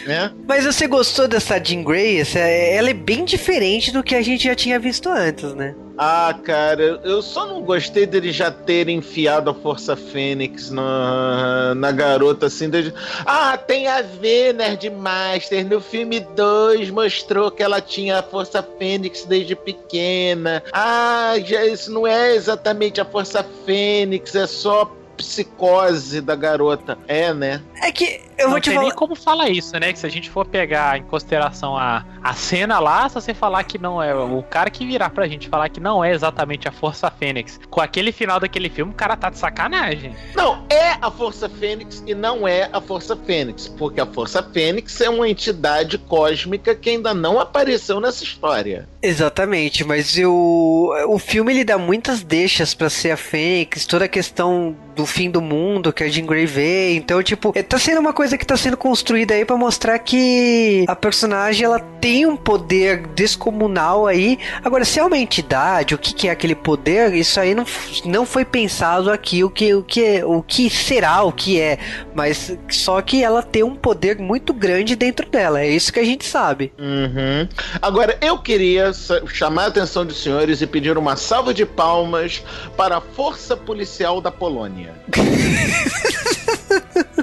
Né? 0.05 0.33
Mas 0.45 0.65
você 0.65 0.85
gostou 0.85 1.29
dessa 1.29 1.57
Jean 1.63 1.81
Grey? 1.81 2.21
Ela 2.35 2.89
é 2.89 2.93
bem 2.93 3.23
diferente 3.23 3.89
do 3.89 4.03
que 4.03 4.13
a 4.13 4.21
gente 4.21 4.43
já 4.43 4.53
tinha 4.53 4.77
visto 4.77 5.07
antes, 5.07 5.53
né? 5.55 5.73
Ah, 5.97 6.33
cara, 6.43 6.99
eu 7.03 7.21
só 7.21 7.45
não 7.45 7.61
gostei 7.61 8.05
dele 8.05 8.31
já 8.31 8.49
ter 8.49 8.89
enfiado 8.89 9.49
a 9.49 9.53
Força 9.53 9.95
Fênix 9.95 10.71
na, 10.71 11.75
na 11.75 11.91
garota 11.91 12.47
assim. 12.47 12.69
Desde... 12.69 12.93
Ah, 13.25 13.57
tem 13.57 13.87
a 13.87 14.01
ver, 14.01 14.53
Nerdmaster. 14.53 15.65
No 15.65 15.79
filme 15.79 16.19
2 16.19 16.89
mostrou 16.89 17.51
que 17.51 17.61
ela 17.61 17.79
tinha 17.79 18.19
a 18.19 18.23
Força 18.23 18.63
Fênix 18.79 19.25
desde 19.25 19.55
pequena. 19.55 20.63
Ah, 20.71 21.35
já, 21.45 21.65
isso 21.65 21.91
não 21.91 22.07
é 22.07 22.35
exatamente 22.35 22.99
a 22.99 23.05
Força 23.05 23.45
Fênix, 23.65 24.33
é 24.35 24.47
só 24.47 24.91
psicose 25.17 26.21
da 26.21 26.35
garota. 26.35 26.97
É, 27.07 27.33
né? 27.33 27.61
É 27.83 27.91
que 27.91 28.21
eu 28.37 28.45
vou 28.45 28.53
não 28.53 28.59
te 28.61 28.71
falar. 28.71 28.81
nem 28.81 28.91
como 28.91 29.13
fala 29.13 29.49
isso, 29.49 29.77
né? 29.77 29.91
Que 29.91 29.99
se 29.99 30.05
a 30.05 30.09
gente 30.09 30.29
for 30.29 30.45
pegar 30.45 30.97
em 30.97 31.03
consideração 31.03 31.77
a, 31.77 32.05
a 32.23 32.33
cena 32.33 32.79
lá, 32.79 33.07
se 33.09 33.15
você 33.15 33.33
falar 33.33 33.63
que 33.65 33.77
não 33.77 34.01
é. 34.01 34.15
O 34.15 34.41
cara 34.41 34.69
que 34.69 34.85
virar 34.85 35.09
pra 35.09 35.27
gente 35.27 35.49
falar 35.49 35.67
que 35.67 35.79
não 35.79 36.03
é 36.03 36.13
exatamente 36.13 36.67
a 36.67 36.71
Força 36.71 37.11
Fênix, 37.11 37.59
com 37.69 37.81
aquele 37.81 38.11
final 38.11 38.39
daquele 38.39 38.69
filme, 38.69 38.93
o 38.93 38.95
cara 38.95 39.17
tá 39.17 39.29
de 39.29 39.37
sacanagem. 39.37 40.15
Não, 40.33 40.65
é 40.69 40.91
a 41.01 41.11
Força 41.11 41.49
Fênix 41.49 42.01
e 42.07 42.15
não 42.15 42.47
é 42.47 42.69
a 42.71 42.79
Força 42.79 43.15
Fênix. 43.17 43.67
Porque 43.67 43.99
a 43.99 44.05
Força 44.05 44.41
Fênix 44.41 45.01
é 45.01 45.09
uma 45.09 45.27
entidade 45.27 45.97
cósmica 45.97 46.73
que 46.73 46.89
ainda 46.89 47.13
não 47.13 47.39
apareceu 47.39 47.99
nessa 47.99 48.23
história. 48.23 48.87
Exatamente, 49.01 49.83
mas 49.83 50.17
o, 50.17 50.93
o 51.09 51.19
filme 51.19 51.51
ele 51.51 51.65
dá 51.65 51.77
muitas 51.77 52.23
deixas 52.23 52.73
para 52.73 52.89
ser 52.89 53.11
a 53.11 53.17
Fênix, 53.17 53.85
toda 53.85 54.05
a 54.05 54.07
questão 54.07 54.75
do 54.95 55.05
fim 55.05 55.29
do 55.29 55.41
mundo 55.41 55.91
que 55.91 56.03
a 56.03 56.09
Jean 56.09 56.25
Grey 56.25 56.45
vê. 56.45 56.93
Então, 56.93 57.21
tipo, 57.21 57.51
tá 57.73 57.79
sendo 57.79 57.99
uma 57.99 58.13
coisa 58.13 58.37
que 58.37 58.45
tá 58.45 58.57
sendo 58.57 58.77
construída 58.77 59.33
aí 59.33 59.45
para 59.45 59.57
mostrar 59.57 59.99
que 59.99 60.85
a 60.87 60.95
personagem 60.95 61.65
ela 61.65 61.79
tem 61.79 62.25
um 62.25 62.35
poder 62.35 63.07
descomunal 63.07 64.07
aí. 64.07 64.37
Agora, 64.63 64.85
se 64.85 64.99
é 64.99 65.03
uma 65.03 65.17
entidade, 65.17 65.95
o 65.95 65.97
que, 65.97 66.13
que 66.13 66.27
é 66.27 66.31
aquele 66.31 66.55
poder, 66.55 67.13
isso 67.13 67.39
aí 67.39 67.53
não, 67.55 67.65
não 68.05 68.25
foi 68.25 68.45
pensado 68.45 69.11
aqui 69.11 69.43
o 69.43 69.49
que, 69.49 69.73
o, 69.73 69.83
que, 69.83 70.23
o 70.23 70.41
que 70.41 70.63
que 70.69 70.69
será, 70.69 71.23
o 71.23 71.31
que 71.31 71.59
é, 71.59 71.79
mas 72.13 72.55
só 72.69 73.01
que 73.01 73.23
ela 73.23 73.41
tem 73.41 73.63
um 73.63 73.75
poder 73.75 74.19
muito 74.19 74.53
grande 74.53 74.95
dentro 74.95 75.27
dela, 75.27 75.59
é 75.59 75.67
isso 75.67 75.91
que 75.91 75.99
a 75.99 76.05
gente 76.05 76.25
sabe. 76.25 76.71
Uhum. 76.77 77.47
Agora, 77.81 78.17
eu 78.21 78.37
queria 78.37 78.91
chamar 79.27 79.63
a 79.63 79.67
atenção 79.67 80.05
dos 80.05 80.21
senhores 80.21 80.61
e 80.61 80.67
pedir 80.67 80.97
uma 80.97 81.15
salva 81.15 81.53
de 81.53 81.65
palmas 81.65 82.43
para 82.77 82.97
a 82.97 83.01
Força 83.01 83.57
Policial 83.57 84.21
da 84.21 84.31
Polônia. 84.31 84.93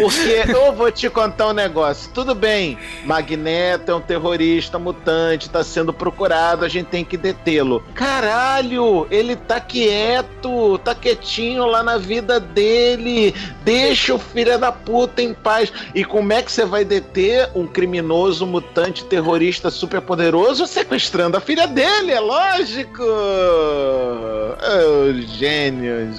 Porque 0.00 0.44
eu 0.48 0.72
vou 0.72 0.90
te 0.90 1.08
contar 1.10 1.48
um 1.48 1.52
negócio. 1.52 2.10
Tudo 2.12 2.34
bem, 2.34 2.78
Magneto 3.04 3.90
é 3.90 3.94
um 3.94 4.00
terrorista 4.00 4.78
mutante, 4.78 5.50
tá 5.50 5.62
sendo 5.64 5.92
procurado, 5.92 6.64
a 6.64 6.68
gente 6.68 6.86
tem 6.86 7.04
que 7.04 7.16
detê-lo. 7.16 7.82
Caralho, 7.94 9.06
ele 9.10 9.36
tá 9.36 9.60
quieto, 9.60 10.78
tá 10.78 10.94
quietinho 10.94 11.66
lá 11.66 11.82
na 11.82 11.98
vida 11.98 12.40
dele. 12.40 13.34
Deixa 13.64 14.14
o 14.14 14.18
filho 14.18 14.58
da 14.58 14.72
puta 14.72 15.22
em 15.22 15.34
paz. 15.34 15.72
E 15.94 16.04
como 16.04 16.32
é 16.32 16.42
que 16.42 16.50
você 16.50 16.64
vai 16.64 16.84
deter 16.84 17.50
um 17.54 17.66
criminoso 17.66 18.46
mutante 18.46 19.04
terrorista 19.04 19.70
super 19.70 20.00
poderoso 20.00 20.66
sequestrando 20.66 21.36
a 21.36 21.40
filha 21.40 21.66
dele? 21.66 22.12
É 22.12 22.20
lógico. 22.20 23.02
Oh, 24.62 25.12
gênios. 25.38 26.18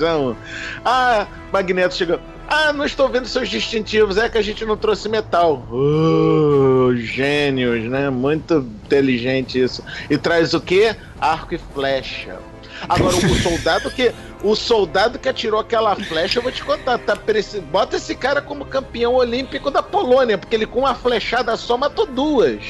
Ah, 0.83 1.27
Magneto 1.51 1.95
chegou. 1.95 2.19
Ah, 2.55 2.71
não 2.71 2.85
estou 2.85 3.09
vendo 3.09 3.27
seus 3.27 3.49
distintivos, 3.49 4.15
é 4.15 4.29
que 4.29 4.37
a 4.37 4.41
gente 4.43 4.63
não 4.63 4.77
trouxe 4.77 5.09
metal. 5.09 5.65
Uh, 5.71 6.95
gênios, 6.95 7.89
né? 7.89 8.11
Muito 8.11 8.57
inteligente 8.85 9.59
isso. 9.59 9.83
E 10.07 10.19
traz 10.19 10.53
o 10.53 10.61
quê? 10.61 10.95
Arco 11.19 11.55
e 11.55 11.57
flecha. 11.57 12.37
Agora, 12.87 13.15
o 13.15 13.35
soldado 13.41 13.89
que. 13.89 14.13
O 14.43 14.55
soldado 14.55 15.17
que 15.17 15.27
atirou 15.27 15.59
aquela 15.59 15.95
flecha, 15.95 16.37
eu 16.37 16.43
vou 16.43 16.51
te 16.51 16.63
contar, 16.63 16.99
tá 16.99 17.17
bota 17.71 17.95
esse 17.95 18.13
cara 18.13 18.41
como 18.41 18.65
campeão 18.65 19.15
olímpico 19.15 19.71
da 19.71 19.81
Polônia, 19.81 20.37
porque 20.37 20.55
ele 20.55 20.67
com 20.67 20.79
uma 20.79 20.93
flechada 20.93 21.55
só 21.57 21.75
matou 21.75 22.05
duas. 22.05 22.61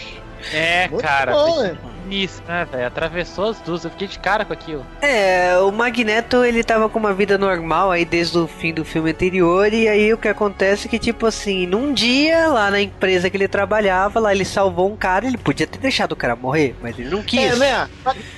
É, 0.54 0.88
Muito 0.88 1.04
cara. 1.04 1.34
Bom, 1.34 1.76
nisso, 2.04 2.42
né, 2.48 2.66
velho? 2.70 2.88
Atravessou 2.88 3.50
as 3.50 3.60
duas, 3.62 3.84
eu 3.84 3.92
fiquei 3.92 4.08
de 4.08 4.20
cara 4.20 4.46
com 4.46 4.54
aquilo. 4.54 4.86
É, 5.02 5.58
o 5.60 5.72
Magneto, 5.72 6.44
ele 6.44 6.64
tava 6.64 6.90
com 6.90 7.00
uma 7.00 7.14
vida 7.14 7.38
normal 7.38 7.92
aí 7.92 8.06
desde 8.06 8.38
o 8.38 8.48
fim 8.48 8.74
do 8.74 8.86
filme 8.86 9.12
anterior, 9.12 9.72
e 9.74 9.88
aí 9.88 10.14
o 10.14 10.18
que 10.18 10.28
acontece 10.28 10.88
é 10.88 10.90
que, 10.90 11.00
tipo 11.00 11.26
assim, 11.26 11.66
num 11.66 11.94
dia, 11.94 12.48
lá 12.48 12.70
na 12.70 12.82
empresa 12.82 13.30
que 13.30 13.38
ele 13.38 13.48
trabalhava, 13.48 14.20
lá 14.20 14.34
ele 14.34 14.46
salvou 14.46 14.92
um 14.92 14.96
cara, 14.96 15.26
ele 15.26 15.38
podia 15.38 15.68
ter 15.68 15.80
deixado 15.80 16.14
o 16.14 16.16
cara 16.16 16.36
morrer, 16.36 16.76
mas 16.82 16.98
ele 16.98 17.10
não 17.10 17.24
quis. 17.24 17.54
É, 17.54 17.56
né? 17.56 17.90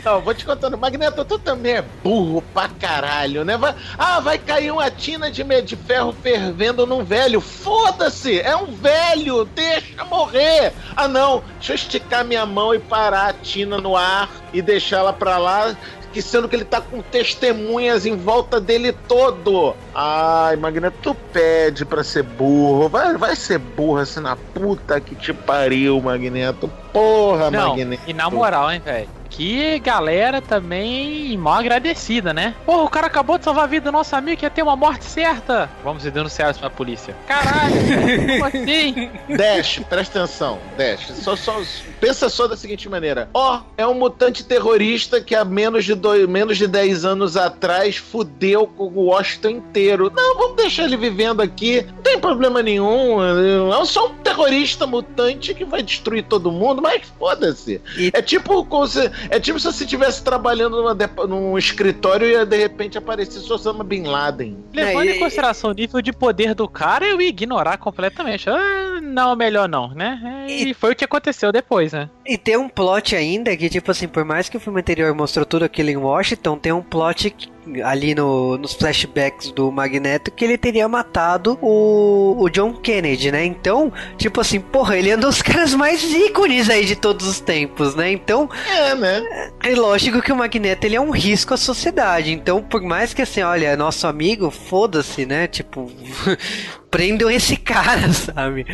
Não, 0.03 0.22
vou 0.22 0.34
te 0.34 0.45
contando, 0.45 0.78
Magneto, 0.78 1.26
tu 1.26 1.38
também 1.39 1.74
é 1.74 1.86
burro 2.03 2.41
pra 2.53 2.70
caralho, 2.70 3.43
né? 3.43 3.57
Vai, 3.57 3.76
ah, 3.97 4.20
vai 4.20 4.38
cair 4.38 4.72
uma 4.72 4.89
tina 4.91 5.32
de, 5.32 5.43
de 5.61 5.76
ferro 5.76 6.13
fervendo 6.22 6.86
num 6.86 7.03
velho. 7.03 7.41
Foda-se! 7.41 8.39
É 8.39 8.55
um 8.55 8.68
velho! 8.68 9.45
Deixa 9.45 10.03
morrer! 10.05 10.74
Ah, 10.95 11.07
não! 11.07 11.43
Deixa 11.55 11.74
eu 11.74 11.76
esticar 11.76 12.24
minha 12.24 12.45
mão 12.45 12.74
e 12.74 12.80
parar 12.80 13.34
no 13.64 13.95
ar 13.95 14.30
e 14.51 14.62
deixá-la 14.62 15.14
pra 15.14 15.38
lá, 15.38 15.76
que 16.12 16.22
sendo 16.22 16.49
que 16.49 16.56
ele 16.56 16.66
tá 16.66 16.82
com 16.82 17.01
testemunhas 17.01 18.06
em 18.06 18.18
volta 18.18 18.60
dele 18.60 18.91
todo. 19.08 19.76
Ai, 19.93 20.56
Magneto, 20.56 20.97
tu 21.01 21.16
pede 21.32 21.86
pra 21.86 22.03
ser 22.03 22.24
burro. 22.24 22.89
Vai, 22.89 23.16
vai 23.18 23.36
ser 23.36 23.60
burro 23.60 23.99
assim 23.99 24.20
na 24.20 24.36
puta 24.36 24.99
que 24.99 25.14
te 25.14 25.34
pariu, 25.34 26.01
Magneto. 26.01 26.68
Porra, 26.91 27.51
Não, 27.51 27.70
Magneto. 27.70 28.03
E 28.08 28.14
na 28.14 28.30
moral, 28.30 28.72
hein, 28.72 28.82
velho 28.84 29.08
que 29.36 29.79
galera 29.79 30.41
também 30.41 31.38
mal 31.38 31.55
agradecida, 31.55 32.33
né? 32.33 32.55
Porra, 32.65 32.83
o 32.83 32.89
cara 32.89 33.07
acabou 33.07 33.38
de 33.38 33.43
salvar 33.43 33.65
a 33.65 33.67
vida 33.67 33.86
do 33.86 33.91
nosso 33.91 34.15
amigo 34.15 34.38
que 34.38 34.45
ia 34.45 34.49
ter 34.49 34.63
uma 34.63 34.75
morte 34.75 35.03
certa. 35.03 35.69
Vamos 35.83 36.03
ser 36.03 36.11
denunciados 36.11 36.57
pra 36.57 36.69
polícia. 36.69 37.15
Caralho, 37.27 37.75
como 38.27 38.45
assim? 38.45 39.11
Dash, 39.36 39.81
presta 39.89 40.23
atenção, 40.23 40.59
Dash. 40.77 41.11
Só, 41.21 41.36
só, 41.36 41.61
pensa 41.99 42.29
só 42.29 42.47
da 42.47 42.55
seguinte 42.55 42.88
maneira: 42.88 43.29
ó, 43.33 43.57
oh, 43.57 43.61
é 43.77 43.86
um 43.86 43.93
mutante 43.93 44.43
terrorista 44.43 45.19
que 45.19 45.36
há 45.36 45.43
menos 45.43 45.83
de, 45.83 45.95
dois, 45.95 46.25
menos 46.27 46.57
de 46.57 46.67
10 46.67 47.03
anos 47.03 47.36
atrás 47.36 47.97
fudeu 47.97 48.65
com 48.65 48.86
o 48.86 49.05
Washington 49.07 49.49
inteiro. 49.49 50.11
Não, 50.15 50.38
vamos 50.38 50.55
deixar 50.55 50.83
ele 50.83 50.95
vivendo 50.95 51.41
aqui, 51.41 51.86
não 51.93 52.03
tem 52.03 52.19
problema 52.19 52.63
nenhum. 52.63 53.17
É 53.21 53.86
só 53.86 54.07
um 54.07 54.15
terrorista 54.15 54.88
mutante 54.88 55.53
que 55.53 55.65
vai 55.65 55.83
destruir 55.83 56.23
todo 56.23 56.51
mundo, 56.51 56.81
mas 56.81 57.01
foda-se. 57.19 57.81
E... 57.97 58.11
É 58.13 58.21
tipo 58.21 58.63
como 58.65 58.88
se, 58.88 59.11
é 59.30 59.39
tipo 59.39 59.59
se 59.59 59.65
você 59.65 59.84
estivesse 59.84 60.23
trabalhando 60.23 60.82
numa, 60.82 60.95
num 61.28 61.57
escritório 61.57 62.28
e 62.28 62.45
de 62.45 62.57
repente 62.57 62.97
aparecesse 62.97 63.51
Osama 63.51 63.84
Bin 63.84 64.03
Laden. 64.03 64.57
Levando 64.73 65.09
é, 65.09 65.15
em 65.15 65.19
consideração 65.19 65.71
o 65.71 65.73
nível 65.73 66.01
de 66.01 66.11
poder 66.11 66.53
do 66.53 66.67
cara, 66.67 67.05
eu 67.05 67.21
ia 67.21 67.30
ignorar 67.30 67.78
completamente. 67.78 68.49
Ah, 68.49 68.99
não, 69.01 69.36
melhor 69.36 69.67
não, 69.67 69.89
né? 69.89 70.45
E, 70.47 70.69
e 70.69 70.73
foi 70.73 70.91
o 70.91 70.95
que 70.95 71.05
aconteceu 71.05 71.51
depois, 71.51 71.93
né? 71.93 72.09
E 72.26 72.38
tem 72.38 72.57
um 72.57 72.69
plot 72.69 73.15
ainda 73.15 73.55
que, 73.55 73.69
tipo 73.69 73.91
assim, 73.91 74.07
por 74.07 74.26
mais 74.26 74.49
que 74.49 74.57
o 74.57 74.59
filme 74.59 74.80
anterior 74.80 75.13
mostrou 75.13 75.45
tudo 75.45 75.65
aquilo 75.65 75.89
em 75.89 75.97
Washington, 75.97 76.57
tem 76.57 76.71
um 76.71 76.82
plot 76.82 77.30
que 77.30 77.55
ali 77.84 78.13
no, 78.13 78.57
nos 78.57 78.74
flashbacks 78.74 79.51
do 79.51 79.72
Magneto 79.72 80.32
que 80.32 80.45
ele 80.45 80.57
teria 80.57 80.88
matado 80.88 81.57
o, 81.61 82.36
o 82.39 82.49
John 82.49 82.74
Kennedy, 82.74 83.32
né? 83.32 83.43
Então, 83.45 83.91
tipo 84.18 84.41
assim, 84.41 84.59
porra, 84.59 84.97
ele 84.97 85.09
é 85.09 85.16
um 85.16 85.20
dos 85.20 85.41
caras 85.43 85.74
mais 85.74 86.03
ícones 86.03 86.70
aí 86.70 86.86
de 86.86 86.95
todos 86.95 87.28
os 87.28 87.39
tempos, 87.39 87.95
né? 87.95 88.11
Então, 88.11 88.49
é, 88.68 88.95
né? 88.95 89.51
É 89.63 89.76
lógico 89.76 90.22
que 90.22 90.32
o 90.32 90.36
Magneto 90.36 90.86
ele 90.86 90.95
é 90.95 91.01
um 91.01 91.11
risco 91.11 91.53
à 91.53 91.57
sociedade. 91.57 92.32
Então, 92.32 92.61
por 92.61 92.82
mais 92.82 93.13
que 93.13 93.22
assim, 93.22 93.41
olha, 93.41 93.76
nosso 93.76 94.07
amigo, 94.07 94.49
foda-se, 94.51 95.26
né? 95.26 95.47
Tipo, 95.47 95.91
prendam 96.89 97.30
esse 97.30 97.57
cara, 97.59 98.11
sabe? 98.13 98.66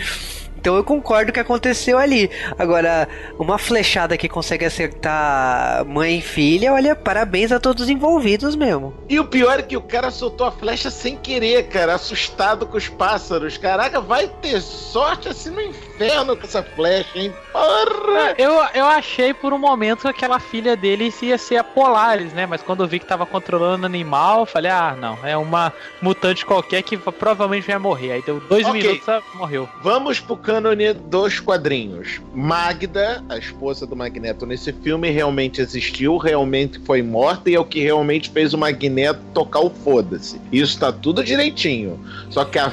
Então 0.62 0.76
eu 0.76 0.84
concordo 0.84 1.32
que 1.32 1.40
aconteceu 1.40 1.98
ali. 1.98 2.30
Agora, 2.58 3.10
uma 3.40 3.58
flechada 3.58 4.16
que 4.16 4.30
consegue 4.30 4.64
acertar 4.64 5.84
mãe 5.86 6.20
e 6.20 6.22
filha, 6.22 6.72
olha, 6.72 6.96
parabéns 6.96 7.52
a 7.52 7.60
todos 7.60 7.84
os 7.84 7.90
envolvidos 7.90 8.56
mesmo. 8.56 8.94
E 9.10 9.20
o 9.20 9.26
pior 9.26 9.60
é 9.60 9.64
que 9.64 9.76
o 9.76 9.82
cara 9.82 10.12
soltou 10.12 10.46
a 10.46 10.52
flecha 10.52 10.92
sem 10.92 11.18
querer, 11.18 11.68
cara, 11.68 11.96
assustado 11.96 12.68
com 12.68 12.78
os 12.78 12.88
pássaros. 12.88 13.58
Caraca, 13.58 14.00
vai 14.00 14.28
ter 14.28 14.62
sorte 14.62 15.28
assim 15.28 15.50
no 15.50 15.62
inferno 15.62 15.91
com 16.10 16.44
essa 16.44 16.64
flecha, 16.64 17.10
hein? 17.18 17.34
Porra! 17.52 18.36
Eu, 18.38 18.52
eu 18.74 18.86
achei 18.86 19.34
por 19.34 19.54
um 19.54 19.58
momento 19.58 20.02
que 20.02 20.08
aquela 20.08 20.40
filha 20.40 20.76
dele 20.76 21.14
ia 21.22 21.38
ser 21.38 21.58
a 21.58 21.64
Polaris, 21.64 22.34
né? 22.34 22.46
Mas 22.46 22.62
quando 22.62 22.84
eu 22.84 22.88
vi 22.88 23.00
que 23.00 23.06
tava 23.06 23.26
controlando 23.26 23.84
o 23.84 23.86
animal, 23.86 24.42
eu 24.42 24.46
falei, 24.46 24.72
ah, 24.72 24.96
não, 25.00 25.18
é 25.24 25.36
uma 25.38 25.74
mutante 26.02 26.46
qualquer 26.46 26.82
que 26.84 26.98
provavelmente 26.98 27.68
vai 27.68 27.78
morrer. 27.78 28.14
Aí 28.14 28.22
deu 28.22 28.40
dois 28.40 28.66
okay. 28.66 28.82
minutos 28.82 29.08
e 29.08 29.38
morreu. 29.38 29.70
Vamos 29.82 30.20
pro 30.20 30.38
cânone 30.38 30.94
dos 30.94 31.40
quadrinhos. 31.40 32.22
Magda, 32.34 33.24
a 33.30 33.38
esposa 33.38 33.86
do 33.86 33.96
Magneto 33.96 34.46
nesse 34.46 34.72
filme, 34.72 35.10
realmente 35.10 35.62
existiu, 35.62 36.18
realmente 36.18 36.80
foi 36.80 37.02
morta 37.02 37.50
e 37.50 37.56
é 37.56 37.60
o 37.60 37.66
que 37.66 37.82
realmente 37.82 38.30
fez 38.30 38.54
o 38.54 38.58
Magneto 38.58 39.20
tocar 39.34 39.60
o 39.60 39.70
foda-se. 39.70 40.40
Isso 40.52 40.80
tá 40.80 40.92
tudo 40.92 41.24
direitinho. 41.24 42.00
Só 42.30 42.46
que 42.46 42.58
a, 42.58 42.72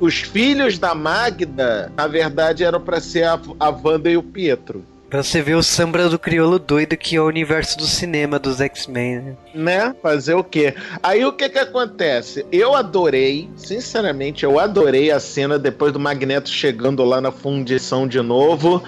os 0.00 0.20
filhos 0.20 0.78
da 0.78 0.94
Magda, 0.94 1.92
na 1.96 2.06
verdade, 2.06 2.64
eram 2.64 2.80
para 2.80 3.00
ser 3.00 3.24
a, 3.24 3.40
a 3.58 3.70
Wanda 3.70 4.10
e 4.10 4.16
o 4.16 4.22
Pietro. 4.22 4.84
Pra 5.10 5.24
você 5.24 5.42
ver 5.42 5.56
o 5.56 5.62
samba 5.62 6.08
do 6.08 6.20
crioulo 6.20 6.56
doido 6.56 6.96
que 6.96 7.16
é 7.16 7.20
o 7.20 7.26
universo 7.26 7.76
do 7.76 7.84
cinema 7.84 8.38
dos 8.38 8.60
X-Men, 8.60 9.18
né? 9.18 9.36
Né? 9.52 9.94
Fazer 10.00 10.34
o 10.34 10.44
quê? 10.44 10.72
Aí 11.02 11.24
o 11.24 11.32
que 11.32 11.48
que 11.48 11.58
acontece? 11.58 12.46
Eu 12.52 12.76
adorei, 12.76 13.50
sinceramente, 13.56 14.44
eu 14.44 14.60
adorei 14.60 15.10
a 15.10 15.18
cena 15.18 15.58
depois 15.58 15.92
do 15.92 15.98
Magneto 15.98 16.48
chegando 16.48 17.02
lá 17.02 17.20
na 17.20 17.32
fundição 17.32 18.06
de 18.06 18.20
novo. 18.20 18.80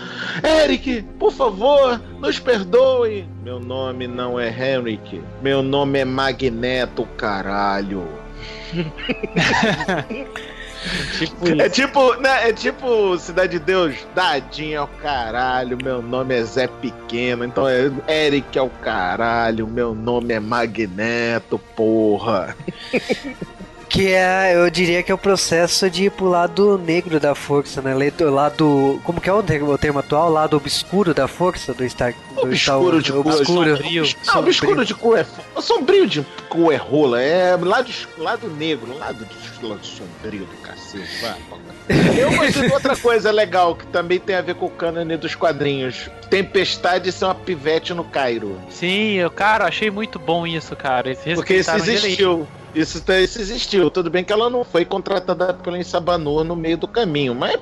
Eric, 0.62 1.02
por 1.18 1.32
favor, 1.32 2.00
nos 2.20 2.38
perdoe. 2.38 3.26
Meu 3.42 3.58
nome 3.58 4.06
não 4.06 4.38
é 4.38 4.48
Henrik, 4.48 5.20
meu 5.42 5.60
nome 5.60 5.98
é 5.98 6.04
Magneto, 6.04 7.04
caralho. 7.16 8.06
tipo 11.18 11.48
é 11.48 11.68
tipo, 11.68 12.14
né? 12.16 12.48
É 12.48 12.52
tipo 12.52 13.16
Cidade 13.18 13.58
de 13.58 13.64
Deus, 13.64 13.94
dadinho 14.14 14.76
é 14.76 14.80
o 14.80 14.86
caralho, 14.86 15.78
meu 15.82 16.02
nome 16.02 16.34
é 16.34 16.42
Zé 16.42 16.66
Pequeno, 16.66 17.44
então 17.44 17.68
é 17.68 17.90
Eric 18.08 18.58
é 18.58 18.62
o 18.62 18.70
caralho, 18.70 19.66
meu 19.66 19.94
nome 19.94 20.34
é 20.34 20.40
Magneto, 20.40 21.58
porra. 21.76 22.56
Que 23.92 24.08
é, 24.14 24.56
eu 24.56 24.70
diria 24.70 25.02
que 25.02 25.12
é 25.12 25.14
o 25.14 25.18
processo 25.18 25.90
de 25.90 26.04
ir 26.04 26.10
pro 26.10 26.24
lado 26.24 26.78
negro 26.78 27.20
da 27.20 27.34
força, 27.34 27.82
né? 27.82 27.94
Lado. 28.20 28.98
Como 29.04 29.20
que 29.20 29.28
é 29.28 29.32
o 29.34 29.42
termo, 29.42 29.70
o 29.70 29.76
termo 29.76 29.98
atual? 29.98 30.30
Lado 30.30 30.56
obscuro 30.56 31.12
da 31.12 31.28
força 31.28 31.74
do 31.74 31.86
Star. 31.86 32.14
Do 32.34 32.40
obscuro 32.40 33.02
Star, 33.02 33.02
de 33.02 33.12
cu. 33.12 33.18
Obscuro. 33.18 33.76
Sombrio. 33.76 34.04
Não, 34.26 34.38
obscuro 34.38 34.84
de 34.86 34.94
cu 34.94 35.14
é. 35.14 35.26
Sombrio 35.60 36.06
de 36.06 36.26
cu 36.48 36.72
é 36.72 36.76
rola. 36.76 37.20
É 37.22 37.54
lado, 37.54 37.90
lado 38.16 38.48
negro, 38.48 38.96
lado, 38.96 39.26
de, 39.26 39.66
lado 39.66 39.84
sombrio 39.84 40.46
do 40.46 40.56
cacete. 40.62 41.20
Vai, 41.20 41.36
eu 42.18 42.30
gostei 42.30 42.68
de 42.68 42.72
outra 42.72 42.96
coisa 42.96 43.30
legal 43.30 43.76
que 43.76 43.86
também 43.88 44.18
tem 44.18 44.36
a 44.36 44.40
ver 44.40 44.54
com 44.54 44.66
o 44.66 44.70
cânone 44.70 45.18
dos 45.18 45.34
quadrinhos. 45.34 46.08
Tempestade 46.30 47.12
ser 47.12 47.26
uma 47.26 47.34
pivete 47.34 47.92
no 47.92 48.04
Cairo. 48.04 48.58
Sim, 48.70 49.16
eu, 49.16 49.30
cara, 49.30 49.66
achei 49.66 49.90
muito 49.90 50.18
bom 50.18 50.46
isso, 50.46 50.74
cara. 50.74 51.14
Porque 51.34 51.56
isso 51.56 51.70
existiu. 51.72 52.48
Isso, 52.74 53.02
isso 53.12 53.40
existiu. 53.40 53.90
Tudo 53.90 54.10
bem 54.10 54.24
que 54.24 54.32
ela 54.32 54.48
não 54.48 54.64
foi 54.64 54.84
contratada 54.84 55.52
pelo 55.54 55.76
Insabanur 55.76 56.42
no 56.44 56.56
meio 56.56 56.76
do 56.78 56.88
caminho, 56.88 57.34
mas 57.34 57.58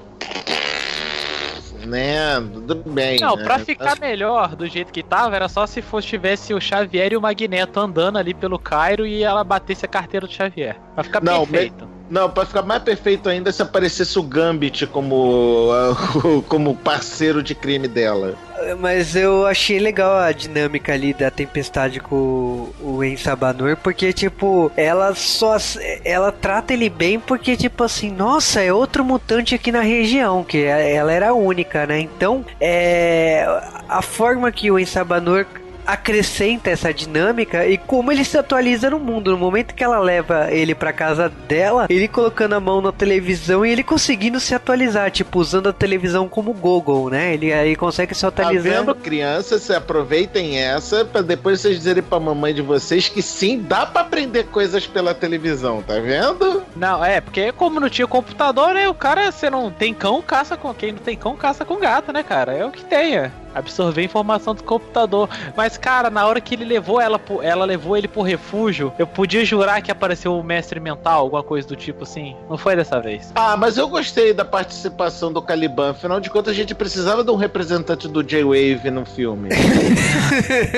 né? 1.86 2.40
Tudo 2.40 2.76
bem. 2.90 3.18
Não, 3.20 3.36
né? 3.36 3.42
pra 3.44 3.58
ficar 3.58 3.98
melhor 3.98 4.54
do 4.54 4.66
jeito 4.66 4.92
que 4.92 5.02
tava, 5.02 5.34
era 5.34 5.48
só 5.48 5.66
se 5.66 5.82
fosse 5.82 6.08
tivesse 6.08 6.54
o 6.54 6.60
Xavier 6.60 7.12
e 7.12 7.16
o 7.16 7.20
Magneto 7.20 7.80
andando 7.80 8.16
ali 8.18 8.32
pelo 8.34 8.58
Cairo 8.58 9.06
e 9.06 9.22
ela 9.22 9.42
batesse 9.42 9.84
a 9.84 9.88
carteira 9.88 10.26
do 10.26 10.32
Xavier. 10.32 10.76
Pra 10.94 11.02
ficar 11.04 11.22
Não, 11.22 11.46
perfeito. 11.46 11.86
me- 11.86 11.99
Não, 12.10 12.28
pra 12.28 12.44
ficar 12.44 12.62
mais 12.62 12.82
perfeito 12.82 13.28
ainda 13.28 13.52
se 13.52 13.62
aparecesse 13.62 14.18
o 14.18 14.22
Gambit 14.22 14.84
como, 14.88 15.68
como 16.48 16.74
parceiro 16.74 17.40
de 17.40 17.54
crime 17.54 17.86
dela. 17.86 18.34
Mas 18.78 19.16
eu 19.16 19.46
achei 19.46 19.78
legal 19.78 20.16
a 20.18 20.32
dinâmica 20.32 20.92
ali 20.92 21.14
da 21.14 21.30
tempestade 21.30 21.98
com 22.00 22.68
o 22.80 23.02
Ensabanur, 23.02 23.76
porque, 23.76 24.12
tipo, 24.12 24.70
ela 24.76 25.14
só. 25.14 25.56
Ela 26.04 26.30
trata 26.30 26.74
ele 26.74 26.90
bem 26.90 27.18
porque, 27.18 27.56
tipo 27.56 27.84
assim, 27.84 28.10
nossa, 28.10 28.60
é 28.60 28.72
outro 28.72 29.02
mutante 29.04 29.54
aqui 29.54 29.72
na 29.72 29.80
região, 29.80 30.44
que 30.44 30.58
é- 30.64 30.92
ela 30.94 31.12
era 31.12 31.32
única, 31.32 31.86
né? 31.86 32.00
Então, 32.00 32.44
é. 32.60 33.46
A 33.88 34.02
forma 34.02 34.52
que 34.52 34.70
o 34.70 34.78
Ensabanur 34.78 35.46
acrescenta 35.92 36.70
essa 36.70 36.92
dinâmica 36.92 37.66
e 37.66 37.76
como 37.78 38.10
ele 38.12 38.24
se 38.24 38.36
atualiza 38.38 38.90
no 38.90 38.98
mundo. 38.98 39.30
No 39.32 39.38
momento 39.38 39.74
que 39.74 39.82
ela 39.84 39.98
leva 39.98 40.50
ele 40.50 40.74
pra 40.74 40.92
casa 40.92 41.28
dela, 41.48 41.86
ele 41.88 42.08
colocando 42.08 42.54
a 42.54 42.60
mão 42.60 42.80
na 42.80 42.92
televisão 42.92 43.64
e 43.64 43.70
ele 43.70 43.82
conseguindo 43.82 44.40
se 44.40 44.54
atualizar, 44.54 45.10
tipo, 45.10 45.38
usando 45.38 45.68
a 45.68 45.72
televisão 45.72 46.28
como 46.28 46.52
Google, 46.52 47.10
né? 47.10 47.34
Ele 47.34 47.52
aí 47.52 47.76
consegue 47.76 48.14
se 48.14 48.20
Tá 48.20 48.28
atualizando. 48.28 48.92
vendo, 48.92 48.94
crianças? 48.94 49.62
Se 49.62 49.72
aproveitem 49.74 50.58
essa 50.58 51.04
pra 51.04 51.20
depois 51.22 51.60
vocês 51.60 51.76
dizerem 51.76 52.02
pra 52.02 52.20
mamãe 52.20 52.54
de 52.54 52.62
vocês 52.62 53.08
que 53.08 53.22
sim, 53.22 53.58
dá 53.66 53.84
pra 53.86 54.02
aprender 54.02 54.44
coisas 54.44 54.86
pela 54.86 55.12
televisão, 55.14 55.82
tá 55.82 55.94
vendo? 55.98 56.62
Não, 56.76 57.04
é, 57.04 57.20
porque 57.20 57.50
como 57.52 57.80
não 57.80 57.88
tinha 57.88 58.06
computador, 58.06 58.74
né? 58.74 58.88
O 58.88 58.94
cara, 58.94 59.30
você 59.32 59.50
não 59.50 59.70
tem 59.70 59.92
cão, 59.94 60.20
caça 60.22 60.56
com 60.56 60.72
quem 60.74 60.92
não 60.92 60.98
tem 60.98 61.16
cão, 61.16 61.36
caça 61.36 61.64
com 61.64 61.76
gato, 61.78 62.12
né, 62.12 62.22
cara? 62.22 62.52
É 62.52 62.64
o 62.64 62.70
que 62.70 62.84
tem, 62.84 63.16
é. 63.16 63.30
Absorver 63.54 64.02
informação 64.02 64.54
do 64.54 64.62
computador. 64.62 65.28
Mas, 65.56 65.76
cara, 65.76 66.10
na 66.10 66.26
hora 66.26 66.40
que 66.40 66.54
ele 66.54 66.64
levou 66.64 67.00
ela, 67.00 67.18
pro- 67.18 67.42
ela 67.42 67.64
levou 67.64 67.96
ele 67.96 68.08
pro 68.08 68.22
refúgio, 68.22 68.92
eu 68.98 69.06
podia 69.06 69.44
jurar 69.44 69.80
que 69.82 69.90
apareceu 69.90 70.38
o 70.38 70.42
mestre 70.42 70.80
mental, 70.80 71.20
alguma 71.20 71.42
coisa 71.42 71.66
do 71.66 71.76
tipo 71.76 72.04
assim. 72.04 72.36
Não 72.48 72.56
foi 72.58 72.76
dessa 72.76 73.00
vez. 73.00 73.32
Ah, 73.34 73.56
mas 73.56 73.76
eu 73.76 73.88
gostei 73.88 74.32
da 74.32 74.44
participação 74.44 75.32
do 75.32 75.42
Caliban. 75.42 75.90
Afinal 75.90 76.20
de 76.20 76.30
contas, 76.30 76.52
a 76.52 76.56
gente 76.56 76.74
precisava 76.74 77.24
de 77.24 77.30
um 77.30 77.36
representante 77.36 78.08
do 78.08 78.22
J-Wave 78.22 78.90
no 78.90 79.04
filme. 79.04 79.48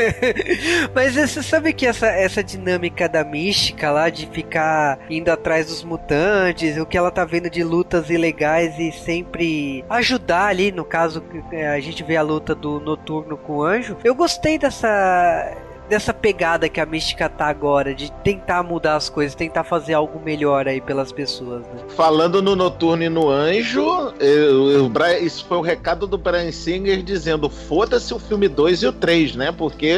Mas 0.95 1.15
você 1.15 1.43
sabe 1.43 1.73
que 1.73 1.87
essa, 1.87 2.07
essa 2.07 2.43
dinâmica 2.43 3.09
da 3.09 3.25
mística 3.25 3.91
lá 3.91 4.09
de 4.11 4.27
ficar 4.27 4.99
indo 5.11 5.29
atrás 5.31 5.67
dos 5.67 5.83
mutantes, 5.83 6.77
o 6.79 6.87
que 6.87 6.97
ela 6.97 7.11
tá 7.11 7.25
vendo 7.25 7.51
de 7.51 7.63
lutas 7.63 8.11
ilegais 8.11 8.79
e 8.79 8.93
sempre 8.93 9.85
ajudar 9.89 10.47
ali, 10.47 10.73
no 10.73 10.85
caso, 10.85 11.23
é, 11.51 11.69
a 11.69 11.81
gente 11.81 12.03
vê 12.03 12.17
a 12.17 12.23
luta 12.23 12.55
do 12.63 12.79
Noturno 12.79 13.37
com 13.37 13.57
o 13.57 13.65
Anjo. 13.65 13.97
Eu 14.05 14.15
gostei 14.15 14.57
dessa 14.57 15.53
dessa 15.89 16.13
pegada 16.15 16.69
que 16.69 16.81
a 16.81 16.87
mística 16.87 17.29
tá 17.29 17.47
agora, 17.47 17.95
de 17.95 18.11
tentar 18.25 18.63
mudar 18.63 18.97
as 18.97 19.09
coisas, 19.09 19.35
tentar 19.35 19.65
fazer 19.65 19.95
algo 19.95 20.21
melhor 20.25 20.67
aí 20.69 20.81
pelas 20.81 21.13
pessoas, 21.13 21.63
né? 21.63 21.81
Falando 21.97 22.41
no 22.41 22.57
Noturno 22.57 23.03
e 23.03 23.09
no 23.09 23.29
Anjo, 23.29 24.13
eu- 24.19 24.71
eu- 24.71 24.93
isso 25.23 25.45
foi 25.47 25.59
o 25.59 25.61
recado 25.63 26.07
do 26.07 26.17
Brian 26.17 26.51
Singer 26.53 27.03
dizendo: 27.03 27.49
foda-se 27.51 28.13
o 28.15 28.19
filme 28.19 28.49
2 28.49 28.83
e 28.83 28.87
o 28.87 28.93
3, 28.93 29.37
né? 29.37 29.53
Porque 29.53 29.95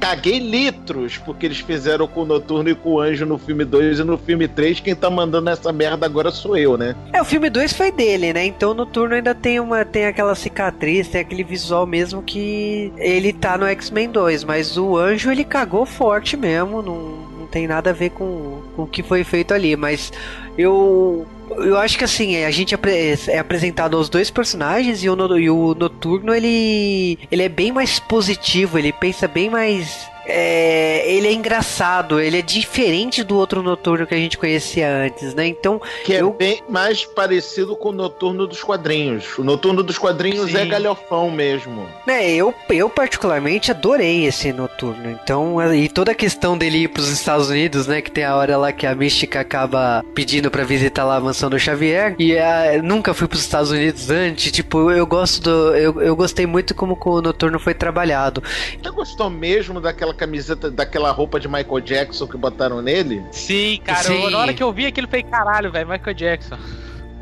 caguei 0.00 0.38
litros 0.38 1.18
porque 1.18 1.46
eles 1.46 1.58
fizeram 1.60 2.06
com 2.06 2.22
o 2.22 2.26
Noturno 2.26 2.70
e 2.70 2.74
com 2.74 2.90
o 2.94 3.00
Anjo 3.00 3.26
no 3.26 3.38
filme 3.38 3.64
2 3.64 3.98
e 3.98 4.04
no 4.04 4.16
filme 4.16 4.48
3. 4.48 4.80
Quem 4.80 4.94
tá 4.94 5.10
mandando 5.10 5.50
essa 5.50 5.72
merda 5.72 6.06
agora 6.06 6.30
sou 6.30 6.56
eu, 6.56 6.76
né? 6.76 6.94
É, 7.12 7.20
o 7.20 7.24
filme 7.24 7.50
2 7.50 7.72
foi 7.72 7.92
dele, 7.92 8.32
né? 8.32 8.44
Então 8.46 8.70
o 8.70 8.74
Noturno 8.74 9.14
ainda 9.14 9.34
tem 9.34 9.60
uma 9.60 9.84
tem 9.84 10.06
aquela 10.06 10.34
cicatriz, 10.34 11.08
tem 11.08 11.20
aquele 11.20 11.44
visual 11.44 11.86
mesmo 11.86 12.22
que 12.22 12.92
ele 12.96 13.32
tá 13.32 13.58
no 13.58 13.66
X-Men 13.66 14.10
2, 14.10 14.44
mas 14.44 14.76
o 14.76 14.96
Anjo 14.96 15.09
ele 15.12 15.44
cagou 15.44 15.84
forte 15.86 16.36
mesmo, 16.36 16.82
não, 16.82 16.98
não 17.40 17.46
tem 17.46 17.66
nada 17.66 17.90
a 17.90 17.92
ver 17.92 18.10
com, 18.10 18.60
com 18.76 18.82
o 18.82 18.86
que 18.86 19.02
foi 19.02 19.24
feito 19.24 19.52
ali, 19.52 19.76
mas 19.76 20.12
eu 20.56 21.26
eu 21.56 21.76
acho 21.76 21.98
que 21.98 22.04
assim, 22.04 22.44
a 22.44 22.50
gente 22.50 22.74
é 23.28 23.38
apresentado 23.38 23.96
aos 23.96 24.08
dois 24.08 24.30
personagens 24.30 25.02
e 25.02 25.10
o, 25.10 25.38
e 25.38 25.50
o 25.50 25.74
Noturno 25.74 26.34
ele 26.34 27.18
ele 27.30 27.42
é 27.42 27.48
bem 27.48 27.72
mais 27.72 27.98
positivo, 27.98 28.78
ele 28.78 28.92
pensa 28.92 29.26
bem 29.26 29.50
mais 29.50 30.08
é, 30.30 31.12
ele 31.12 31.28
é 31.28 31.32
engraçado, 31.32 32.20
ele 32.20 32.38
é 32.38 32.42
diferente 32.42 33.22
do 33.22 33.36
outro 33.36 33.62
noturno 33.62 34.06
que 34.06 34.14
a 34.14 34.18
gente 34.18 34.38
conhecia 34.38 34.88
antes, 34.88 35.34
né? 35.34 35.46
Então, 35.46 35.80
Que 36.04 36.14
é 36.14 36.22
bem 36.22 36.62
mais 36.68 37.04
parecido 37.04 37.76
com 37.76 37.90
o 37.90 37.92
Noturno 37.92 38.46
dos 38.46 38.62
quadrinhos. 38.62 39.38
O 39.38 39.44
Noturno 39.44 39.82
dos 39.82 39.98
quadrinhos 39.98 40.50
Sim. 40.50 40.58
é 40.58 40.64
galhofão 40.66 41.30
mesmo. 41.30 41.86
né, 42.06 42.30
eu, 42.30 42.54
eu 42.68 42.88
particularmente 42.88 43.70
adorei 43.70 44.26
esse 44.26 44.52
noturno. 44.52 45.10
Então, 45.10 45.74
e 45.74 45.88
toda 45.88 46.12
a 46.12 46.14
questão 46.14 46.56
dele 46.56 46.78
ir 46.84 46.88
pros 46.88 47.08
Estados 47.08 47.48
Unidos, 47.50 47.86
né? 47.86 48.00
Que 48.00 48.10
tem 48.10 48.24
a 48.24 48.36
hora 48.36 48.56
lá 48.56 48.72
que 48.72 48.86
a 48.86 48.94
Mística 48.94 49.40
acaba 49.40 50.04
pedindo 50.14 50.50
pra 50.50 50.64
visitar 50.64 51.04
lá 51.04 51.16
a 51.16 51.20
mansão 51.20 51.50
do 51.50 51.58
Xavier. 51.58 52.14
E 52.18 52.36
ah, 52.38 52.80
nunca 52.82 53.12
fui 53.14 53.26
pros 53.28 53.42
Estados 53.42 53.70
Unidos 53.70 54.10
antes. 54.10 54.52
Tipo, 54.52 54.90
eu 54.90 55.06
gosto 55.06 55.42
do. 55.42 55.76
Eu, 55.76 56.00
eu 56.02 56.16
gostei 56.16 56.46
muito 56.46 56.74
como 56.74 56.98
o 57.00 57.20
noturno 57.22 57.58
foi 57.58 57.74
trabalhado. 57.74 58.42
Você 58.82 58.90
gostou 58.90 59.30
mesmo 59.30 59.80
daquela 59.80 60.14
camiseta, 60.20 60.70
daquela 60.70 61.10
roupa 61.10 61.40
de 61.40 61.48
Michael 61.48 61.80
Jackson 61.80 62.26
que 62.26 62.36
botaram 62.36 62.80
nele? 62.82 63.22
Sim, 63.32 63.80
cara, 63.84 64.02
Sim. 64.04 64.22
eu- 64.22 64.30
na 64.30 64.38
hora 64.38 64.54
que 64.54 64.62
eu 64.62 64.72
vi 64.72 64.86
aquilo, 64.86 65.06
eu 65.06 65.10
falei, 65.10 65.24
caralho, 65.24 65.72
velho, 65.72 65.88
Michael 65.88 66.14
Jackson. 66.14 66.56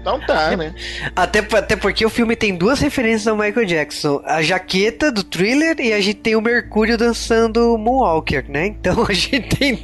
Então 0.01 0.21
tá, 0.27 0.57
né? 0.57 0.75
Até, 1.15 1.41
até 1.41 1.77
porque 1.77 2.07
o 2.07 2.09
filme 2.09 2.35
tem 2.37 2.57
duas 2.57 2.81
referências 2.81 3.27
ao 3.27 3.37
Michael 3.37 3.67
Jackson: 3.67 4.23
a 4.25 4.41
jaqueta 4.43 5.11
do 5.13 5.23
thriller 5.25 5.79
e 5.81 5.93
a 5.93 6.01
gente 6.01 6.21
tem 6.21 6.37
o 6.37 6.41
Mercúrio 6.41 6.97
dançando 6.97 7.77
Moonwalker, 7.77 8.45
né? 8.49 8.67
Então 8.69 9.05
a 9.09 9.13
gente 9.13 9.41
tem. 9.57 9.79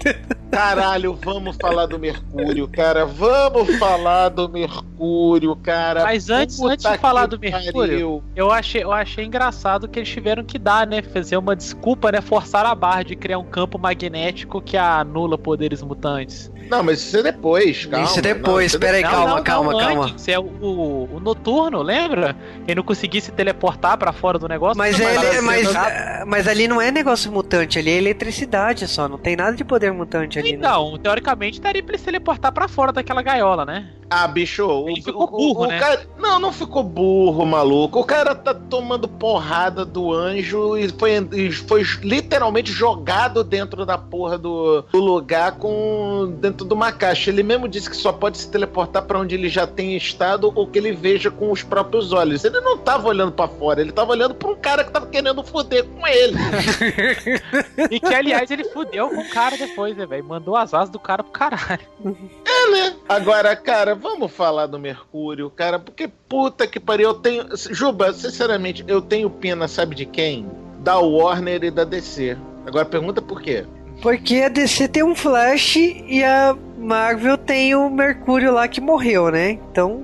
Caralho, 0.55 1.19
vamos 1.23 1.57
falar 1.61 1.87
do 1.87 1.99
Mercúrio, 1.99 2.69
cara. 2.69 3.05
Vamos 3.05 3.77
falar 3.77 4.29
do 4.29 4.49
Mercúrio, 4.49 5.57
cara. 5.57 6.05
Mas 6.05 6.31
antes, 6.31 6.57
Puta 6.57 6.73
antes 6.75 6.91
de 6.91 6.99
falar 6.99 7.27
do 7.27 7.39
Mercúrio, 7.39 7.73
pariu. 7.73 8.23
eu 8.37 8.51
achei, 8.51 8.83
eu 8.83 8.93
achei 8.93 9.25
engraçado 9.25 9.89
que 9.89 9.99
eles 9.99 10.09
tiveram 10.09 10.45
que 10.45 10.59
dar, 10.59 10.87
né? 10.87 11.03
Fazer 11.03 11.37
uma 11.37 11.57
desculpa, 11.57 12.13
né? 12.13 12.21
Forçar 12.21 12.65
a 12.67 12.75
barra 12.75 13.03
de 13.03 13.17
criar 13.17 13.39
um 13.39 13.45
campo 13.45 13.79
magnético 13.79 14.61
que 14.61 14.77
anula 14.77 15.37
poderes 15.37 15.83
mutantes. 15.83 16.51
Não, 16.71 16.83
mas 16.83 17.01
isso 17.01 17.19
é 17.19 17.23
depois, 17.23 17.85
calma. 17.85 18.07
Isso 18.07 18.19
é 18.19 18.23
depois, 18.23 18.47
Não, 18.47 18.61
isso 18.63 18.77
é 18.77 18.79
espera 18.79 18.97
aí, 18.97 19.03
Não, 19.03 19.11
calma, 19.11 19.37
não, 19.37 19.43
calma, 19.43 19.79
calma. 19.79 20.05
antes, 20.07 20.29
é 20.29 20.39
o, 20.39 20.45
o, 20.45 21.17
o 21.17 21.21
noturno, 21.21 21.83
lembra? 21.83 22.35
Ele 22.67 22.77
não 22.77 22.83
conseguia 22.83 23.21
se 23.21 23.31
teleportar 23.31 23.99
pra 23.99 24.13
fora 24.13 24.39
do 24.39 24.49
negócio. 24.49 24.79
Mas, 24.79 24.99
não, 24.99 25.07
ele, 25.07 25.19
era 25.27 25.43
mas, 25.43 25.77
ah, 25.77 26.25
mas 26.27 26.49
ali 26.49 26.67
não 26.67 26.81
é 26.81 26.91
negócio 26.91 27.31
mutante, 27.31 27.79
ali 27.79 27.91
é 27.91 27.97
eletricidade 27.97 28.89
só, 28.89 29.09
não 29.09 29.19
tem 29.19 29.37
nada 29.37 29.55
de 29.55 29.65
poder 29.65 29.93
mutante 29.93 30.39
ali. 30.39 30.44
Né? 30.53 30.59
Então, 30.59 30.99
teoricamente 30.99 31.61
daria 31.61 31.83
pra 31.83 31.93
ele 31.93 31.99
se 31.99 32.05
teleportar 32.05 32.53
pra 32.53 32.69
fora 32.69 32.93
daquela 32.93 33.23
gaiola, 33.23 33.65
né? 33.65 33.91
Ah, 34.11 34.29
bicho, 34.29 34.65
o, 34.67 34.89
Ele 34.89 35.01
ficou 35.03 35.25
o- 35.25 35.27
burro, 35.31 35.63
o 35.65 35.67
né? 35.67 35.79
cara- 35.79 36.07
não, 36.19 36.39
não 36.39 36.53
ficou 36.53 36.83
burro, 36.85 37.45
maluco. 37.47 37.99
O 38.01 38.05
cara 38.05 38.35
tá 38.35 38.55
tomando 38.55 39.09
porrada 39.09 39.85
do 39.85 40.13
anjo 40.13 40.77
e 40.77 40.89
foi, 40.91 41.13
e 41.33 41.51
foi 41.51 41.83
literalmente 42.03 42.71
jogado 42.71 43.43
dentro 43.43 43.85
da 43.87 43.97
porra 43.99 44.37
do, 44.39 44.83
do 44.93 44.99
lugar 45.01 45.53
com 45.53 46.33
dentro 46.39 46.67
de 46.67 46.75
uma 46.75 46.93
caixa. 46.93 47.31
Ele 47.31 47.43
mesmo 47.43 47.67
disse 47.67 47.89
que 47.91 47.97
só 47.97 48.13
pode 48.13 48.39
se 48.39 48.49
teleportar 48.51 49.03
pra 49.05 49.19
onde 49.19 49.35
ele 49.35 49.49
já 49.49 49.67
tem 49.67 49.97
estado 49.97 50.53
ou 50.55 50.67
que 50.67 50.79
ele 50.79 50.93
veja 50.93 51.31
com 51.31 51.51
os 51.51 51.63
próprios 51.63 52.13
olhos. 52.13 52.45
Ele 52.45 52.61
não 52.61 52.77
tava 52.79 53.09
olhando 53.09 53.33
pra 53.33 53.49
fora, 53.49 53.81
ele 53.81 53.91
tava 53.91 54.13
olhando 54.13 54.35
pra 54.35 54.51
um 54.51 54.55
cara 54.57 54.85
que 54.85 54.93
tava 54.93 55.07
querendo 55.07 55.43
foder 55.43 55.85
com 55.87 56.07
ele. 56.07 56.37
E 57.91 58.01
que, 58.01 58.15
aliás, 58.15 58.51
ele 58.51 58.65
fudeu 58.65 59.09
com 59.09 59.21
o 59.21 59.29
cara 59.31 59.57
depois, 59.57 59.97
né, 59.97 60.07
velho? 60.07 60.25
Mandou 60.35 60.57
as 60.57 60.75
asas 60.75 60.91
do 60.91 60.99
cara 60.99 61.23
pro 61.23 61.33
caralho. 61.33 61.87
É, 62.45 62.71
né? 62.71 62.97
Agora, 63.09 63.55
cara, 63.57 63.95
vamos 63.95 64.33
falar 64.33 64.67
do 64.67 64.79
Mercúrio, 64.79 65.51
cara, 65.51 65.79
porque 65.79 66.09
puta 66.29 66.67
que 66.67 66.79
pariu, 66.81 67.11
eu 67.11 67.15
tenho. 67.15 67.45
Juba, 67.57 68.13
sinceramente, 68.13 68.85
eu 68.87 69.03
tenho 69.03 69.29
pena, 69.29 69.69
sabe 69.69 69.95
de 69.95 70.07
quem? 70.07 70.49
Da 70.79 70.99
Warner 70.99 71.65
e 71.65 71.71
da 71.71 71.85
DC. 71.85 72.37
Agora 72.67 72.85
pergunta 72.85 73.21
por 73.21 73.43
quê? 73.43 73.65
Porque 74.01 74.37
a 74.37 74.49
DC 74.49 74.89
tem 74.89 75.03
um 75.03 75.15
Flash 75.15 75.77
e 75.77 76.23
a 76.25 76.57
Marvel 76.79 77.37
tem 77.37 77.75
o 77.75 77.91
Mercúrio 77.91 78.53
lá 78.53 78.67
que 78.69 78.81
morreu, 78.81 79.31
né? 79.31 79.51
Então. 79.71 80.03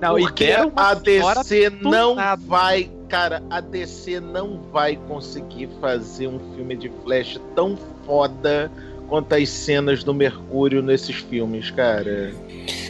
Não, 0.00 0.16
Porque 0.16 0.44
e 0.44 0.52
a 0.76 0.94
DC 0.94 1.70
não 1.82 2.10
tunada. 2.10 2.42
vai. 2.46 2.90
Cara, 3.08 3.42
a 3.50 3.60
DC 3.60 4.20
não 4.20 4.60
vai 4.72 4.96
conseguir 5.08 5.68
fazer 5.80 6.28
um 6.28 6.38
filme 6.54 6.76
de 6.76 6.90
Flash 7.02 7.40
tão 7.54 7.76
foda 8.06 8.70
quanto 9.08 9.34
as 9.34 9.48
cenas 9.48 10.04
do 10.04 10.12
Mercúrio 10.14 10.82
nesses 10.82 11.16
filmes, 11.16 11.70
cara. 11.70 12.32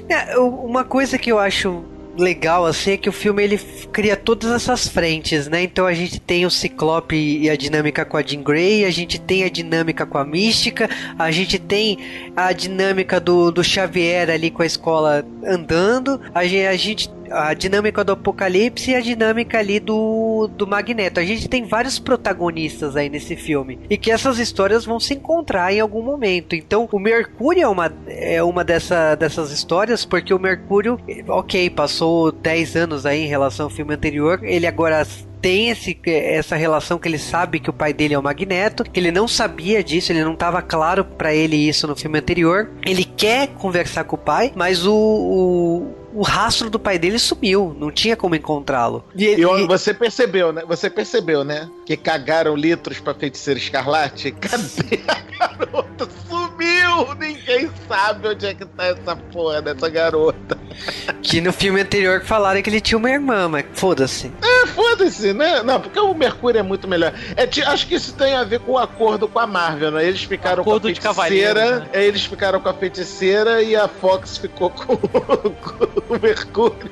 É, 0.09 0.37
uma 0.39 0.85
coisa 0.85 1.19
que 1.19 1.31
eu 1.31 1.39
acho 1.39 1.85
legal 2.19 2.67
assim 2.67 2.93
é 2.93 2.97
que 2.97 3.09
o 3.09 3.13
filme 3.13 3.43
ele 3.43 3.59
cria 3.93 4.17
todas 4.17 4.51
essas 4.51 4.89
frentes, 4.89 5.47
né? 5.47 5.63
Então 5.63 5.87
a 5.87 5.95
gente 5.95 6.21
tem 6.21 6.45
o 6.45 6.51
Ciclope 6.51 7.17
e 7.17 7.49
a 7.49 7.57
dinâmica 7.57 8.05
com 8.05 8.17
a 8.17 8.23
Jean 8.23 8.43
Grey, 8.43 8.85
a 8.85 8.91
gente 8.91 9.21
tem 9.21 9.45
a 9.45 9.49
dinâmica 9.49 10.05
com 10.05 10.19
a 10.19 10.25
Mística, 10.25 10.91
a 11.19 11.31
gente 11.31 11.59
tem 11.59 11.99
a 12.37 12.53
dinâmica 12.53 13.21
do, 13.21 13.51
do 13.51 13.63
Xavier 13.63 14.31
ali 14.31 14.51
com 14.51 14.63
a 14.63 14.67
escola 14.67 15.25
andando, 15.47 16.21
a 16.35 16.45
gente, 16.45 16.67
a 16.67 16.77
gente 16.77 17.11
a 17.31 17.55
dinâmica 17.55 18.05
do 18.05 18.13
Apocalipse 18.13 18.91
e 18.91 18.95
a 18.95 19.01
dinâmica 19.01 19.59
ali 19.59 19.81
do, 19.81 20.49
do 20.57 20.67
Magneto. 20.67 21.21
A 21.21 21.25
gente 21.25 21.49
tem 21.49 21.65
vários 21.65 21.99
protagonistas 21.99 22.97
aí 22.97 23.09
nesse 23.09 23.37
filme 23.37 23.79
e 23.89 23.97
que 23.97 24.11
essas 24.11 24.39
histórias 24.39 24.85
vão 24.85 25.01
se 25.01 25.15
encontrar 25.15 25.73
em 25.73 25.81
algum 25.81 26.03
momento. 26.03 26.55
Então, 26.55 26.89
o 26.91 26.99
Mercúrio 26.99 27.63
é 27.63 27.69
uma, 27.69 27.93
é 28.07 28.43
uma 28.43 28.65
dessa, 28.65 29.15
dessas 29.15 29.51
histórias, 29.51 30.05
porque 30.05 30.33
o 30.33 30.39
Mercúrio, 30.39 30.99
ok, 31.29 31.71
passou 31.71 32.33
10 32.33 32.77
anos 32.77 33.07
aí 33.07 33.25
em 33.25 33.29
relação 33.29 33.67
ao 33.67 33.71
filme 33.71 33.95
anterior, 33.95 34.41
ele 34.43 34.67
agora 34.67 35.07
tem 35.41 35.71
esse, 35.71 35.99
essa 36.05 36.57
relação 36.57 36.99
que 36.99 37.09
ele 37.09 37.19
sabe 37.19 37.61
que 37.61 37.71
o 37.71 37.73
pai 37.73 37.93
dele 37.93 38.15
é 38.15 38.19
o 38.19 38.23
Magneto, 38.23 38.85
que 38.85 38.99
ele 38.99 39.11
não 39.11 39.29
sabia 39.29 39.83
disso, 39.83 40.13
ele 40.13 40.25
não 40.25 40.35
estava 40.35 40.61
claro 40.61 41.05
para 41.05 41.35
ele 41.35 41.57
isso 41.57 41.87
no 41.87 41.97
filme 41.97 42.19
anterior. 42.19 42.71
Ele 42.85 43.05
quer 43.05 43.49
conversar 43.49 44.05
com 44.05 44.17
o 44.17 44.19
pai, 44.19 44.53
mas 44.55 44.87
o, 44.87 44.95
o 44.95 45.95
o 46.13 46.23
rastro 46.23 46.71
do 46.71 46.79
pai 46.79 46.99
dele 46.99 47.19
sumiu, 47.19 47.77
não 47.79 47.91
tinha 47.91 48.17
como 48.17 48.35
encontrá-lo. 48.35 49.05
E, 49.15 49.27
e, 49.27 49.67
você 49.67 49.93
percebeu, 49.93 50.53
né? 50.53 50.63
Você 50.67 50.89
percebeu, 50.89 51.45
né? 51.45 51.69
Que 51.85 51.97
cagaram 51.97 52.57
litros 52.57 53.01
pra 53.01 53.15
feiticeiro 53.15 53.59
escarlate? 53.59 54.33
Cadê 54.41 55.01
a 55.09 55.57
garota? 55.57 56.09
Sumiu! 56.29 57.15
Ninguém 57.19 57.71
sabe 57.87 58.29
onde 58.29 58.47
é 58.47 58.55
que 58.55 58.65
tá 58.65 58.87
essa 58.87 59.17
porra 59.17 59.63
dessa 59.63 59.89
garota. 59.89 60.59
Que 61.23 61.41
no 61.41 61.53
filme 61.53 61.81
anterior 61.81 62.23
falaram 62.23 62.63
que 62.63 62.71
ele 62.71 62.81
tinha 62.81 62.99
uma 62.99 63.11
irmã, 63.11 63.49
mas 63.49 63.67
foda-se. 63.75 64.33
É, 64.43 64.67
foda-se, 64.67 65.33
né? 65.33 65.63
Não, 65.63 65.81
porque 65.81 65.99
o 65.99 66.15
Mercúrio 66.15 66.59
é 66.59 66.63
muito 66.63 66.87
melhor. 66.87 67.13
É, 67.37 67.49
acho 67.67 67.87
que 67.87 67.95
isso 67.95 68.15
tem 68.15 68.35
a 68.35 68.45
ver 68.45 68.61
com 68.61 68.73
o 68.73 68.79
acordo 68.79 69.29
com 69.29 69.39
a 69.39 69.47
Marvel, 69.47 69.91
né? 69.91 70.07
Eles 70.07 70.23
ficaram 70.23 70.63
acordo 70.63 70.83
com 70.83 71.09
a 71.09 71.15
feiticeira, 71.15 71.81
né? 71.81 71.89
eles 71.93 72.25
ficaram 72.25 72.61
com 72.61 72.69
a 72.69 72.75
feiticeira 72.75 73.63
e 73.63 73.77
a 73.77 73.89
Fox 73.89 74.39
ficou 74.39 74.71
com, 74.71 74.97
com 74.97 75.98
o 76.09 76.19
Mercúrio. 76.21 76.91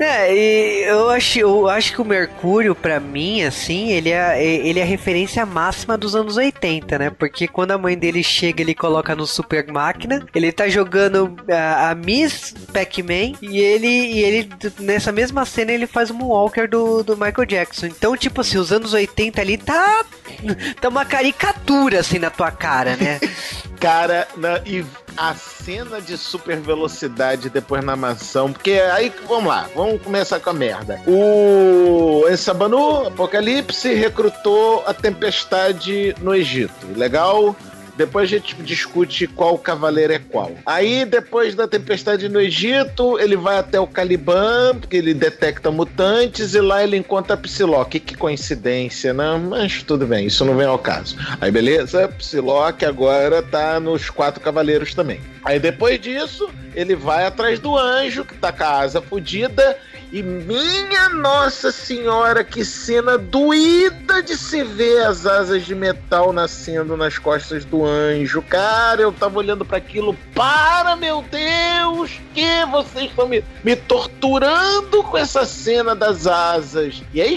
É, 0.00 0.34
e 0.34 0.84
eu 0.84 1.10
acho, 1.10 1.38
eu 1.38 1.68
acho 1.68 1.92
que 1.92 2.00
o 2.00 2.04
Mercúrio, 2.06 2.74
para 2.74 2.98
mim, 2.98 3.42
assim, 3.42 3.90
ele 3.90 4.08
é, 4.08 4.42
ele 4.42 4.80
é 4.80 4.82
a 4.82 4.86
referência 4.86 5.44
máxima 5.44 5.98
dos 5.98 6.16
anos 6.16 6.38
80, 6.38 6.98
né? 6.98 7.10
Porque 7.10 7.46
quando 7.46 7.72
a 7.72 7.78
mãe 7.78 7.98
dele 7.98 8.22
chega, 8.22 8.62
ele 8.62 8.74
coloca 8.74 9.14
no 9.14 9.26
Super 9.26 9.70
Máquina, 9.70 10.26
ele 10.34 10.50
tá 10.52 10.70
jogando 10.70 11.36
a, 11.50 11.90
a 11.90 11.94
Miss 11.94 12.54
Pac-Man 12.72 13.34
e 13.42 13.60
ele, 13.60 13.86
e 13.86 14.22
ele, 14.22 14.48
nessa 14.78 15.12
mesma 15.12 15.44
cena, 15.44 15.70
ele 15.70 15.86
faz 15.86 16.08
o 16.08 16.14
Moonwalker 16.14 16.66
do, 16.66 17.02
do 17.02 17.14
Michael 17.14 17.44
Jackson. 17.44 17.86
Então, 17.86 18.16
tipo 18.16 18.40
assim, 18.40 18.56
os 18.56 18.72
anos 18.72 18.94
80 18.94 19.38
ali 19.38 19.58
tá, 19.58 20.02
tá 20.80 20.88
uma 20.88 21.04
caricatura, 21.04 22.00
assim, 22.00 22.18
na 22.18 22.30
tua 22.30 22.50
cara, 22.50 22.96
né? 22.96 23.20
cara, 23.78 24.26
na, 24.34 24.62
e 24.64 24.82
a 25.16 25.34
cena 25.34 26.00
de 26.00 26.16
super 26.16 26.58
velocidade 26.60 27.50
depois 27.50 27.84
na 27.84 27.96
mansão, 27.96 28.52
porque 28.52 28.72
aí, 28.72 29.12
vamos 29.26 29.46
lá, 29.46 29.68
vamos 29.74 30.02
começar 30.02 30.40
com 30.40 30.50
a 30.50 30.54
merda. 30.54 31.00
O 31.06 32.26
Ensabanu, 32.30 33.06
Apocalipse, 33.06 33.94
recrutou 33.94 34.82
a 34.86 34.94
tempestade 34.94 36.14
no 36.20 36.34
Egito. 36.34 36.86
Legal? 36.96 37.54
Depois 37.96 38.24
a 38.24 38.36
gente 38.36 38.54
discute 38.62 39.26
qual 39.26 39.58
cavaleiro 39.58 40.12
é 40.12 40.18
qual. 40.18 40.52
Aí, 40.64 41.04
depois 41.04 41.54
da 41.54 41.68
tempestade 41.68 42.28
no 42.28 42.40
Egito, 42.40 43.18
ele 43.18 43.36
vai 43.36 43.58
até 43.58 43.78
o 43.78 43.86
Caliban, 43.86 44.76
porque 44.80 44.96
ele 44.96 45.14
detecta 45.14 45.70
mutantes, 45.70 46.54
e 46.54 46.60
lá 46.60 46.82
ele 46.82 46.96
encontra 46.96 47.36
Psylocke. 47.36 48.00
Que 48.00 48.16
coincidência, 48.16 49.12
né? 49.12 49.40
Mas 49.48 49.82
tudo 49.82 50.06
bem, 50.06 50.26
isso 50.26 50.44
não 50.44 50.56
vem 50.56 50.66
ao 50.66 50.78
caso. 50.78 51.16
Aí, 51.40 51.50
beleza? 51.50 52.08
Psylocke 52.08 52.84
agora 52.84 53.42
tá 53.42 53.78
nos 53.80 54.10
quatro 54.10 54.40
cavaleiros 54.40 54.94
também. 54.94 55.20
Aí, 55.44 55.58
depois 55.58 56.00
disso, 56.00 56.48
ele 56.74 56.94
vai 56.94 57.26
atrás 57.26 57.58
do 57.58 57.76
anjo, 57.76 58.24
que 58.24 58.34
tá 58.34 58.52
com 58.52 58.64
a 58.64 58.80
asa 58.80 59.00
fodida, 59.00 59.76
e 60.12 60.22
minha 60.22 61.08
Nossa 61.08 61.70
Senhora, 61.70 62.42
que 62.42 62.64
cena 62.64 63.16
doída 63.16 64.22
de 64.22 64.36
se 64.36 64.64
ver 64.64 65.06
as 65.06 65.24
asas 65.24 65.64
de 65.64 65.74
metal 65.74 66.32
nascendo 66.32 66.96
nas 66.96 67.16
costas 67.18 67.64
do 67.64 67.84
anjo. 67.84 68.42
Cara, 68.42 69.02
eu 69.02 69.12
tava 69.12 69.38
olhando 69.38 69.64
para 69.64 69.78
aquilo. 69.78 70.16
Para, 70.34 70.96
meu 70.96 71.24
Deus! 71.30 72.20
Que 72.34 72.64
vocês 72.70 73.10
estão 73.10 73.28
me, 73.28 73.44
me 73.62 73.76
torturando 73.76 75.02
com 75.04 75.16
essa 75.16 75.44
cena 75.44 75.94
das 75.94 76.26
asas. 76.26 77.02
E 77.14 77.20
é 77.20 77.28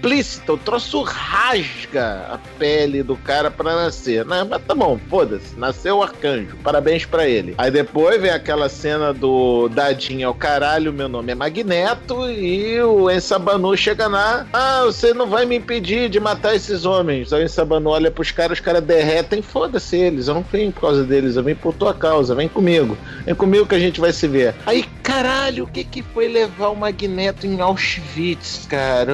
explícita, 0.00 0.54
o 0.54 0.56
troço 0.56 1.02
rasga 1.02 2.26
a 2.32 2.38
pele 2.58 3.02
do 3.02 3.16
cara 3.16 3.50
para 3.50 3.74
nascer. 3.74 4.24
Né? 4.24 4.46
Mas 4.48 4.62
tá 4.62 4.74
bom, 4.74 4.98
foda-se, 5.08 5.54
nasceu 5.56 5.98
o 5.98 6.02
arcanjo, 6.02 6.56
parabéns 6.62 7.04
para 7.04 7.28
ele. 7.28 7.54
Aí 7.58 7.70
depois 7.70 8.20
vem 8.20 8.30
aquela 8.30 8.68
cena 8.68 9.12
do 9.12 9.68
Dadinho 9.68 10.28
ao 10.28 10.34
caralho, 10.34 10.92
meu 10.92 11.08
nome 11.08 11.32
é 11.32 11.34
Magneto, 11.34 12.28
e 12.30 12.80
o 12.82 13.10
Ensabanu 13.10 13.76
chega 13.76 14.06
lá, 14.06 14.46
ah, 14.52 14.82
você 14.84 15.12
não 15.12 15.26
vai 15.26 15.44
me 15.44 15.56
impedir 15.56 16.08
de 16.08 16.18
matar 16.18 16.54
esses 16.54 16.86
homens. 16.86 17.32
Aí 17.32 17.42
o 17.42 17.44
Ensabanu 17.44 17.90
olha 17.90 18.10
pros 18.10 18.30
caras, 18.30 18.58
os 18.58 18.64
caras 18.64 18.82
derretem, 18.82 19.42
foda-se 19.42 19.96
eles, 19.96 20.28
eu 20.28 20.34
não 20.34 20.42
vim 20.42 20.70
por 20.70 20.80
causa 20.80 21.04
deles, 21.04 21.36
eu 21.36 21.44
vim 21.44 21.54
por 21.54 21.74
tua 21.74 21.92
causa, 21.92 22.34
vem 22.34 22.48
comigo. 22.48 22.96
Vem 23.26 23.34
comigo 23.34 23.66
que 23.66 23.74
a 23.74 23.78
gente 23.78 24.00
vai 24.00 24.12
se 24.12 24.26
ver. 24.26 24.54
Aí, 24.64 24.84
caralho, 25.02 25.64
o 25.64 25.66
que 25.66 25.84
que 25.84 26.02
foi 26.02 26.28
levar 26.28 26.68
o 26.68 26.76
Magneto 26.76 27.46
em 27.46 27.60
Auschwitz, 27.60 28.66
cara? 28.68 29.12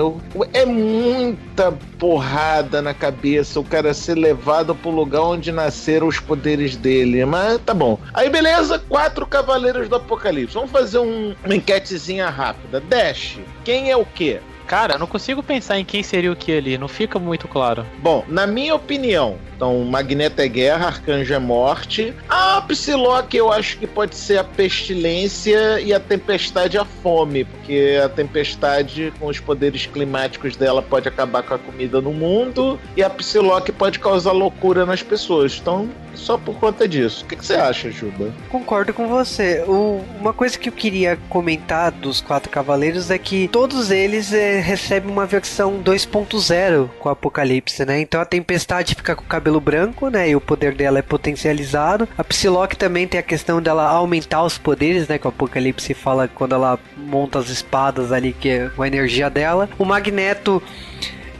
É 0.52 0.64
muita 0.76 1.72
porrada 1.98 2.82
na 2.82 2.92
cabeça 2.92 3.58
o 3.58 3.64
cara 3.64 3.94
ser 3.94 4.14
levado 4.14 4.74
pro 4.74 4.90
lugar 4.90 5.22
onde 5.22 5.50
nasceram 5.50 6.06
os 6.06 6.20
poderes 6.20 6.76
dele. 6.76 7.24
Mas 7.24 7.58
tá 7.64 7.74
bom. 7.74 7.98
Aí 8.12 8.28
beleza, 8.28 8.78
quatro 8.78 9.26
cavaleiros 9.26 9.88
do 9.88 9.96
apocalipse. 9.96 10.54
Vamos 10.54 10.70
fazer 10.70 10.98
um, 10.98 11.34
uma 11.44 11.54
enquetezinha 11.54 12.28
rápida. 12.28 12.80
Dash, 12.80 13.38
quem 13.64 13.90
é 13.90 13.96
o 13.96 14.04
quê? 14.04 14.40
Cara, 14.66 14.98
não 14.98 15.06
consigo 15.06 15.42
pensar 15.42 15.78
em 15.78 15.84
quem 15.84 16.02
seria 16.02 16.32
o 16.32 16.36
que 16.36 16.52
ali, 16.52 16.76
não 16.76 16.88
fica 16.88 17.18
muito 17.18 17.46
claro. 17.46 17.86
Bom, 17.98 18.24
na 18.28 18.46
minha 18.46 18.74
opinião, 18.74 19.38
então 19.56 19.84
Magneto 19.84 20.40
é 20.42 20.48
guerra, 20.48 20.88
Arcanjo 20.88 21.32
é 21.32 21.38
morte. 21.38 22.14
A 22.28 22.60
Psylocke 22.60 23.36
eu 23.36 23.50
acho 23.50 23.78
que 23.78 23.86
pode 23.86 24.14
ser 24.14 24.38
a 24.38 24.44
pestilência 24.44 25.80
e 25.80 25.94
a 25.94 26.00
tempestade 26.00 26.76
a 26.76 26.84
fome, 26.84 27.44
porque 27.44 27.98
a 28.04 28.08
tempestade 28.08 29.12
com 29.18 29.26
os 29.26 29.40
poderes 29.40 29.86
climáticos 29.86 30.56
dela 30.56 30.82
pode 30.82 31.08
acabar 31.08 31.42
com 31.42 31.54
a 31.54 31.58
comida 31.58 32.00
no 32.00 32.12
mundo 32.12 32.78
e 32.96 33.02
a 33.02 33.08
Psylocke 33.08 33.72
pode 33.72 33.98
causar 33.98 34.32
loucura 34.32 34.84
nas 34.84 35.02
pessoas. 35.02 35.58
Então, 35.60 35.88
só 36.16 36.36
por 36.36 36.58
conta 36.58 36.88
disso. 36.88 37.24
O 37.24 37.28
que, 37.28 37.36
que 37.36 37.44
você 37.44 37.54
acha, 37.54 37.90
Juba? 37.90 38.32
Concordo 38.48 38.92
com 38.92 39.06
você. 39.06 39.62
O, 39.66 40.02
uma 40.18 40.32
coisa 40.32 40.58
que 40.58 40.68
eu 40.68 40.72
queria 40.72 41.18
comentar 41.28 41.92
dos 41.92 42.20
Quatro 42.20 42.50
Cavaleiros 42.50 43.10
é 43.10 43.18
que 43.18 43.48
todos 43.48 43.90
eles 43.90 44.32
é, 44.32 44.55
recebem 44.60 45.10
uma 45.10 45.26
versão 45.26 45.82
2.0 45.82 46.88
com 46.98 47.08
o 47.08 47.12
Apocalipse, 47.12 47.84
né? 47.84 48.00
Então 48.00 48.20
a 48.20 48.24
Tempestade 48.24 48.94
fica 48.94 49.14
com 49.14 49.22
o 49.22 49.26
cabelo 49.26 49.60
branco, 49.60 50.08
né? 50.08 50.30
E 50.30 50.36
o 50.36 50.40
poder 50.40 50.74
dela 50.74 50.98
é 50.98 51.02
potencializado. 51.02 52.08
A 52.16 52.24
Psylocke 52.24 52.76
também 52.76 53.06
tem 53.06 53.20
a 53.20 53.22
questão 53.22 53.60
dela 53.60 53.88
aumentar 53.88 54.42
os 54.42 54.58
poderes, 54.58 55.08
né? 55.08 55.18
Que 55.18 55.26
o 55.26 55.30
Apocalipse 55.30 55.94
fala 55.94 56.28
quando 56.28 56.54
ela 56.54 56.78
monta 56.96 57.38
as 57.38 57.48
espadas 57.48 58.12
ali, 58.12 58.32
que 58.32 58.48
é 58.48 58.68
com 58.68 58.82
a 58.82 58.86
energia 58.86 59.30
dela. 59.30 59.68
O 59.78 59.84
Magneto 59.84 60.62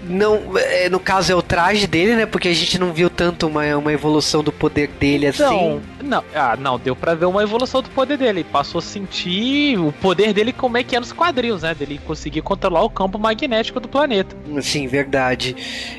não, 0.09 0.57
é, 0.57 0.89
no 0.89 1.01
caso 1.01 1.33
é 1.33 1.35
o 1.35 1.43
traje 1.43 1.87
dele, 1.87 2.17
né? 2.17 2.27
Porque 2.27 2.49
a 2.49 2.55
gente 2.55 2.79
não 2.79 2.93
viu 2.93 3.11
tanto 3.11 3.47
uma, 3.47 3.77
uma 3.77 3.93
evolução 3.93 4.43
do 4.43 4.53
poder 4.53 4.89
dele 4.89 5.27
assim. 5.27 5.43
Não, 5.43 5.83
não, 6.03 6.25
ah, 6.35 6.57
não, 6.57 6.79
deu 6.79 6.95
pra 6.95 7.15
ver 7.15 7.27
uma 7.27 7.43
evolução 7.43 7.83
do 7.83 7.91
poder 7.91 8.17
dele. 8.17 8.45
Passou 8.45 8.79
a 8.79 8.83
sentir 8.83 9.79
o 9.79 9.93
poder 9.93 10.33
dele 10.33 10.53
como 10.53 10.77
é 10.77 10.85
que 10.85 10.95
é 10.95 11.01
nos 11.01 11.13
quadrinhos, 11.13 11.63
né? 11.63 11.75
Dele 11.75 12.01
conseguir 12.07 12.43
controlar 12.43 12.83
o 12.83 12.91
campo 12.91 13.19
magnético 13.19 13.81
do 13.81 13.89
planeta. 13.89 14.37
Sim, 14.61 14.87
verdade. 14.87 15.57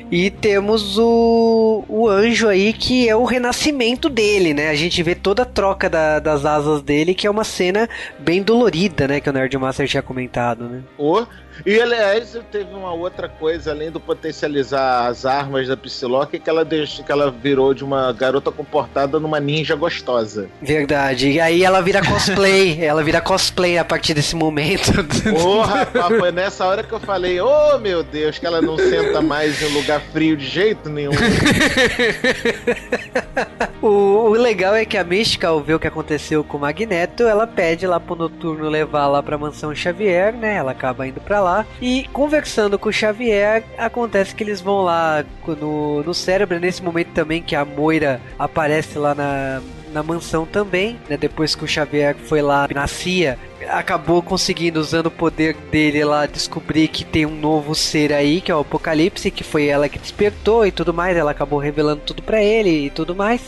E 0.09 0.29
temos 0.29 0.97
o, 0.97 1.83
o 1.87 2.07
anjo 2.07 2.47
aí, 2.47 2.73
que 2.73 3.07
é 3.07 3.15
o 3.15 3.25
renascimento 3.25 4.09
dele, 4.09 4.53
né? 4.53 4.69
A 4.69 4.75
gente 4.75 5.01
vê 5.03 5.15
toda 5.15 5.43
a 5.43 5.45
troca 5.45 5.89
da, 5.89 6.19
das 6.19 6.45
asas 6.45 6.81
dele, 6.81 7.13
que 7.13 7.27
é 7.27 7.29
uma 7.29 7.43
cena 7.43 7.89
bem 8.19 8.41
dolorida, 8.41 9.07
né? 9.07 9.19
Que 9.19 9.29
o 9.29 9.33
Nerdmaster 9.33 9.87
tinha 9.87 10.01
comentado, 10.01 10.65
né? 10.65 10.81
O 10.97 11.25
E 11.65 11.81
aliás, 11.81 12.37
teve 12.51 12.73
uma 12.73 12.93
outra 12.93 13.27
coisa, 13.27 13.71
além 13.71 13.91
do 13.91 13.99
potencializar 13.99 15.07
as 15.07 15.25
armas 15.25 15.67
da 15.67 15.75
Psylocke, 15.75 16.39
que 16.39 16.49
ela 16.49 16.63
deixou, 16.63 17.03
que 17.03 17.11
ela 17.11 17.31
virou 17.31 17.73
de 17.73 17.83
uma 17.83 18.11
garota 18.13 18.51
comportada 18.51 19.19
numa 19.19 19.39
ninja 19.39 19.75
gostosa. 19.75 20.49
Verdade. 20.61 21.29
E 21.29 21.39
aí 21.39 21.63
ela 21.63 21.81
vira 21.81 22.03
cosplay. 22.03 22.77
ela 22.83 23.03
vira 23.03 23.21
cosplay 23.21 23.77
a 23.77 23.85
partir 23.85 24.13
desse 24.13 24.35
momento. 24.35 24.91
Porra, 25.29 25.87
foi 26.17 26.31
nessa 26.31 26.65
hora 26.65 26.83
que 26.83 26.93
eu 26.93 26.99
falei, 26.99 27.39
oh 27.39 27.77
meu 27.79 28.03
Deus, 28.03 28.37
que 28.37 28.45
ela 28.45 28.61
não 28.61 28.77
senta 28.77 29.21
mais 29.21 29.61
em 29.61 29.73
lugar 29.73 30.01
frio 30.11 30.37
de 30.37 30.45
jeito 30.45 30.89
nenhum. 30.89 31.11
o, 33.81 33.87
o, 33.87 34.31
legal 34.31 34.75
é 34.75 34.85
que 34.85 34.97
a 34.97 35.03
Mística, 35.03 35.47
ao 35.47 35.61
ver 35.61 35.75
o 35.75 35.79
que 35.79 35.87
aconteceu 35.87 36.43
com 36.43 36.57
o 36.57 36.61
Magneto, 36.61 37.23
ela 37.23 37.47
pede 37.47 37.87
lá 37.87 37.99
pro 37.99 38.15
Noturno 38.15 38.69
levar 38.69 39.07
lá 39.07 39.23
pra 39.23 39.37
mansão 39.37 39.73
Xavier, 39.73 40.33
né? 40.33 40.55
Ela 40.55 40.71
acaba 40.71 41.07
indo 41.07 41.19
pra 41.19 41.39
lá. 41.39 41.46
E 41.81 42.07
conversando 42.11 42.77
com 42.77 42.89
o 42.89 42.93
Xavier, 42.93 43.63
acontece 43.77 44.35
que 44.35 44.43
eles 44.43 44.61
vão 44.61 44.83
lá 44.83 45.23
no, 45.45 46.03
no 46.03 46.13
cérebro, 46.13 46.59
nesse 46.59 46.83
momento 46.83 47.11
também 47.13 47.41
que 47.41 47.55
a 47.55 47.63
Moira 47.63 48.21
aparece 48.37 48.97
lá 48.97 49.13
na, 49.15 49.61
na 49.91 50.03
mansão 50.03 50.45
também, 50.45 50.99
né? 51.09 51.17
Depois 51.17 51.55
que 51.55 51.63
o 51.63 51.67
Xavier 51.67 52.15
foi 52.15 52.41
lá 52.41 52.67
na 52.73 52.87
CIA, 52.87 53.37
acabou 53.69 54.21
conseguindo, 54.21 54.79
usando 54.79 55.07
o 55.07 55.11
poder 55.11 55.55
dele 55.71 56.03
lá, 56.03 56.25
descobrir 56.25 56.87
que 56.87 57.03
tem 57.03 57.25
um 57.25 57.35
novo 57.35 57.73
ser 57.73 58.13
aí, 58.13 58.41
que 58.41 58.51
é 58.51 58.55
o 58.55 58.59
Apocalipse, 58.59 59.31
que 59.31 59.43
foi 59.43 59.67
ela 59.67 59.89
que 59.89 59.99
despertou 59.99 60.65
e 60.65 60.71
tudo 60.71 60.93
mais. 60.93 61.17
Ela 61.17 61.31
acabou 61.31 61.59
revelando 61.59 62.01
tudo 62.05 62.21
para 62.21 62.41
ele 62.41 62.85
e 62.85 62.89
tudo 62.89 63.15
mais. 63.15 63.41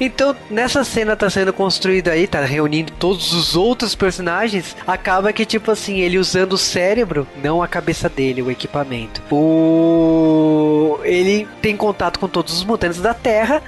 Então, 0.00 0.34
nessa 0.50 0.84
cena 0.84 1.16
tá 1.16 1.28
sendo 1.28 1.52
construída 1.52 2.12
aí, 2.12 2.26
tá 2.26 2.40
reunindo 2.40 2.92
todos 2.98 3.32
os 3.32 3.56
outros 3.56 3.94
personagens, 3.94 4.76
acaba 4.86 5.32
que 5.32 5.44
tipo 5.44 5.70
assim, 5.70 6.00
ele 6.00 6.18
usando 6.18 6.54
o 6.54 6.58
cérebro, 6.58 7.26
não 7.42 7.62
a 7.62 7.68
cabeça 7.68 8.08
dele, 8.08 8.42
o 8.42 8.50
equipamento. 8.50 9.22
O 9.30 11.00
ele 11.04 11.46
tem 11.60 11.76
contato 11.76 12.18
com 12.18 12.28
todos 12.28 12.54
os 12.54 12.64
mutantes 12.64 13.00
da 13.00 13.14
Terra 13.14 13.62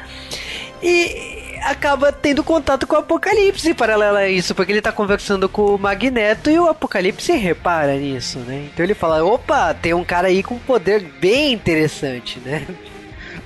e 0.82 1.38
acaba 1.62 2.12
tendo 2.12 2.44
contato 2.44 2.86
com 2.86 2.94
o 2.94 2.98
Apocalipse 2.98 3.74
paralelo 3.74 4.16
a 4.16 4.28
isso, 4.28 4.54
porque 4.54 4.72
ele 4.72 4.82
tá 4.82 4.92
conversando 4.92 5.48
com 5.48 5.74
o 5.74 5.78
Magneto 5.78 6.50
e 6.50 6.58
o 6.58 6.68
Apocalipse 6.68 7.32
repara 7.32 7.96
nisso, 7.96 8.38
né? 8.40 8.68
Então 8.72 8.84
ele 8.84 8.94
fala: 8.94 9.24
opa, 9.24 9.74
tem 9.74 9.94
um 9.94 10.04
cara 10.04 10.28
aí 10.28 10.42
com 10.42 10.58
poder 10.58 11.00
bem 11.20 11.52
interessante, 11.52 12.38
né? 12.40 12.66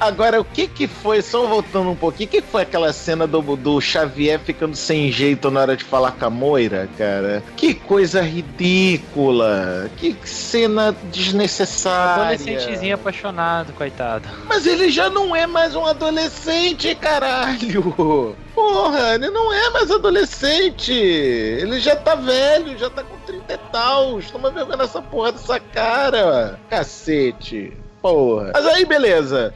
Agora, 0.02 0.40
o 0.40 0.44
que 0.44 0.66
que 0.66 0.88
foi, 0.88 1.22
só 1.22 1.46
voltando 1.46 1.88
um 1.88 1.94
pouquinho, 1.94 2.28
o 2.28 2.32
que 2.32 2.42
foi 2.42 2.62
aquela 2.62 2.92
cena 2.92 3.24
do, 3.24 3.40
do 3.54 3.80
Xavier 3.80 4.40
ficando 4.40 4.74
sem 4.74 5.12
jeito 5.12 5.48
na 5.48 5.60
hora 5.60 5.76
de 5.76 5.84
falar 5.84 6.10
com 6.10 6.24
a 6.24 6.30
Moira, 6.30 6.88
cara? 6.98 7.40
Que 7.56 7.72
coisa 7.72 8.20
ridícula! 8.20 9.88
Que 9.96 10.16
cena 10.24 10.92
desnecessária! 11.12 12.34
Adolescentezinho 12.34 12.96
apaixonado, 12.96 13.72
coitado. 13.74 14.28
Mas 14.48 14.66
ele 14.66 14.90
já 14.90 15.08
não 15.08 15.36
é 15.36 15.46
mais 15.46 15.76
um 15.76 15.86
adolescente, 15.86 16.96
caralho! 16.96 18.36
Porra, 18.56 19.14
ele 19.14 19.30
não 19.30 19.52
é 19.52 19.70
mais 19.70 19.88
adolescente. 19.88 20.92
Ele 20.92 21.78
já 21.78 21.94
tá 21.94 22.16
velho, 22.16 22.76
já 22.76 22.90
tá 22.90 23.04
com 23.04 23.16
30 23.24 23.54
e 23.54 23.58
tal. 23.70 24.20
Toma 24.32 24.50
vergonha 24.50 24.78
nessa 24.78 25.00
porra 25.00 25.30
dessa 25.30 25.60
cara. 25.60 26.58
Cacete 26.68 27.72
porra. 28.02 28.50
Mas 28.52 28.66
aí, 28.66 28.84
beleza. 28.84 29.54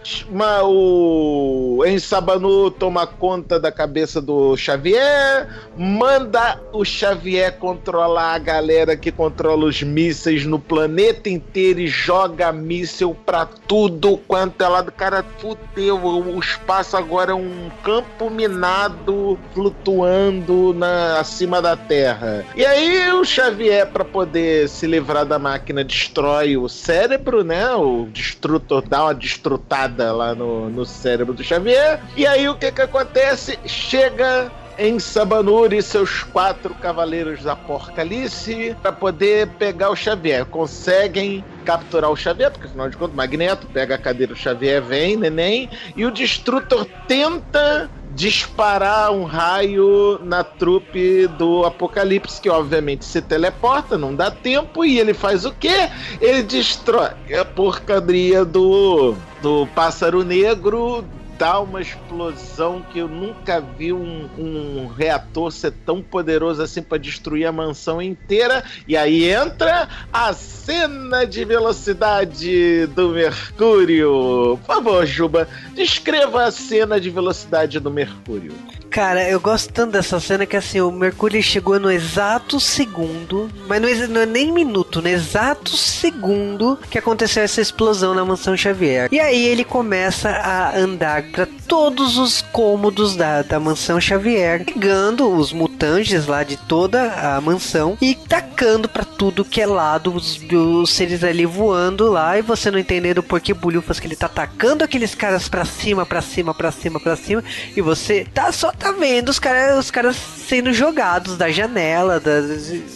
O 0.64 1.84
Ensabanu 1.84 2.70
toma 2.70 3.06
conta 3.06 3.58
da 3.58 3.72
cabeça 3.72 4.22
do 4.22 4.56
Xavier, 4.56 5.48
manda 5.76 6.60
o 6.72 6.84
Xavier 6.84 7.58
controlar 7.58 8.34
a 8.34 8.38
galera 8.38 8.96
que 8.96 9.10
controla 9.10 9.66
os 9.66 9.82
mísseis 9.82 10.46
no 10.46 10.58
planeta 10.58 11.28
inteiro 11.28 11.80
e 11.80 11.88
joga 11.88 12.52
míssil 12.52 13.16
pra 13.26 13.46
tudo 13.66 14.16
quanto 14.28 14.62
é 14.62 14.68
lado. 14.68 14.92
Cara, 14.92 15.24
fudeu. 15.38 15.96
O 15.96 16.38
espaço 16.38 16.96
agora 16.96 17.32
é 17.32 17.34
um 17.34 17.70
campo 17.82 18.30
minado 18.30 19.38
flutuando 19.52 20.72
na, 20.74 21.18
acima 21.18 21.60
da 21.60 21.76
Terra. 21.76 22.44
E 22.54 22.64
aí 22.64 23.12
o 23.12 23.24
Xavier, 23.24 23.86
para 23.88 24.04
poder 24.04 24.68
se 24.68 24.86
livrar 24.86 25.24
da 25.24 25.38
máquina, 25.38 25.82
destrói 25.82 26.56
o 26.56 26.68
cérebro, 26.68 27.42
né? 27.42 27.74
O 27.74 28.06
destrutor 28.36 28.82
dá 28.86 29.04
uma 29.04 29.14
destrutada 29.14 30.12
lá 30.12 30.34
no, 30.34 30.68
no 30.68 30.84
cérebro 30.84 31.32
do 31.32 31.42
Xavier. 31.42 32.00
E 32.16 32.26
aí 32.26 32.48
o 32.48 32.54
que 32.54 32.70
que 32.70 32.82
acontece? 32.82 33.58
Chega 33.66 34.52
em 34.78 34.98
Sabanur 34.98 35.72
e 35.72 35.80
seus 35.80 36.22
quatro 36.22 36.74
cavaleiros 36.74 37.42
da 37.42 37.52
Apocalipse 37.52 38.76
para 38.82 38.92
poder 38.92 39.48
pegar 39.58 39.90
o 39.90 39.96
Xavier. 39.96 40.44
Conseguem 40.44 41.42
capturar 41.64 42.10
o 42.10 42.16
Xavier, 42.16 42.50
porque 42.50 42.66
afinal 42.66 42.90
de 42.90 42.96
contas, 42.96 43.16
Magneto 43.16 43.66
pega 43.68 43.94
a 43.94 43.98
cadeira 43.98 44.34
do 44.34 44.38
Xavier, 44.38 44.82
vem, 44.82 45.16
neném, 45.16 45.70
e 45.96 46.04
o 46.04 46.10
Destrutor 46.10 46.86
tenta 47.08 47.90
disparar 48.16 49.12
um 49.12 49.24
raio 49.24 50.18
na 50.24 50.42
trupe 50.42 51.26
do 51.28 51.64
Apocalipse, 51.66 52.40
que 52.40 52.48
obviamente 52.48 53.04
se 53.04 53.20
teleporta, 53.20 53.98
não 53.98 54.14
dá 54.14 54.30
tempo, 54.30 54.86
e 54.86 54.98
ele 54.98 55.12
faz 55.12 55.44
o 55.44 55.52
quê? 55.52 55.90
Ele 56.18 56.42
destrói 56.42 57.10
a 57.38 57.44
porcaria 57.44 58.42
do, 58.42 59.14
do 59.42 59.66
pássaro 59.74 60.24
negro 60.24 61.04
dá 61.38 61.60
uma 61.60 61.80
explosão 61.80 62.82
que 62.92 62.98
eu 62.98 63.08
nunca 63.08 63.60
vi 63.60 63.92
um, 63.92 64.28
um 64.38 64.86
reator 64.86 65.50
ser 65.50 65.72
tão 65.84 66.02
poderoso 66.02 66.62
assim 66.62 66.82
para 66.82 66.98
destruir 66.98 67.46
a 67.46 67.52
mansão 67.52 68.00
inteira. 68.00 68.64
E 68.88 68.96
aí 68.96 69.30
entra 69.30 69.88
a 70.12 70.32
cena 70.32 71.24
de 71.24 71.44
velocidade 71.44 72.86
do 72.88 73.10
Mercúrio. 73.10 74.58
Por 74.64 74.66
favor, 74.66 75.06
Juba, 75.06 75.48
descreva 75.74 76.44
a 76.44 76.50
cena 76.50 77.00
de 77.00 77.10
velocidade 77.10 77.78
do 77.78 77.90
Mercúrio. 77.90 78.52
Cara, 78.96 79.28
eu 79.28 79.38
gosto 79.38 79.70
tanto 79.74 79.92
dessa 79.92 80.18
cena 80.18 80.46
que 80.46 80.56
assim, 80.56 80.80
o 80.80 80.90
Mercúrio 80.90 81.42
chegou 81.42 81.78
no 81.78 81.90
exato 81.90 82.58
segundo, 82.58 83.50
mas 83.68 83.78
não, 83.78 84.08
não 84.08 84.20
é 84.22 84.24
nem 84.24 84.50
minuto, 84.50 85.02
no 85.02 85.08
exato 85.08 85.76
segundo 85.76 86.78
que 86.90 86.96
aconteceu 86.96 87.42
essa 87.42 87.60
explosão 87.60 88.14
na 88.14 88.24
mansão 88.24 88.56
Xavier. 88.56 89.10
E 89.12 89.20
aí 89.20 89.44
ele 89.48 89.64
começa 89.64 90.30
a 90.30 90.74
andar 90.74 91.24
para 91.24 91.46
todos 91.66 92.16
os 92.18 92.40
cômodos 92.40 93.16
da, 93.16 93.42
da 93.42 93.58
mansão 93.60 94.00
Xavier, 94.00 94.64
pegando 94.64 95.28
os 95.28 95.52
mutantes 95.52 96.26
lá 96.26 96.42
de 96.42 96.56
toda 96.56 97.12
a 97.12 97.40
mansão 97.40 97.96
e 98.00 98.14
tacando 98.14 98.88
para 98.88 99.04
tudo 99.04 99.44
que 99.44 99.60
é 99.60 99.66
lado, 99.66 100.14
os, 100.14 100.40
os 100.50 100.90
seres 100.90 101.24
ali 101.24 101.46
voando 101.46 102.10
lá 102.10 102.38
e 102.38 102.42
você 102.42 102.70
não 102.70 102.78
entendendo 102.78 103.22
por 103.22 103.40
que 103.40 103.52
bulhufas 103.52 103.98
que 103.98 104.06
ele 104.06 104.16
tá 104.16 104.26
atacando 104.26 104.84
aqueles 104.84 105.14
caras 105.14 105.48
para 105.48 105.64
cima, 105.64 106.06
para 106.06 106.22
cima, 106.22 106.54
para 106.54 106.70
cima, 106.70 107.00
para 107.00 107.16
cima 107.16 107.44
e 107.76 107.80
você 107.80 108.26
tá 108.32 108.52
só 108.52 108.72
tá 108.72 108.92
vendo 108.92 109.28
os 109.28 109.38
caras 109.38 109.78
os 109.78 109.90
caras 109.90 110.16
sendo 110.16 110.72
jogados 110.72 111.36
da 111.36 111.50
janela, 111.50 112.20
da, 112.20 112.30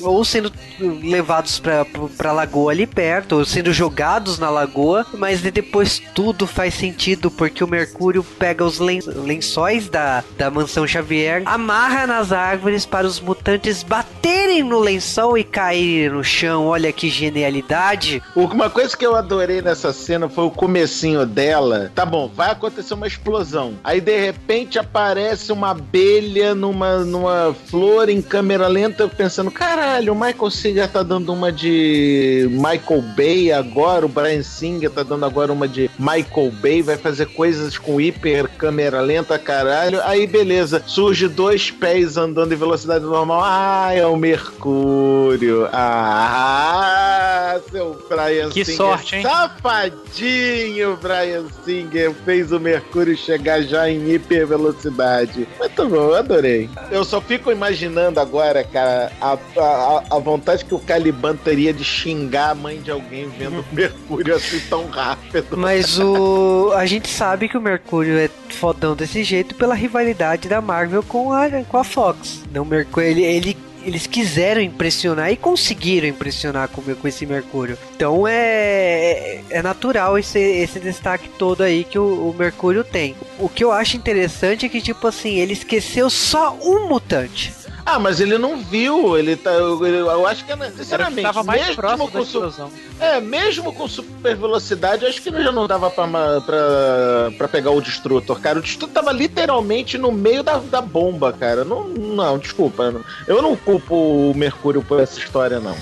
ou 0.03 0.25
sendo 0.25 0.53
levados 0.79 1.59
pra, 1.59 1.85
pra 2.17 2.33
lagoa 2.33 2.71
ali 2.73 2.87
perto, 2.87 3.37
ou 3.37 3.45
sendo 3.45 3.73
jogados 3.73 4.39
na 4.39 4.49
lagoa, 4.49 5.05
mas 5.15 5.41
depois 5.41 6.01
tudo 6.15 6.47
faz 6.47 6.75
sentido 6.75 7.31
porque 7.31 7.65
o 7.65 7.69
Mercúrio 7.69 8.23
pega 8.23 8.60
os 8.65 8.79
lençóis 8.79 9.89
da, 9.89 10.23
da 10.37 10.51
mansão 10.51 10.87
Xavier, 10.87 11.43
amarra 11.47 12.07
nas 12.07 12.33
árvores 12.33 12.85
para 12.85 13.07
os 13.07 13.21
mutantes 13.21 13.83
baterem 13.83 14.63
no 14.63 14.79
lençol 14.79 15.39
e 15.39 15.45
caírem 15.45 16.11
no 16.11 16.25
chão. 16.25 16.67
Olha 16.67 16.93
que 16.93 17.09
genialidade! 17.09 18.23
Uma 18.35 18.69
coisa 18.69 18.97
que 18.97 19.07
eu 19.07 19.17
adorei 19.17 19.63
nessa 19.63 19.93
cena 19.93 20.29
foi 20.29 20.45
o 20.45 20.51
comecinho 20.51 21.25
dela. 21.25 21.91
Tá 21.95 22.05
bom, 22.05 22.29
vai 22.29 22.51
acontecer 22.51 22.95
uma 22.95 23.07
explosão. 23.07 23.75
Aí 23.83 24.01
de 24.01 24.19
repente 24.19 24.79
aparece 24.79 25.53
uma 25.53 25.71
abelha 25.71 26.55
numa, 26.55 26.99
numa 27.05 27.55
flor 27.67 28.09
em 28.09 28.21
câmera 28.21 28.67
lenta, 28.67 29.09
pensando: 29.09 29.51
caralho, 29.51 30.13
o 30.13 30.17
Michael 30.17 30.51
Singer 30.51 30.89
tá 30.89 31.03
dando 31.03 31.33
uma 31.33 31.53
de 31.53 32.49
Michael 32.51 33.03
Bay 33.17 33.53
agora, 33.53 34.05
o 34.05 34.09
Brian 34.09 34.43
Singer 34.43 34.91
tá 34.91 35.03
dando 35.03 35.25
agora 35.25 35.53
uma 35.53 35.69
de 35.69 35.91
Michael 35.99 36.51
Bay, 36.61 36.83
vai 36.83 36.97
fazer 36.97 37.27
coisas 37.27 37.79
com 37.79 38.01
hiper 38.01 38.50
câmera 38.59 39.01
lenta, 39.01 39.39
caralho. 39.39 40.01
Aí 40.05 40.27
beleza, 40.27 40.83
surge 40.87 41.29
dois 41.29 41.71
pés 41.71 42.17
andando 42.17 42.53
em 42.53 42.57
velocidade 42.57 43.05
normal. 43.05 43.41
Ah, 43.43 43.91
é 43.95 44.07
o 44.07 44.17
Mercúrio. 44.17 45.69
Ah, 45.73 47.59
seu 47.71 47.99
Brian 48.09 48.51
que 48.51 48.65
Singer. 48.65 48.67
Que 48.67 48.73
sorte, 48.73 49.17
hein? 49.17 49.23
Safadinho, 49.23 50.99
Brian 51.01 51.45
Singer. 51.65 52.13
Fez 52.25 52.53
o 52.53 52.61
Mercúrio 52.61 53.17
chegar 53.17 53.63
já 53.63 53.89
em 53.89 54.11
hiper 54.11 54.47
velocidade. 54.47 55.49
Muito 55.59 55.89
bom, 55.89 56.15
adorei. 56.15 56.69
Eu 56.91 57.05
só 57.05 57.21
fico 57.21 57.51
imaginando 57.51 58.21
agora, 58.21 58.65
cara, 58.65 59.13
a, 59.21 59.37
a, 59.57 60.05
a 60.11 60.19
vontade 60.19 60.65
que 60.65 60.75
o 60.75 60.79
Caliban 60.79 61.37
teria 61.37 61.73
de 61.73 61.85
xingar 61.85 62.51
a 62.51 62.55
mãe 62.55 62.81
de 62.81 62.91
alguém 62.91 63.29
vendo 63.29 63.61
o 63.61 63.75
Mercúrio 63.75 64.35
assim 64.35 64.61
tão 64.69 64.87
rápido. 64.89 65.57
Mas 65.57 65.99
o. 65.99 66.73
A 66.75 66.87
gente 66.87 67.09
sabe 67.09 67.49
que 67.49 67.57
o 67.57 67.61
Mercúrio 67.61 68.19
é 68.19 68.29
fodão 68.55 68.95
desse 68.95 69.23
jeito 69.25 69.55
pela 69.55 69.75
rivalidade 69.75 70.49
da 70.49 70.61
Marvel 70.61 71.03
com 71.03 71.33
a, 71.33 71.49
com 71.65 71.77
a 71.77 71.85
Fox. 71.85 72.43
Não, 72.53 72.65
Mercúrio, 72.65 73.09
ele, 73.09 73.23
ele 73.23 73.57
eles 73.85 74.07
quiseram 74.07 74.61
impressionar 74.61 75.33
e 75.33 75.37
conseguiram 75.37 76.07
impressionar 76.07 76.69
com, 76.69 76.83
com 76.83 77.09
esse 77.09 77.27
Mercúrio. 77.27 77.79
Então 77.97 78.27
é, 78.27 79.41
é 79.51 79.63
natural 79.63 80.19
esse, 80.19 80.39
esse 80.39 80.79
destaque 80.79 81.29
todo 81.39 81.63
aí 81.63 81.85
que 81.85 81.99
o, 81.99 82.31
o 82.31 82.35
Mercúrio 82.37 82.85
tem. 82.85 83.15
O 83.39 83.49
que 83.49 83.65
eu 83.65 83.73
acho 83.73 83.97
interessante 83.97 84.67
é 84.67 84.69
que, 84.69 84.81
tipo 84.81 85.07
assim, 85.07 85.39
ele 85.39 85.53
esqueceu 85.53 86.11
só 86.11 86.57
um 86.63 86.89
mutante. 86.89 87.53
Ah, 87.85 87.99
mas 87.99 88.21
ele 88.21 88.37
não 88.39 88.59
viu, 88.59 89.17
ele 89.19 89.37
tá. 89.37 89.51
Eu, 89.51 89.85
eu 89.87 90.27
acho 90.27 90.45
que, 90.45 90.53
sinceramente, 90.77 91.23
tava 91.23 91.43
mais 91.43 91.61
mesmo 91.61 91.77
próximo 91.77 92.09
com 92.11 92.19
da 92.19 92.25
su-. 92.25 92.71
É, 93.01 93.21
mesmo 93.21 93.73
com 93.73 93.89
super 93.89 94.37
velocidade, 94.37 95.03
eu 95.05 95.09
acho 95.09 95.21
que 95.23 95.31
já 95.31 95.51
não 95.53 95.67
dava 95.67 95.91
pra, 95.91 96.07
ma- 96.07 96.41
pra, 96.45 97.33
pra 97.39 97.49
pegar 97.49 97.71
o 97.71 97.81
Destrutor, 97.81 98.41
cara. 98.41 98.59
O 98.59 98.63
Destrutor 98.63 98.95
tava 98.95 99.13
literalmente 99.13 99.97
no 99.99 100.13
meio 100.13 100.43
da, 100.43 100.59
da 100.59 100.81
bomba, 100.81 101.33
cara. 101.33 101.65
Não, 101.65 101.85
não 101.89 102.39
desculpa. 102.39 102.93
Eu 103.27 103.41
não 103.43 103.57
culpo 103.57 103.95
o 103.95 104.35
Mercúrio 104.35 104.83
por 104.83 105.01
essa 105.01 105.19
história, 105.19 105.59
não. 105.59 105.77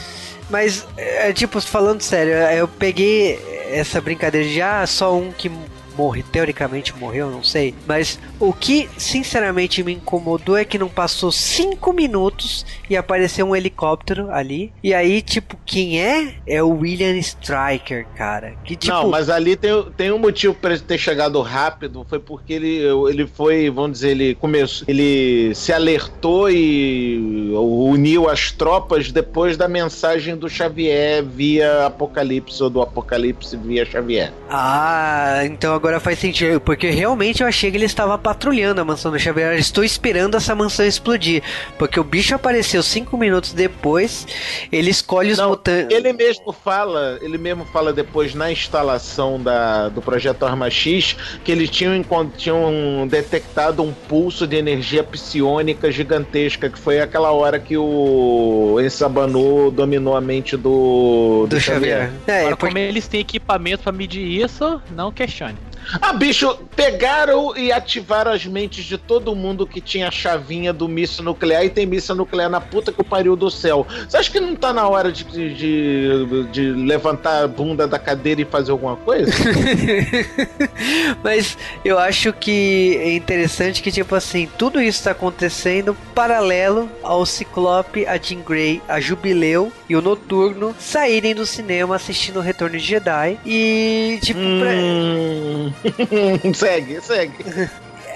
Mas, 0.49 0.87
é, 0.97 1.33
tipo, 1.33 1.61
falando 1.61 2.01
sério, 2.01 2.33
eu 2.57 2.67
peguei 2.67 3.39
essa 3.71 4.01
brincadeira 4.01 4.49
de 4.49 4.63
ah, 4.63 4.87
só 4.87 5.15
um 5.15 5.31
que 5.31 5.51
morre, 5.99 6.23
teoricamente 6.23 6.97
morreu, 6.97 7.29
não 7.29 7.43
sei. 7.43 7.75
Mas 7.87 8.21
o 8.39 8.53
que 8.53 8.89
sinceramente 8.97 9.83
me 9.83 9.95
incomodou 9.95 10.57
é 10.57 10.65
que 10.65 10.79
não 10.79 10.89
passou 10.89 11.33
cinco 11.33 11.93
minutos 11.93 12.65
e 12.89 12.97
apareceu 12.97 13.47
um 13.47 13.57
helicóptero 13.57 14.31
ali. 14.31 14.73
E 14.83 14.95
aí, 14.95 15.21
tipo, 15.21 15.59
quem 15.67 16.01
é? 16.01 16.35
É 16.47 16.63
o 16.63 16.71
William 16.71 17.17
Striker, 17.17 18.07
cara. 18.15 18.55
Que 18.65 18.77
tipo. 18.77 18.95
Não, 18.95 19.09
mas 19.09 19.29
ali 19.29 19.57
tem, 19.57 19.71
tem 19.97 20.13
um 20.13 20.19
motivo 20.19 20.55
pra 20.55 20.71
ele 20.71 20.81
ter 20.81 20.99
chegado 20.99 21.41
rápido, 21.43 22.07
foi 22.09 22.21
porque 22.21 22.53
ele, 22.53 22.83
ele 23.11 23.27
foi, 23.27 23.69
vamos 23.69 23.93
dizer, 23.93 24.11
ele 24.11 24.35
começou, 24.37 24.87
ele 24.87 25.53
se 25.55 25.73
alertou 25.73 26.49
e 26.51 27.53
uniu 27.55 28.29
as 28.29 28.53
tropas 28.53 29.11
depois 29.11 29.57
da 29.57 29.67
mensagem 29.67 30.37
do 30.37 30.49
Xavier 30.49 31.25
via 31.25 31.87
Apocalipse 31.87 32.63
ou 32.63 32.71
do 32.71 32.81
Apocalipse 32.81 33.57
via 33.57 33.85
Xavier. 33.85 34.33
Ah, 34.49 35.41
então 35.45 35.75
agora 35.75 35.88
faz 36.01 36.19
sentido, 36.19 36.61
porque 36.61 36.91
realmente 36.91 37.43
eu 37.43 37.47
achei 37.49 37.71
que 37.71 37.77
ele 37.77 37.85
estava 37.87 38.17
patrulhando 38.19 38.81
a 38.81 38.85
mansão 38.85 39.11
do 39.11 39.19
Xavier. 39.19 39.53
Eu 39.55 39.59
Estou 39.59 39.83
esperando 39.85 40.37
essa 40.37 40.55
mansão 40.55 40.85
explodir, 40.87 41.43
porque 41.79 41.99
o 41.99 42.05
bicho 42.05 42.35
apareceu 42.35 42.83
cinco 42.83 43.17
minutos 43.17 43.53
depois. 43.53 44.27
Ele 44.71 44.91
escolhe 44.91 45.33
os 45.33 45.39
mutantes. 45.41 45.97
Ele 45.97 46.13
mesmo 46.13 46.53
fala, 46.53 47.19
ele 47.23 47.39
mesmo 47.39 47.65
fala 47.67 47.93
depois 47.93 48.35
na 48.35 48.51
instalação 48.53 49.41
da, 49.41 49.89
do 49.89 50.03
projeto 50.03 50.45
Arma 50.45 50.69
X 50.71 51.17
que 51.45 51.51
eles 51.53 51.71
tinham, 51.71 52.03
tinham 52.37 53.07
detectado 53.09 53.83
um 53.83 53.93
pulso 53.93 54.47
de 54.47 54.57
energia 54.57 55.03
psionica 55.05 55.91
gigantesca, 55.91 56.69
que 56.69 56.79
foi 56.79 57.01
aquela 57.01 57.31
hora 57.33 57.59
que 57.59 57.77
o 57.77 58.79
Ensabanu 58.81 59.71
dominou 59.71 60.17
a 60.17 60.21
mente 60.21 60.57
do, 60.57 61.47
Do 61.49 61.61
Xavier. 61.61 62.11
É, 62.27 62.41
Agora, 62.41 62.57
porque- 62.57 62.67
como 62.67 62.79
eles 62.79 63.07
têm 63.09 63.21
equipamento 63.21 63.83
pra 63.85 63.93
medir 63.93 64.25
isso, 64.43 64.81
não 64.95 65.11
questione. 65.13 65.57
Ah, 66.01 66.13
bicho, 66.13 66.59
pegaram 66.77 67.57
e 67.57 67.73
ativaram 67.73 68.33
as 68.33 68.45
mentes 68.45 68.85
de 68.85 68.99
todo 68.99 69.35
mundo 69.35 69.67
que 69.67 69.81
tinha 69.81 70.09
a 70.09 70.11
chavinha 70.11 70.73
do 70.73 70.87
míssil 70.87 71.25
nuclear 71.25 71.65
e 71.65 71.71
tem 71.71 71.87
míssil 71.87 72.15
nuclear 72.15 72.51
na 72.51 72.61
puta 72.61 72.93
que 72.93 73.01
o 73.01 73.05
pariu 73.05 73.35
do 73.35 73.51
céu. 73.51 73.87
Você 74.07 74.17
acha 74.17 74.31
que 74.31 74.41
não 74.41 74.55
tá 74.55 74.73
na 74.73 74.87
hora 74.87 75.11
de, 75.11 75.25
de, 75.25 76.45
de 76.53 76.73
levantar 76.73 77.45
a 77.45 77.49
bunda 77.49 77.87
da 77.87 77.99
cadeira 77.99 78.43
e 78.43 78.45
fazer 78.45 78.71
alguma 78.71 78.97
coisa? 78.97 79.33
Mas 81.25 81.57
eu 81.85 81.99
acho 81.99 82.33
que 82.33 82.97
é 83.01 83.15
interessante 83.15 83.83
que, 83.83 83.91
tipo 83.91 84.15
assim, 84.15 84.49
tudo 84.59 84.81
isso 84.81 85.05
tá 85.05 85.13
acontecendo 85.13 85.97
paralelo 86.15 86.89
ao 87.03 87.25
Ciclope, 87.25 88.07
a 88.07 88.17
Jean 88.19 88.41
Grey, 88.41 88.83
a 88.89 89.01
Jubileu 89.01 89.73
e 89.89 89.97
o 89.97 90.03
Noturno 90.03 90.75
saírem 90.79 91.35
do 91.35 91.47
cinema 91.47 91.97
assistindo 91.97 92.39
o 92.39 92.43
Retorno 92.43 92.79
de 92.79 92.85
Jedi. 92.85 93.39
E, 93.45 94.19
tipo, 94.23 94.39
Hum. 94.39 95.73
segue, 96.55 97.01
segue. 97.01 97.71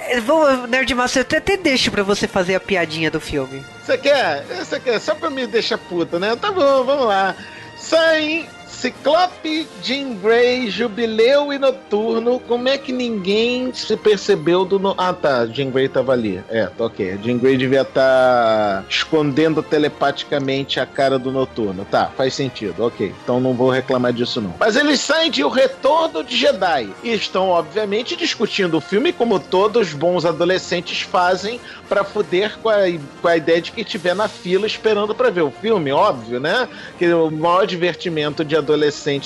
É, 0.08 0.20
Vou, 0.20 0.66
Nerdmaster, 0.66 1.20
eu 1.20 1.24
até, 1.24 1.36
até 1.38 1.56
deixo 1.56 1.90
pra 1.90 2.02
você 2.02 2.26
fazer 2.26 2.54
a 2.54 2.60
piadinha 2.60 3.10
do 3.10 3.20
filme. 3.20 3.64
Você 3.84 3.96
quer? 3.98 4.44
Você 4.44 4.80
quer? 4.80 4.98
Só 5.00 5.14
pra 5.14 5.30
me 5.30 5.46
deixar 5.46 5.78
puta, 5.78 6.18
né? 6.18 6.36
Tá 6.36 6.50
bom, 6.50 6.84
vamos 6.84 7.06
lá. 7.06 7.34
Saem 7.76 8.48
Ciclope, 8.82 9.68
Jean 9.80 10.14
Grey, 10.14 10.68
Jubileu 10.68 11.52
e 11.52 11.58
Noturno. 11.58 12.40
Como 12.40 12.68
é 12.68 12.76
que 12.76 12.90
ninguém 12.90 13.72
se 13.72 13.96
percebeu 13.96 14.64
do. 14.64 14.76
No... 14.76 14.92
Ah, 14.98 15.12
tá. 15.12 15.46
Jean 15.46 15.70
Grey 15.70 15.88
tava 15.88 16.10
ali. 16.10 16.42
É, 16.48 16.66
tá 16.66 16.86
ok. 16.86 17.16
Jean 17.22 17.38
Grey 17.38 17.56
devia 17.56 17.82
estar 17.82 18.84
escondendo 18.90 19.62
telepaticamente 19.62 20.80
a 20.80 20.86
cara 20.86 21.16
do 21.16 21.30
Noturno. 21.30 21.84
Tá, 21.84 22.10
faz 22.16 22.34
sentido. 22.34 22.84
Ok. 22.84 23.14
Então 23.22 23.38
não 23.38 23.54
vou 23.54 23.70
reclamar 23.70 24.12
disso, 24.12 24.40
não. 24.40 24.52
Mas 24.58 24.74
eles 24.74 24.98
saem 24.98 25.30
de 25.30 25.44
O 25.44 25.48
Retorno 25.48 26.24
de 26.24 26.36
Jedi 26.36 26.88
e 27.04 27.12
estão, 27.12 27.50
obviamente, 27.50 28.16
discutindo 28.16 28.78
o 28.78 28.80
filme 28.80 29.12
como 29.12 29.38
todos 29.38 29.92
bons 29.92 30.24
adolescentes 30.24 31.02
fazem 31.02 31.60
pra 31.88 32.02
fuder 32.02 32.58
com 32.58 32.68
a, 32.68 32.78
com 33.20 33.28
a 33.28 33.36
ideia 33.36 33.62
de 33.62 33.70
que 33.70 33.84
tiver 33.84 34.16
na 34.16 34.26
fila 34.26 34.66
esperando 34.66 35.14
pra 35.14 35.30
ver 35.30 35.42
o 35.42 35.52
filme, 35.52 35.92
óbvio, 35.92 36.40
né? 36.40 36.68
Que 36.98 37.12
o 37.12 37.30
maior 37.30 37.64
divertimento 37.64 38.44
de 38.44 38.56
adolescente 38.56 38.71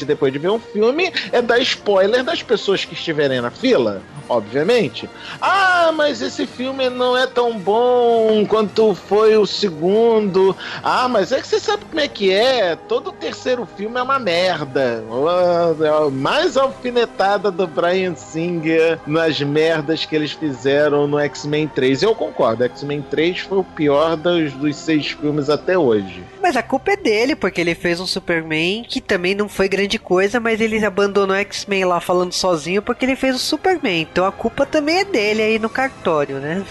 depois 0.05 0.33
de 0.33 0.39
ver 0.39 0.51
um 0.51 0.59
filme 0.59 1.13
é 1.33 1.41
dar 1.43 1.59
spoiler 1.61 2.23
das 2.23 2.43
pessoas 2.43 2.85
que 2.85 2.95
estiverem 2.95 3.41
na 3.41 3.51
fila, 3.51 4.03
obviamente. 4.29 5.09
Ah, 5.41 5.93
mas 5.95 6.21
esse 6.21 6.47
filme 6.47 6.89
não 6.89 7.17
é 7.17 7.27
tão 7.27 7.59
bom 7.59 8.45
quanto 8.47 8.95
foi 8.95 9.37
o 9.37 9.47
segundo. 9.47 10.57
Ah, 10.83 11.09
mas 11.09 11.33
é 11.33 11.41
que 11.41 11.47
você 11.47 11.61
sabe 11.61 11.85
como 11.85 12.01
é 12.01 12.09
que 12.09 12.33
é. 12.33 12.77
Todo 12.77 13.13
terceiro 13.13 13.67
filme 13.77 13.99
é 13.99 14.03
uma 14.03 14.19
merda. 14.19 15.05
Ah, 15.11 16.11
Mais 16.11 16.57
alfinetada 16.57 17.51
do 17.51 17.67
Brian 17.67 18.15
Singer 18.15 18.99
nas 19.07 19.41
merdas 19.41 20.05
que 20.05 20.15
eles 20.15 20.33
fizeram 20.33 21.07
no 21.07 21.19
X-Men 21.19 21.69
3. 21.69 22.03
Eu 22.03 22.15
concordo, 22.15 22.65
X-Men 22.65 23.03
3 23.03 23.41
foi 23.41 23.59
o 23.59 23.65
pior 23.65 24.17
dos, 24.17 24.53
dos 24.53 24.77
seis 24.77 25.09
filmes 25.09 25.49
até 25.51 25.79
hoje. 25.79 26.25
Mas 26.47 26.57
a 26.57 26.63
culpa 26.63 26.93
é 26.93 26.97
dele, 26.97 27.35
porque 27.35 27.61
ele 27.61 27.75
fez 27.75 27.99
um 27.99 28.07
Superman 28.07 28.85
que 28.85 29.01
também 29.01 29.35
não 29.35 29.49
foi 29.49 29.69
grande 29.69 29.99
coisa, 29.99 30.39
mas 30.39 30.61
ele 30.61 30.85
abandonou 30.87 31.35
o 31.35 31.41
X-Men 31.41 31.85
lá 31.87 32.01
falando 32.01 32.33
sozinho 32.33 32.81
porque 32.81 33.05
ele 33.05 33.17
fez 33.17 33.35
o 33.35 33.39
Superman. 33.41 34.03
Então 34.03 34.25
a 34.25 34.31
culpa 34.31 34.65
também 34.65 34.99
é 34.99 35.05
dele 35.05 35.43
aí 35.43 35.59
no 35.59 35.69
cartório, 35.69 36.37
né? 36.39 36.65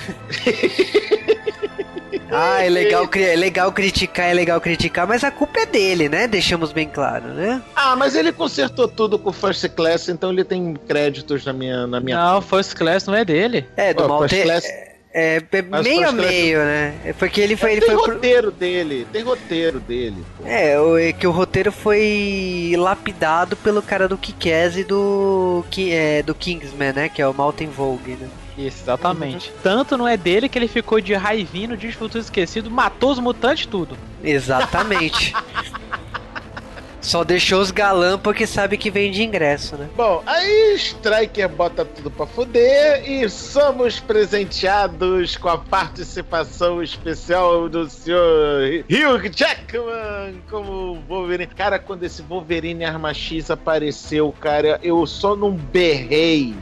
ah, 2.32 2.64
é 2.64 2.70
legal, 2.70 3.06
é 3.14 3.36
legal 3.36 3.70
criticar, 3.74 4.28
é 4.28 4.34
legal 4.34 4.62
criticar, 4.62 5.06
mas 5.06 5.26
a 5.26 5.30
culpa 5.30 5.60
é 5.60 5.66
dele, 5.66 6.08
né? 6.08 6.26
Deixamos 6.26 6.72
bem 6.72 6.88
claro, 6.88 7.34
né? 7.34 7.62
Ah, 7.76 7.98
mas 7.98 8.16
ele 8.16 8.32
consertou 8.32 8.88
tudo 8.88 9.20
com 9.20 9.30
o 9.30 9.34
First 9.34 9.68
Class, 9.76 10.08
então 10.08 10.32
ele 10.32 10.46
tem 10.46 10.74
créditos 10.88 11.44
na 11.44 11.52
minha. 11.52 11.86
Na 11.86 12.00
minha 12.00 12.16
Não, 12.16 12.42
First 12.42 12.76
Class 12.76 13.08
não 13.08 13.16
é 13.16 13.26
dele. 13.26 13.68
É, 13.76 13.94
do 13.94 14.06
Ó, 14.06 14.08
mal 14.08 14.20
First 14.22 14.42
Class- 14.42 14.64
É, 14.64 14.95
é 15.18 15.42
Mas 15.70 15.84
meio 15.86 16.10
a 16.10 16.12
meio, 16.12 16.58
né? 16.60 16.94
É 17.06 17.14
porque 17.14 17.40
ele 17.40 17.56
foi. 17.56 17.72
Ele 17.72 17.82
tem 17.82 17.90
foi 17.92 18.04
pro- 18.04 18.14
roteiro 18.16 18.52
dele, 18.52 19.08
tem 19.14 19.24
roteiro 19.24 19.80
dele. 19.80 20.18
pô. 20.38 20.44
É, 20.46 20.80
o- 20.80 20.98
é 20.98 21.14
que 21.14 21.26
o 21.26 21.32
roteiro 21.32 21.72
foi 21.72 22.74
lapidado 22.78 23.56
pelo 23.56 23.82
cara 23.82 24.08
do 24.10 24.18
Kick-Ass 24.18 24.76
e 24.78 24.84
do, 24.84 25.64
Ki- 25.72 25.92
é, 25.94 26.22
do 26.22 26.36
Kingsman, 26.36 26.92
né? 26.94 27.08
Que 27.10 27.22
é 27.22 27.28
o 27.28 27.34
Malten 27.34 27.68
Vogue, 27.70 28.18
né? 28.20 28.28
Isso, 28.58 28.84
exatamente. 28.84 29.52
Tanto 29.64 29.98
não 29.98 30.08
é 30.08 30.16
dele 30.16 30.48
que 30.48 30.58
ele 30.58 30.68
ficou 30.68 31.00
de 31.02 31.14
raivinho 31.14 31.70
no 31.70 31.78
Dia 31.78 31.90
de 31.90 31.96
Futuro 31.98 32.22
Esquecido, 32.24 32.70
matou 32.72 33.12
os 33.12 33.20
mutantes 33.20 33.66
tudo. 33.66 33.98
Exatamente. 34.24 35.34
Só 37.06 37.24
deixou 37.24 37.62
os 37.62 37.70
galã 37.70 38.18
porque 38.18 38.48
sabe 38.48 38.78
que 38.78 38.90
vem 38.90 39.12
de 39.12 39.22
ingresso, 39.22 39.78
né? 39.78 39.88
Bom, 39.96 40.24
aí 40.26 40.74
Striker 40.74 41.48
bota 41.48 41.86
tudo 41.86 42.10
pra 42.10 42.26
fuder 42.26 43.08
e 43.08 43.30
somos 43.30 44.00
presenteados 44.00 45.38
com 45.38 45.48
a 45.48 45.58
participação 45.60 46.82
especial 46.82 47.70
do 47.70 47.88
senhor 47.88 48.84
Hugh 48.90 49.30
Jackman 49.32 50.42
como 50.50 50.96
Wolverine. 51.08 51.54
Cara, 51.54 51.78
quando 51.78 52.04
esse 52.04 52.24
Wolverine 52.24 52.84
Arma 52.84 53.14
X 53.14 53.52
apareceu, 53.52 54.34
cara, 54.42 54.80
eu 54.82 55.06
só 55.06 55.36
não 55.36 55.52
berrei 55.52 56.56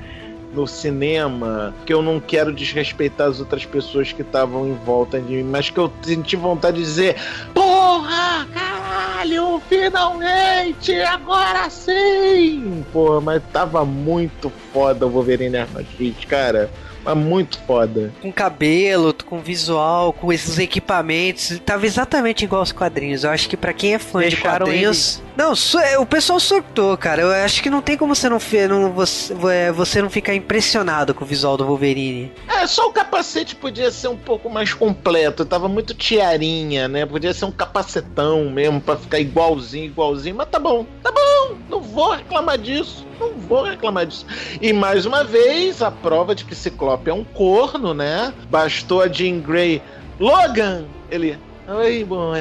no 0.54 0.68
cinema 0.68 1.74
que 1.86 1.93
eu 1.93 2.01
não 2.01 2.20
quero 2.20 2.54
desrespeitar 2.54 3.28
as 3.28 3.39
outras 3.39 3.66
pessoas 3.66 4.12
que 4.12 4.22
estavam 4.22 4.68
em 4.68 4.74
volta 4.74 5.20
de 5.20 5.34
mim, 5.36 5.43
mas 5.43 5.70
que 5.70 5.80
eu 5.80 5.91
senti 6.01 6.36
vontade 6.36 6.78
de 6.78 6.84
dizer: 6.84 7.16
Porra, 7.54 8.47
caralho, 8.54 9.62
finalmente, 9.68 10.93
agora 11.01 11.70
sim! 11.70 12.86
Porra, 12.91 13.22
mas 13.22 13.43
tava 13.51 13.84
muito 13.84 14.51
foda 14.72 15.06
o 15.06 15.10
Wolverine 15.10 15.58
Arma 15.58 15.84
X, 15.97 16.26
cara. 16.26 16.70
Mas 17.04 17.18
muito 17.18 17.60
foda. 17.66 18.12
Com 18.22 18.32
cabelo, 18.32 19.14
com 19.26 19.39
visual, 19.39 20.14
com 20.14 20.32
esses 20.32 20.58
equipamentos. 20.58 21.60
Tava 21.66 21.86
exatamente 21.86 22.45
igual 22.45 22.62
aos 22.62 22.72
quadrinhos. 22.72 23.24
Eu 23.24 23.32
acho 23.32 23.49
que 23.49 23.58
pra 23.58 23.74
quem 23.74 23.93
é 23.93 23.99
fã 23.99 24.22
de 24.22 24.30
Deixaram 24.30 24.66
quadrinhos. 24.66 25.22
Não, 25.36 25.54
é, 25.82 25.97
o 25.97 26.06
pessoal 26.06 26.39
surtou, 26.39 26.95
cara. 26.95 27.22
Eu 27.22 27.32
acho 27.32 27.62
que 27.62 27.70
não 27.70 27.82
tem 27.82 27.97
como 27.97 28.16
você 28.16 28.30
não, 28.30 28.39
não 28.70 28.91
você, 28.91 29.34
é, 29.51 29.72
você 29.72 30.01
não 30.01 30.10
ficar 30.10 30.36
impressionado 30.36 31.14
com 31.14 31.24
o 31.24 31.28
visual 31.28 31.58
do 31.58 31.66
Wolverine. 31.66 32.32
É, 32.47 32.68
só 32.68 32.88
o 32.88 32.93
capacete 32.93 33.56
podia 33.56 33.89
ser 33.89 34.08
um 34.08 34.18
pouco 34.18 34.49
mais 34.49 34.74
completo. 34.74 35.43
Tava 35.45 35.68
muito 35.68 35.93
tiarinha, 35.93 36.88
né? 36.88 37.06
Podia 37.06 37.34
ser 37.34 37.45
um 37.45 37.51
capacetão 37.51 38.49
mesmo 38.49 38.80
para 38.80 38.97
ficar 38.97 39.20
igualzinho, 39.20 39.86
igualzinho. 39.86 40.36
Mas 40.36 40.49
tá 40.49 40.60
bom, 40.60 40.86
tá 41.01 41.12
bom. 41.12 41.58
Não 41.70 41.82
vou 41.82 42.12
reclamar 42.12 42.58
disso. 42.58 43.06
Não 43.20 43.34
vou 43.34 43.64
reclamar 43.64 44.05
disso. 44.05 44.26
E 44.61 44.74
mais 44.74 45.05
uma 45.05 45.24
vez, 45.24 45.82
a 45.82 45.91
prova 45.91 46.34
de 46.34 46.45
que 46.45 46.55
Ciclope 46.55 47.09
é 47.09 47.14
um 47.14 47.24
corno, 47.24 47.93
né? 47.93 48.34
Bastou 48.49 49.01
a 49.01 49.07
Jean 49.07 49.39
Grey. 49.39 49.82
Logan! 50.20 50.86
Ele. 51.09 51.38
Oi, 51.68 52.03
bom. 52.03 52.34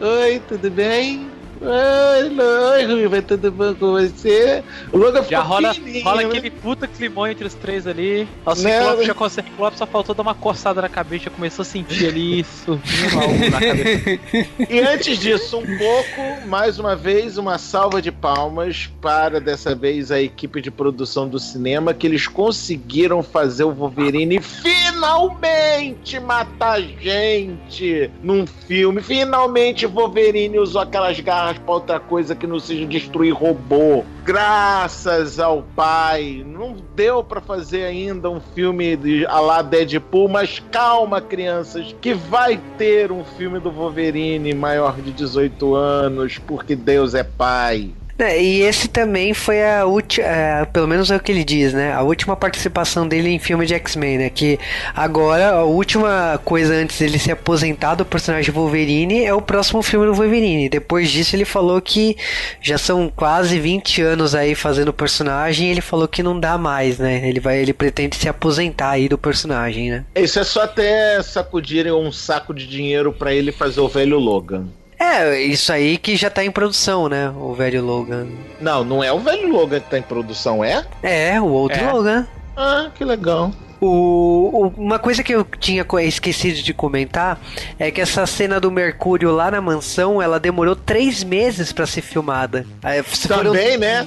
Oi, 0.00 0.42
tudo 0.48 0.70
bem? 0.70 1.35
Oi, 1.58 2.38
oi, 2.38 2.84
Ruiva, 2.84 3.22
tudo 3.22 3.50
bom 3.50 3.74
com 3.74 3.92
você? 3.92 4.62
O 4.92 4.98
Logan 4.98 5.22
Já 5.22 5.40
rola, 5.40 5.74
rola 6.04 6.22
né? 6.22 6.28
aquele 6.28 6.50
puta 6.50 6.86
climão 6.86 7.26
entre 7.26 7.46
os 7.46 7.54
três 7.54 7.86
ali. 7.86 8.28
O 8.44 8.54
Ciclope 8.54 9.04
já 9.06 9.14
consegue. 9.14 9.48
O 9.58 9.70
só 9.70 9.86
faltou 9.86 10.14
dar 10.14 10.22
uma 10.22 10.34
coçada 10.34 10.82
na 10.82 10.88
cabeça, 10.88 11.24
já 11.24 11.30
começou 11.30 11.62
a 11.62 11.66
sentir 11.66 12.08
ali 12.08 12.44
surgindo 12.64 13.18
algo 13.18 13.50
na 13.50 13.60
cabeça. 13.60 14.70
E 14.70 14.80
antes 14.80 15.18
disso, 15.18 15.58
um 15.58 15.78
pouco, 15.78 16.46
mais 16.46 16.78
uma 16.78 16.94
vez, 16.94 17.38
uma 17.38 17.56
salva 17.56 18.02
de 18.02 18.12
palmas 18.12 18.90
para 19.00 19.40
dessa 19.40 19.74
vez 19.74 20.10
a 20.10 20.20
equipe 20.20 20.60
de 20.60 20.70
produção 20.70 21.26
do 21.26 21.38
cinema, 21.38 21.94
que 21.94 22.06
eles 22.06 22.26
conseguiram 22.26 23.22
fazer 23.22 23.64
o 23.64 23.72
Wolverine 23.72 24.40
finalmente 24.40 26.20
matar 26.20 26.82
gente 26.82 28.10
num 28.22 28.46
filme. 28.46 29.00
Finalmente 29.00 29.86
o 29.86 29.88
Wolverine 29.88 30.58
usou 30.58 30.82
aquelas 30.82 31.18
garras 31.20 31.45
para 31.54 31.74
outra 31.74 32.00
coisa 32.00 32.34
que 32.34 32.46
não 32.46 32.58
seja 32.58 32.84
destruir 32.86 33.32
robô. 33.32 34.04
Graças 34.24 35.38
ao 35.38 35.62
pai. 35.62 36.44
Não 36.46 36.76
deu 36.94 37.22
para 37.22 37.40
fazer 37.40 37.84
ainda 37.84 38.28
um 38.28 38.40
filme 38.40 38.96
de 38.96 39.26
a 39.26 39.38
lá 39.38 39.62
Deadpool, 39.62 40.28
mas 40.28 40.58
calma, 40.70 41.20
crianças, 41.20 41.94
que 42.00 42.12
vai 42.12 42.60
ter 42.76 43.12
um 43.12 43.24
filme 43.24 43.60
do 43.60 43.70
Wolverine 43.70 44.52
maior 44.54 44.96
de 45.00 45.12
18 45.12 45.74
anos, 45.74 46.38
porque 46.38 46.74
Deus 46.74 47.14
é 47.14 47.22
pai. 47.22 47.92
É, 48.18 48.42
e 48.42 48.62
esse 48.62 48.88
também 48.88 49.34
foi 49.34 49.62
a 49.62 49.84
última, 49.84 50.26
é, 50.26 50.64
pelo 50.64 50.88
menos 50.88 51.10
é 51.10 51.16
o 51.16 51.20
que 51.20 51.30
ele 51.30 51.44
diz, 51.44 51.74
né? 51.74 51.92
A 51.92 52.02
última 52.02 52.34
participação 52.34 53.06
dele 53.06 53.28
em 53.28 53.38
filme 53.38 53.66
de 53.66 53.74
X-Men, 53.74 54.18
né? 54.18 54.30
Que 54.30 54.58
agora 54.94 55.50
a 55.50 55.64
última 55.64 56.40
coisa 56.42 56.74
antes 56.74 56.98
dele 56.98 57.18
se 57.18 57.30
aposentar 57.30 57.94
do 57.94 58.06
personagem 58.06 58.52
Wolverine 58.52 59.24
é 59.24 59.34
o 59.34 59.42
próximo 59.42 59.82
filme 59.82 60.06
do 60.06 60.14
Wolverine. 60.14 60.68
Depois 60.68 61.10
disso 61.10 61.36
ele 61.36 61.44
falou 61.44 61.80
que 61.80 62.16
já 62.60 62.78
são 62.78 63.12
quase 63.14 63.60
20 63.60 64.00
anos 64.00 64.34
aí 64.34 64.54
fazendo 64.54 64.88
o 64.88 64.94
personagem 64.94 65.68
e 65.68 65.70
ele 65.70 65.82
falou 65.82 66.08
que 66.08 66.22
não 66.22 66.38
dá 66.40 66.56
mais, 66.56 66.98
né? 66.98 67.28
Ele 67.28 67.38
vai, 67.38 67.58
ele 67.58 67.74
pretende 67.74 68.16
se 68.16 68.28
aposentar 68.28 68.90
aí 68.90 69.08
do 69.10 69.18
personagem, 69.18 69.90
né? 69.90 70.04
Isso 70.14 70.38
é 70.38 70.44
só 70.44 70.62
até 70.62 71.22
sacudirem 71.22 71.92
um 71.92 72.10
saco 72.10 72.54
de 72.54 72.66
dinheiro 72.66 73.12
para 73.12 73.34
ele 73.34 73.52
fazer 73.52 73.80
o 73.80 73.88
velho 73.88 74.18
Logan. 74.18 74.66
É, 74.98 75.40
isso 75.42 75.72
aí 75.72 75.98
que 75.98 76.16
já 76.16 76.30
tá 76.30 76.44
em 76.44 76.50
produção, 76.50 77.08
né? 77.08 77.30
O 77.30 77.54
velho 77.54 77.84
Logan. 77.84 78.26
Não, 78.60 78.82
não 78.82 79.04
é 79.04 79.12
o 79.12 79.20
velho 79.20 79.52
Logan 79.52 79.80
que 79.80 79.90
tá 79.90 79.98
em 79.98 80.02
produção, 80.02 80.64
é? 80.64 80.84
É, 81.02 81.40
o 81.40 81.46
outro 81.46 81.78
é. 81.78 81.92
Logan. 81.92 82.26
Ah, 82.56 82.90
que 82.94 83.04
legal. 83.04 83.52
O, 83.78 83.86
o, 83.86 84.68
uma 84.68 84.98
coisa 84.98 85.22
que 85.22 85.34
eu 85.34 85.44
tinha 85.44 85.84
esquecido 86.02 86.62
de 86.62 86.72
comentar 86.72 87.38
é 87.78 87.90
que 87.90 88.00
essa 88.00 88.26
cena 88.26 88.58
do 88.58 88.70
Mercúrio 88.70 89.30
lá 89.30 89.50
na 89.50 89.60
mansão, 89.60 90.22
ela 90.22 90.40
demorou 90.40 90.74
três 90.74 91.22
meses 91.22 91.72
para 91.72 91.86
ser 91.86 92.00
filmada. 92.00 92.66
Também, 92.80 93.72
foram... 93.72 93.78
né? 93.78 94.06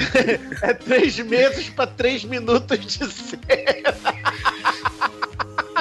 é 0.62 0.72
três 0.72 1.18
meses 1.18 1.68
para 1.68 1.86
três 1.86 2.24
minutos 2.24 2.78
de 2.78 3.06
cena. 3.06 3.42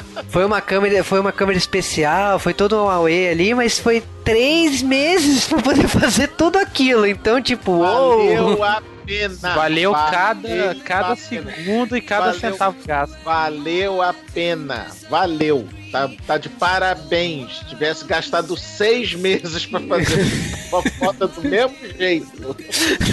Foi 0.29 0.45
uma 0.45 0.61
câmera, 0.61 1.03
foi 1.03 1.19
uma 1.19 1.31
câmera 1.31 1.57
especial, 1.57 2.39
foi 2.39 2.53
todo 2.53 2.75
um 2.75 2.85
Huawei 2.85 3.29
ali, 3.29 3.53
mas 3.53 3.79
foi 3.79 4.03
três 4.23 4.81
meses 4.81 5.45
para 5.49 5.61
poder 5.61 5.87
fazer 5.87 6.27
tudo 6.29 6.57
aquilo. 6.57 7.05
Então, 7.05 7.41
tipo, 7.41 7.79
Valeu 7.79 8.45
uou. 8.45 8.63
a 8.63 8.81
pena. 9.05 9.53
Valeu, 9.53 9.91
valeu 9.91 10.11
cada, 10.11 10.75
cada 10.85 11.15
segundo 11.15 11.97
e 11.97 12.01
cada 12.01 12.25
valeu, 12.27 12.39
centavo 12.39 12.77
gasto. 12.85 13.17
Valeu 13.23 14.01
a 14.01 14.13
pena. 14.33 14.87
Valeu. 15.09 15.67
Tá, 15.91 16.09
tá 16.25 16.37
de 16.37 16.47
parabéns. 16.47 17.59
Tivesse 17.67 18.05
gastado 18.05 18.55
seis 18.55 19.13
meses 19.15 19.65
para 19.65 19.81
fazer 19.81 20.25
uma 20.69 20.81
foto 20.83 21.27
do 21.27 21.41
mesmo 21.41 21.75
jeito. 21.97 22.55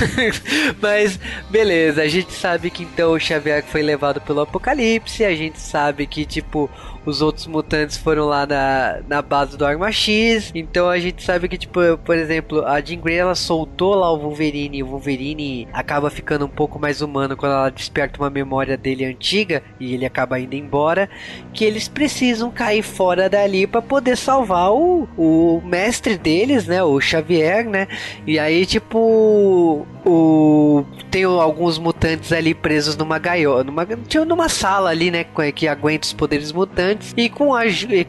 Mas, 0.81 1.19
beleza, 1.51 2.03
a 2.03 2.09
gente 2.09 2.33
sabe 2.33 2.71
que 2.71 2.85
então 2.85 3.13
o 3.13 3.19
Xavier 3.19 3.65
foi 3.65 3.83
levado 3.83 4.21
pelo 4.21 4.43
apocalipse, 4.43 5.25
a 5.25 5.35
gente 5.35 5.59
sabe 5.59 6.07
que, 6.07 6.25
tipo, 6.25 6.71
os 7.09 7.23
outros 7.23 7.47
mutantes 7.47 7.97
foram 7.97 8.27
lá 8.27 8.47
na, 8.47 9.01
na 9.09 9.23
base 9.23 9.57
do 9.57 9.65
Arma 9.65 9.91
X. 9.91 10.53
Então 10.55 10.89
a 10.89 10.99
gente 10.99 11.23
sabe 11.23 11.49
que, 11.49 11.57
tipo, 11.57 11.81
por 12.05 12.17
exemplo, 12.17 12.65
a 12.67 12.81
Jean 12.81 13.01
Grey 13.01 13.17
ela 13.17 13.35
soltou 13.35 13.95
lá 13.95 14.13
o 14.13 14.19
Wolverine. 14.19 14.79
E 14.79 14.83
o 14.83 14.87
Wolverine 14.87 15.67
acaba 15.73 16.11
ficando 16.11 16.45
um 16.45 16.49
pouco 16.49 16.79
mais 16.79 17.01
humano 17.01 17.37
quando 17.37 17.53
ela 17.53 17.71
desperta 17.71 18.21
uma 18.21 18.29
memória 18.29 18.77
dele 18.77 19.05
antiga 19.05 19.63
e 19.81 19.95
ele 19.95 20.05
acaba 20.05 20.39
indo 20.39 20.55
embora. 20.55 21.09
Que 21.55 21.65
eles 21.65 21.89
precisam 21.89 22.51
cair 22.51 22.83
fora 22.83 23.29
dali 23.29 23.67
para 23.67 23.81
poder 23.81 24.17
salvar 24.17 24.71
o, 24.73 25.09
o 25.17 25.63
mestre 25.65 26.19
deles, 26.19 26.67
né? 26.67 26.83
O 26.83 27.01
Xavier, 27.01 27.65
né? 27.65 27.89
E 28.27 28.39
aí, 28.39 28.67
tipo, 28.67 29.87
o 30.05 30.85
tem 31.11 31.25
alguns 31.25 31.79
mutantes 31.79 32.33
ali 32.33 32.55
presos 32.55 32.97
numa 32.97 33.19
gaiola, 33.19 33.65
numa, 33.65 33.87
numa 34.27 34.49
sala 34.49 34.91
ali, 34.91 35.11
né, 35.11 35.25
que 35.55 35.67
aguenta 35.67 36.07
os 36.07 36.13
poderes 36.13 36.53
mutantes 36.53 36.98
e 37.17 37.29
com 37.29 37.55
a, 37.55 37.63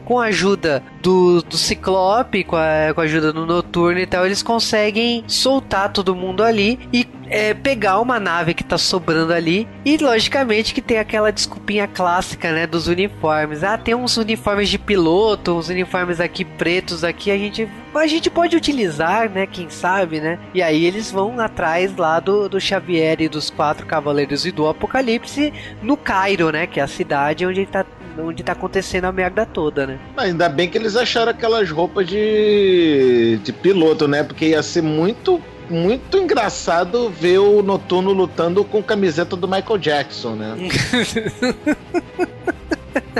com 0.04 0.18
a 0.18 0.26
ajuda 0.26 0.82
do, 1.02 1.42
do 1.42 1.56
Ciclope, 1.56 2.44
com 2.44 2.56
a, 2.56 2.92
com 2.94 3.00
a 3.00 3.04
ajuda 3.04 3.32
do 3.32 3.46
Noturno 3.46 3.98
e 3.98 4.06
tal, 4.06 4.26
eles 4.26 4.42
conseguem 4.42 5.24
soltar 5.26 5.92
todo 5.92 6.14
mundo 6.14 6.42
ali 6.42 6.78
e 6.92 7.06
é, 7.30 7.54
pegar 7.54 8.00
uma 8.00 8.18
nave 8.18 8.52
que 8.52 8.64
tá 8.64 8.76
sobrando 8.76 9.32
ali 9.32 9.66
e 9.84 9.96
logicamente 9.96 10.74
que 10.74 10.82
tem 10.82 10.98
aquela 10.98 11.30
desculpinha 11.30 11.86
clássica, 11.86 12.52
né, 12.52 12.66
dos 12.66 12.88
uniformes. 12.88 13.62
Ah, 13.62 13.78
tem 13.78 13.94
uns 13.94 14.16
uniformes 14.16 14.68
de 14.68 14.78
piloto, 14.78 15.52
uns 15.52 15.68
uniformes 15.68 16.20
aqui 16.20 16.44
pretos 16.44 17.04
aqui, 17.04 17.30
a 17.30 17.38
gente 17.38 17.68
a 17.94 18.06
gente 18.06 18.30
pode 18.30 18.56
utilizar, 18.56 19.28
né, 19.28 19.46
quem 19.46 19.68
sabe, 19.68 20.20
né? 20.20 20.38
E 20.54 20.62
aí 20.62 20.84
eles 20.84 21.10
vão 21.10 21.40
atrás 21.40 21.96
lá 21.96 22.20
do, 22.20 22.48
do 22.48 22.60
Xavier 22.60 23.20
e 23.20 23.28
dos 23.28 23.50
quatro 23.50 23.84
cavaleiros 23.84 24.46
e 24.46 24.52
do 24.52 24.68
Apocalipse 24.68 25.52
no 25.82 25.96
Cairo, 25.96 26.50
né, 26.50 26.66
que 26.66 26.80
é 26.80 26.82
a 26.82 26.88
cidade 26.88 27.46
onde 27.46 27.66
tá 27.66 27.84
onde 28.20 28.42
tá 28.42 28.52
acontecendo 28.52 29.06
a 29.06 29.12
merda 29.12 29.46
toda, 29.46 29.86
né? 29.86 29.98
Ainda 30.16 30.48
bem 30.48 30.68
que 30.68 30.78
eles 30.78 30.96
acharam 30.96 31.30
aquelas 31.30 31.70
roupas 31.70 32.06
de, 32.06 33.40
de 33.42 33.52
piloto, 33.52 34.06
né? 34.06 34.22
Porque 34.22 34.46
ia 34.46 34.62
ser 34.62 34.82
muito 34.82 35.40
muito 35.68 36.18
engraçado 36.18 37.08
ver 37.08 37.38
o 37.38 37.62
Noturno 37.62 38.12
lutando 38.12 38.64
com 38.64 38.82
camiseta 38.82 39.36
do 39.36 39.46
Michael 39.46 39.78
Jackson, 39.78 40.34
né? 40.34 40.56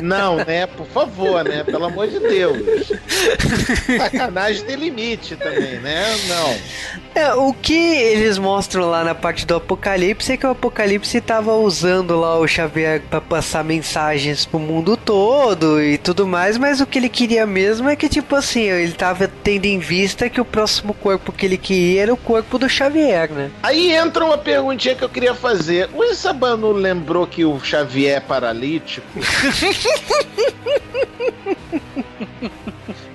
Não, 0.03 0.36
né? 0.36 0.66
Por 0.66 0.86
favor, 0.86 1.45
né? 1.45 1.64
Pelo 1.64 1.86
amor 1.86 2.09
de 2.09 2.18
Deus. 2.18 2.93
Sacanagem 3.99 4.64
tem 4.64 4.76
limite 4.76 5.36
também, 5.36 5.78
né? 5.80 6.05
Não. 6.28 6.57
É, 7.14 7.34
o 7.34 7.53
que 7.53 7.74
eles 7.74 8.38
mostram 8.38 8.88
lá 8.88 9.03
na 9.03 9.14
parte 9.14 9.45
do 9.45 9.57
Apocalipse 9.57 10.32
é 10.32 10.36
que 10.36 10.47
o 10.47 10.51
Apocalipse 10.51 11.20
tava 11.20 11.55
usando 11.55 12.18
lá 12.18 12.38
o 12.38 12.47
Xavier 12.47 13.03
para 13.11 13.20
passar 13.20 13.64
mensagens 13.64 14.47
pro 14.47 14.61
mundo 14.61 14.97
todo 14.97 15.82
e 15.82 15.99
tudo 15.99 16.26
mais, 16.26 16.57
mas 16.57 16.80
o 16.80 16.86
que 16.86 16.99
ele 16.99 17.09
queria 17.09 17.45
mesmo 17.47 17.88
é 17.88 17.97
que, 17.97 18.09
tipo 18.09 18.36
assim, 18.36 18.62
ele 18.62 18.93
tava 18.93 19.28
tendo 19.28 19.66
em 19.66 19.78
vista 19.78 20.28
que 20.28 20.41
o 20.41 20.45
próximo 20.45 20.95
corpo 20.95 21.32
que 21.32 21.47
ele 21.47 21.57
queria 21.57 22.03
era 22.03 22.14
o 22.14 22.16
corpo 22.16 22.59
do 22.59 22.68
Xavier, 22.68 23.30
né? 23.30 23.51
Aí 23.62 23.93
entra 23.93 24.24
uma 24.24 24.38
perguntinha 24.38 24.95
que 24.95 25.03
eu 25.03 25.09
queria 25.09 25.34
fazer. 25.34 25.88
O 25.93 26.05
Isabano 26.05 26.70
lembrou 26.72 27.26
que 27.26 27.45
o 27.45 27.59
Xavier 27.61 28.18
é 28.18 28.20
paralítico? 28.20 29.07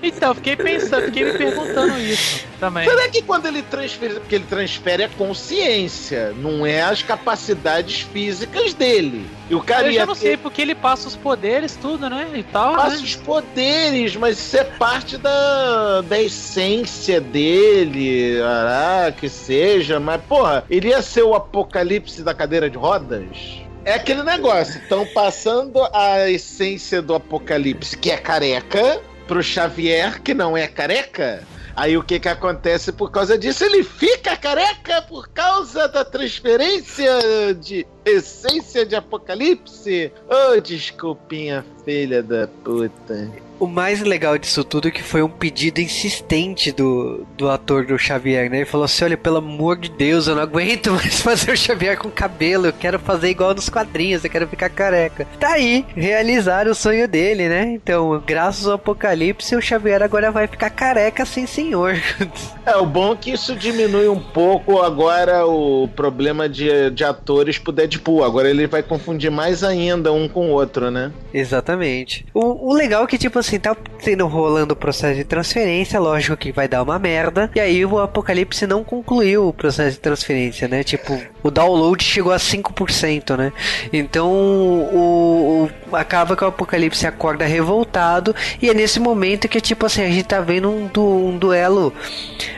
Então, 0.01 0.35
fiquei 0.35 0.55
pensando, 0.55 1.05
fiquei 1.05 1.25
me 1.25 1.37
perguntando 1.37 1.99
isso 1.99 2.45
também. 2.59 2.87
Será 2.87 3.09
que 3.09 3.21
quando 3.23 3.47
ele 3.47 3.61
transfere, 3.63 4.15
porque 4.15 4.35
ele 4.35 4.45
transfere 4.47 5.03
a 5.03 5.09
consciência, 5.09 6.33
não 6.37 6.65
é 6.65 6.81
as 6.81 7.01
capacidades 7.01 8.01
físicas 8.01 8.73
dele. 8.73 9.25
E 9.49 9.55
o 9.55 9.61
cara 9.61 9.87
eu 9.87 9.93
já 9.93 10.05
não 10.05 10.13
ter... 10.13 10.21
sei, 10.21 10.37
porque 10.37 10.61
ele 10.61 10.75
passa 10.75 11.07
os 11.07 11.15
poderes, 11.15 11.75
tudo, 11.75 12.09
né? 12.09 12.29
E 12.35 12.43
tal. 12.43 12.75
Passa 12.75 12.97
né? 12.97 13.03
os 13.03 13.15
poderes, 13.15 14.15
mas 14.15 14.37
isso 14.37 14.57
é 14.57 14.63
parte 14.63 15.17
da, 15.17 16.01
da 16.01 16.21
essência 16.21 17.19
dele, 17.19 18.39
ah, 18.43 19.11
que 19.11 19.27
seja. 19.27 19.99
Mas, 19.99 20.21
porra, 20.21 20.63
ele 20.69 20.89
ia 20.89 21.01
ser 21.01 21.23
o 21.23 21.33
apocalipse 21.33 22.21
da 22.21 22.33
cadeira 22.33 22.69
de 22.69 22.77
rodas? 22.77 23.64
É 23.85 23.93
aquele 23.93 24.23
negócio. 24.23 24.81
Estão 24.81 25.05
passando 25.13 25.79
a 25.93 26.27
essência 26.27 27.03
do 27.03 27.13
apocalipse, 27.13 27.95
que 27.95 28.09
é 28.09 28.17
careca, 28.17 28.99
pro 29.27 29.43
Xavier, 29.43 30.21
que 30.23 30.33
não 30.33 30.57
é 30.57 30.67
careca. 30.67 31.43
Aí 31.75 31.95
o 31.95 32.01
que 32.01 32.19
que 32.19 32.29
acontece 32.29 32.91
por 32.91 33.11
causa 33.11 33.37
disso? 33.37 33.63
Ele 33.63 33.83
fica 33.83 34.35
careca 34.37 35.01
por 35.03 35.27
causa 35.29 35.87
da 35.87 36.03
transferência 36.03 37.13
de 37.59 37.85
essência 38.03 38.85
de 38.85 38.95
apocalipse. 38.95 40.11
Ô, 40.27 40.55
oh, 40.55 40.61
desculpinha, 40.61 41.63
filha 41.83 42.23
da 42.23 42.47
puta. 42.63 43.29
O 43.59 43.67
mais 43.67 44.01
legal 44.01 44.37
disso 44.37 44.63
tudo 44.63 44.87
é 44.87 44.91
que 44.91 45.01
foi 45.01 45.21
um 45.21 45.29
pedido 45.29 45.79
insistente 45.79 46.71
do, 46.71 47.25
do 47.37 47.49
ator 47.49 47.85
do 47.85 47.97
Xavier, 47.97 48.49
né? 48.49 48.57
Ele 48.57 48.65
falou 48.65 48.85
assim: 48.85 49.05
olha, 49.05 49.17
pelo 49.17 49.37
amor 49.37 49.77
de 49.77 49.89
Deus, 49.89 50.27
eu 50.27 50.35
não 50.35 50.41
aguento 50.41 50.91
mais 50.93 51.21
fazer 51.21 51.51
o 51.51 51.57
Xavier 51.57 51.97
com 51.97 52.09
cabelo, 52.09 52.67
eu 52.67 52.73
quero 52.73 52.99
fazer 52.99 53.29
igual 53.29 53.53
nos 53.53 53.69
quadrinhos, 53.69 54.23
eu 54.23 54.29
quero 54.29 54.47
ficar 54.47 54.69
careca. 54.69 55.27
Tá 55.39 55.53
aí, 55.53 55.85
realizar 55.95 56.67
o 56.67 56.75
sonho 56.75 57.07
dele, 57.07 57.47
né? 57.47 57.71
Então, 57.71 58.21
graças 58.25 58.67
ao 58.67 58.73
apocalipse, 58.73 59.55
o 59.55 59.61
Xavier 59.61 60.03
agora 60.03 60.31
vai 60.31 60.47
ficar 60.47 60.69
careca 60.69 61.25
sem 61.25 61.45
senhor. 61.45 61.95
É, 62.65 62.75
o 62.77 62.85
bom 62.85 63.13
é 63.13 63.15
que 63.15 63.31
isso 63.31 63.55
diminui 63.55 64.07
um 64.07 64.19
pouco 64.19 64.81
agora 64.81 65.45
o 65.45 65.87
problema 65.87 66.49
de, 66.49 66.89
de 66.89 67.03
atores 67.03 67.59
pro 67.59 67.71
Deadpool. 67.71 68.23
Agora 68.23 68.49
ele 68.49 68.65
vai 68.65 68.81
confundir 68.81 69.29
mais 69.29 69.63
ainda 69.63 70.11
um 70.11 70.27
com 70.27 70.49
o 70.49 70.53
outro, 70.53 70.89
né? 70.89 71.11
Exatamente. 71.31 72.25
O, 72.33 72.71
o 72.71 72.73
legal 72.73 73.03
é 73.03 73.07
que, 73.07 73.19
tipo 73.19 73.37
assim, 73.45 73.59
tá 73.59 73.75
sendo 73.99 74.27
rolando 74.27 74.73
o 74.73 74.77
processo 74.77 75.15
de 75.15 75.23
transferência, 75.23 75.99
lógico 75.99 76.35
que 76.35 76.51
vai 76.51 76.67
dar 76.67 76.83
uma 76.83 76.99
merda. 76.99 77.49
E 77.55 77.59
aí 77.59 77.85
o 77.85 77.99
Apocalipse 77.99 78.67
não 78.67 78.83
concluiu 78.83 79.47
o 79.47 79.53
processo 79.53 79.91
de 79.91 79.99
transferência, 79.99 80.67
né? 80.67 80.83
Tipo, 80.83 81.19
o 81.41 81.51
download 81.51 82.03
chegou 82.03 82.31
a 82.31 82.37
5%, 82.37 83.37
né? 83.37 83.53
Então 83.93 84.31
o, 84.31 85.69
o 85.91 85.95
acaba 85.95 86.35
que 86.35 86.43
o 86.43 86.47
Apocalipse 86.47 87.05
acorda 87.05 87.45
revoltado. 87.45 88.35
E 88.61 88.69
é 88.69 88.73
nesse 88.73 88.99
momento 88.99 89.47
que, 89.47 89.61
tipo 89.61 89.85
assim, 89.85 90.03
a 90.03 90.09
gente 90.09 90.23
tá 90.23 90.41
vendo 90.41 90.69
um, 90.69 90.87
du, 90.87 91.01
um 91.03 91.37
duelo 91.37 91.93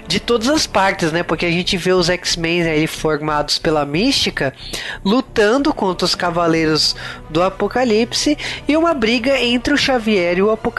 de 0.08 0.20
todas 0.20 0.48
as 0.48 0.66
partes, 0.66 1.12
né? 1.12 1.22
Porque 1.22 1.46
a 1.46 1.52
gente 1.52 1.76
vê 1.78 1.92
os 1.92 2.10
X-Men 2.10 2.64
aí 2.64 2.88
formados 2.88 3.60
pela 3.60 3.86
mística 3.86 4.54
lutando 5.04 5.74
contra 5.74 6.06
os 6.06 6.16
Cavaleiros 6.16 6.96
do 7.30 7.44
Apocalipse 7.44 8.38
e 8.68 8.78
uma 8.78 8.94
briga 8.94 9.40
entre 9.40 9.74
o 9.74 9.78
Xavier 9.78 10.38
e 10.38 10.42
o 10.42 10.50
Apocalipse, 10.50 10.77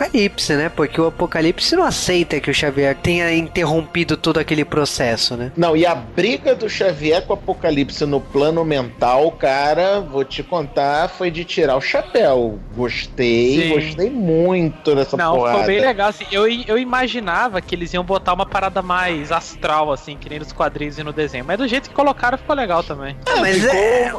né? 0.57 0.69
Porque 0.69 1.01
o 1.01 1.07
Apocalipse 1.07 1.75
não 1.75 1.85
aceita 1.85 2.41
que 2.41 2.51
o 2.51 2.55
Xavier 2.55 2.95
tenha 2.97 3.33
interrompido 3.35 4.17
todo 4.17 4.39
aquele 4.39 4.65
processo, 4.65 5.37
né? 5.37 5.53
Não, 5.57 5.77
e 5.77 5.85
a 5.85 5.95
briga 5.95 6.55
do 6.55 6.69
Xavier 6.69 7.23
com 7.23 7.33
o 7.33 7.37
Apocalipse 7.37 8.05
no 8.07 8.21
plano 8.21 8.65
mental, 8.65 9.33
cara, 9.33 10.01
vou 10.01 10.25
te 10.25 10.43
contar, 10.43 11.09
foi 11.09 11.31
de 11.31 11.45
tirar 11.45 11.77
o 11.77 11.81
chapéu. 11.81 12.59
Gostei, 12.77 13.63
Sim. 13.63 13.75
gostei 13.75 14.11
muito 14.11 14.95
dessa 14.95 15.17
não, 15.17 15.37
porrada. 15.37 15.59
Não, 15.59 15.65
foi 15.65 15.75
bem 15.75 15.85
legal, 15.85 16.09
assim, 16.09 16.27
eu, 16.31 16.47
eu 16.49 16.79
imaginava 16.79 17.61
que 17.61 17.75
eles 17.75 17.93
iam 17.93 18.05
botar 18.05 18.35
uma 18.35 18.47
parada 18.47 18.83
mais 18.83 19.33
astral, 19.33 19.93
assim, 19.93 20.17
que 20.17 20.29
nem 20.29 20.39
nos 20.39 20.53
quadrinhos 20.53 20.99
e 20.99 21.03
no 21.03 21.13
desenho, 21.13 21.45
mas 21.45 21.59
do 21.59 21.67
jeito 21.67 21.89
que 21.89 21.95
colocaram 21.95 22.39
ficou 22.39 22.55
legal 22.55 22.83
também. 22.83 23.17
É, 23.27 23.41
mas 23.41 23.57
ficou... 23.57 23.75
é... 23.75 24.15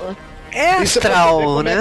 É 0.51 0.71
astral, 0.77 1.61
né? 1.61 1.73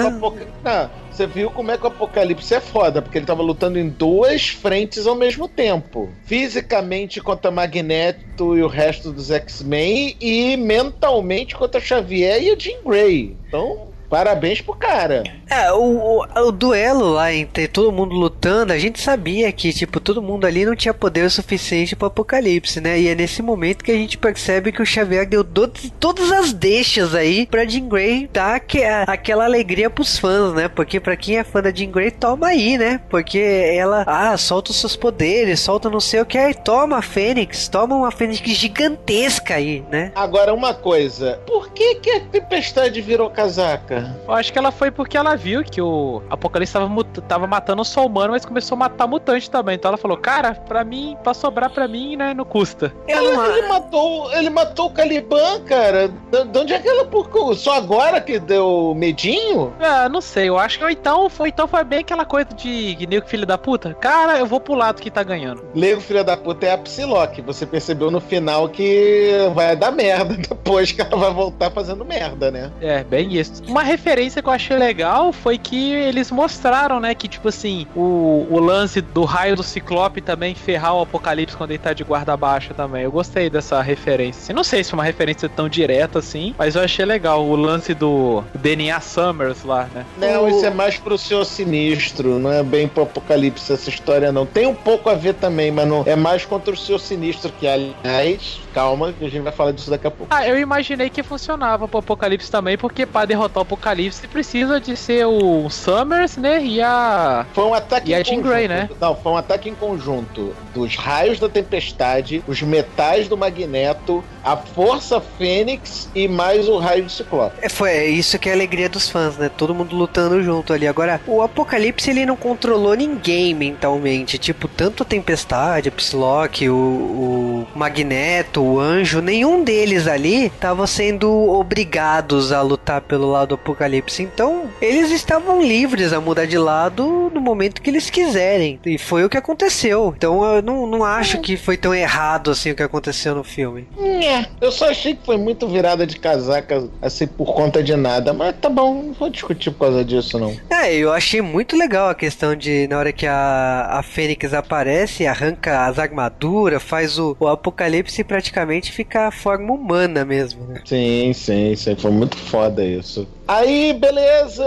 É 0.63 0.89
você 1.19 1.27
viu 1.27 1.51
como 1.51 1.69
é 1.69 1.77
que 1.77 1.83
o 1.83 1.87
Apocalipse 1.87 2.53
é 2.53 2.61
foda, 2.61 3.01
porque 3.01 3.17
ele 3.17 3.25
tava 3.25 3.43
lutando 3.43 3.77
em 3.77 3.89
duas 3.89 4.47
frentes 4.47 5.05
ao 5.05 5.15
mesmo 5.15 5.49
tempo. 5.49 6.09
Fisicamente 6.23 7.19
contra 7.19 7.51
Magneto 7.51 8.55
e 8.57 8.63
o 8.63 8.67
resto 8.67 9.11
dos 9.11 9.29
X-Men 9.29 10.15
e 10.21 10.55
mentalmente 10.55 11.55
contra 11.55 11.81
Xavier 11.81 12.41
e 12.41 12.53
o 12.53 12.57
Jean 12.57 12.81
Grey. 12.85 13.35
Então, 13.47 13.88
Parabéns 14.09 14.59
pro 14.59 14.73
cara. 14.73 15.23
É, 15.49 15.71
o, 15.71 15.81
o, 15.81 16.47
o, 16.47 16.51
duelo 16.51 17.11
lá 17.13 17.31
entre 17.33 17.67
todo 17.67 17.91
mundo 17.91 18.15
lutando, 18.15 18.73
a 18.73 18.77
gente 18.77 18.99
sabia 18.99 19.51
que, 19.51 19.71
tipo, 19.71 19.99
todo 19.99 20.21
mundo 20.21 20.45
ali 20.45 20.65
não 20.65 20.75
tinha 20.75 20.93
poder 20.93 21.29
suficiente 21.29 21.95
pro 21.95 22.07
apocalipse, 22.07 22.81
né? 22.81 22.99
E 22.99 23.07
é 23.07 23.15
nesse 23.15 23.41
momento 23.41 23.83
que 23.83 23.91
a 23.91 23.95
gente 23.95 24.17
percebe 24.17 24.71
que 24.71 24.81
o 24.81 24.85
Xavier 24.85 25.27
deu 25.27 25.43
do, 25.43 25.67
todas 25.99 26.31
as 26.31 26.53
deixas 26.53 27.13
aí 27.13 27.45
pra 27.45 27.65
Jean 27.65 27.87
Grey 27.87 28.29
dar 28.31 28.59
que, 28.59 28.83
a, 28.83 29.03
aquela 29.03 29.45
alegria 29.45 29.89
pros 29.89 30.17
fãs, 30.17 30.53
né? 30.53 30.67
Porque 30.67 30.99
pra 30.99 31.15
quem 31.15 31.37
é 31.37 31.43
fã 31.43 31.61
da 31.61 31.71
Jean 31.71 31.91
Grey, 31.91 32.11
toma 32.11 32.47
aí, 32.47 32.77
né? 32.77 32.99
Porque 33.09 33.39
ela, 33.39 34.03
ah, 34.07 34.35
solta 34.37 34.71
os 34.71 34.79
seus 34.79 34.95
poderes, 34.95 35.59
solta 35.59 35.89
não 35.89 35.99
sei 35.99 36.21
o 36.21 36.25
que, 36.25 36.37
aí 36.37 36.53
toma 36.53 36.97
a 36.97 37.01
Fênix, 37.01 37.67
toma 37.67 37.95
uma 37.95 38.11
Fênix 38.11 38.39
gigantesca 38.39 39.55
aí, 39.55 39.83
né? 39.91 40.11
Agora, 40.15 40.53
uma 40.53 40.73
coisa, 40.73 41.39
por 41.45 41.71
que 41.71 41.95
que 41.95 42.09
a 42.09 42.19
Tempestade 42.21 43.01
virou 43.01 43.29
casaca? 43.29 43.98
Eu 44.27 44.33
acho 44.33 44.51
que 44.51 44.59
ela 44.59 44.71
foi 44.71 44.91
porque 44.91 45.17
ela 45.17 45.35
viu 45.35 45.63
que 45.63 45.81
o 45.81 46.21
Apocalipse 46.29 46.73
tava, 46.73 47.03
tava 47.27 47.47
matando 47.47 47.83
só 47.83 48.05
humano, 48.05 48.31
mas 48.31 48.45
começou 48.45 48.75
a 48.75 48.79
matar 48.79 49.07
mutante 49.07 49.49
também. 49.49 49.75
Então 49.75 49.89
ela 49.89 49.97
falou, 49.97 50.17
cara, 50.17 50.53
pra 50.53 50.83
mim, 50.83 51.17
pra 51.23 51.33
sobrar 51.33 51.69
pra 51.69 51.87
mim, 51.87 52.15
né, 52.15 52.33
não 52.33 52.45
custa. 52.45 52.93
Ela, 53.07 53.57
ele 53.57 53.67
matou, 53.67 54.31
ele 54.33 54.49
matou 54.49 54.87
o 54.87 54.91
Caliban, 54.91 55.61
cara. 55.65 56.07
De 56.07 56.59
onde 56.59 56.73
é 56.73 56.79
que 56.79 56.87
ela 56.87 57.05
porcou? 57.05 57.53
Só 57.55 57.73
agora 57.73 58.21
que 58.21 58.39
deu 58.39 58.93
medinho? 58.95 59.73
É, 59.79 60.09
não 60.09 60.21
sei. 60.21 60.49
Eu 60.49 60.57
acho 60.57 60.77
que 60.77 60.89
então 60.89 61.29
foi, 61.29 61.49
então 61.49 61.67
foi 61.67 61.83
bem 61.83 61.99
aquela 61.99 62.25
coisa 62.25 62.49
de 62.53 63.07
Nego 63.07 63.27
filho 63.27 63.45
da 63.45 63.57
puta. 63.57 63.93
Cara, 63.93 64.37
eu 64.37 64.45
vou 64.45 64.59
pro 64.59 64.73
lado 64.73 65.01
que 65.01 65.09
tá 65.09 65.23
ganhando. 65.23 65.63
Nego 65.73 66.01
filho 66.01 66.23
da 66.23 66.37
puta 66.37 66.65
é 66.65 66.73
a 66.73 66.77
Psylocke. 66.77 67.41
Você 67.41 67.65
percebeu 67.65 68.11
no 68.11 68.19
final 68.19 68.69
que 68.69 69.31
vai 69.53 69.75
dar 69.75 69.91
merda 69.91 70.35
depois 70.37 70.91
que 70.91 71.01
ela 71.01 71.15
vai 71.15 71.33
voltar 71.33 71.71
fazendo 71.71 72.05
merda, 72.05 72.51
né? 72.51 72.71
É, 72.81 73.03
bem 73.03 73.35
isso. 73.35 73.63
Uma 73.67 73.83
referência 73.89 74.41
que 74.41 74.47
eu 74.47 74.53
achei 74.53 74.77
legal 74.77 75.33
foi 75.33 75.57
que 75.57 75.93
eles 75.93 76.29
mostraram, 76.29 76.99
né, 76.99 77.15
que 77.15 77.27
tipo 77.27 77.47
assim, 77.47 77.87
o, 77.95 78.45
o 78.49 78.59
lance 78.59 79.01
do 79.01 79.23
raio 79.23 79.55
do 79.55 79.63
Ciclope 79.63 80.21
também 80.21 80.53
ferrar 80.53 80.95
o 80.95 81.01
Apocalipse 81.01 81.57
quando 81.57 81.71
ele 81.71 81.79
tá 81.79 81.93
de 81.93 82.03
guarda 82.03 82.37
baixa 82.37 82.73
também. 82.73 83.03
Eu 83.03 83.11
gostei 83.11 83.49
dessa 83.49 83.81
referência. 83.81 84.53
Não 84.53 84.63
sei 84.63 84.83
se 84.83 84.91
foi 84.91 84.99
uma 84.99 85.03
referência 85.03 85.49
tão 85.49 85.67
direta 85.67 86.19
assim, 86.19 86.53
mas 86.57 86.75
eu 86.75 86.83
achei 86.83 87.03
legal 87.03 87.43
o 87.43 87.55
lance 87.55 87.93
do 87.93 88.43
DNA 88.53 88.99
Summers 89.01 89.63
lá, 89.63 89.89
né? 89.93 90.05
Não, 90.17 90.47
isso 90.47 90.65
é 90.65 90.69
mais 90.69 90.97
pro 90.97 91.17
Senhor 91.17 91.45
Sinistro, 91.45 92.37
não 92.37 92.51
é 92.51 92.61
bem 92.63 92.87
pro 92.87 93.03
Apocalipse 93.03 93.73
essa 93.73 93.89
história 93.89 94.31
não. 94.31 94.45
Tem 94.45 94.67
um 94.67 94.75
pouco 94.75 95.09
a 95.09 95.15
ver 95.15 95.33
também, 95.33 95.71
mas 95.71 95.87
não 95.87 96.03
é 96.05 96.15
mais 96.15 96.45
contra 96.45 96.73
o 96.73 96.77
Senhor 96.77 96.99
Sinistro 96.99 97.51
que 97.59 97.67
aliás, 97.67 98.59
calma, 98.73 99.13
que 99.13 99.25
a 99.25 99.29
gente 99.29 99.43
vai 99.43 99.51
falar 99.51 99.71
disso 99.71 99.89
daqui 99.89 100.07
a 100.07 100.11
pouco. 100.11 100.33
Ah, 100.33 100.47
eu 100.47 100.59
imaginei 100.59 101.09
que 101.09 101.23
funcionava 101.23 101.87
pro 101.87 101.99
Apocalipse 101.99 102.51
também, 102.51 102.77
porque 102.77 103.05
para 103.05 103.25
derrotar 103.25 103.59
o 103.59 103.61
Apocalipse 103.61 104.27
precisa 104.27 104.79
de 104.79 104.95
ser 104.95 105.25
o 105.25 105.69
Summers, 105.69 106.37
né? 106.37 106.63
E 106.63 106.81
a. 106.81 107.45
Foi 107.53 107.65
um 107.65 107.73
ataque 107.73 108.11
e 108.11 108.15
a 108.15 108.23
Jean 108.23 108.41
Grey, 108.41 108.67
né? 108.67 108.89
Não, 108.99 109.15
foi 109.15 109.31
um 109.31 109.37
ataque 109.37 109.69
em 109.69 109.75
conjunto 109.75 110.53
dos 110.73 110.95
raios 110.95 111.39
da 111.39 111.49
tempestade, 111.49 112.43
os 112.47 112.61
metais 112.61 113.27
do 113.27 113.37
magneto, 113.37 114.23
a 114.43 114.55
força 114.55 115.19
fênix 115.19 116.09
e 116.15 116.27
mais 116.27 116.67
o 116.67 116.77
raio 116.77 117.03
do 117.03 117.09
ciclope. 117.09 117.55
É, 117.61 117.69
foi 117.69 117.89
é 117.89 118.05
isso 118.05 118.37
que 118.39 118.49
é 118.49 118.51
a 118.51 118.55
alegria 118.55 118.89
dos 118.89 119.09
fãs, 119.09 119.37
né? 119.37 119.49
Todo 119.49 119.73
mundo 119.73 119.95
lutando 119.95 120.41
junto 120.43 120.73
ali. 120.73 120.87
Agora, 120.87 121.21
o 121.27 121.41
Apocalipse 121.41 122.09
ele 122.09 122.25
não 122.25 122.35
controlou 122.35 122.93
ninguém 122.93 123.53
mentalmente. 123.53 124.37
Tipo, 124.37 124.67
tanto 124.67 125.03
a 125.03 125.05
tempestade, 125.05 125.89
a 125.89 125.91
Psylocke, 125.91 126.69
o, 126.69 126.75
o 126.75 127.67
Magneto, 127.75 128.63
o 128.69 128.79
Anjo, 128.79 129.21
nenhum 129.21 129.63
deles 129.63 130.07
ali 130.07 130.45
estavam 130.45 130.85
sendo 130.85 131.29
obrigados 131.49 132.51
a 132.51 132.61
lutar 132.61 133.01
pelo 133.01 133.31
lado 133.31 133.55
Apocalipse. 133.55 134.21
Então, 134.21 134.69
eles 134.81 135.11
estavam 135.11 135.61
livres 135.61 136.13
a 136.13 136.21
mudar 136.21 136.45
de 136.45 136.57
lado 136.57 137.31
no 137.33 137.41
momento 137.41 137.81
que 137.81 137.89
eles 137.89 138.09
quiserem. 138.09 138.79
E 138.85 138.97
foi 138.97 139.23
o 139.25 139.29
que 139.29 139.37
aconteceu. 139.37 140.13
Então, 140.15 140.43
eu 140.43 140.61
não, 140.61 140.85
não 140.85 141.03
acho 141.03 141.39
que 141.39 141.57
foi 141.57 141.77
tão 141.77 141.93
errado 141.93 142.51
assim 142.51 142.71
o 142.71 142.75
que 142.75 142.83
aconteceu 142.83 143.33
no 143.33 143.43
filme. 143.43 143.87
É, 143.97 144.45
eu 144.61 144.71
só 144.71 144.89
achei 144.89 145.15
que 145.15 145.25
foi 145.25 145.37
muito 145.37 145.67
virada 145.67 146.05
de 146.05 146.19
casaca, 146.19 146.87
assim, 147.01 147.25
por 147.25 147.53
conta 147.53 147.81
de 147.81 147.95
nada. 147.95 148.33
Mas 148.33 148.55
tá 148.61 148.69
bom, 148.69 149.03
não 149.03 149.13
vou 149.13 149.29
discutir 149.29 149.71
por 149.71 149.87
causa 149.87 150.05
disso, 150.05 150.37
não. 150.37 150.55
É, 150.69 150.93
eu 150.93 151.11
achei 151.11 151.41
muito 151.41 151.75
legal 151.75 152.09
a 152.09 152.15
questão 152.15 152.55
de, 152.55 152.87
na 152.87 152.97
hora 152.97 153.11
que 153.11 153.25
a, 153.25 153.87
a 153.91 154.03
Fênix 154.03 154.53
aparece, 154.53 155.25
arranca 155.25 155.85
as 155.85 155.97
armaduras, 155.97 156.83
faz 156.83 157.17
o, 157.17 157.35
o 157.39 157.47
Apocalipse 157.47 158.23
praticamente 158.23 158.48
ficar 158.91 159.27
a 159.27 159.31
forma 159.31 159.73
humana 159.73 160.25
mesmo, 160.25 160.65
né? 160.65 160.81
Sim, 160.85 161.33
sim, 161.33 161.75
sim. 161.75 161.95
Foi 161.95 162.11
muito 162.11 162.37
foda 162.37 162.83
isso. 162.83 163.27
Aí, 163.49 163.93
beleza, 163.93 164.63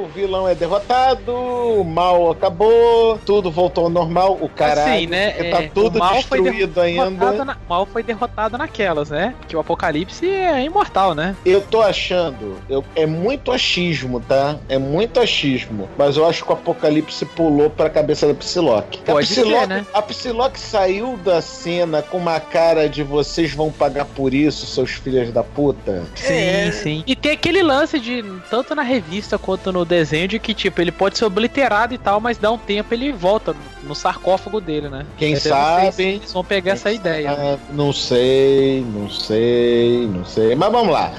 o 0.00 0.06
vilão 0.06 0.46
é 0.46 0.54
derrotado, 0.54 1.34
o 1.34 1.82
mal 1.82 2.30
acabou, 2.30 3.18
tudo 3.26 3.50
voltou 3.50 3.86
ao 3.86 3.90
normal, 3.90 4.38
o 4.40 4.48
cara 4.48 4.84
assim, 4.84 5.08
né, 5.08 5.32
tá 5.50 5.64
é, 5.64 5.68
tudo 5.74 5.98
destruído 5.98 6.80
ainda. 6.80 7.44
Na, 7.44 7.54
o 7.54 7.68
mal 7.68 7.84
foi 7.84 8.00
derrotado 8.04 8.56
naquelas, 8.56 9.10
né? 9.10 9.34
Que 9.48 9.56
o 9.56 9.58
apocalipse 9.58 10.24
é 10.24 10.62
imortal, 10.62 11.16
né? 11.16 11.34
Eu 11.44 11.62
tô 11.62 11.82
achando, 11.82 12.58
eu, 12.68 12.84
é 12.94 13.06
muito 13.06 13.50
achismo, 13.50 14.20
tá? 14.20 14.56
É 14.68 14.78
muito 14.78 15.18
achismo, 15.18 15.88
mas 15.98 16.16
eu 16.16 16.24
acho 16.24 16.44
que 16.44 16.50
o 16.50 16.54
apocalipse 16.54 17.24
pulou 17.26 17.70
pra 17.70 17.90
cabeça 17.90 18.28
da 18.28 18.34
Psylocke. 18.34 19.00
Pode 19.00 19.26
a 19.26 19.28
Psylocke, 19.28 19.60
ser, 19.62 19.66
né? 19.66 19.86
A 19.92 20.00
Psylocke 20.00 20.60
saiu 20.60 21.16
da 21.16 21.42
cena 21.42 22.02
com 22.02 22.18
uma 22.18 22.38
cara 22.38 22.88
de 22.88 23.02
vocês 23.02 23.52
vão 23.52 23.72
pagar 23.72 24.04
por 24.04 24.32
isso, 24.32 24.64
seus 24.64 24.92
filhos 24.92 25.32
da 25.32 25.42
puta. 25.42 26.04
Sim, 26.14 26.34
é. 26.34 26.70
sim. 26.70 27.02
E 27.04 27.16
tem 27.16 27.32
aquele 27.32 27.64
lance 27.64 27.98
de 27.98 28.11
de, 28.20 28.40
tanto 28.50 28.74
na 28.74 28.82
revista 28.82 29.38
quanto 29.38 29.72
no 29.72 29.84
desenho, 29.84 30.28
de 30.28 30.38
que, 30.38 30.52
tipo, 30.52 30.80
ele 30.80 30.92
pode 30.92 31.16
ser 31.16 31.24
obliterado 31.24 31.94
e 31.94 31.98
tal, 31.98 32.20
mas 32.20 32.38
dá 32.38 32.50
um 32.50 32.58
tempo 32.58 32.92
ele 32.92 33.12
volta 33.12 33.54
no 33.84 33.94
sarcófago 33.94 34.60
dele, 34.60 34.88
né? 34.88 35.06
Quem 35.16 35.36
sabe. 35.36 35.92
Se 35.92 36.02
eles 36.02 36.32
vão 36.32 36.44
pegar 36.44 36.72
essa 36.72 36.92
ideia. 36.92 37.36
Né? 37.36 37.58
Não 37.72 37.92
sei, 37.92 38.84
não 38.92 39.10
sei, 39.10 40.06
não 40.08 40.24
sei. 40.24 40.54
Mas 40.54 40.72
vamos 40.72 40.92
lá. 40.92 41.12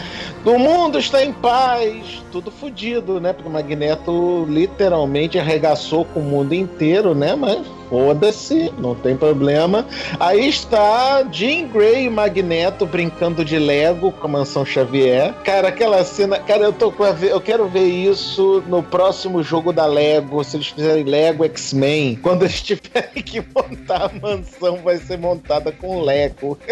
O 0.45 0.57
mundo 0.57 0.99
está 0.99 1.23
em 1.23 1.33
paz, 1.33 2.22
tudo 2.33 2.49
fodido, 2.49 3.21
né? 3.21 3.31
Porque 3.31 3.47
o 3.47 3.51
Magneto 3.51 4.47
literalmente 4.49 5.37
arregaçou 5.37 6.03
com 6.03 6.19
o 6.19 6.23
mundo 6.23 6.55
inteiro, 6.55 7.13
né? 7.13 7.35
Mas 7.35 7.67
foda-se, 7.87 8.73
não 8.79 8.95
tem 8.95 9.15
problema. 9.15 9.85
Aí 10.19 10.49
está 10.49 11.21
Jean 11.31 11.67
Grey 11.67 12.05
e 12.05 12.09
Magneto 12.09 12.87
brincando 12.87 13.45
de 13.45 13.59
Lego 13.59 14.11
com 14.11 14.25
a 14.25 14.29
Mansão 14.29 14.65
Xavier. 14.65 15.31
Cara, 15.43 15.67
aquela 15.67 16.03
cena. 16.03 16.39
Cara, 16.39 16.63
eu 16.63 16.73
tô 16.73 16.91
com 16.91 17.03
a, 17.03 17.11
eu 17.11 17.39
quero 17.39 17.67
ver 17.67 17.85
isso 17.85 18.63
no 18.67 18.81
próximo 18.81 19.43
jogo 19.43 19.71
da 19.71 19.85
Lego. 19.85 20.43
Se 20.43 20.57
eles 20.57 20.69
fizerem 20.69 21.03
Lego 21.03 21.45
X-Men, 21.45 22.15
quando 22.23 22.45
eles 22.45 22.63
tiverem 22.63 23.21
que 23.21 23.43
montar 23.53 24.05
a 24.05 24.19
mansão, 24.19 24.77
vai 24.77 24.97
ser 24.97 25.19
montada 25.19 25.71
com 25.71 26.01
Lego. 26.01 26.57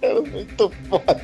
Cara, 0.00 0.22
muito 0.22 0.72
foda. 0.88 1.20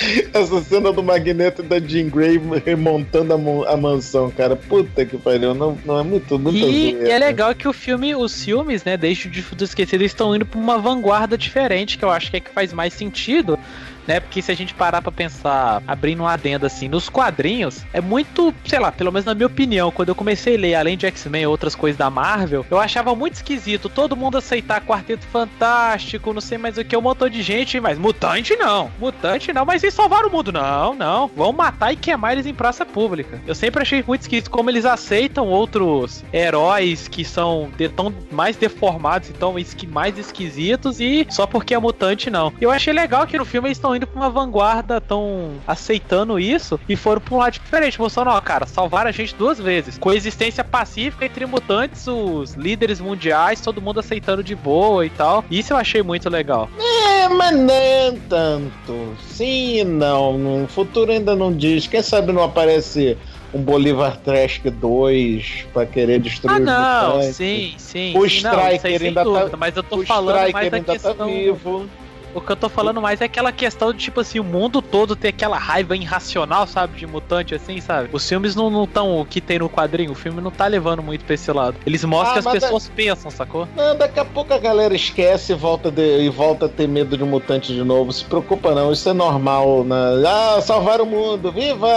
Essa 0.32 0.60
cena 0.62 0.92
do 0.92 1.02
Magneto 1.02 1.62
e 1.62 1.64
da 1.64 1.78
Jean 1.78 2.08
Grey 2.08 2.40
remontando 2.64 3.34
a, 3.34 3.72
a, 3.72 3.76
mansão, 3.76 4.30
cara. 4.30 4.56
Puta 4.56 5.04
que 5.04 5.16
pariu. 5.16 5.54
Não, 5.54 5.78
não 5.84 5.98
é 5.98 6.02
muito, 6.02 6.38
muito 6.38 6.56
e, 6.56 6.92
e, 6.92 7.10
é 7.10 7.18
legal 7.18 7.54
que 7.54 7.68
o 7.68 7.72
filme, 7.72 8.14
os 8.14 8.44
filmes, 8.44 8.84
né, 8.84 8.96
desde 8.96 9.28
o 9.28 9.42
Fundo 9.42 9.64
Esquecido, 9.64 10.02
estão 10.02 10.34
indo 10.34 10.46
pra 10.46 10.58
uma 10.58 10.78
vanguarda 10.78 11.36
diferente, 11.36 11.98
que 11.98 12.04
eu 12.04 12.10
acho 12.10 12.30
que 12.30 12.38
é 12.38 12.40
que 12.40 12.50
faz 12.50 12.72
mais 12.72 12.94
sentido 12.94 13.58
né? 14.06 14.20
Porque 14.20 14.42
se 14.42 14.50
a 14.50 14.54
gente 14.54 14.74
parar 14.74 15.02
pra 15.02 15.12
pensar, 15.12 15.82
abrindo 15.86 16.22
um 16.22 16.26
adendo 16.26 16.66
assim, 16.66 16.88
nos 16.88 17.08
quadrinhos, 17.08 17.84
é 17.92 18.00
muito, 18.00 18.54
sei 18.64 18.78
lá, 18.78 18.92
pelo 18.92 19.12
menos 19.12 19.24
na 19.24 19.34
minha 19.34 19.46
opinião, 19.46 19.90
quando 19.90 20.10
eu 20.10 20.14
comecei 20.14 20.56
a 20.56 20.58
ler, 20.58 20.74
além 20.74 20.96
de 20.96 21.06
X-Men 21.06 21.42
e 21.42 21.46
outras 21.46 21.74
coisas 21.74 21.98
da 21.98 22.10
Marvel, 22.10 22.64
eu 22.70 22.78
achava 22.78 23.14
muito 23.14 23.34
esquisito 23.34 23.88
todo 23.88 24.16
mundo 24.16 24.38
aceitar 24.38 24.80
Quarteto 24.80 25.26
Fantástico, 25.26 26.32
não 26.32 26.40
sei 26.40 26.58
mais 26.58 26.78
o 26.78 26.84
que, 26.84 26.96
um 26.96 27.00
montão 27.00 27.28
de 27.28 27.42
gente, 27.42 27.80
mas 27.80 27.98
mutante 27.98 28.56
não, 28.56 28.90
mutante 28.98 29.52
não, 29.52 29.64
mas 29.64 29.82
eles 29.82 29.94
salvaram 29.94 30.28
o 30.28 30.32
mundo, 30.32 30.52
não, 30.52 30.94
não, 30.94 31.28
vão 31.28 31.52
matar 31.52 31.92
e 31.92 31.96
queimar 31.96 32.32
eles 32.32 32.46
em 32.46 32.54
praça 32.54 32.84
pública. 32.84 33.40
Eu 33.46 33.54
sempre 33.54 33.82
achei 33.82 34.02
muito 34.06 34.22
esquisito 34.22 34.50
como 34.50 34.70
eles 34.70 34.84
aceitam 34.84 35.46
outros 35.46 36.24
heróis 36.32 37.08
que 37.08 37.24
são 37.24 37.70
de, 37.76 37.88
tão 37.88 38.12
mais 38.30 38.56
deformados, 38.56 39.30
então 39.30 39.54
mais 39.88 40.18
esquisitos, 40.18 41.00
e 41.00 41.26
só 41.30 41.46
porque 41.46 41.74
é 41.74 41.78
mutante 41.78 42.30
não. 42.30 42.52
Eu 42.60 42.70
achei 42.70 42.92
legal 42.92 43.26
que 43.26 43.38
no 43.38 43.44
filme 43.44 43.68
eles 43.68 43.78
estão 43.78 43.89
indo 43.94 44.06
pra 44.06 44.20
uma 44.20 44.30
vanguarda, 44.30 45.00
tão 45.00 45.52
aceitando 45.66 46.38
isso 46.38 46.78
e 46.88 46.96
foram 46.96 47.20
pra 47.20 47.34
um 47.34 47.38
lado 47.38 47.52
diferente, 47.52 48.00
mostrando, 48.00 48.30
ó, 48.30 48.40
cara, 48.40 48.66
salvaram 48.66 49.08
a 49.08 49.12
gente 49.12 49.34
duas 49.34 49.58
vezes. 49.58 49.98
Coexistência 49.98 50.64
pacífica 50.64 51.24
entre 51.24 51.46
mutantes, 51.46 52.06
os 52.06 52.54
líderes 52.54 53.00
mundiais, 53.00 53.60
todo 53.60 53.80
mundo 53.80 54.00
aceitando 54.00 54.42
de 54.42 54.54
boa 54.54 55.04
e 55.04 55.10
tal. 55.10 55.44
Isso 55.50 55.72
eu 55.72 55.76
achei 55.76 56.02
muito 56.02 56.28
legal. 56.28 56.68
É, 56.78 57.28
mas 57.28 57.56
nem 57.56 58.16
tanto. 58.28 59.16
Sim 59.28 59.80
e 59.80 59.84
não. 59.84 60.38
No 60.38 60.68
futuro 60.68 61.10
ainda 61.10 61.34
não 61.34 61.52
diz. 61.52 61.86
Quem 61.86 62.02
sabe 62.02 62.32
não 62.32 62.42
aparece 62.42 63.16
um 63.52 63.60
Bolivar 63.60 64.16
Trash 64.18 64.60
2 64.64 65.66
pra 65.72 65.84
querer 65.84 66.20
destruir 66.20 66.56
ah, 66.56 66.58
não, 66.58 67.14
mutantes. 67.16 67.36
sim, 67.36 67.74
sim. 67.76 68.16
O 68.16 68.24
Striker 68.24 69.02
ainda 69.02 69.20
tá 69.20 69.24
dúvida, 69.24 69.50
tá. 69.50 69.56
Mas 69.56 69.76
eu 69.76 69.82
tô 69.82 70.02
falando 70.04 70.52
mais 70.52 70.70
da 70.70 70.76
ainda 70.76 70.80
tá 70.82 70.92
questão. 70.92 71.14
Tá 71.14 71.24
vivo. 71.24 71.88
O 72.34 72.40
que 72.40 72.52
eu 72.52 72.56
tô 72.56 72.68
falando 72.68 73.00
mais 73.00 73.20
é 73.20 73.24
aquela 73.24 73.52
questão 73.52 73.92
de, 73.92 73.98
tipo 73.98 74.20
assim, 74.20 74.38
o 74.38 74.44
mundo 74.44 74.80
todo 74.80 75.16
ter 75.16 75.28
aquela 75.28 75.58
raiva 75.58 75.96
irracional, 75.96 76.66
sabe? 76.66 76.98
De 76.98 77.06
mutante, 77.06 77.54
assim, 77.54 77.80
sabe? 77.80 78.08
Os 78.12 78.28
filmes 78.28 78.54
não 78.54 78.84
estão 78.84 79.20
o 79.20 79.24
que 79.24 79.40
tem 79.40 79.58
no 79.58 79.68
quadrinho, 79.68 80.12
o 80.12 80.14
filme 80.14 80.40
não 80.40 80.50
tá 80.50 80.66
levando 80.66 81.02
muito 81.02 81.24
pra 81.24 81.34
esse 81.34 81.50
lado. 81.52 81.76
Eles 81.84 82.04
mostram 82.04 82.38
ah, 82.38 82.42
que 82.42 82.48
as 82.48 82.62
pessoas 82.62 82.88
pensam, 82.88 83.30
sacou? 83.30 83.66
Não, 83.76 83.96
daqui 83.96 84.20
a 84.20 84.24
pouco 84.24 84.54
a 84.54 84.58
galera 84.58 84.94
esquece 84.94 85.52
e 85.52 85.56
volta, 85.56 85.90
de, 85.90 86.20
e 86.20 86.28
volta 86.28 86.66
a 86.66 86.68
ter 86.68 86.86
medo 86.86 87.16
de 87.16 87.24
mutante 87.24 87.72
de 87.72 87.82
novo. 87.82 88.12
Se 88.12 88.24
preocupa 88.24 88.74
não, 88.74 88.92
isso 88.92 89.08
é 89.08 89.12
normal, 89.12 89.84
né? 89.84 89.96
Ah, 90.26 90.60
salvar 90.60 91.00
o 91.00 91.06
mundo, 91.06 91.50
viva! 91.50 91.88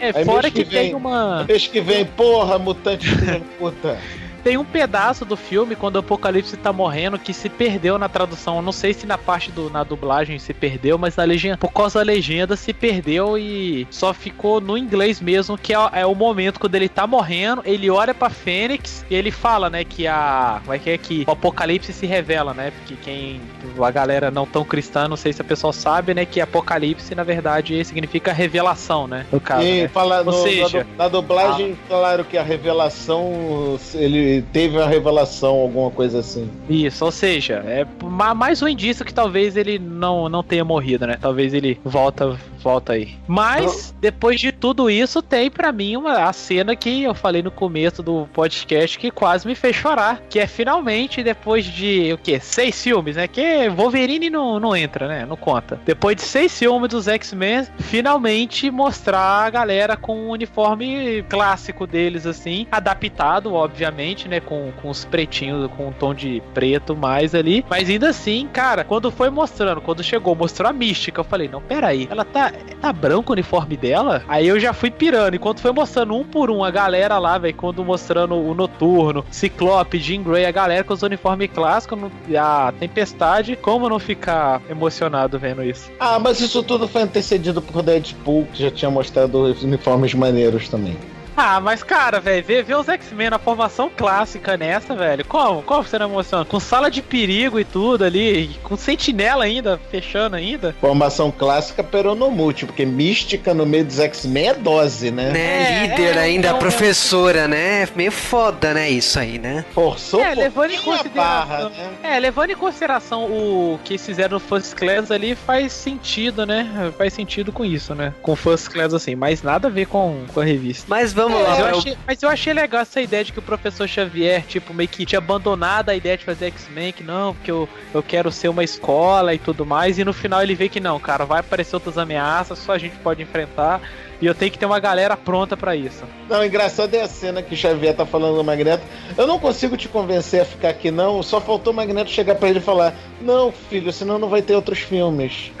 É, 0.00 0.12
Aí 0.14 0.24
fora 0.24 0.50
que, 0.50 0.64
que 0.64 0.70
vem, 0.70 0.86
tem 0.86 0.94
uma... 0.94 1.44
Mês 1.44 1.66
que 1.66 1.80
vem, 1.80 2.04
porra, 2.04 2.58
mutante 2.58 3.08
de 3.14 3.40
puta. 3.58 3.98
Tem 4.42 4.56
um 4.56 4.64
pedaço 4.64 5.24
do 5.24 5.36
filme 5.36 5.76
quando 5.76 5.96
o 5.96 5.98
Apocalipse 5.98 6.56
tá 6.56 6.72
morrendo 6.72 7.18
que 7.18 7.32
se 7.32 7.48
perdeu 7.48 7.98
na 7.98 8.08
tradução. 8.08 8.56
Eu 8.56 8.62
não 8.62 8.72
sei 8.72 8.94
se 8.94 9.06
na 9.06 9.18
parte 9.18 9.50
do 9.50 9.68
na 9.68 9.84
dublagem 9.84 10.38
se 10.38 10.54
perdeu, 10.54 10.96
mas 10.96 11.16
na 11.16 11.24
legenda, 11.24 11.58
por 11.58 11.72
causa 11.72 11.98
da 11.98 12.04
legenda 12.04 12.56
se 12.56 12.72
perdeu 12.72 13.36
e 13.36 13.86
só 13.90 14.14
ficou 14.14 14.60
no 14.60 14.78
inglês 14.78 15.20
mesmo, 15.20 15.58
que 15.58 15.74
é, 15.74 15.78
é 15.92 16.06
o 16.06 16.14
momento 16.14 16.58
quando 16.58 16.74
ele 16.74 16.88
tá 16.88 17.06
morrendo, 17.06 17.62
ele 17.64 17.90
olha 17.90 18.14
para 18.14 18.30
Fênix 18.30 19.04
e 19.10 19.14
ele 19.14 19.30
fala, 19.30 19.68
né, 19.68 19.84
que 19.84 20.06
a 20.06 20.60
como 20.62 20.74
é 20.74 20.78
que 20.78 20.90
é 20.90 20.98
que 20.98 21.24
o 21.26 21.30
Apocalipse 21.30 21.92
se 21.92 22.06
revela, 22.06 22.54
né? 22.54 22.70
Porque 22.70 22.96
quem 22.96 23.40
a 23.80 23.90
galera 23.90 24.30
não 24.30 24.46
tão 24.46 24.64
cristã, 24.64 25.08
não 25.08 25.16
sei 25.16 25.32
se 25.32 25.40
a 25.40 25.44
pessoa 25.44 25.72
sabe, 25.72 26.14
né, 26.14 26.24
que 26.24 26.40
Apocalipse 26.40 27.14
na 27.14 27.22
verdade 27.22 27.84
significa 27.84 28.32
revelação, 28.32 29.06
né? 29.06 29.26
No 29.30 29.40
caso, 29.40 29.66
e 29.66 29.82
né? 29.82 29.88
fala, 29.88 30.18
Ou 30.20 30.24
no, 30.26 30.32
seja, 30.32 30.86
na, 30.96 31.04
na 31.04 31.08
dublagem, 31.08 31.76
ah, 31.84 31.88
claro 31.88 32.24
que 32.24 32.36
a 32.36 32.42
revelação 32.42 33.78
ele 33.94 34.29
teve 34.52 34.80
a 34.80 34.86
revelação, 34.86 35.56
alguma 35.56 35.90
coisa 35.90 36.20
assim. 36.20 36.48
Isso, 36.68 37.04
ou 37.04 37.10
seja, 37.10 37.62
é 37.66 37.86
mais 38.34 38.62
um 38.62 38.68
indício 38.68 39.04
que 39.04 39.14
talvez 39.14 39.56
ele 39.56 39.78
não, 39.78 40.28
não 40.28 40.42
tenha 40.42 40.64
morrido, 40.64 41.06
né? 41.06 41.16
Talvez 41.20 41.54
ele 41.54 41.80
volta 41.84 42.38
volta 42.60 42.92
aí. 42.92 43.16
Mas, 43.26 43.94
depois 44.00 44.38
de 44.40 44.52
tudo 44.52 44.88
isso, 44.90 45.22
tem 45.22 45.50
para 45.50 45.72
mim 45.72 45.96
uma, 45.96 46.24
a 46.24 46.32
cena 46.32 46.76
que 46.76 47.02
eu 47.02 47.14
falei 47.14 47.42
no 47.42 47.50
começo 47.50 48.02
do 48.02 48.28
podcast 48.32 48.98
que 48.98 49.10
quase 49.10 49.46
me 49.46 49.54
fez 49.54 49.74
chorar. 49.74 50.20
Que 50.28 50.38
é 50.38 50.46
finalmente, 50.46 51.22
depois 51.22 51.64
de 51.64 52.12
o 52.12 52.18
quê? 52.18 52.38
Seis 52.40 52.80
filmes, 52.82 53.16
né? 53.16 53.26
Que 53.26 53.68
Wolverine 53.68 54.30
não, 54.30 54.60
não 54.60 54.76
entra, 54.76 55.08
né? 55.08 55.26
Não 55.26 55.36
conta. 55.36 55.80
Depois 55.84 56.16
de 56.16 56.22
seis 56.22 56.56
filmes 56.56 56.90
dos 56.90 57.08
X-Men, 57.08 57.66
finalmente 57.78 58.70
mostrar 58.70 59.46
a 59.46 59.50
galera 59.50 59.96
com 59.96 60.26
o 60.26 60.30
uniforme 60.30 61.24
clássico 61.28 61.86
deles, 61.86 62.26
assim, 62.26 62.66
adaptado, 62.70 63.52
obviamente, 63.54 64.19
né? 64.28 64.40
Com, 64.40 64.72
com 64.80 64.90
os 64.90 65.04
pretinhos, 65.04 65.70
com 65.76 65.88
um 65.88 65.92
tom 65.92 66.14
de 66.14 66.42
preto 66.54 66.96
mais 66.96 67.34
ali. 67.34 67.64
Mas 67.68 67.88
ainda 67.88 68.08
assim, 68.10 68.48
cara, 68.52 68.84
quando 68.84 69.10
foi 69.10 69.30
mostrando, 69.30 69.80
quando 69.80 70.02
chegou, 70.02 70.34
mostrou 70.34 70.68
a 70.68 70.72
mística, 70.72 71.20
eu 71.20 71.24
falei, 71.24 71.48
não, 71.48 71.60
peraí, 71.60 72.08
ela 72.10 72.24
tá 72.24 72.52
tá, 72.80 72.92
branco 72.92 73.30
o 73.30 73.34
uniforme 73.34 73.76
dela? 73.76 74.22
Aí 74.26 74.48
eu 74.48 74.58
já 74.58 74.72
fui 74.72 74.90
pirando. 74.90 75.34
Enquanto 75.34 75.60
foi 75.60 75.72
mostrando 75.72 76.14
um 76.14 76.24
por 76.24 76.50
um 76.50 76.64
a 76.64 76.70
galera 76.70 77.18
lá, 77.18 77.38
velho, 77.38 77.54
quando 77.54 77.84
mostrando 77.84 78.34
o 78.34 78.54
Noturno, 78.54 79.24
Ciclope, 79.30 79.98
Jean 79.98 80.22
Grey, 80.22 80.46
a 80.46 80.50
galera 80.50 80.82
com 80.84 80.94
os 80.94 81.02
uniformes 81.02 81.50
clássicos, 81.52 81.98
a 82.36 82.72
Tempestade, 82.78 83.56
como 83.56 83.88
não 83.88 83.98
ficar 83.98 84.62
emocionado 84.68 85.38
vendo 85.38 85.62
isso? 85.62 85.90
Ah, 85.98 86.18
mas 86.18 86.40
isso 86.40 86.62
tudo 86.62 86.88
foi 86.88 87.02
antecedido 87.02 87.60
por 87.60 87.82
Deadpool, 87.82 88.46
que 88.52 88.62
já 88.62 88.70
tinha 88.70 88.90
mostrado 88.90 89.42
os 89.42 89.62
uniformes 89.62 90.14
maneiros 90.14 90.68
também. 90.68 90.96
Ah, 91.36 91.60
mas 91.60 91.82
cara, 91.82 92.20
velho, 92.20 92.44
ver, 92.44 92.64
ver 92.64 92.76
os 92.76 92.88
X-Men 92.88 93.30
na 93.30 93.38
formação 93.38 93.90
clássica 93.94 94.56
nessa, 94.56 94.94
velho. 94.94 95.24
Como? 95.24 95.62
Qual 95.62 95.82
você 95.82 95.98
não 95.98 96.10
emociona? 96.10 96.44
Com 96.44 96.60
sala 96.60 96.90
de 96.90 97.02
perigo 97.02 97.58
e 97.58 97.64
tudo 97.64 98.04
ali, 98.04 98.58
com 98.62 98.76
sentinela 98.76 99.44
ainda, 99.44 99.80
fechando 99.90 100.36
ainda. 100.36 100.74
Formação 100.80 101.30
clássica 101.30 101.82
peronomútil, 101.82 102.66
porque 102.66 102.84
mística 102.84 103.54
no 103.54 103.64
meio 103.66 103.84
dos 103.84 103.98
X-Men 103.98 104.48
é 104.48 104.54
dose, 104.54 105.10
né? 105.10 105.30
Né, 105.30 105.84
é, 105.84 105.86
líder 105.86 106.16
é, 106.16 106.20
ainda, 106.20 106.48
então, 106.48 106.58
professora, 106.58 107.46
né? 107.46 107.88
Meio 107.94 108.12
foda, 108.12 108.74
né, 108.74 108.90
isso 108.90 109.18
aí, 109.18 109.38
né? 109.38 109.64
Forçou 109.72 110.20
é, 110.20 110.34
levando 110.34 110.72
em 110.72 110.78
consideração, 110.78 111.12
barra, 111.14 111.68
né? 111.70 111.90
É, 112.02 112.18
levando 112.18 112.50
em 112.50 112.56
consideração 112.56 113.24
o 113.24 113.78
que 113.84 113.98
fizeram 113.98 114.34
no 114.34 114.40
First 114.40 114.74
Class 114.74 115.10
ali, 115.10 115.34
faz 115.34 115.72
sentido, 115.72 116.46
né? 116.46 116.92
Faz 116.96 117.12
sentido 117.12 117.52
com 117.52 117.64
isso, 117.64 117.94
né? 117.94 118.12
Com 118.22 118.36
First 118.36 118.68
Class 118.68 118.94
assim, 118.94 119.14
mas 119.14 119.42
nada 119.42 119.68
a 119.68 119.70
ver 119.70 119.86
com, 119.86 120.24
com 120.32 120.40
a 120.40 120.44
revista. 120.44 120.86
Mas 120.88 121.12
vamos 121.22 121.40
vamos 121.40 121.58
lá. 121.58 121.60
Eu 121.60 121.78
achei, 121.78 121.98
mas 122.06 122.22
eu 122.22 122.28
achei 122.28 122.52
legal 122.52 122.82
essa 122.82 123.00
ideia 123.00 123.24
de 123.24 123.32
que 123.32 123.38
o 123.38 123.42
professor 123.42 123.88
Xavier, 123.88 124.44
tipo, 124.46 124.72
meio 124.72 124.88
que 124.88 125.04
tinha 125.04 125.18
abandonado 125.18 125.90
a 125.90 125.94
ideia 125.94 126.16
de 126.16 126.24
fazer 126.24 126.46
X-Men, 126.46 126.92
que 126.92 127.02
não, 127.02 127.34
porque 127.34 127.50
eu, 127.50 127.68
eu 127.92 128.02
quero 128.02 128.30
ser 128.30 128.48
uma 128.48 128.64
escola 128.64 129.34
e 129.34 129.38
tudo 129.38 129.64
mais, 129.66 129.98
e 129.98 130.04
no 130.04 130.12
final 130.12 130.42
ele 130.42 130.54
vê 130.54 130.68
que 130.68 130.80
não, 130.80 130.98
cara, 130.98 131.24
vai 131.24 131.40
aparecer 131.40 131.76
outras 131.76 131.98
ameaças, 131.98 132.58
só 132.58 132.72
a 132.72 132.78
gente 132.78 132.96
pode 132.96 133.22
enfrentar. 133.22 133.80
E 134.20 134.26
eu 134.26 134.34
tenho 134.34 134.52
que 134.52 134.58
ter 134.58 134.66
uma 134.66 134.78
galera 134.78 135.16
pronta 135.16 135.56
para 135.56 135.74
isso. 135.74 136.04
Não, 136.28 136.44
engraçado 136.44 136.92
é 136.94 137.00
a 137.00 137.08
cena 137.08 137.42
que 137.42 137.54
o 137.54 137.56
Xavier 137.56 137.96
tá 137.96 138.04
falando 138.04 138.36
do 138.36 138.44
Magneto. 138.44 138.84
Eu 139.16 139.26
não 139.26 139.38
consigo 139.38 139.78
te 139.78 139.88
convencer 139.88 140.42
a 140.42 140.44
ficar 140.44 140.68
aqui, 140.68 140.90
não. 140.90 141.22
Só 141.22 141.40
faltou 141.40 141.72
o 141.72 141.76
Magneto 141.76 142.10
chegar 142.10 142.34
para 142.34 142.50
ele 142.50 142.58
e 142.58 142.62
falar: 142.62 142.94
Não, 143.22 143.50
filho, 143.50 143.90
senão 143.90 144.18
não 144.18 144.28
vai 144.28 144.42
ter 144.42 144.54
outros 144.54 144.80
filmes. 144.80 145.50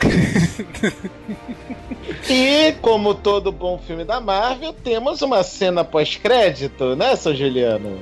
e, 2.32 2.72
como 2.80 3.14
todo 3.14 3.50
bom 3.50 3.78
filme 3.78 4.04
da 4.04 4.20
Marvel, 4.20 4.72
temos 4.72 5.20
uma 5.20 5.42
cena 5.42 5.84
pós-crédito, 5.84 6.94
né, 6.94 7.16
seu 7.16 7.34
Juliano? 7.34 7.98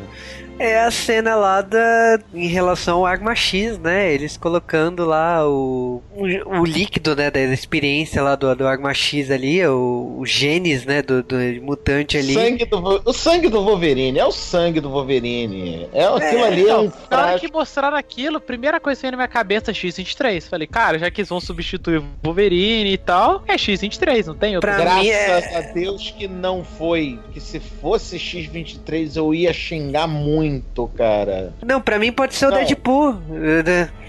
É 0.58 0.80
a 0.80 0.90
cena 0.90 1.34
lá 1.34 1.60
da 1.62 2.18
em 2.34 2.48
relação 2.48 2.98
ao 2.98 3.06
Arma 3.06 3.34
X, 3.34 3.78
né? 3.78 4.12
Eles 4.12 4.36
colocando 4.36 5.04
lá 5.04 5.48
o 5.48 6.02
o, 6.18 6.60
o 6.60 6.64
líquido, 6.64 7.14
né, 7.14 7.30
da 7.30 7.40
experiência 7.40 8.22
lá 8.22 8.34
do, 8.34 8.54
do 8.54 8.66
Arma 8.66 8.92
X 8.92 9.30
ali, 9.30 9.64
o, 9.66 10.16
o 10.18 10.26
genes, 10.26 10.84
né, 10.84 11.00
do, 11.02 11.22
do 11.22 11.36
mutante 11.62 12.16
ali. 12.16 12.34
Sangue 12.34 12.64
do, 12.64 13.02
o 13.04 13.12
sangue 13.12 13.48
do 13.48 13.62
Wolverine, 13.62 14.18
é 14.18 14.24
o 14.24 14.32
sangue 14.32 14.80
do 14.80 14.90
Wolverine. 14.90 15.88
É, 15.92 16.04
aquilo 16.04 16.44
é, 16.44 16.46
ali 16.46 16.62
então, 16.62 16.76
é 16.76 16.80
um 16.80 16.92
Na 17.10 17.26
hora 17.26 17.38
que 17.38 17.50
mostraram 17.52 17.96
aquilo, 17.96 18.40
primeira 18.40 18.80
coisa 18.80 18.98
que 18.98 19.02
veio 19.02 19.12
na 19.12 19.18
minha 19.18 19.28
cabeça, 19.28 19.72
X-23. 19.72 20.48
Falei, 20.48 20.66
cara, 20.66 20.98
já 20.98 21.10
que 21.10 21.20
eles 21.20 21.28
vão 21.28 21.40
substituir 21.40 21.98
o 21.98 22.04
Wolverine 22.22 22.92
e 22.92 22.98
tal, 22.98 23.42
é 23.46 23.56
X-23, 23.56 24.26
não 24.26 24.34
tem 24.34 24.56
outro. 24.56 24.70
Pra 24.70 24.80
Graças 24.80 25.08
é... 25.08 25.56
a 25.56 25.60
Deus 25.72 26.10
que 26.10 26.26
não 26.26 26.64
foi, 26.64 27.18
que 27.32 27.40
se 27.40 27.60
fosse 27.60 28.18
X-23 28.18 29.16
eu 29.16 29.32
ia 29.32 29.52
xingar 29.52 30.06
muito, 30.06 30.47
cara. 30.96 31.52
Não, 31.64 31.80
pra 31.80 31.98
mim 31.98 32.12
pode 32.12 32.34
ser 32.34 32.46
o 32.46 32.50
não. 32.50 32.58
Deadpool. 32.58 33.16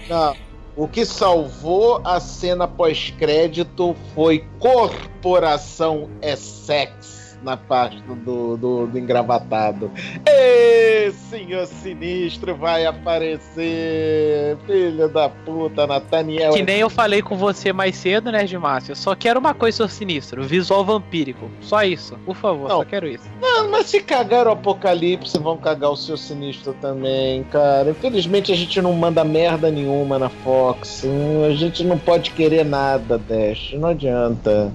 Não. 0.08 0.36
O 0.76 0.88
que 0.88 1.04
salvou 1.04 2.00
a 2.04 2.20
cena 2.20 2.66
pós-crédito 2.66 3.94
foi 4.14 4.44
Corporação 4.58 6.08
Essex 6.22 7.19
na 7.42 7.56
parte 7.56 8.00
do, 8.02 8.56
do, 8.56 8.86
do 8.86 8.98
engravatado. 8.98 9.90
Ê, 10.26 11.12
senhor 11.30 11.66
sinistro 11.66 12.54
vai 12.54 12.86
aparecer! 12.86 14.56
Filho 14.66 15.08
da 15.08 15.28
puta, 15.28 15.86
Nathaniel. 15.86 16.52
Que 16.52 16.62
nem 16.62 16.78
eu 16.80 16.90
falei 16.90 17.22
com 17.22 17.36
você 17.36 17.72
mais 17.72 17.96
cedo, 17.96 18.30
né, 18.30 18.46
Márcio? 18.58 18.92
Eu 18.92 18.96
só 18.96 19.14
quero 19.14 19.38
uma 19.38 19.54
coisa, 19.54 19.76
senhor 19.76 19.88
sinistro: 19.90 20.42
visual 20.42 20.84
vampírico. 20.84 21.50
Só 21.60 21.82
isso, 21.82 22.18
por 22.24 22.36
favor, 22.36 22.68
Não. 22.68 22.78
só 22.78 22.84
quero 22.84 23.06
isso. 23.06 23.24
Não, 23.40 23.70
mas 23.70 23.86
se 23.86 24.00
cagar 24.00 24.46
o 24.46 24.50
apocalipse, 24.50 25.38
vão 25.38 25.56
cagar 25.56 25.90
o 25.90 25.96
seu 25.96 26.16
sinistro 26.16 26.74
também, 26.80 27.44
cara. 27.44 27.90
Infelizmente 27.90 28.52
a 28.52 28.56
gente 28.56 28.80
não 28.80 28.92
manda 28.92 29.24
merda 29.24 29.70
nenhuma 29.70 30.18
na 30.18 30.28
Fox. 30.28 31.04
A 31.46 31.54
gente 31.54 31.84
não 31.84 31.98
pode 31.98 32.30
querer 32.32 32.64
nada, 32.64 33.18
Dash. 33.18 33.72
Não 33.74 33.88
adianta. 33.88 34.72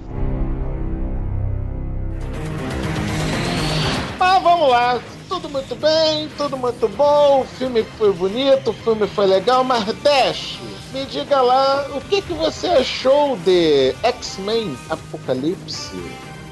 Vamos 4.46 4.70
lá, 4.70 5.02
tudo 5.28 5.50
muito 5.50 5.76
bem, 5.76 6.30
tudo 6.38 6.56
muito 6.56 6.88
bom, 6.90 7.42
o 7.42 7.46
filme 7.46 7.84
foi 7.98 8.14
bonito, 8.14 8.70
o 8.70 8.74
filme 8.74 9.08
foi 9.08 9.26
legal, 9.26 9.64
mas 9.64 9.86
Dash, 10.04 10.60
me 10.94 11.04
diga 11.06 11.42
lá, 11.42 11.88
o 11.96 12.02
que, 12.02 12.22
que 12.22 12.32
você 12.34 12.68
achou 12.68 13.36
de 13.38 13.96
X-Men 14.04 14.78
Apocalipse? 14.88 16.00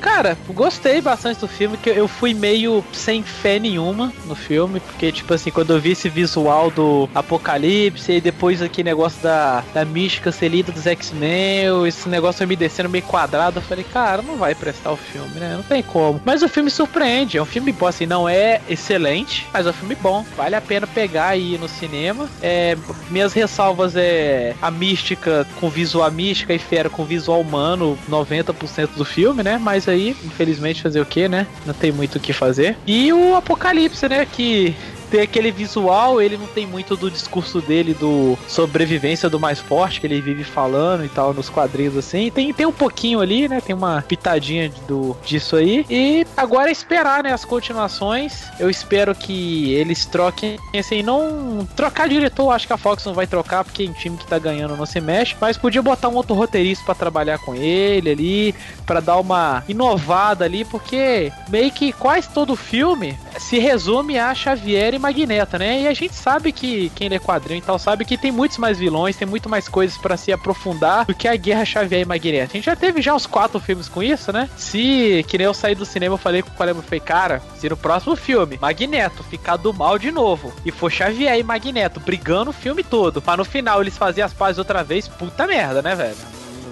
Cara, 0.04 0.38
gostei 0.50 1.00
bastante 1.00 1.40
do 1.40 1.48
filme, 1.48 1.78
que 1.78 1.90
eu 1.90 2.10
fui 2.10 2.34
meio 2.34 2.84
sem 2.92 3.24
fé 3.24 3.58
nenhuma 3.58 4.12
no 4.26 4.36
filme, 4.36 4.82
porque, 4.82 5.14
tipo 5.14 5.34
assim, 5.34 5.50
quando 5.50 5.72
eu 5.72 5.80
vi 5.80 5.92
esse 5.92 6.10
visual 6.10 6.70
do 6.70 7.10
Apocalipse 7.16 8.12
e 8.12 8.20
depois 8.20 8.62
aquele 8.62 8.90
negócio 8.90 9.24
da, 9.24 9.64
da 9.74 9.86
mística 9.86 10.30
selida 10.30 10.74
dos 10.74 10.86
X-Men, 10.86 11.88
esse 11.88 12.10
negócio 12.10 12.46
me 12.46 12.58
descendo 12.58 12.90
meio 12.90 13.06
quadrado, 13.06 13.60
eu 13.60 13.64
falei, 13.64 13.86
cara, 13.86 14.22
não 14.22 14.36
vai 14.36 14.54
prestar 14.54 14.92
o 14.92 14.98
filme, 14.98 15.40
né? 15.40 15.54
Não 15.56 15.64
tem 15.64 15.82
como. 15.82 16.22
Mas 16.26 16.44
o 16.44 16.50
filme 16.50 16.70
surpreende, 16.70 17.38
é 17.38 17.42
um 17.42 17.46
filme 17.46 17.72
bom, 17.72 17.88
assim, 17.88 18.06
não 18.06 18.28
é 18.28 18.60
excelente, 18.68 19.48
mas 19.54 19.66
é 19.66 19.70
um 19.70 19.74
filme 19.74 19.96
bom. 19.96 20.26
Vale 20.36 20.56
a 20.56 20.62
pena 20.62 20.86
pegar 20.86 21.38
ir 21.38 21.58
no 21.58 21.70
cinema. 21.70 22.28
É, 22.42 22.78
minhas 23.10 23.32
ressalvas 23.32 23.96
é 23.96 24.54
a 24.62 24.70
mística 24.70 25.48
com 25.62 25.70
visual 25.70 26.12
mística 26.12 26.54
e 26.54 26.60
fera 26.60 26.90
com 26.90 27.06
visual 27.06 27.40
humano, 27.40 27.98
90% 28.10 28.90
do 28.98 29.06
filme, 29.06 29.42
né? 29.42 29.58
Mas 29.58 29.88
aí, 29.94 30.16
infelizmente, 30.24 30.82
fazer 30.82 31.00
o 31.00 31.06
que, 31.06 31.28
né? 31.28 31.48
Não 31.66 31.74
tem 31.74 31.92
muito 31.92 32.16
o 32.16 32.20
que 32.20 32.34
fazer. 32.34 32.76
E 32.86 33.12
o 33.14 33.36
Apocalipse, 33.36 34.08
né? 34.08 34.26
Que 34.26 34.76
tem 35.14 35.22
aquele 35.22 35.52
visual, 35.52 36.20
ele 36.20 36.38
não 36.38 36.48
tem 36.48 36.66
muito 36.66 36.98
do 36.98 37.12
discurso 37.12 37.62
dele 37.62 37.94
do 37.94 38.36
sobrevivência 38.48 39.30
do 39.30 39.40
mais 39.40 39.60
forte, 39.60 40.02
que 40.02 40.08
ele 40.08 40.20
vive 40.20 40.44
falando 40.44 41.06
e 41.06 41.10
tal 41.10 41.36
nos 41.36 41.52
quadrinhos 41.52 41.96
assim. 41.96 42.32
Tem, 42.32 42.52
tem 42.52 42.66
um 42.66 42.72
pouquinho 42.72 43.22
ali, 43.22 43.48
né? 43.48 43.62
Tem 43.62 43.76
uma 43.76 44.02
pitadinha 44.02 44.74
do, 44.88 45.16
disso 45.24 45.56
aí. 45.56 45.86
E 45.88 46.26
agora 46.36 46.70
é 46.70 46.72
esperar, 46.72 47.22
né? 47.22 47.32
As 47.32 47.46
continuações. 47.46 48.46
Eu 48.60 48.72
espero 48.72 49.14
que 49.14 49.72
eles 49.74 50.04
troquem, 50.08 50.58
assim, 50.76 51.04
não. 51.04 51.64
Trocar 51.76 52.10
diretor, 52.10 52.50
acho 52.50 52.66
que 52.66 52.74
a 52.74 52.78
Fox 52.78 53.06
não 53.06 53.14
vai 53.14 53.28
trocar, 53.28 53.64
porque 53.64 53.84
em 53.84 53.94
time 53.94 54.18
que 54.18 54.26
tá 54.26 54.40
ganhando 54.40 54.76
não 54.76 54.86
se 54.88 55.00
mexe. 55.00 55.36
Mas 55.40 55.58
podia 55.58 55.84
botar 55.84 56.10
um 56.10 56.16
outro 56.16 56.34
roteirista 56.34 56.86
para 56.86 56.96
trabalhar 56.96 57.38
com 57.38 57.54
ele 57.54 58.10
ali, 58.10 58.56
para 58.84 59.00
dar 59.00 59.18
uma 59.18 59.64
inovada 59.70 60.44
ali, 60.44 60.66
porque 60.66 61.32
meio 61.50 61.72
que 61.72 61.94
quase 61.94 62.28
todo 62.30 62.56
filme 62.56 63.16
se 63.38 63.60
resume 63.60 64.18
a 64.18 64.34
Xavier 64.34 64.96
e 64.96 65.03
Magneto, 65.04 65.58
né? 65.58 65.82
E 65.82 65.88
a 65.88 65.94
gente 65.94 66.16
sabe 66.16 66.52
que 66.52 66.90
quem 66.96 67.10
lê 67.10 67.20
quadrinho 67.20 67.60
e 67.60 67.62
tal 67.62 67.78
sabe 67.78 68.06
que 68.06 68.18
tem 68.18 68.32
muitos 68.32 68.58
mais 68.58 68.80
vilões, 68.80 69.16
tem 69.16 69.28
muito 69.28 69.50
mais 69.50 69.68
coisas 69.68 69.98
para 69.98 70.16
se 70.16 70.32
aprofundar 70.32 71.06
do 71.06 71.14
que 71.14 71.28
a 71.28 71.36
Guerra 71.36 71.66
Xavier 71.66 72.02
e 72.02 72.06
Magneto. 72.06 72.52
A 72.52 72.56
gente 72.56 72.66
já 72.66 72.76
teve 72.76 73.02
já 73.02 73.14
uns 73.14 73.26
quatro 73.26 73.60
filmes 73.60 73.90
com 73.90 74.02
isso, 74.02 74.32
né? 74.32 74.50
Se, 74.56 75.26
que 75.28 75.38
nem 75.38 75.46
eu 75.46 75.54
saí 75.54 75.76
do 75.76 75.86
cinema, 75.86 76.14
eu 76.14 76.18
falei 76.18 76.42
com 76.42 76.50
o 76.50 76.54
colega, 76.54 76.80
eu 76.80 76.84
falei, 76.84 77.00
cara, 77.00 77.42
se 77.58 77.70
no 77.70 77.76
próximo 77.76 78.16
filme 78.16 78.58
Magneto 78.60 79.24
ficar 79.24 79.58
do 79.58 79.74
mal 79.74 80.00
de 80.00 80.12
novo 80.12 80.54
e 80.66 80.72
for 80.72 80.92
Xavier 80.92 81.38
e 81.38 81.44
Magneto 81.44 82.00
brigando 82.00 82.52
o 82.52 82.54
filme 82.54 82.84
todo, 82.84 83.22
para 83.22 83.38
no 83.38 83.46
final 83.46 83.82
eles 83.82 83.98
fazerem 83.98 84.24
as 84.24 84.34
pazes 84.34 84.58
outra 84.58 84.84
vez, 84.84 85.08
puta 85.08 85.46
merda, 85.46 85.82
né, 85.82 85.96
velho? 85.96 86.18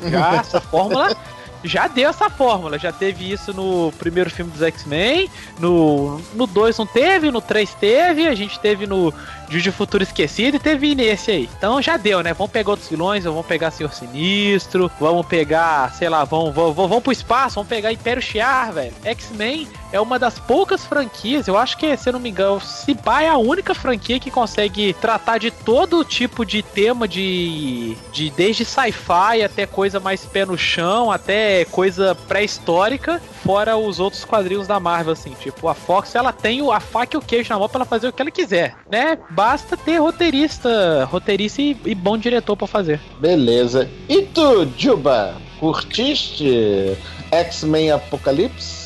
Já 0.10 0.36
essa 0.36 0.62
fórmula 0.62 1.16
já 1.64 1.88
deu 1.88 2.10
essa 2.10 2.30
fórmula. 2.30 2.78
Já 2.78 2.92
teve 2.92 3.32
isso 3.32 3.54
no 3.54 3.92
primeiro 3.94 4.30
filme 4.30 4.52
dos 4.52 4.62
X-Men. 4.62 5.30
No 5.60 6.22
2 6.36 6.78
no 6.78 6.86
não 6.86 6.92
teve, 6.92 7.32
no 7.32 7.42
3 7.42 7.74
teve, 7.76 8.28
a 8.28 8.36
gente 8.36 8.60
teve 8.60 8.88
no 8.88 9.14
Juju 9.52 9.72
Futuro 9.74 10.02
Esquecido 10.02 10.56
e 10.56 10.60
teve 10.60 10.96
nesse 10.96 11.30
aí. 11.30 11.50
Então 11.58 11.82
já 11.82 11.98
deu, 11.98 12.24
né? 12.24 12.34
Vamos 12.34 12.52
pegar 12.52 12.72
outros 12.72 12.90
vilões, 12.90 13.26
vamos 13.26 13.46
pegar 13.46 13.70
Senhor 13.70 13.94
Sinistro, 13.94 14.90
vamos 15.00 15.26
pegar, 15.26 15.94
sei 15.94 16.08
lá, 16.08 16.24
vamos, 16.24 16.56
vamos, 16.56 16.76
vamos 16.76 17.04
pro 17.04 17.12
espaço, 17.12 17.56
vamos 17.56 17.70
pegar 17.70 17.92
Império 17.92 18.22
Shiar, 18.22 18.72
velho. 18.72 18.94
X-Men 19.04 19.68
é 19.92 20.00
uma 20.00 20.18
das 20.18 20.40
poucas 20.40 20.86
franquias, 20.86 21.48
eu 21.48 21.58
acho 21.58 21.78
que, 21.78 21.98
se 21.98 22.08
eu 22.08 22.14
não 22.14 22.20
me 22.20 22.30
engano, 22.30 22.62
se 22.62 22.96
é 23.22 23.28
a 23.28 23.38
única 23.38 23.76
franquia 23.76 24.20
que 24.20 24.32
consegue 24.32 24.94
tratar 24.94 25.38
de 25.38 25.52
todo 25.52 26.06
tipo 26.06 26.46
de 26.46 26.64
tema 26.64 27.08
de, 27.08 27.98
de 28.14 28.30
desde 28.32 28.64
sci-fi 28.64 29.44
até 29.44 29.66
coisa 29.66 30.00
mais 30.00 30.24
pé 30.24 30.46
no 30.46 30.58
chão, 30.58 31.12
até 31.12 31.66
coisa 31.66 32.16
pré-histórica, 32.16 33.22
fora 33.44 33.78
os 33.78 34.00
outros 34.00 34.24
quadrinhos 34.24 34.68
da 34.68 34.80
Marvel, 34.80 35.14
assim. 35.14 35.32
Tipo, 35.40 35.68
a 35.68 35.74
Fox, 35.74 36.16
ela 36.16 36.32
tem 36.32 36.62
a 36.72 36.80
faca 36.80 37.16
e 37.16 37.20
o 37.20 37.22
queijo 37.22 37.50
na 37.50 37.60
mão 37.60 37.68
pra 37.68 37.80
ela 37.80 37.86
fazer 37.86 38.08
o 38.08 38.14
que 38.14 38.22
ela 38.22 38.32
quiser, 38.32 38.76
né? 38.90 39.18
Basta 39.30 39.76
ter 39.76 39.98
roteirista, 39.98 41.06
roteirista 41.06 41.62
e, 41.62 41.78
e 41.86 41.96
bom 41.96 42.18
diretor 42.18 42.56
para 42.56 42.68
fazer. 42.68 43.00
Beleza. 43.20 43.90
E 44.08 44.24
tu, 44.24 44.68
Juba, 44.78 45.36
curtiste 45.60 46.98
X-Men 47.32 47.92
Apocalipse? 47.92 48.81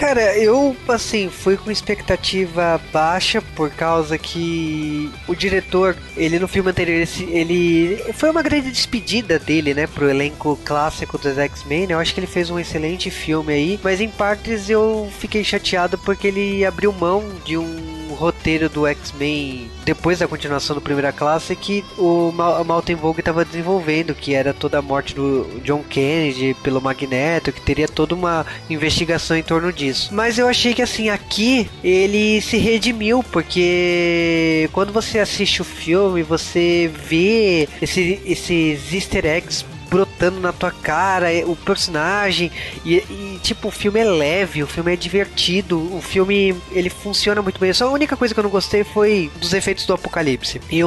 Cara, 0.00 0.34
eu, 0.34 0.74
assim, 0.88 1.28
fui 1.28 1.58
com 1.58 1.70
expectativa 1.70 2.80
baixa 2.90 3.42
por 3.54 3.68
causa 3.68 4.16
que 4.16 5.12
o 5.28 5.34
diretor, 5.34 5.94
ele 6.16 6.38
no 6.38 6.48
filme 6.48 6.70
anterior, 6.70 7.06
ele 7.28 8.02
foi 8.14 8.30
uma 8.30 8.42
grande 8.42 8.70
despedida 8.70 9.38
dele, 9.38 9.74
né, 9.74 9.86
pro 9.86 10.08
elenco 10.08 10.58
clássico 10.64 11.18
dos 11.18 11.36
X-Men. 11.36 11.90
Eu 11.90 11.98
acho 11.98 12.14
que 12.14 12.20
ele 12.20 12.26
fez 12.26 12.48
um 12.48 12.58
excelente 12.58 13.10
filme 13.10 13.52
aí, 13.52 13.80
mas 13.84 14.00
em 14.00 14.08
partes 14.08 14.70
eu 14.70 15.12
fiquei 15.18 15.44
chateado 15.44 15.98
porque 15.98 16.28
ele 16.28 16.64
abriu 16.64 16.92
mão 16.94 17.22
de 17.44 17.58
um 17.58 17.99
roteiro 18.14 18.68
do 18.68 18.86
X-Men 18.86 19.70
depois 19.84 20.18
da 20.18 20.28
continuação 20.28 20.74
do 20.74 20.82
Primeira 20.82 21.12
Classe 21.12 21.56
que 21.56 21.84
o 21.98 22.32
Malten 22.32 22.96
Vogue 22.96 23.20
estava 23.20 23.44
desenvolvendo, 23.44 24.14
que 24.14 24.34
era 24.34 24.52
toda 24.54 24.78
a 24.78 24.82
morte 24.82 25.14
do 25.14 25.60
John 25.64 25.82
Kennedy 25.82 26.54
pelo 26.62 26.80
Magneto, 26.80 27.52
que 27.52 27.60
teria 27.60 27.88
toda 27.88 28.14
uma 28.14 28.46
investigação 28.68 29.36
em 29.36 29.42
torno 29.42 29.72
disso. 29.72 30.10
Mas 30.12 30.38
eu 30.38 30.48
achei 30.48 30.74
que 30.74 30.82
assim, 30.82 31.08
aqui 31.08 31.68
ele 31.82 32.40
se 32.40 32.56
redimiu, 32.56 33.22
porque 33.22 34.68
quando 34.72 34.92
você 34.92 35.18
assiste 35.18 35.62
o 35.62 35.64
filme, 35.64 36.22
você 36.22 36.90
vê 36.92 37.68
esse, 37.80 38.20
esses 38.24 38.92
easter 38.92 39.26
eggs 39.26 39.64
brotando 39.90 40.40
na 40.40 40.52
tua 40.52 40.70
cara, 40.70 41.32
é, 41.32 41.44
o 41.44 41.56
personagem 41.56 42.50
e, 42.84 42.96
e, 42.96 43.40
tipo 43.42 43.68
o 43.68 43.70
filme 43.70 43.98
é 43.98 44.04
leve, 44.04 44.62
o 44.62 44.66
filme 44.66 44.92
é 44.92 44.96
divertido, 44.96 45.78
o 45.94 46.00
filme 46.00 46.54
ele 46.70 46.88
funciona 46.88 47.42
muito 47.42 47.58
bem. 47.58 47.72
Só 47.72 47.88
a 47.88 47.90
única 47.90 48.16
coisa 48.16 48.32
que 48.32 48.38
eu 48.38 48.44
não 48.44 48.50
gostei 48.50 48.84
foi 48.84 49.30
dos 49.40 49.52
efeitos 49.52 49.84
do 49.84 49.92
Apocalipse. 49.92 50.60
E 50.70 50.80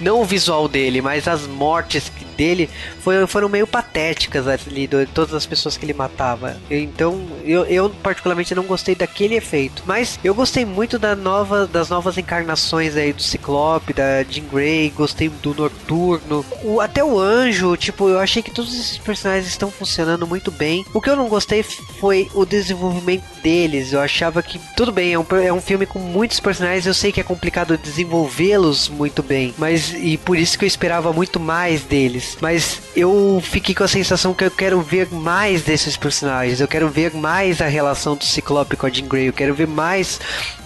não 0.00 0.20
o 0.20 0.24
visual 0.24 0.66
dele, 0.66 1.00
mas 1.00 1.28
as 1.28 1.46
mortes 1.46 2.10
dele 2.40 2.70
foram, 3.00 3.26
foram 3.26 3.48
meio 3.50 3.66
patéticas 3.66 4.48
ali, 4.48 4.86
de 4.86 5.04
todas 5.04 5.34
as 5.34 5.44
pessoas 5.44 5.76
que 5.76 5.84
ele 5.84 5.92
matava. 5.92 6.56
Então, 6.70 7.20
eu, 7.44 7.66
eu 7.66 7.90
particularmente 7.90 8.54
não 8.54 8.62
gostei 8.62 8.94
daquele 8.94 9.34
efeito. 9.34 9.82
Mas 9.84 10.18
eu 10.24 10.34
gostei 10.34 10.64
muito 10.64 10.98
da 10.98 11.14
nova, 11.14 11.66
das 11.66 11.90
novas 11.90 12.16
encarnações 12.16 12.96
aí 12.96 13.12
do 13.12 13.22
Ciclope, 13.22 13.92
da 13.92 14.22
Jean 14.22 14.44
Grey, 14.50 14.88
gostei 14.88 15.28
do 15.28 15.54
Noturno. 15.54 16.44
O, 16.64 16.80
até 16.80 17.04
o 17.04 17.18
Anjo, 17.18 17.76
tipo, 17.76 18.08
eu 18.08 18.18
achei 18.18 18.42
que 18.42 18.50
todos 18.50 18.72
esses 18.72 18.96
personagens 18.96 19.46
estão 19.46 19.70
funcionando 19.70 20.26
muito 20.26 20.50
bem. 20.50 20.86
O 20.94 21.00
que 21.00 21.10
eu 21.10 21.16
não 21.16 21.28
gostei 21.28 21.62
foi 21.62 22.30
o 22.32 22.46
desenvolvimento 22.46 23.24
deles. 23.42 23.92
Eu 23.92 24.00
achava 24.00 24.42
que, 24.42 24.58
tudo 24.74 24.92
bem, 24.92 25.12
é 25.12 25.18
um, 25.18 25.26
é 25.44 25.52
um 25.52 25.60
filme 25.60 25.84
com 25.84 25.98
muitos 25.98 26.40
personagens, 26.40 26.86
eu 26.86 26.94
sei 26.94 27.12
que 27.12 27.20
é 27.20 27.24
complicado 27.24 27.76
desenvolvê-los 27.76 28.88
muito 28.88 29.22
bem, 29.22 29.54
mas 29.58 29.92
e 29.92 30.16
por 30.16 30.38
isso 30.38 30.58
que 30.58 30.64
eu 30.64 30.66
esperava 30.68 31.12
muito 31.12 31.38
mais 31.38 31.82
deles. 31.82 32.29
Mas 32.40 32.80
eu 32.94 33.40
fiquei 33.42 33.74
com 33.74 33.84
a 33.84 33.88
sensação 33.88 34.34
que 34.34 34.44
eu 34.44 34.50
quero 34.50 34.80
ver 34.80 35.08
mais 35.10 35.62
desses 35.62 35.96
personagens, 35.96 36.60
eu 36.60 36.68
quero 36.68 36.88
ver 36.88 37.14
mais 37.14 37.60
a 37.60 37.66
relação 37.66 38.16
do 38.16 38.24
Ciclope 38.24 38.76
com 38.76 38.86
a 38.86 38.90
Jean 38.90 39.06
Grey, 39.06 39.28
eu 39.28 39.32
quero 39.32 39.54
ver 39.54 39.66
mais 39.66 40.20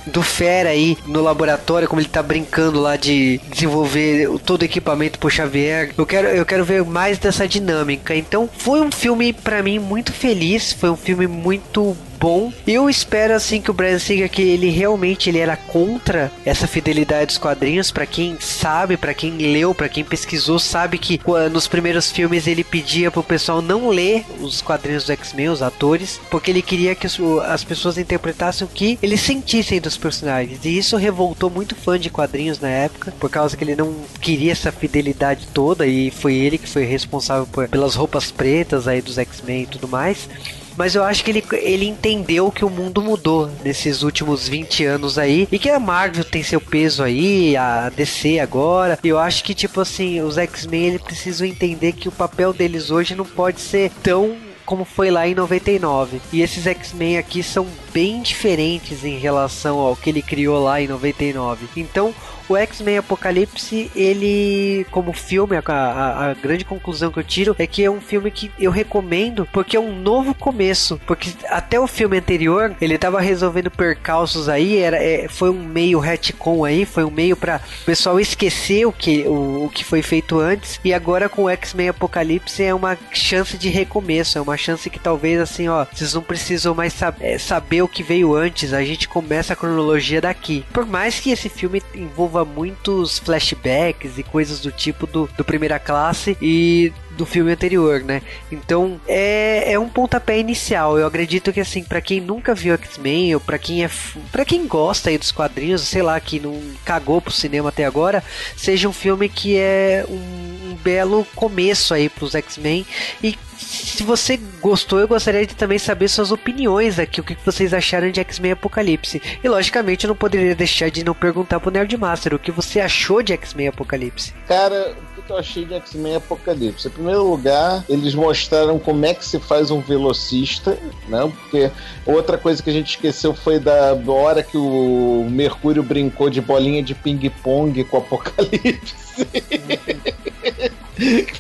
do 0.06 0.22
Fera 0.22 0.70
aí 0.70 0.96
no 1.06 1.22
laboratório, 1.22 1.88
como 1.88 2.00
ele 2.00 2.08
tá 2.08 2.22
brincando 2.22 2.80
lá 2.80 2.96
de 2.96 3.40
desenvolver 3.50 4.28
todo 4.44 4.62
o 4.62 4.64
equipamento 4.64 5.18
pro 5.18 5.30
Xavier. 5.30 5.92
Eu 5.96 6.06
quero, 6.06 6.28
eu 6.28 6.46
quero 6.46 6.64
ver 6.64 6.84
mais 6.84 7.18
dessa 7.18 7.46
dinâmica. 7.46 8.14
Então, 8.14 8.48
foi 8.58 8.80
um 8.80 8.90
filme 8.90 9.32
para 9.32 9.62
mim 9.62 9.78
muito 9.78 10.12
feliz, 10.12 10.72
foi 10.72 10.90
um 10.90 10.96
filme 10.96 11.26
muito 11.26 11.96
bom. 12.24 12.52
Eu 12.66 12.88
espero 12.88 13.34
assim 13.34 13.60
que 13.60 13.70
o 13.70 13.74
Brian 13.74 13.98
Singer 13.98 14.30
que 14.30 14.40
ele 14.40 14.70
realmente 14.70 15.28
ele 15.28 15.38
era 15.38 15.56
contra 15.56 16.32
essa 16.44 16.66
fidelidade 16.66 17.26
dos 17.26 17.38
quadrinhos. 17.38 17.90
Para 17.90 18.06
quem 18.06 18.38
sabe, 18.40 18.96
para 18.96 19.12
quem 19.12 19.36
leu, 19.36 19.74
para 19.74 19.90
quem 19.90 20.02
pesquisou, 20.02 20.58
sabe 20.58 20.96
que 20.96 21.20
nos 21.52 21.68
primeiros 21.68 22.10
filmes 22.10 22.46
ele 22.46 22.64
pedia 22.64 23.10
pro 23.10 23.22
pessoal 23.22 23.60
não 23.60 23.88
ler 23.88 24.24
os 24.40 24.62
quadrinhos 24.62 25.04
do 25.04 25.12
X-Men, 25.12 25.50
os 25.50 25.60
atores, 25.60 26.18
porque 26.30 26.50
ele 26.50 26.62
queria 26.62 26.94
que 26.94 27.06
as 27.46 27.62
pessoas 27.62 27.98
interpretassem 27.98 28.66
o 28.66 28.70
que 28.70 28.98
eles 29.02 29.20
sentissem 29.20 29.80
dos 29.80 29.93
personagens. 29.96 30.64
E 30.64 30.76
isso 30.76 30.96
revoltou 30.96 31.50
muito 31.50 31.74
fã 31.74 31.98
de 31.98 32.10
quadrinhos 32.10 32.60
na 32.60 32.68
época, 32.68 33.12
por 33.18 33.30
causa 33.30 33.56
que 33.56 33.64
ele 33.64 33.76
não 33.76 33.94
queria 34.20 34.52
essa 34.52 34.72
fidelidade 34.72 35.48
toda 35.52 35.86
e 35.86 36.10
foi 36.10 36.34
ele 36.34 36.58
que 36.58 36.68
foi 36.68 36.84
responsável 36.84 37.46
por, 37.46 37.68
pelas 37.68 37.94
roupas 37.94 38.30
pretas 38.30 38.86
aí 38.88 39.00
dos 39.00 39.18
X-Men 39.18 39.62
e 39.62 39.66
tudo 39.66 39.88
mais 39.88 40.28
mas 40.76 40.94
eu 40.94 41.04
acho 41.04 41.24
que 41.24 41.30
ele, 41.30 41.44
ele 41.52 41.86
entendeu 41.86 42.50
que 42.50 42.64
o 42.64 42.70
mundo 42.70 43.00
mudou 43.00 43.50
nesses 43.64 44.02
últimos 44.02 44.48
20 44.48 44.84
anos 44.84 45.18
aí 45.18 45.48
e 45.50 45.58
que 45.58 45.70
a 45.70 45.78
Marvel 45.78 46.24
tem 46.24 46.42
seu 46.42 46.60
peso 46.60 47.02
aí, 47.02 47.56
a 47.56 47.88
DC 47.90 48.38
agora. 48.40 48.98
Eu 49.02 49.18
acho 49.18 49.44
que, 49.44 49.54
tipo 49.54 49.80
assim, 49.80 50.20
os 50.20 50.36
X-Men 50.36 50.86
eles 50.86 51.02
precisam 51.02 51.46
entender 51.46 51.92
que 51.92 52.08
o 52.08 52.12
papel 52.12 52.52
deles 52.52 52.90
hoje 52.90 53.14
não 53.14 53.24
pode 53.24 53.60
ser 53.60 53.90
tão 54.02 54.36
como 54.64 54.84
foi 54.84 55.10
lá 55.10 55.26
em 55.26 55.34
99. 55.34 56.20
E 56.32 56.42
esses 56.42 56.66
X-Men 56.66 57.18
aqui 57.18 57.42
são 57.42 57.66
bem 57.92 58.22
diferentes 58.22 59.04
em 59.04 59.18
relação 59.18 59.78
ao 59.78 59.96
que 59.96 60.10
ele 60.10 60.22
criou 60.22 60.62
lá 60.62 60.80
em 60.80 60.88
99. 60.88 61.66
Então, 61.76 62.14
o 62.48 62.56
X-Men 62.56 62.98
Apocalipse, 62.98 63.90
ele, 63.94 64.86
como 64.90 65.12
filme, 65.12 65.56
a, 65.56 65.62
a, 65.66 66.30
a, 66.30 66.34
grande 66.34 66.64
conclusão 66.64 67.10
que 67.10 67.18
eu 67.18 67.24
tiro 67.24 67.56
é 67.58 67.66
que 67.66 67.82
é 67.82 67.90
um 67.90 68.00
filme 68.00 68.30
que 68.30 68.50
eu 68.58 68.70
recomendo 68.70 69.48
porque 69.52 69.76
é 69.76 69.80
um 69.80 69.94
novo 69.94 70.34
começo. 70.34 71.00
Porque 71.06 71.30
até 71.48 71.78
o 71.78 71.86
filme 71.86 72.18
anterior, 72.18 72.74
ele 72.80 72.98
tava 72.98 73.20
resolvendo 73.20 73.70
percalços 73.70 74.48
aí, 74.48 74.78
era, 74.78 74.96
é, 75.02 75.28
foi 75.28 75.50
um 75.50 75.64
meio 75.64 75.98
retcon 75.98 76.64
aí, 76.64 76.84
foi 76.84 77.04
um 77.04 77.10
meio 77.10 77.36
para 77.36 77.60
o 77.82 77.84
pessoal 77.84 78.20
esquecer 78.20 78.86
o 78.86 78.92
que, 78.92 79.22
o, 79.22 79.66
o 79.66 79.70
que 79.70 79.84
foi 79.84 80.02
feito 80.02 80.38
antes. 80.38 80.80
E 80.84 80.92
agora 80.92 81.28
com 81.28 81.44
o 81.44 81.50
X-Men 81.50 81.90
Apocalipse 81.90 82.62
é 82.62 82.74
uma 82.74 82.96
chance 83.12 83.56
de 83.56 83.68
recomeço, 83.68 84.38
é 84.38 84.40
uma 84.40 84.56
chance 84.56 84.88
que 84.90 84.98
talvez 84.98 85.40
assim, 85.40 85.68
ó, 85.68 85.86
vocês 85.92 86.14
não 86.14 86.22
precisam 86.22 86.74
mais 86.74 86.92
sab 86.92 87.16
é, 87.20 87.38
saber 87.38 87.82
o 87.82 87.88
que 87.88 88.02
veio 88.02 88.34
antes, 88.34 88.72
a 88.72 88.82
gente 88.82 89.08
começa 89.08 89.52
a 89.52 89.56
cronologia 89.56 90.20
daqui. 90.20 90.64
Por 90.72 90.86
mais 90.86 91.20
que 91.20 91.30
esse 91.30 91.48
filme 91.48 91.82
envolva 91.94 92.33
muitos 92.42 93.18
flashbacks 93.18 94.16
e 94.16 94.22
coisas 94.22 94.60
do 94.60 94.72
tipo 94.72 95.06
do, 95.06 95.28
do 95.36 95.44
Primeira 95.44 95.78
Classe 95.78 96.38
e 96.40 96.90
do 97.16 97.26
filme 97.26 97.52
anterior, 97.52 98.00
né? 98.00 98.22
Então 98.50 99.00
é, 99.06 99.72
é 99.72 99.78
um 99.78 99.88
pontapé 99.88 100.38
inicial. 100.38 100.98
Eu 100.98 101.06
acredito 101.06 101.52
que 101.52 101.60
assim, 101.60 101.82
para 101.82 102.00
quem 102.00 102.20
nunca 102.20 102.54
viu 102.54 102.74
X-Men 102.74 103.34
ou 103.34 103.40
para 103.40 103.58
quem 103.58 103.84
é 103.84 103.90
para 104.30 104.44
quem 104.44 104.66
gosta 104.66 105.10
aí 105.10 105.18
dos 105.18 105.32
quadrinhos, 105.32 105.82
sei 105.82 106.02
lá, 106.02 106.18
que 106.20 106.40
não 106.40 106.60
cagou 106.84 107.20
pro 107.20 107.32
cinema 107.32 107.68
até 107.68 107.84
agora, 107.84 108.22
seja 108.56 108.88
um 108.88 108.92
filme 108.92 109.28
que 109.28 109.56
é 109.56 110.04
um, 110.08 110.70
um 110.70 110.74
belo 110.82 111.26
começo 111.34 111.94
aí 111.94 112.08
pros 112.08 112.34
X-Men 112.34 112.86
e 113.22 113.38
se 113.56 114.02
você 114.02 114.38
gostou, 114.60 115.00
eu 115.00 115.08
gostaria 115.08 115.46
de 115.46 115.54
também 115.54 115.78
saber 115.78 116.08
suas 116.08 116.30
opiniões 116.30 116.98
aqui, 116.98 117.20
o 117.20 117.24
que 117.24 117.36
vocês 117.44 117.72
acharam 117.72 118.10
de 118.10 118.20
X-Men 118.20 118.52
Apocalipse. 118.52 119.20
E 119.42 119.48
logicamente 119.48 120.04
eu 120.04 120.08
não 120.08 120.16
poderia 120.16 120.54
deixar 120.54 120.90
de 120.90 121.04
não 121.04 121.14
perguntar 121.14 121.60
pro 121.60 121.70
Nerdmaster 121.70 122.34
o 122.34 122.38
que 122.38 122.50
você 122.50 122.80
achou 122.80 123.22
de 123.22 123.32
X-Men 123.32 123.68
Apocalipse. 123.68 124.32
Cara, 124.46 124.94
o 125.16 125.22
que 125.22 125.30
eu 125.30 125.38
achei 125.38 125.64
de 125.64 125.74
X-Men 125.74 126.16
Apocalipse? 126.16 126.90
Primeiro 127.04 127.28
lugar, 127.28 127.84
eles 127.86 128.14
mostraram 128.14 128.78
como 128.78 129.04
é 129.04 129.12
que 129.12 129.26
se 129.26 129.38
faz 129.38 129.70
um 129.70 129.78
velocista, 129.78 130.78
né? 131.06 131.20
Porque 131.20 131.70
outra 132.06 132.38
coisa 132.38 132.62
que 132.62 132.70
a 132.70 132.72
gente 132.72 132.92
esqueceu 132.92 133.34
foi 133.34 133.58
da 133.58 133.94
hora 134.06 134.42
que 134.42 134.56
o 134.56 135.26
Mercúrio 135.30 135.82
brincou 135.82 136.30
de 136.30 136.40
bolinha 136.40 136.82
de 136.82 136.94
ping-pong 136.94 137.84
com 137.84 137.98
o 137.98 138.00
Apocalipse. 138.00 138.94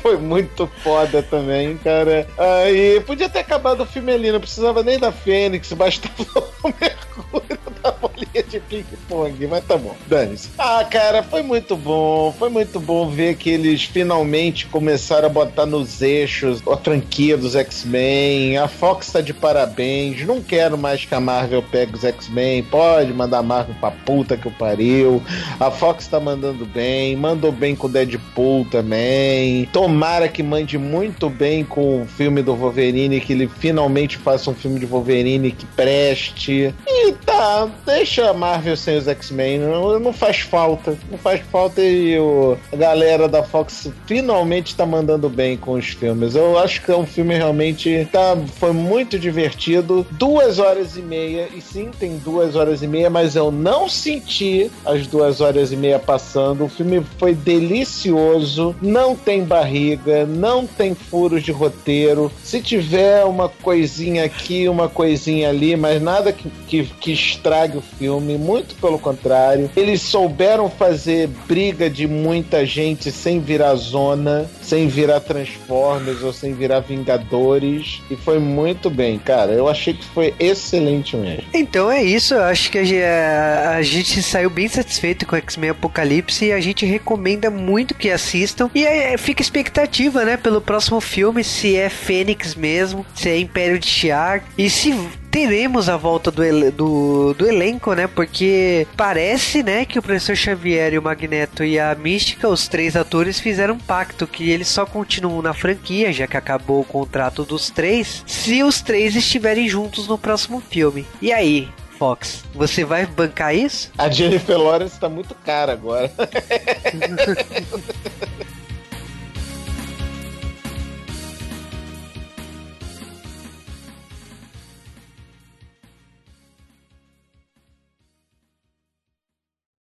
foi 0.02 0.18
muito 0.18 0.66
foda 0.82 1.22
também, 1.22 1.78
cara. 1.78 2.28
Aí 2.36 3.00
podia 3.00 3.30
ter 3.30 3.38
acabado 3.38 3.84
o 3.84 3.86
filme 3.86 4.12
ali, 4.12 4.30
não 4.30 4.40
precisava 4.40 4.82
nem 4.82 4.98
da 4.98 5.12
Fênix, 5.12 5.72
bastava 5.72 6.44
o 6.62 6.74
Mercúrio 6.78 7.58
da 7.84 7.92
bolinha 7.92 8.42
de 8.48 8.60
ping-pong, 8.60 9.46
mas 9.46 9.64
tá 9.64 9.76
bom, 9.76 9.94
dane-se. 10.06 10.48
Ah, 10.58 10.84
cara, 10.90 11.22
foi 11.22 11.42
muito 11.42 11.76
bom, 11.76 12.34
foi 12.38 12.48
muito 12.48 12.80
bom 12.80 13.10
ver 13.10 13.36
que 13.36 13.50
eles 13.50 13.84
finalmente 13.84 14.66
começaram 14.66 15.26
a 15.26 15.28
botar 15.28 15.66
nos 15.66 16.00
eixos 16.00 16.62
a 16.66 16.76
franquia 16.78 17.36
dos 17.36 17.54
X-Men. 17.54 18.56
A 18.56 18.66
Fox 18.66 19.12
tá 19.12 19.20
de 19.20 19.34
parabéns, 19.34 20.24
não 20.26 20.40
quero 20.40 20.78
mais 20.78 21.04
que 21.04 21.14
a 21.14 21.20
Marvel 21.20 21.62
pegue 21.62 21.94
os 21.94 22.04
X-Men, 22.04 22.62
pode 22.62 23.12
mandar 23.12 23.38
a 23.38 23.42
Marvel 23.42 23.74
pra 23.78 23.90
puta 23.90 24.36
que 24.36 24.48
o 24.48 24.50
pariu. 24.50 25.22
A 25.60 25.70
Fox 25.70 26.06
tá 26.06 26.18
mandando 26.18 26.64
bem, 26.64 27.14
mandou 27.16 27.52
bem 27.52 27.76
com 27.76 27.86
o 27.86 27.90
Deadpool 27.90 28.64
também. 28.70 29.66
Tomara 29.66 30.26
que 30.26 30.42
mande 30.42 30.78
muito 30.78 31.28
bem 31.28 31.62
com 31.64 32.02
o 32.02 32.06
filme 32.06 32.40
do 32.42 32.54
Wolverine, 32.54 33.20
que 33.20 33.34
ele 33.34 33.46
finalmente 33.46 34.16
faça 34.16 34.50
um 34.50 34.54
filme 34.54 34.80
de 34.80 34.86
Wolverine 34.86 35.50
que 35.50 35.66
preste. 35.66 36.74
E 36.86 37.12
tá, 37.12 37.68
deixa 37.84 38.30
a 38.30 38.34
Marvel 38.34 38.76
sem 38.76 38.96
os 38.96 39.08
X-Men. 39.08 39.58
Não, 39.58 39.98
não, 39.98 40.12
faz 40.12 40.40
falta. 40.40 40.96
Não 41.10 41.18
faz 41.18 41.40
falta 41.50 41.80
e 41.80 42.18
o, 42.18 42.56
a 42.72 42.76
galera 42.76 43.28
da 43.28 43.42
Fox 43.42 43.90
finalmente 44.06 44.74
tá 44.74 44.86
mandando 44.86 45.28
bem 45.28 45.56
com 45.56 45.72
os 45.72 45.88
filmes. 45.88 46.34
Eu 46.34 46.58
acho 46.58 46.82
que 46.82 46.90
é 46.90 46.96
um 46.96 47.06
filme 47.06 47.34
realmente 47.34 48.08
tá, 48.10 48.36
foi 48.56 48.72
muito 48.72 49.18
divertido. 49.18 50.06
Duas 50.12 50.58
horas 50.58 50.96
e 50.96 51.02
meia. 51.02 51.48
E 51.54 51.60
sim, 51.60 51.90
tem 51.98 52.16
duas 52.18 52.56
horas 52.56 52.82
e 52.82 52.86
meia, 52.86 53.10
mas 53.10 53.36
eu 53.36 53.50
não 53.50 53.88
senti 53.88 54.70
as 54.84 55.06
duas 55.06 55.40
horas 55.40 55.72
e 55.72 55.76
meia 55.76 55.98
passando. 55.98 56.64
O 56.64 56.68
filme 56.68 57.04
foi 57.18 57.34
delicioso. 57.34 58.74
Não 58.80 59.16
tem 59.16 59.44
barriga, 59.44 60.26
não 60.26 60.66
tem 60.66 60.94
furos 60.94 61.42
de 61.42 61.52
roteiro. 61.52 62.30
Se 62.42 62.60
tiver 62.60 63.24
uma 63.24 63.48
coisinha 63.48 64.24
aqui, 64.24 64.68
uma 64.68 64.88
coisinha 64.88 65.48
ali, 65.48 65.76
mas 65.76 66.00
nada 66.00 66.32
que, 66.32 66.48
que, 66.66 66.84
que 66.84 67.12
estrague 67.12 67.63
o 67.72 67.80
filme, 67.80 68.36
muito 68.36 68.74
pelo 68.76 68.98
contrário. 68.98 69.70
Eles 69.76 70.02
souberam 70.02 70.68
fazer 70.68 71.28
briga 71.46 71.88
de 71.88 72.06
muita 72.06 72.64
gente 72.66 73.10
sem 73.10 73.40
virar 73.40 73.74
zona, 73.74 74.50
sem 74.62 74.88
virar 74.88 75.20
Transformers 75.20 76.22
ou 76.22 76.32
sem 76.32 76.52
virar 76.52 76.80
Vingadores. 76.80 78.02
E 78.10 78.16
foi 78.16 78.38
muito 78.38 78.90
bem, 78.90 79.18
cara. 79.18 79.52
Eu 79.52 79.68
achei 79.68 79.94
que 79.94 80.04
foi 80.06 80.34
excelente 80.38 81.16
mesmo. 81.16 81.44
Então 81.52 81.90
é 81.90 82.02
isso. 82.02 82.34
Eu 82.34 82.42
acho 82.42 82.70
que 82.70 82.78
a, 82.78 83.76
a 83.76 83.82
gente 83.82 84.22
saiu 84.22 84.50
bem 84.50 84.68
satisfeito 84.68 85.26
com 85.26 85.36
X-Men 85.36 85.70
Apocalipse 85.70 86.46
e 86.46 86.52
a 86.52 86.60
gente 86.60 86.84
recomenda 86.84 87.50
muito 87.50 87.94
que 87.94 88.10
assistam. 88.10 88.70
E 88.74 88.84
é, 88.84 89.16
fica 89.16 89.42
expectativa, 89.42 90.24
né, 90.24 90.36
pelo 90.36 90.60
próximo 90.60 91.00
filme, 91.00 91.44
se 91.44 91.76
é 91.76 91.88
Fênix 91.88 92.54
mesmo, 92.54 93.04
se 93.14 93.28
é 93.28 93.38
Império 93.38 93.78
de 93.78 93.86
Shi'ar 93.86 94.44
e 94.56 94.68
se 94.68 94.94
teremos 95.34 95.88
a 95.88 95.96
volta 95.96 96.30
do, 96.30 96.70
do, 96.70 97.34
do, 97.34 97.44
elenco, 97.48 97.92
né? 97.92 98.06
Porque 98.06 98.86
parece, 98.96 99.64
né, 99.64 99.84
que 99.84 99.98
o 99.98 100.02
Professor 100.02 100.36
Xavier 100.36 100.92
e 100.92 100.98
o 100.98 101.02
Magneto 101.02 101.64
e 101.64 101.76
a 101.76 101.92
Mística, 101.96 102.48
os 102.48 102.68
três 102.68 102.94
atores, 102.94 103.40
fizeram 103.40 103.74
um 103.74 103.78
pacto 103.78 104.28
que 104.28 104.48
eles 104.48 104.68
só 104.68 104.86
continuam 104.86 105.42
na 105.42 105.52
franquia, 105.52 106.12
já 106.12 106.28
que 106.28 106.36
acabou 106.36 106.82
o 106.82 106.84
contrato 106.84 107.44
dos 107.44 107.68
três, 107.68 108.22
se 108.24 108.62
os 108.62 108.80
três 108.80 109.16
estiverem 109.16 109.68
juntos 109.68 110.06
no 110.06 110.16
próximo 110.16 110.60
filme. 110.60 111.04
E 111.20 111.32
aí, 111.32 111.68
Fox. 111.98 112.44
Você 112.54 112.84
vai 112.84 113.04
bancar 113.04 113.56
isso? 113.56 113.90
A 113.98 114.08
Jennifer 114.08 114.56
Lawrence 114.56 115.00
tá 115.00 115.08
muito 115.08 115.34
cara 115.34 115.72
agora. 115.72 116.12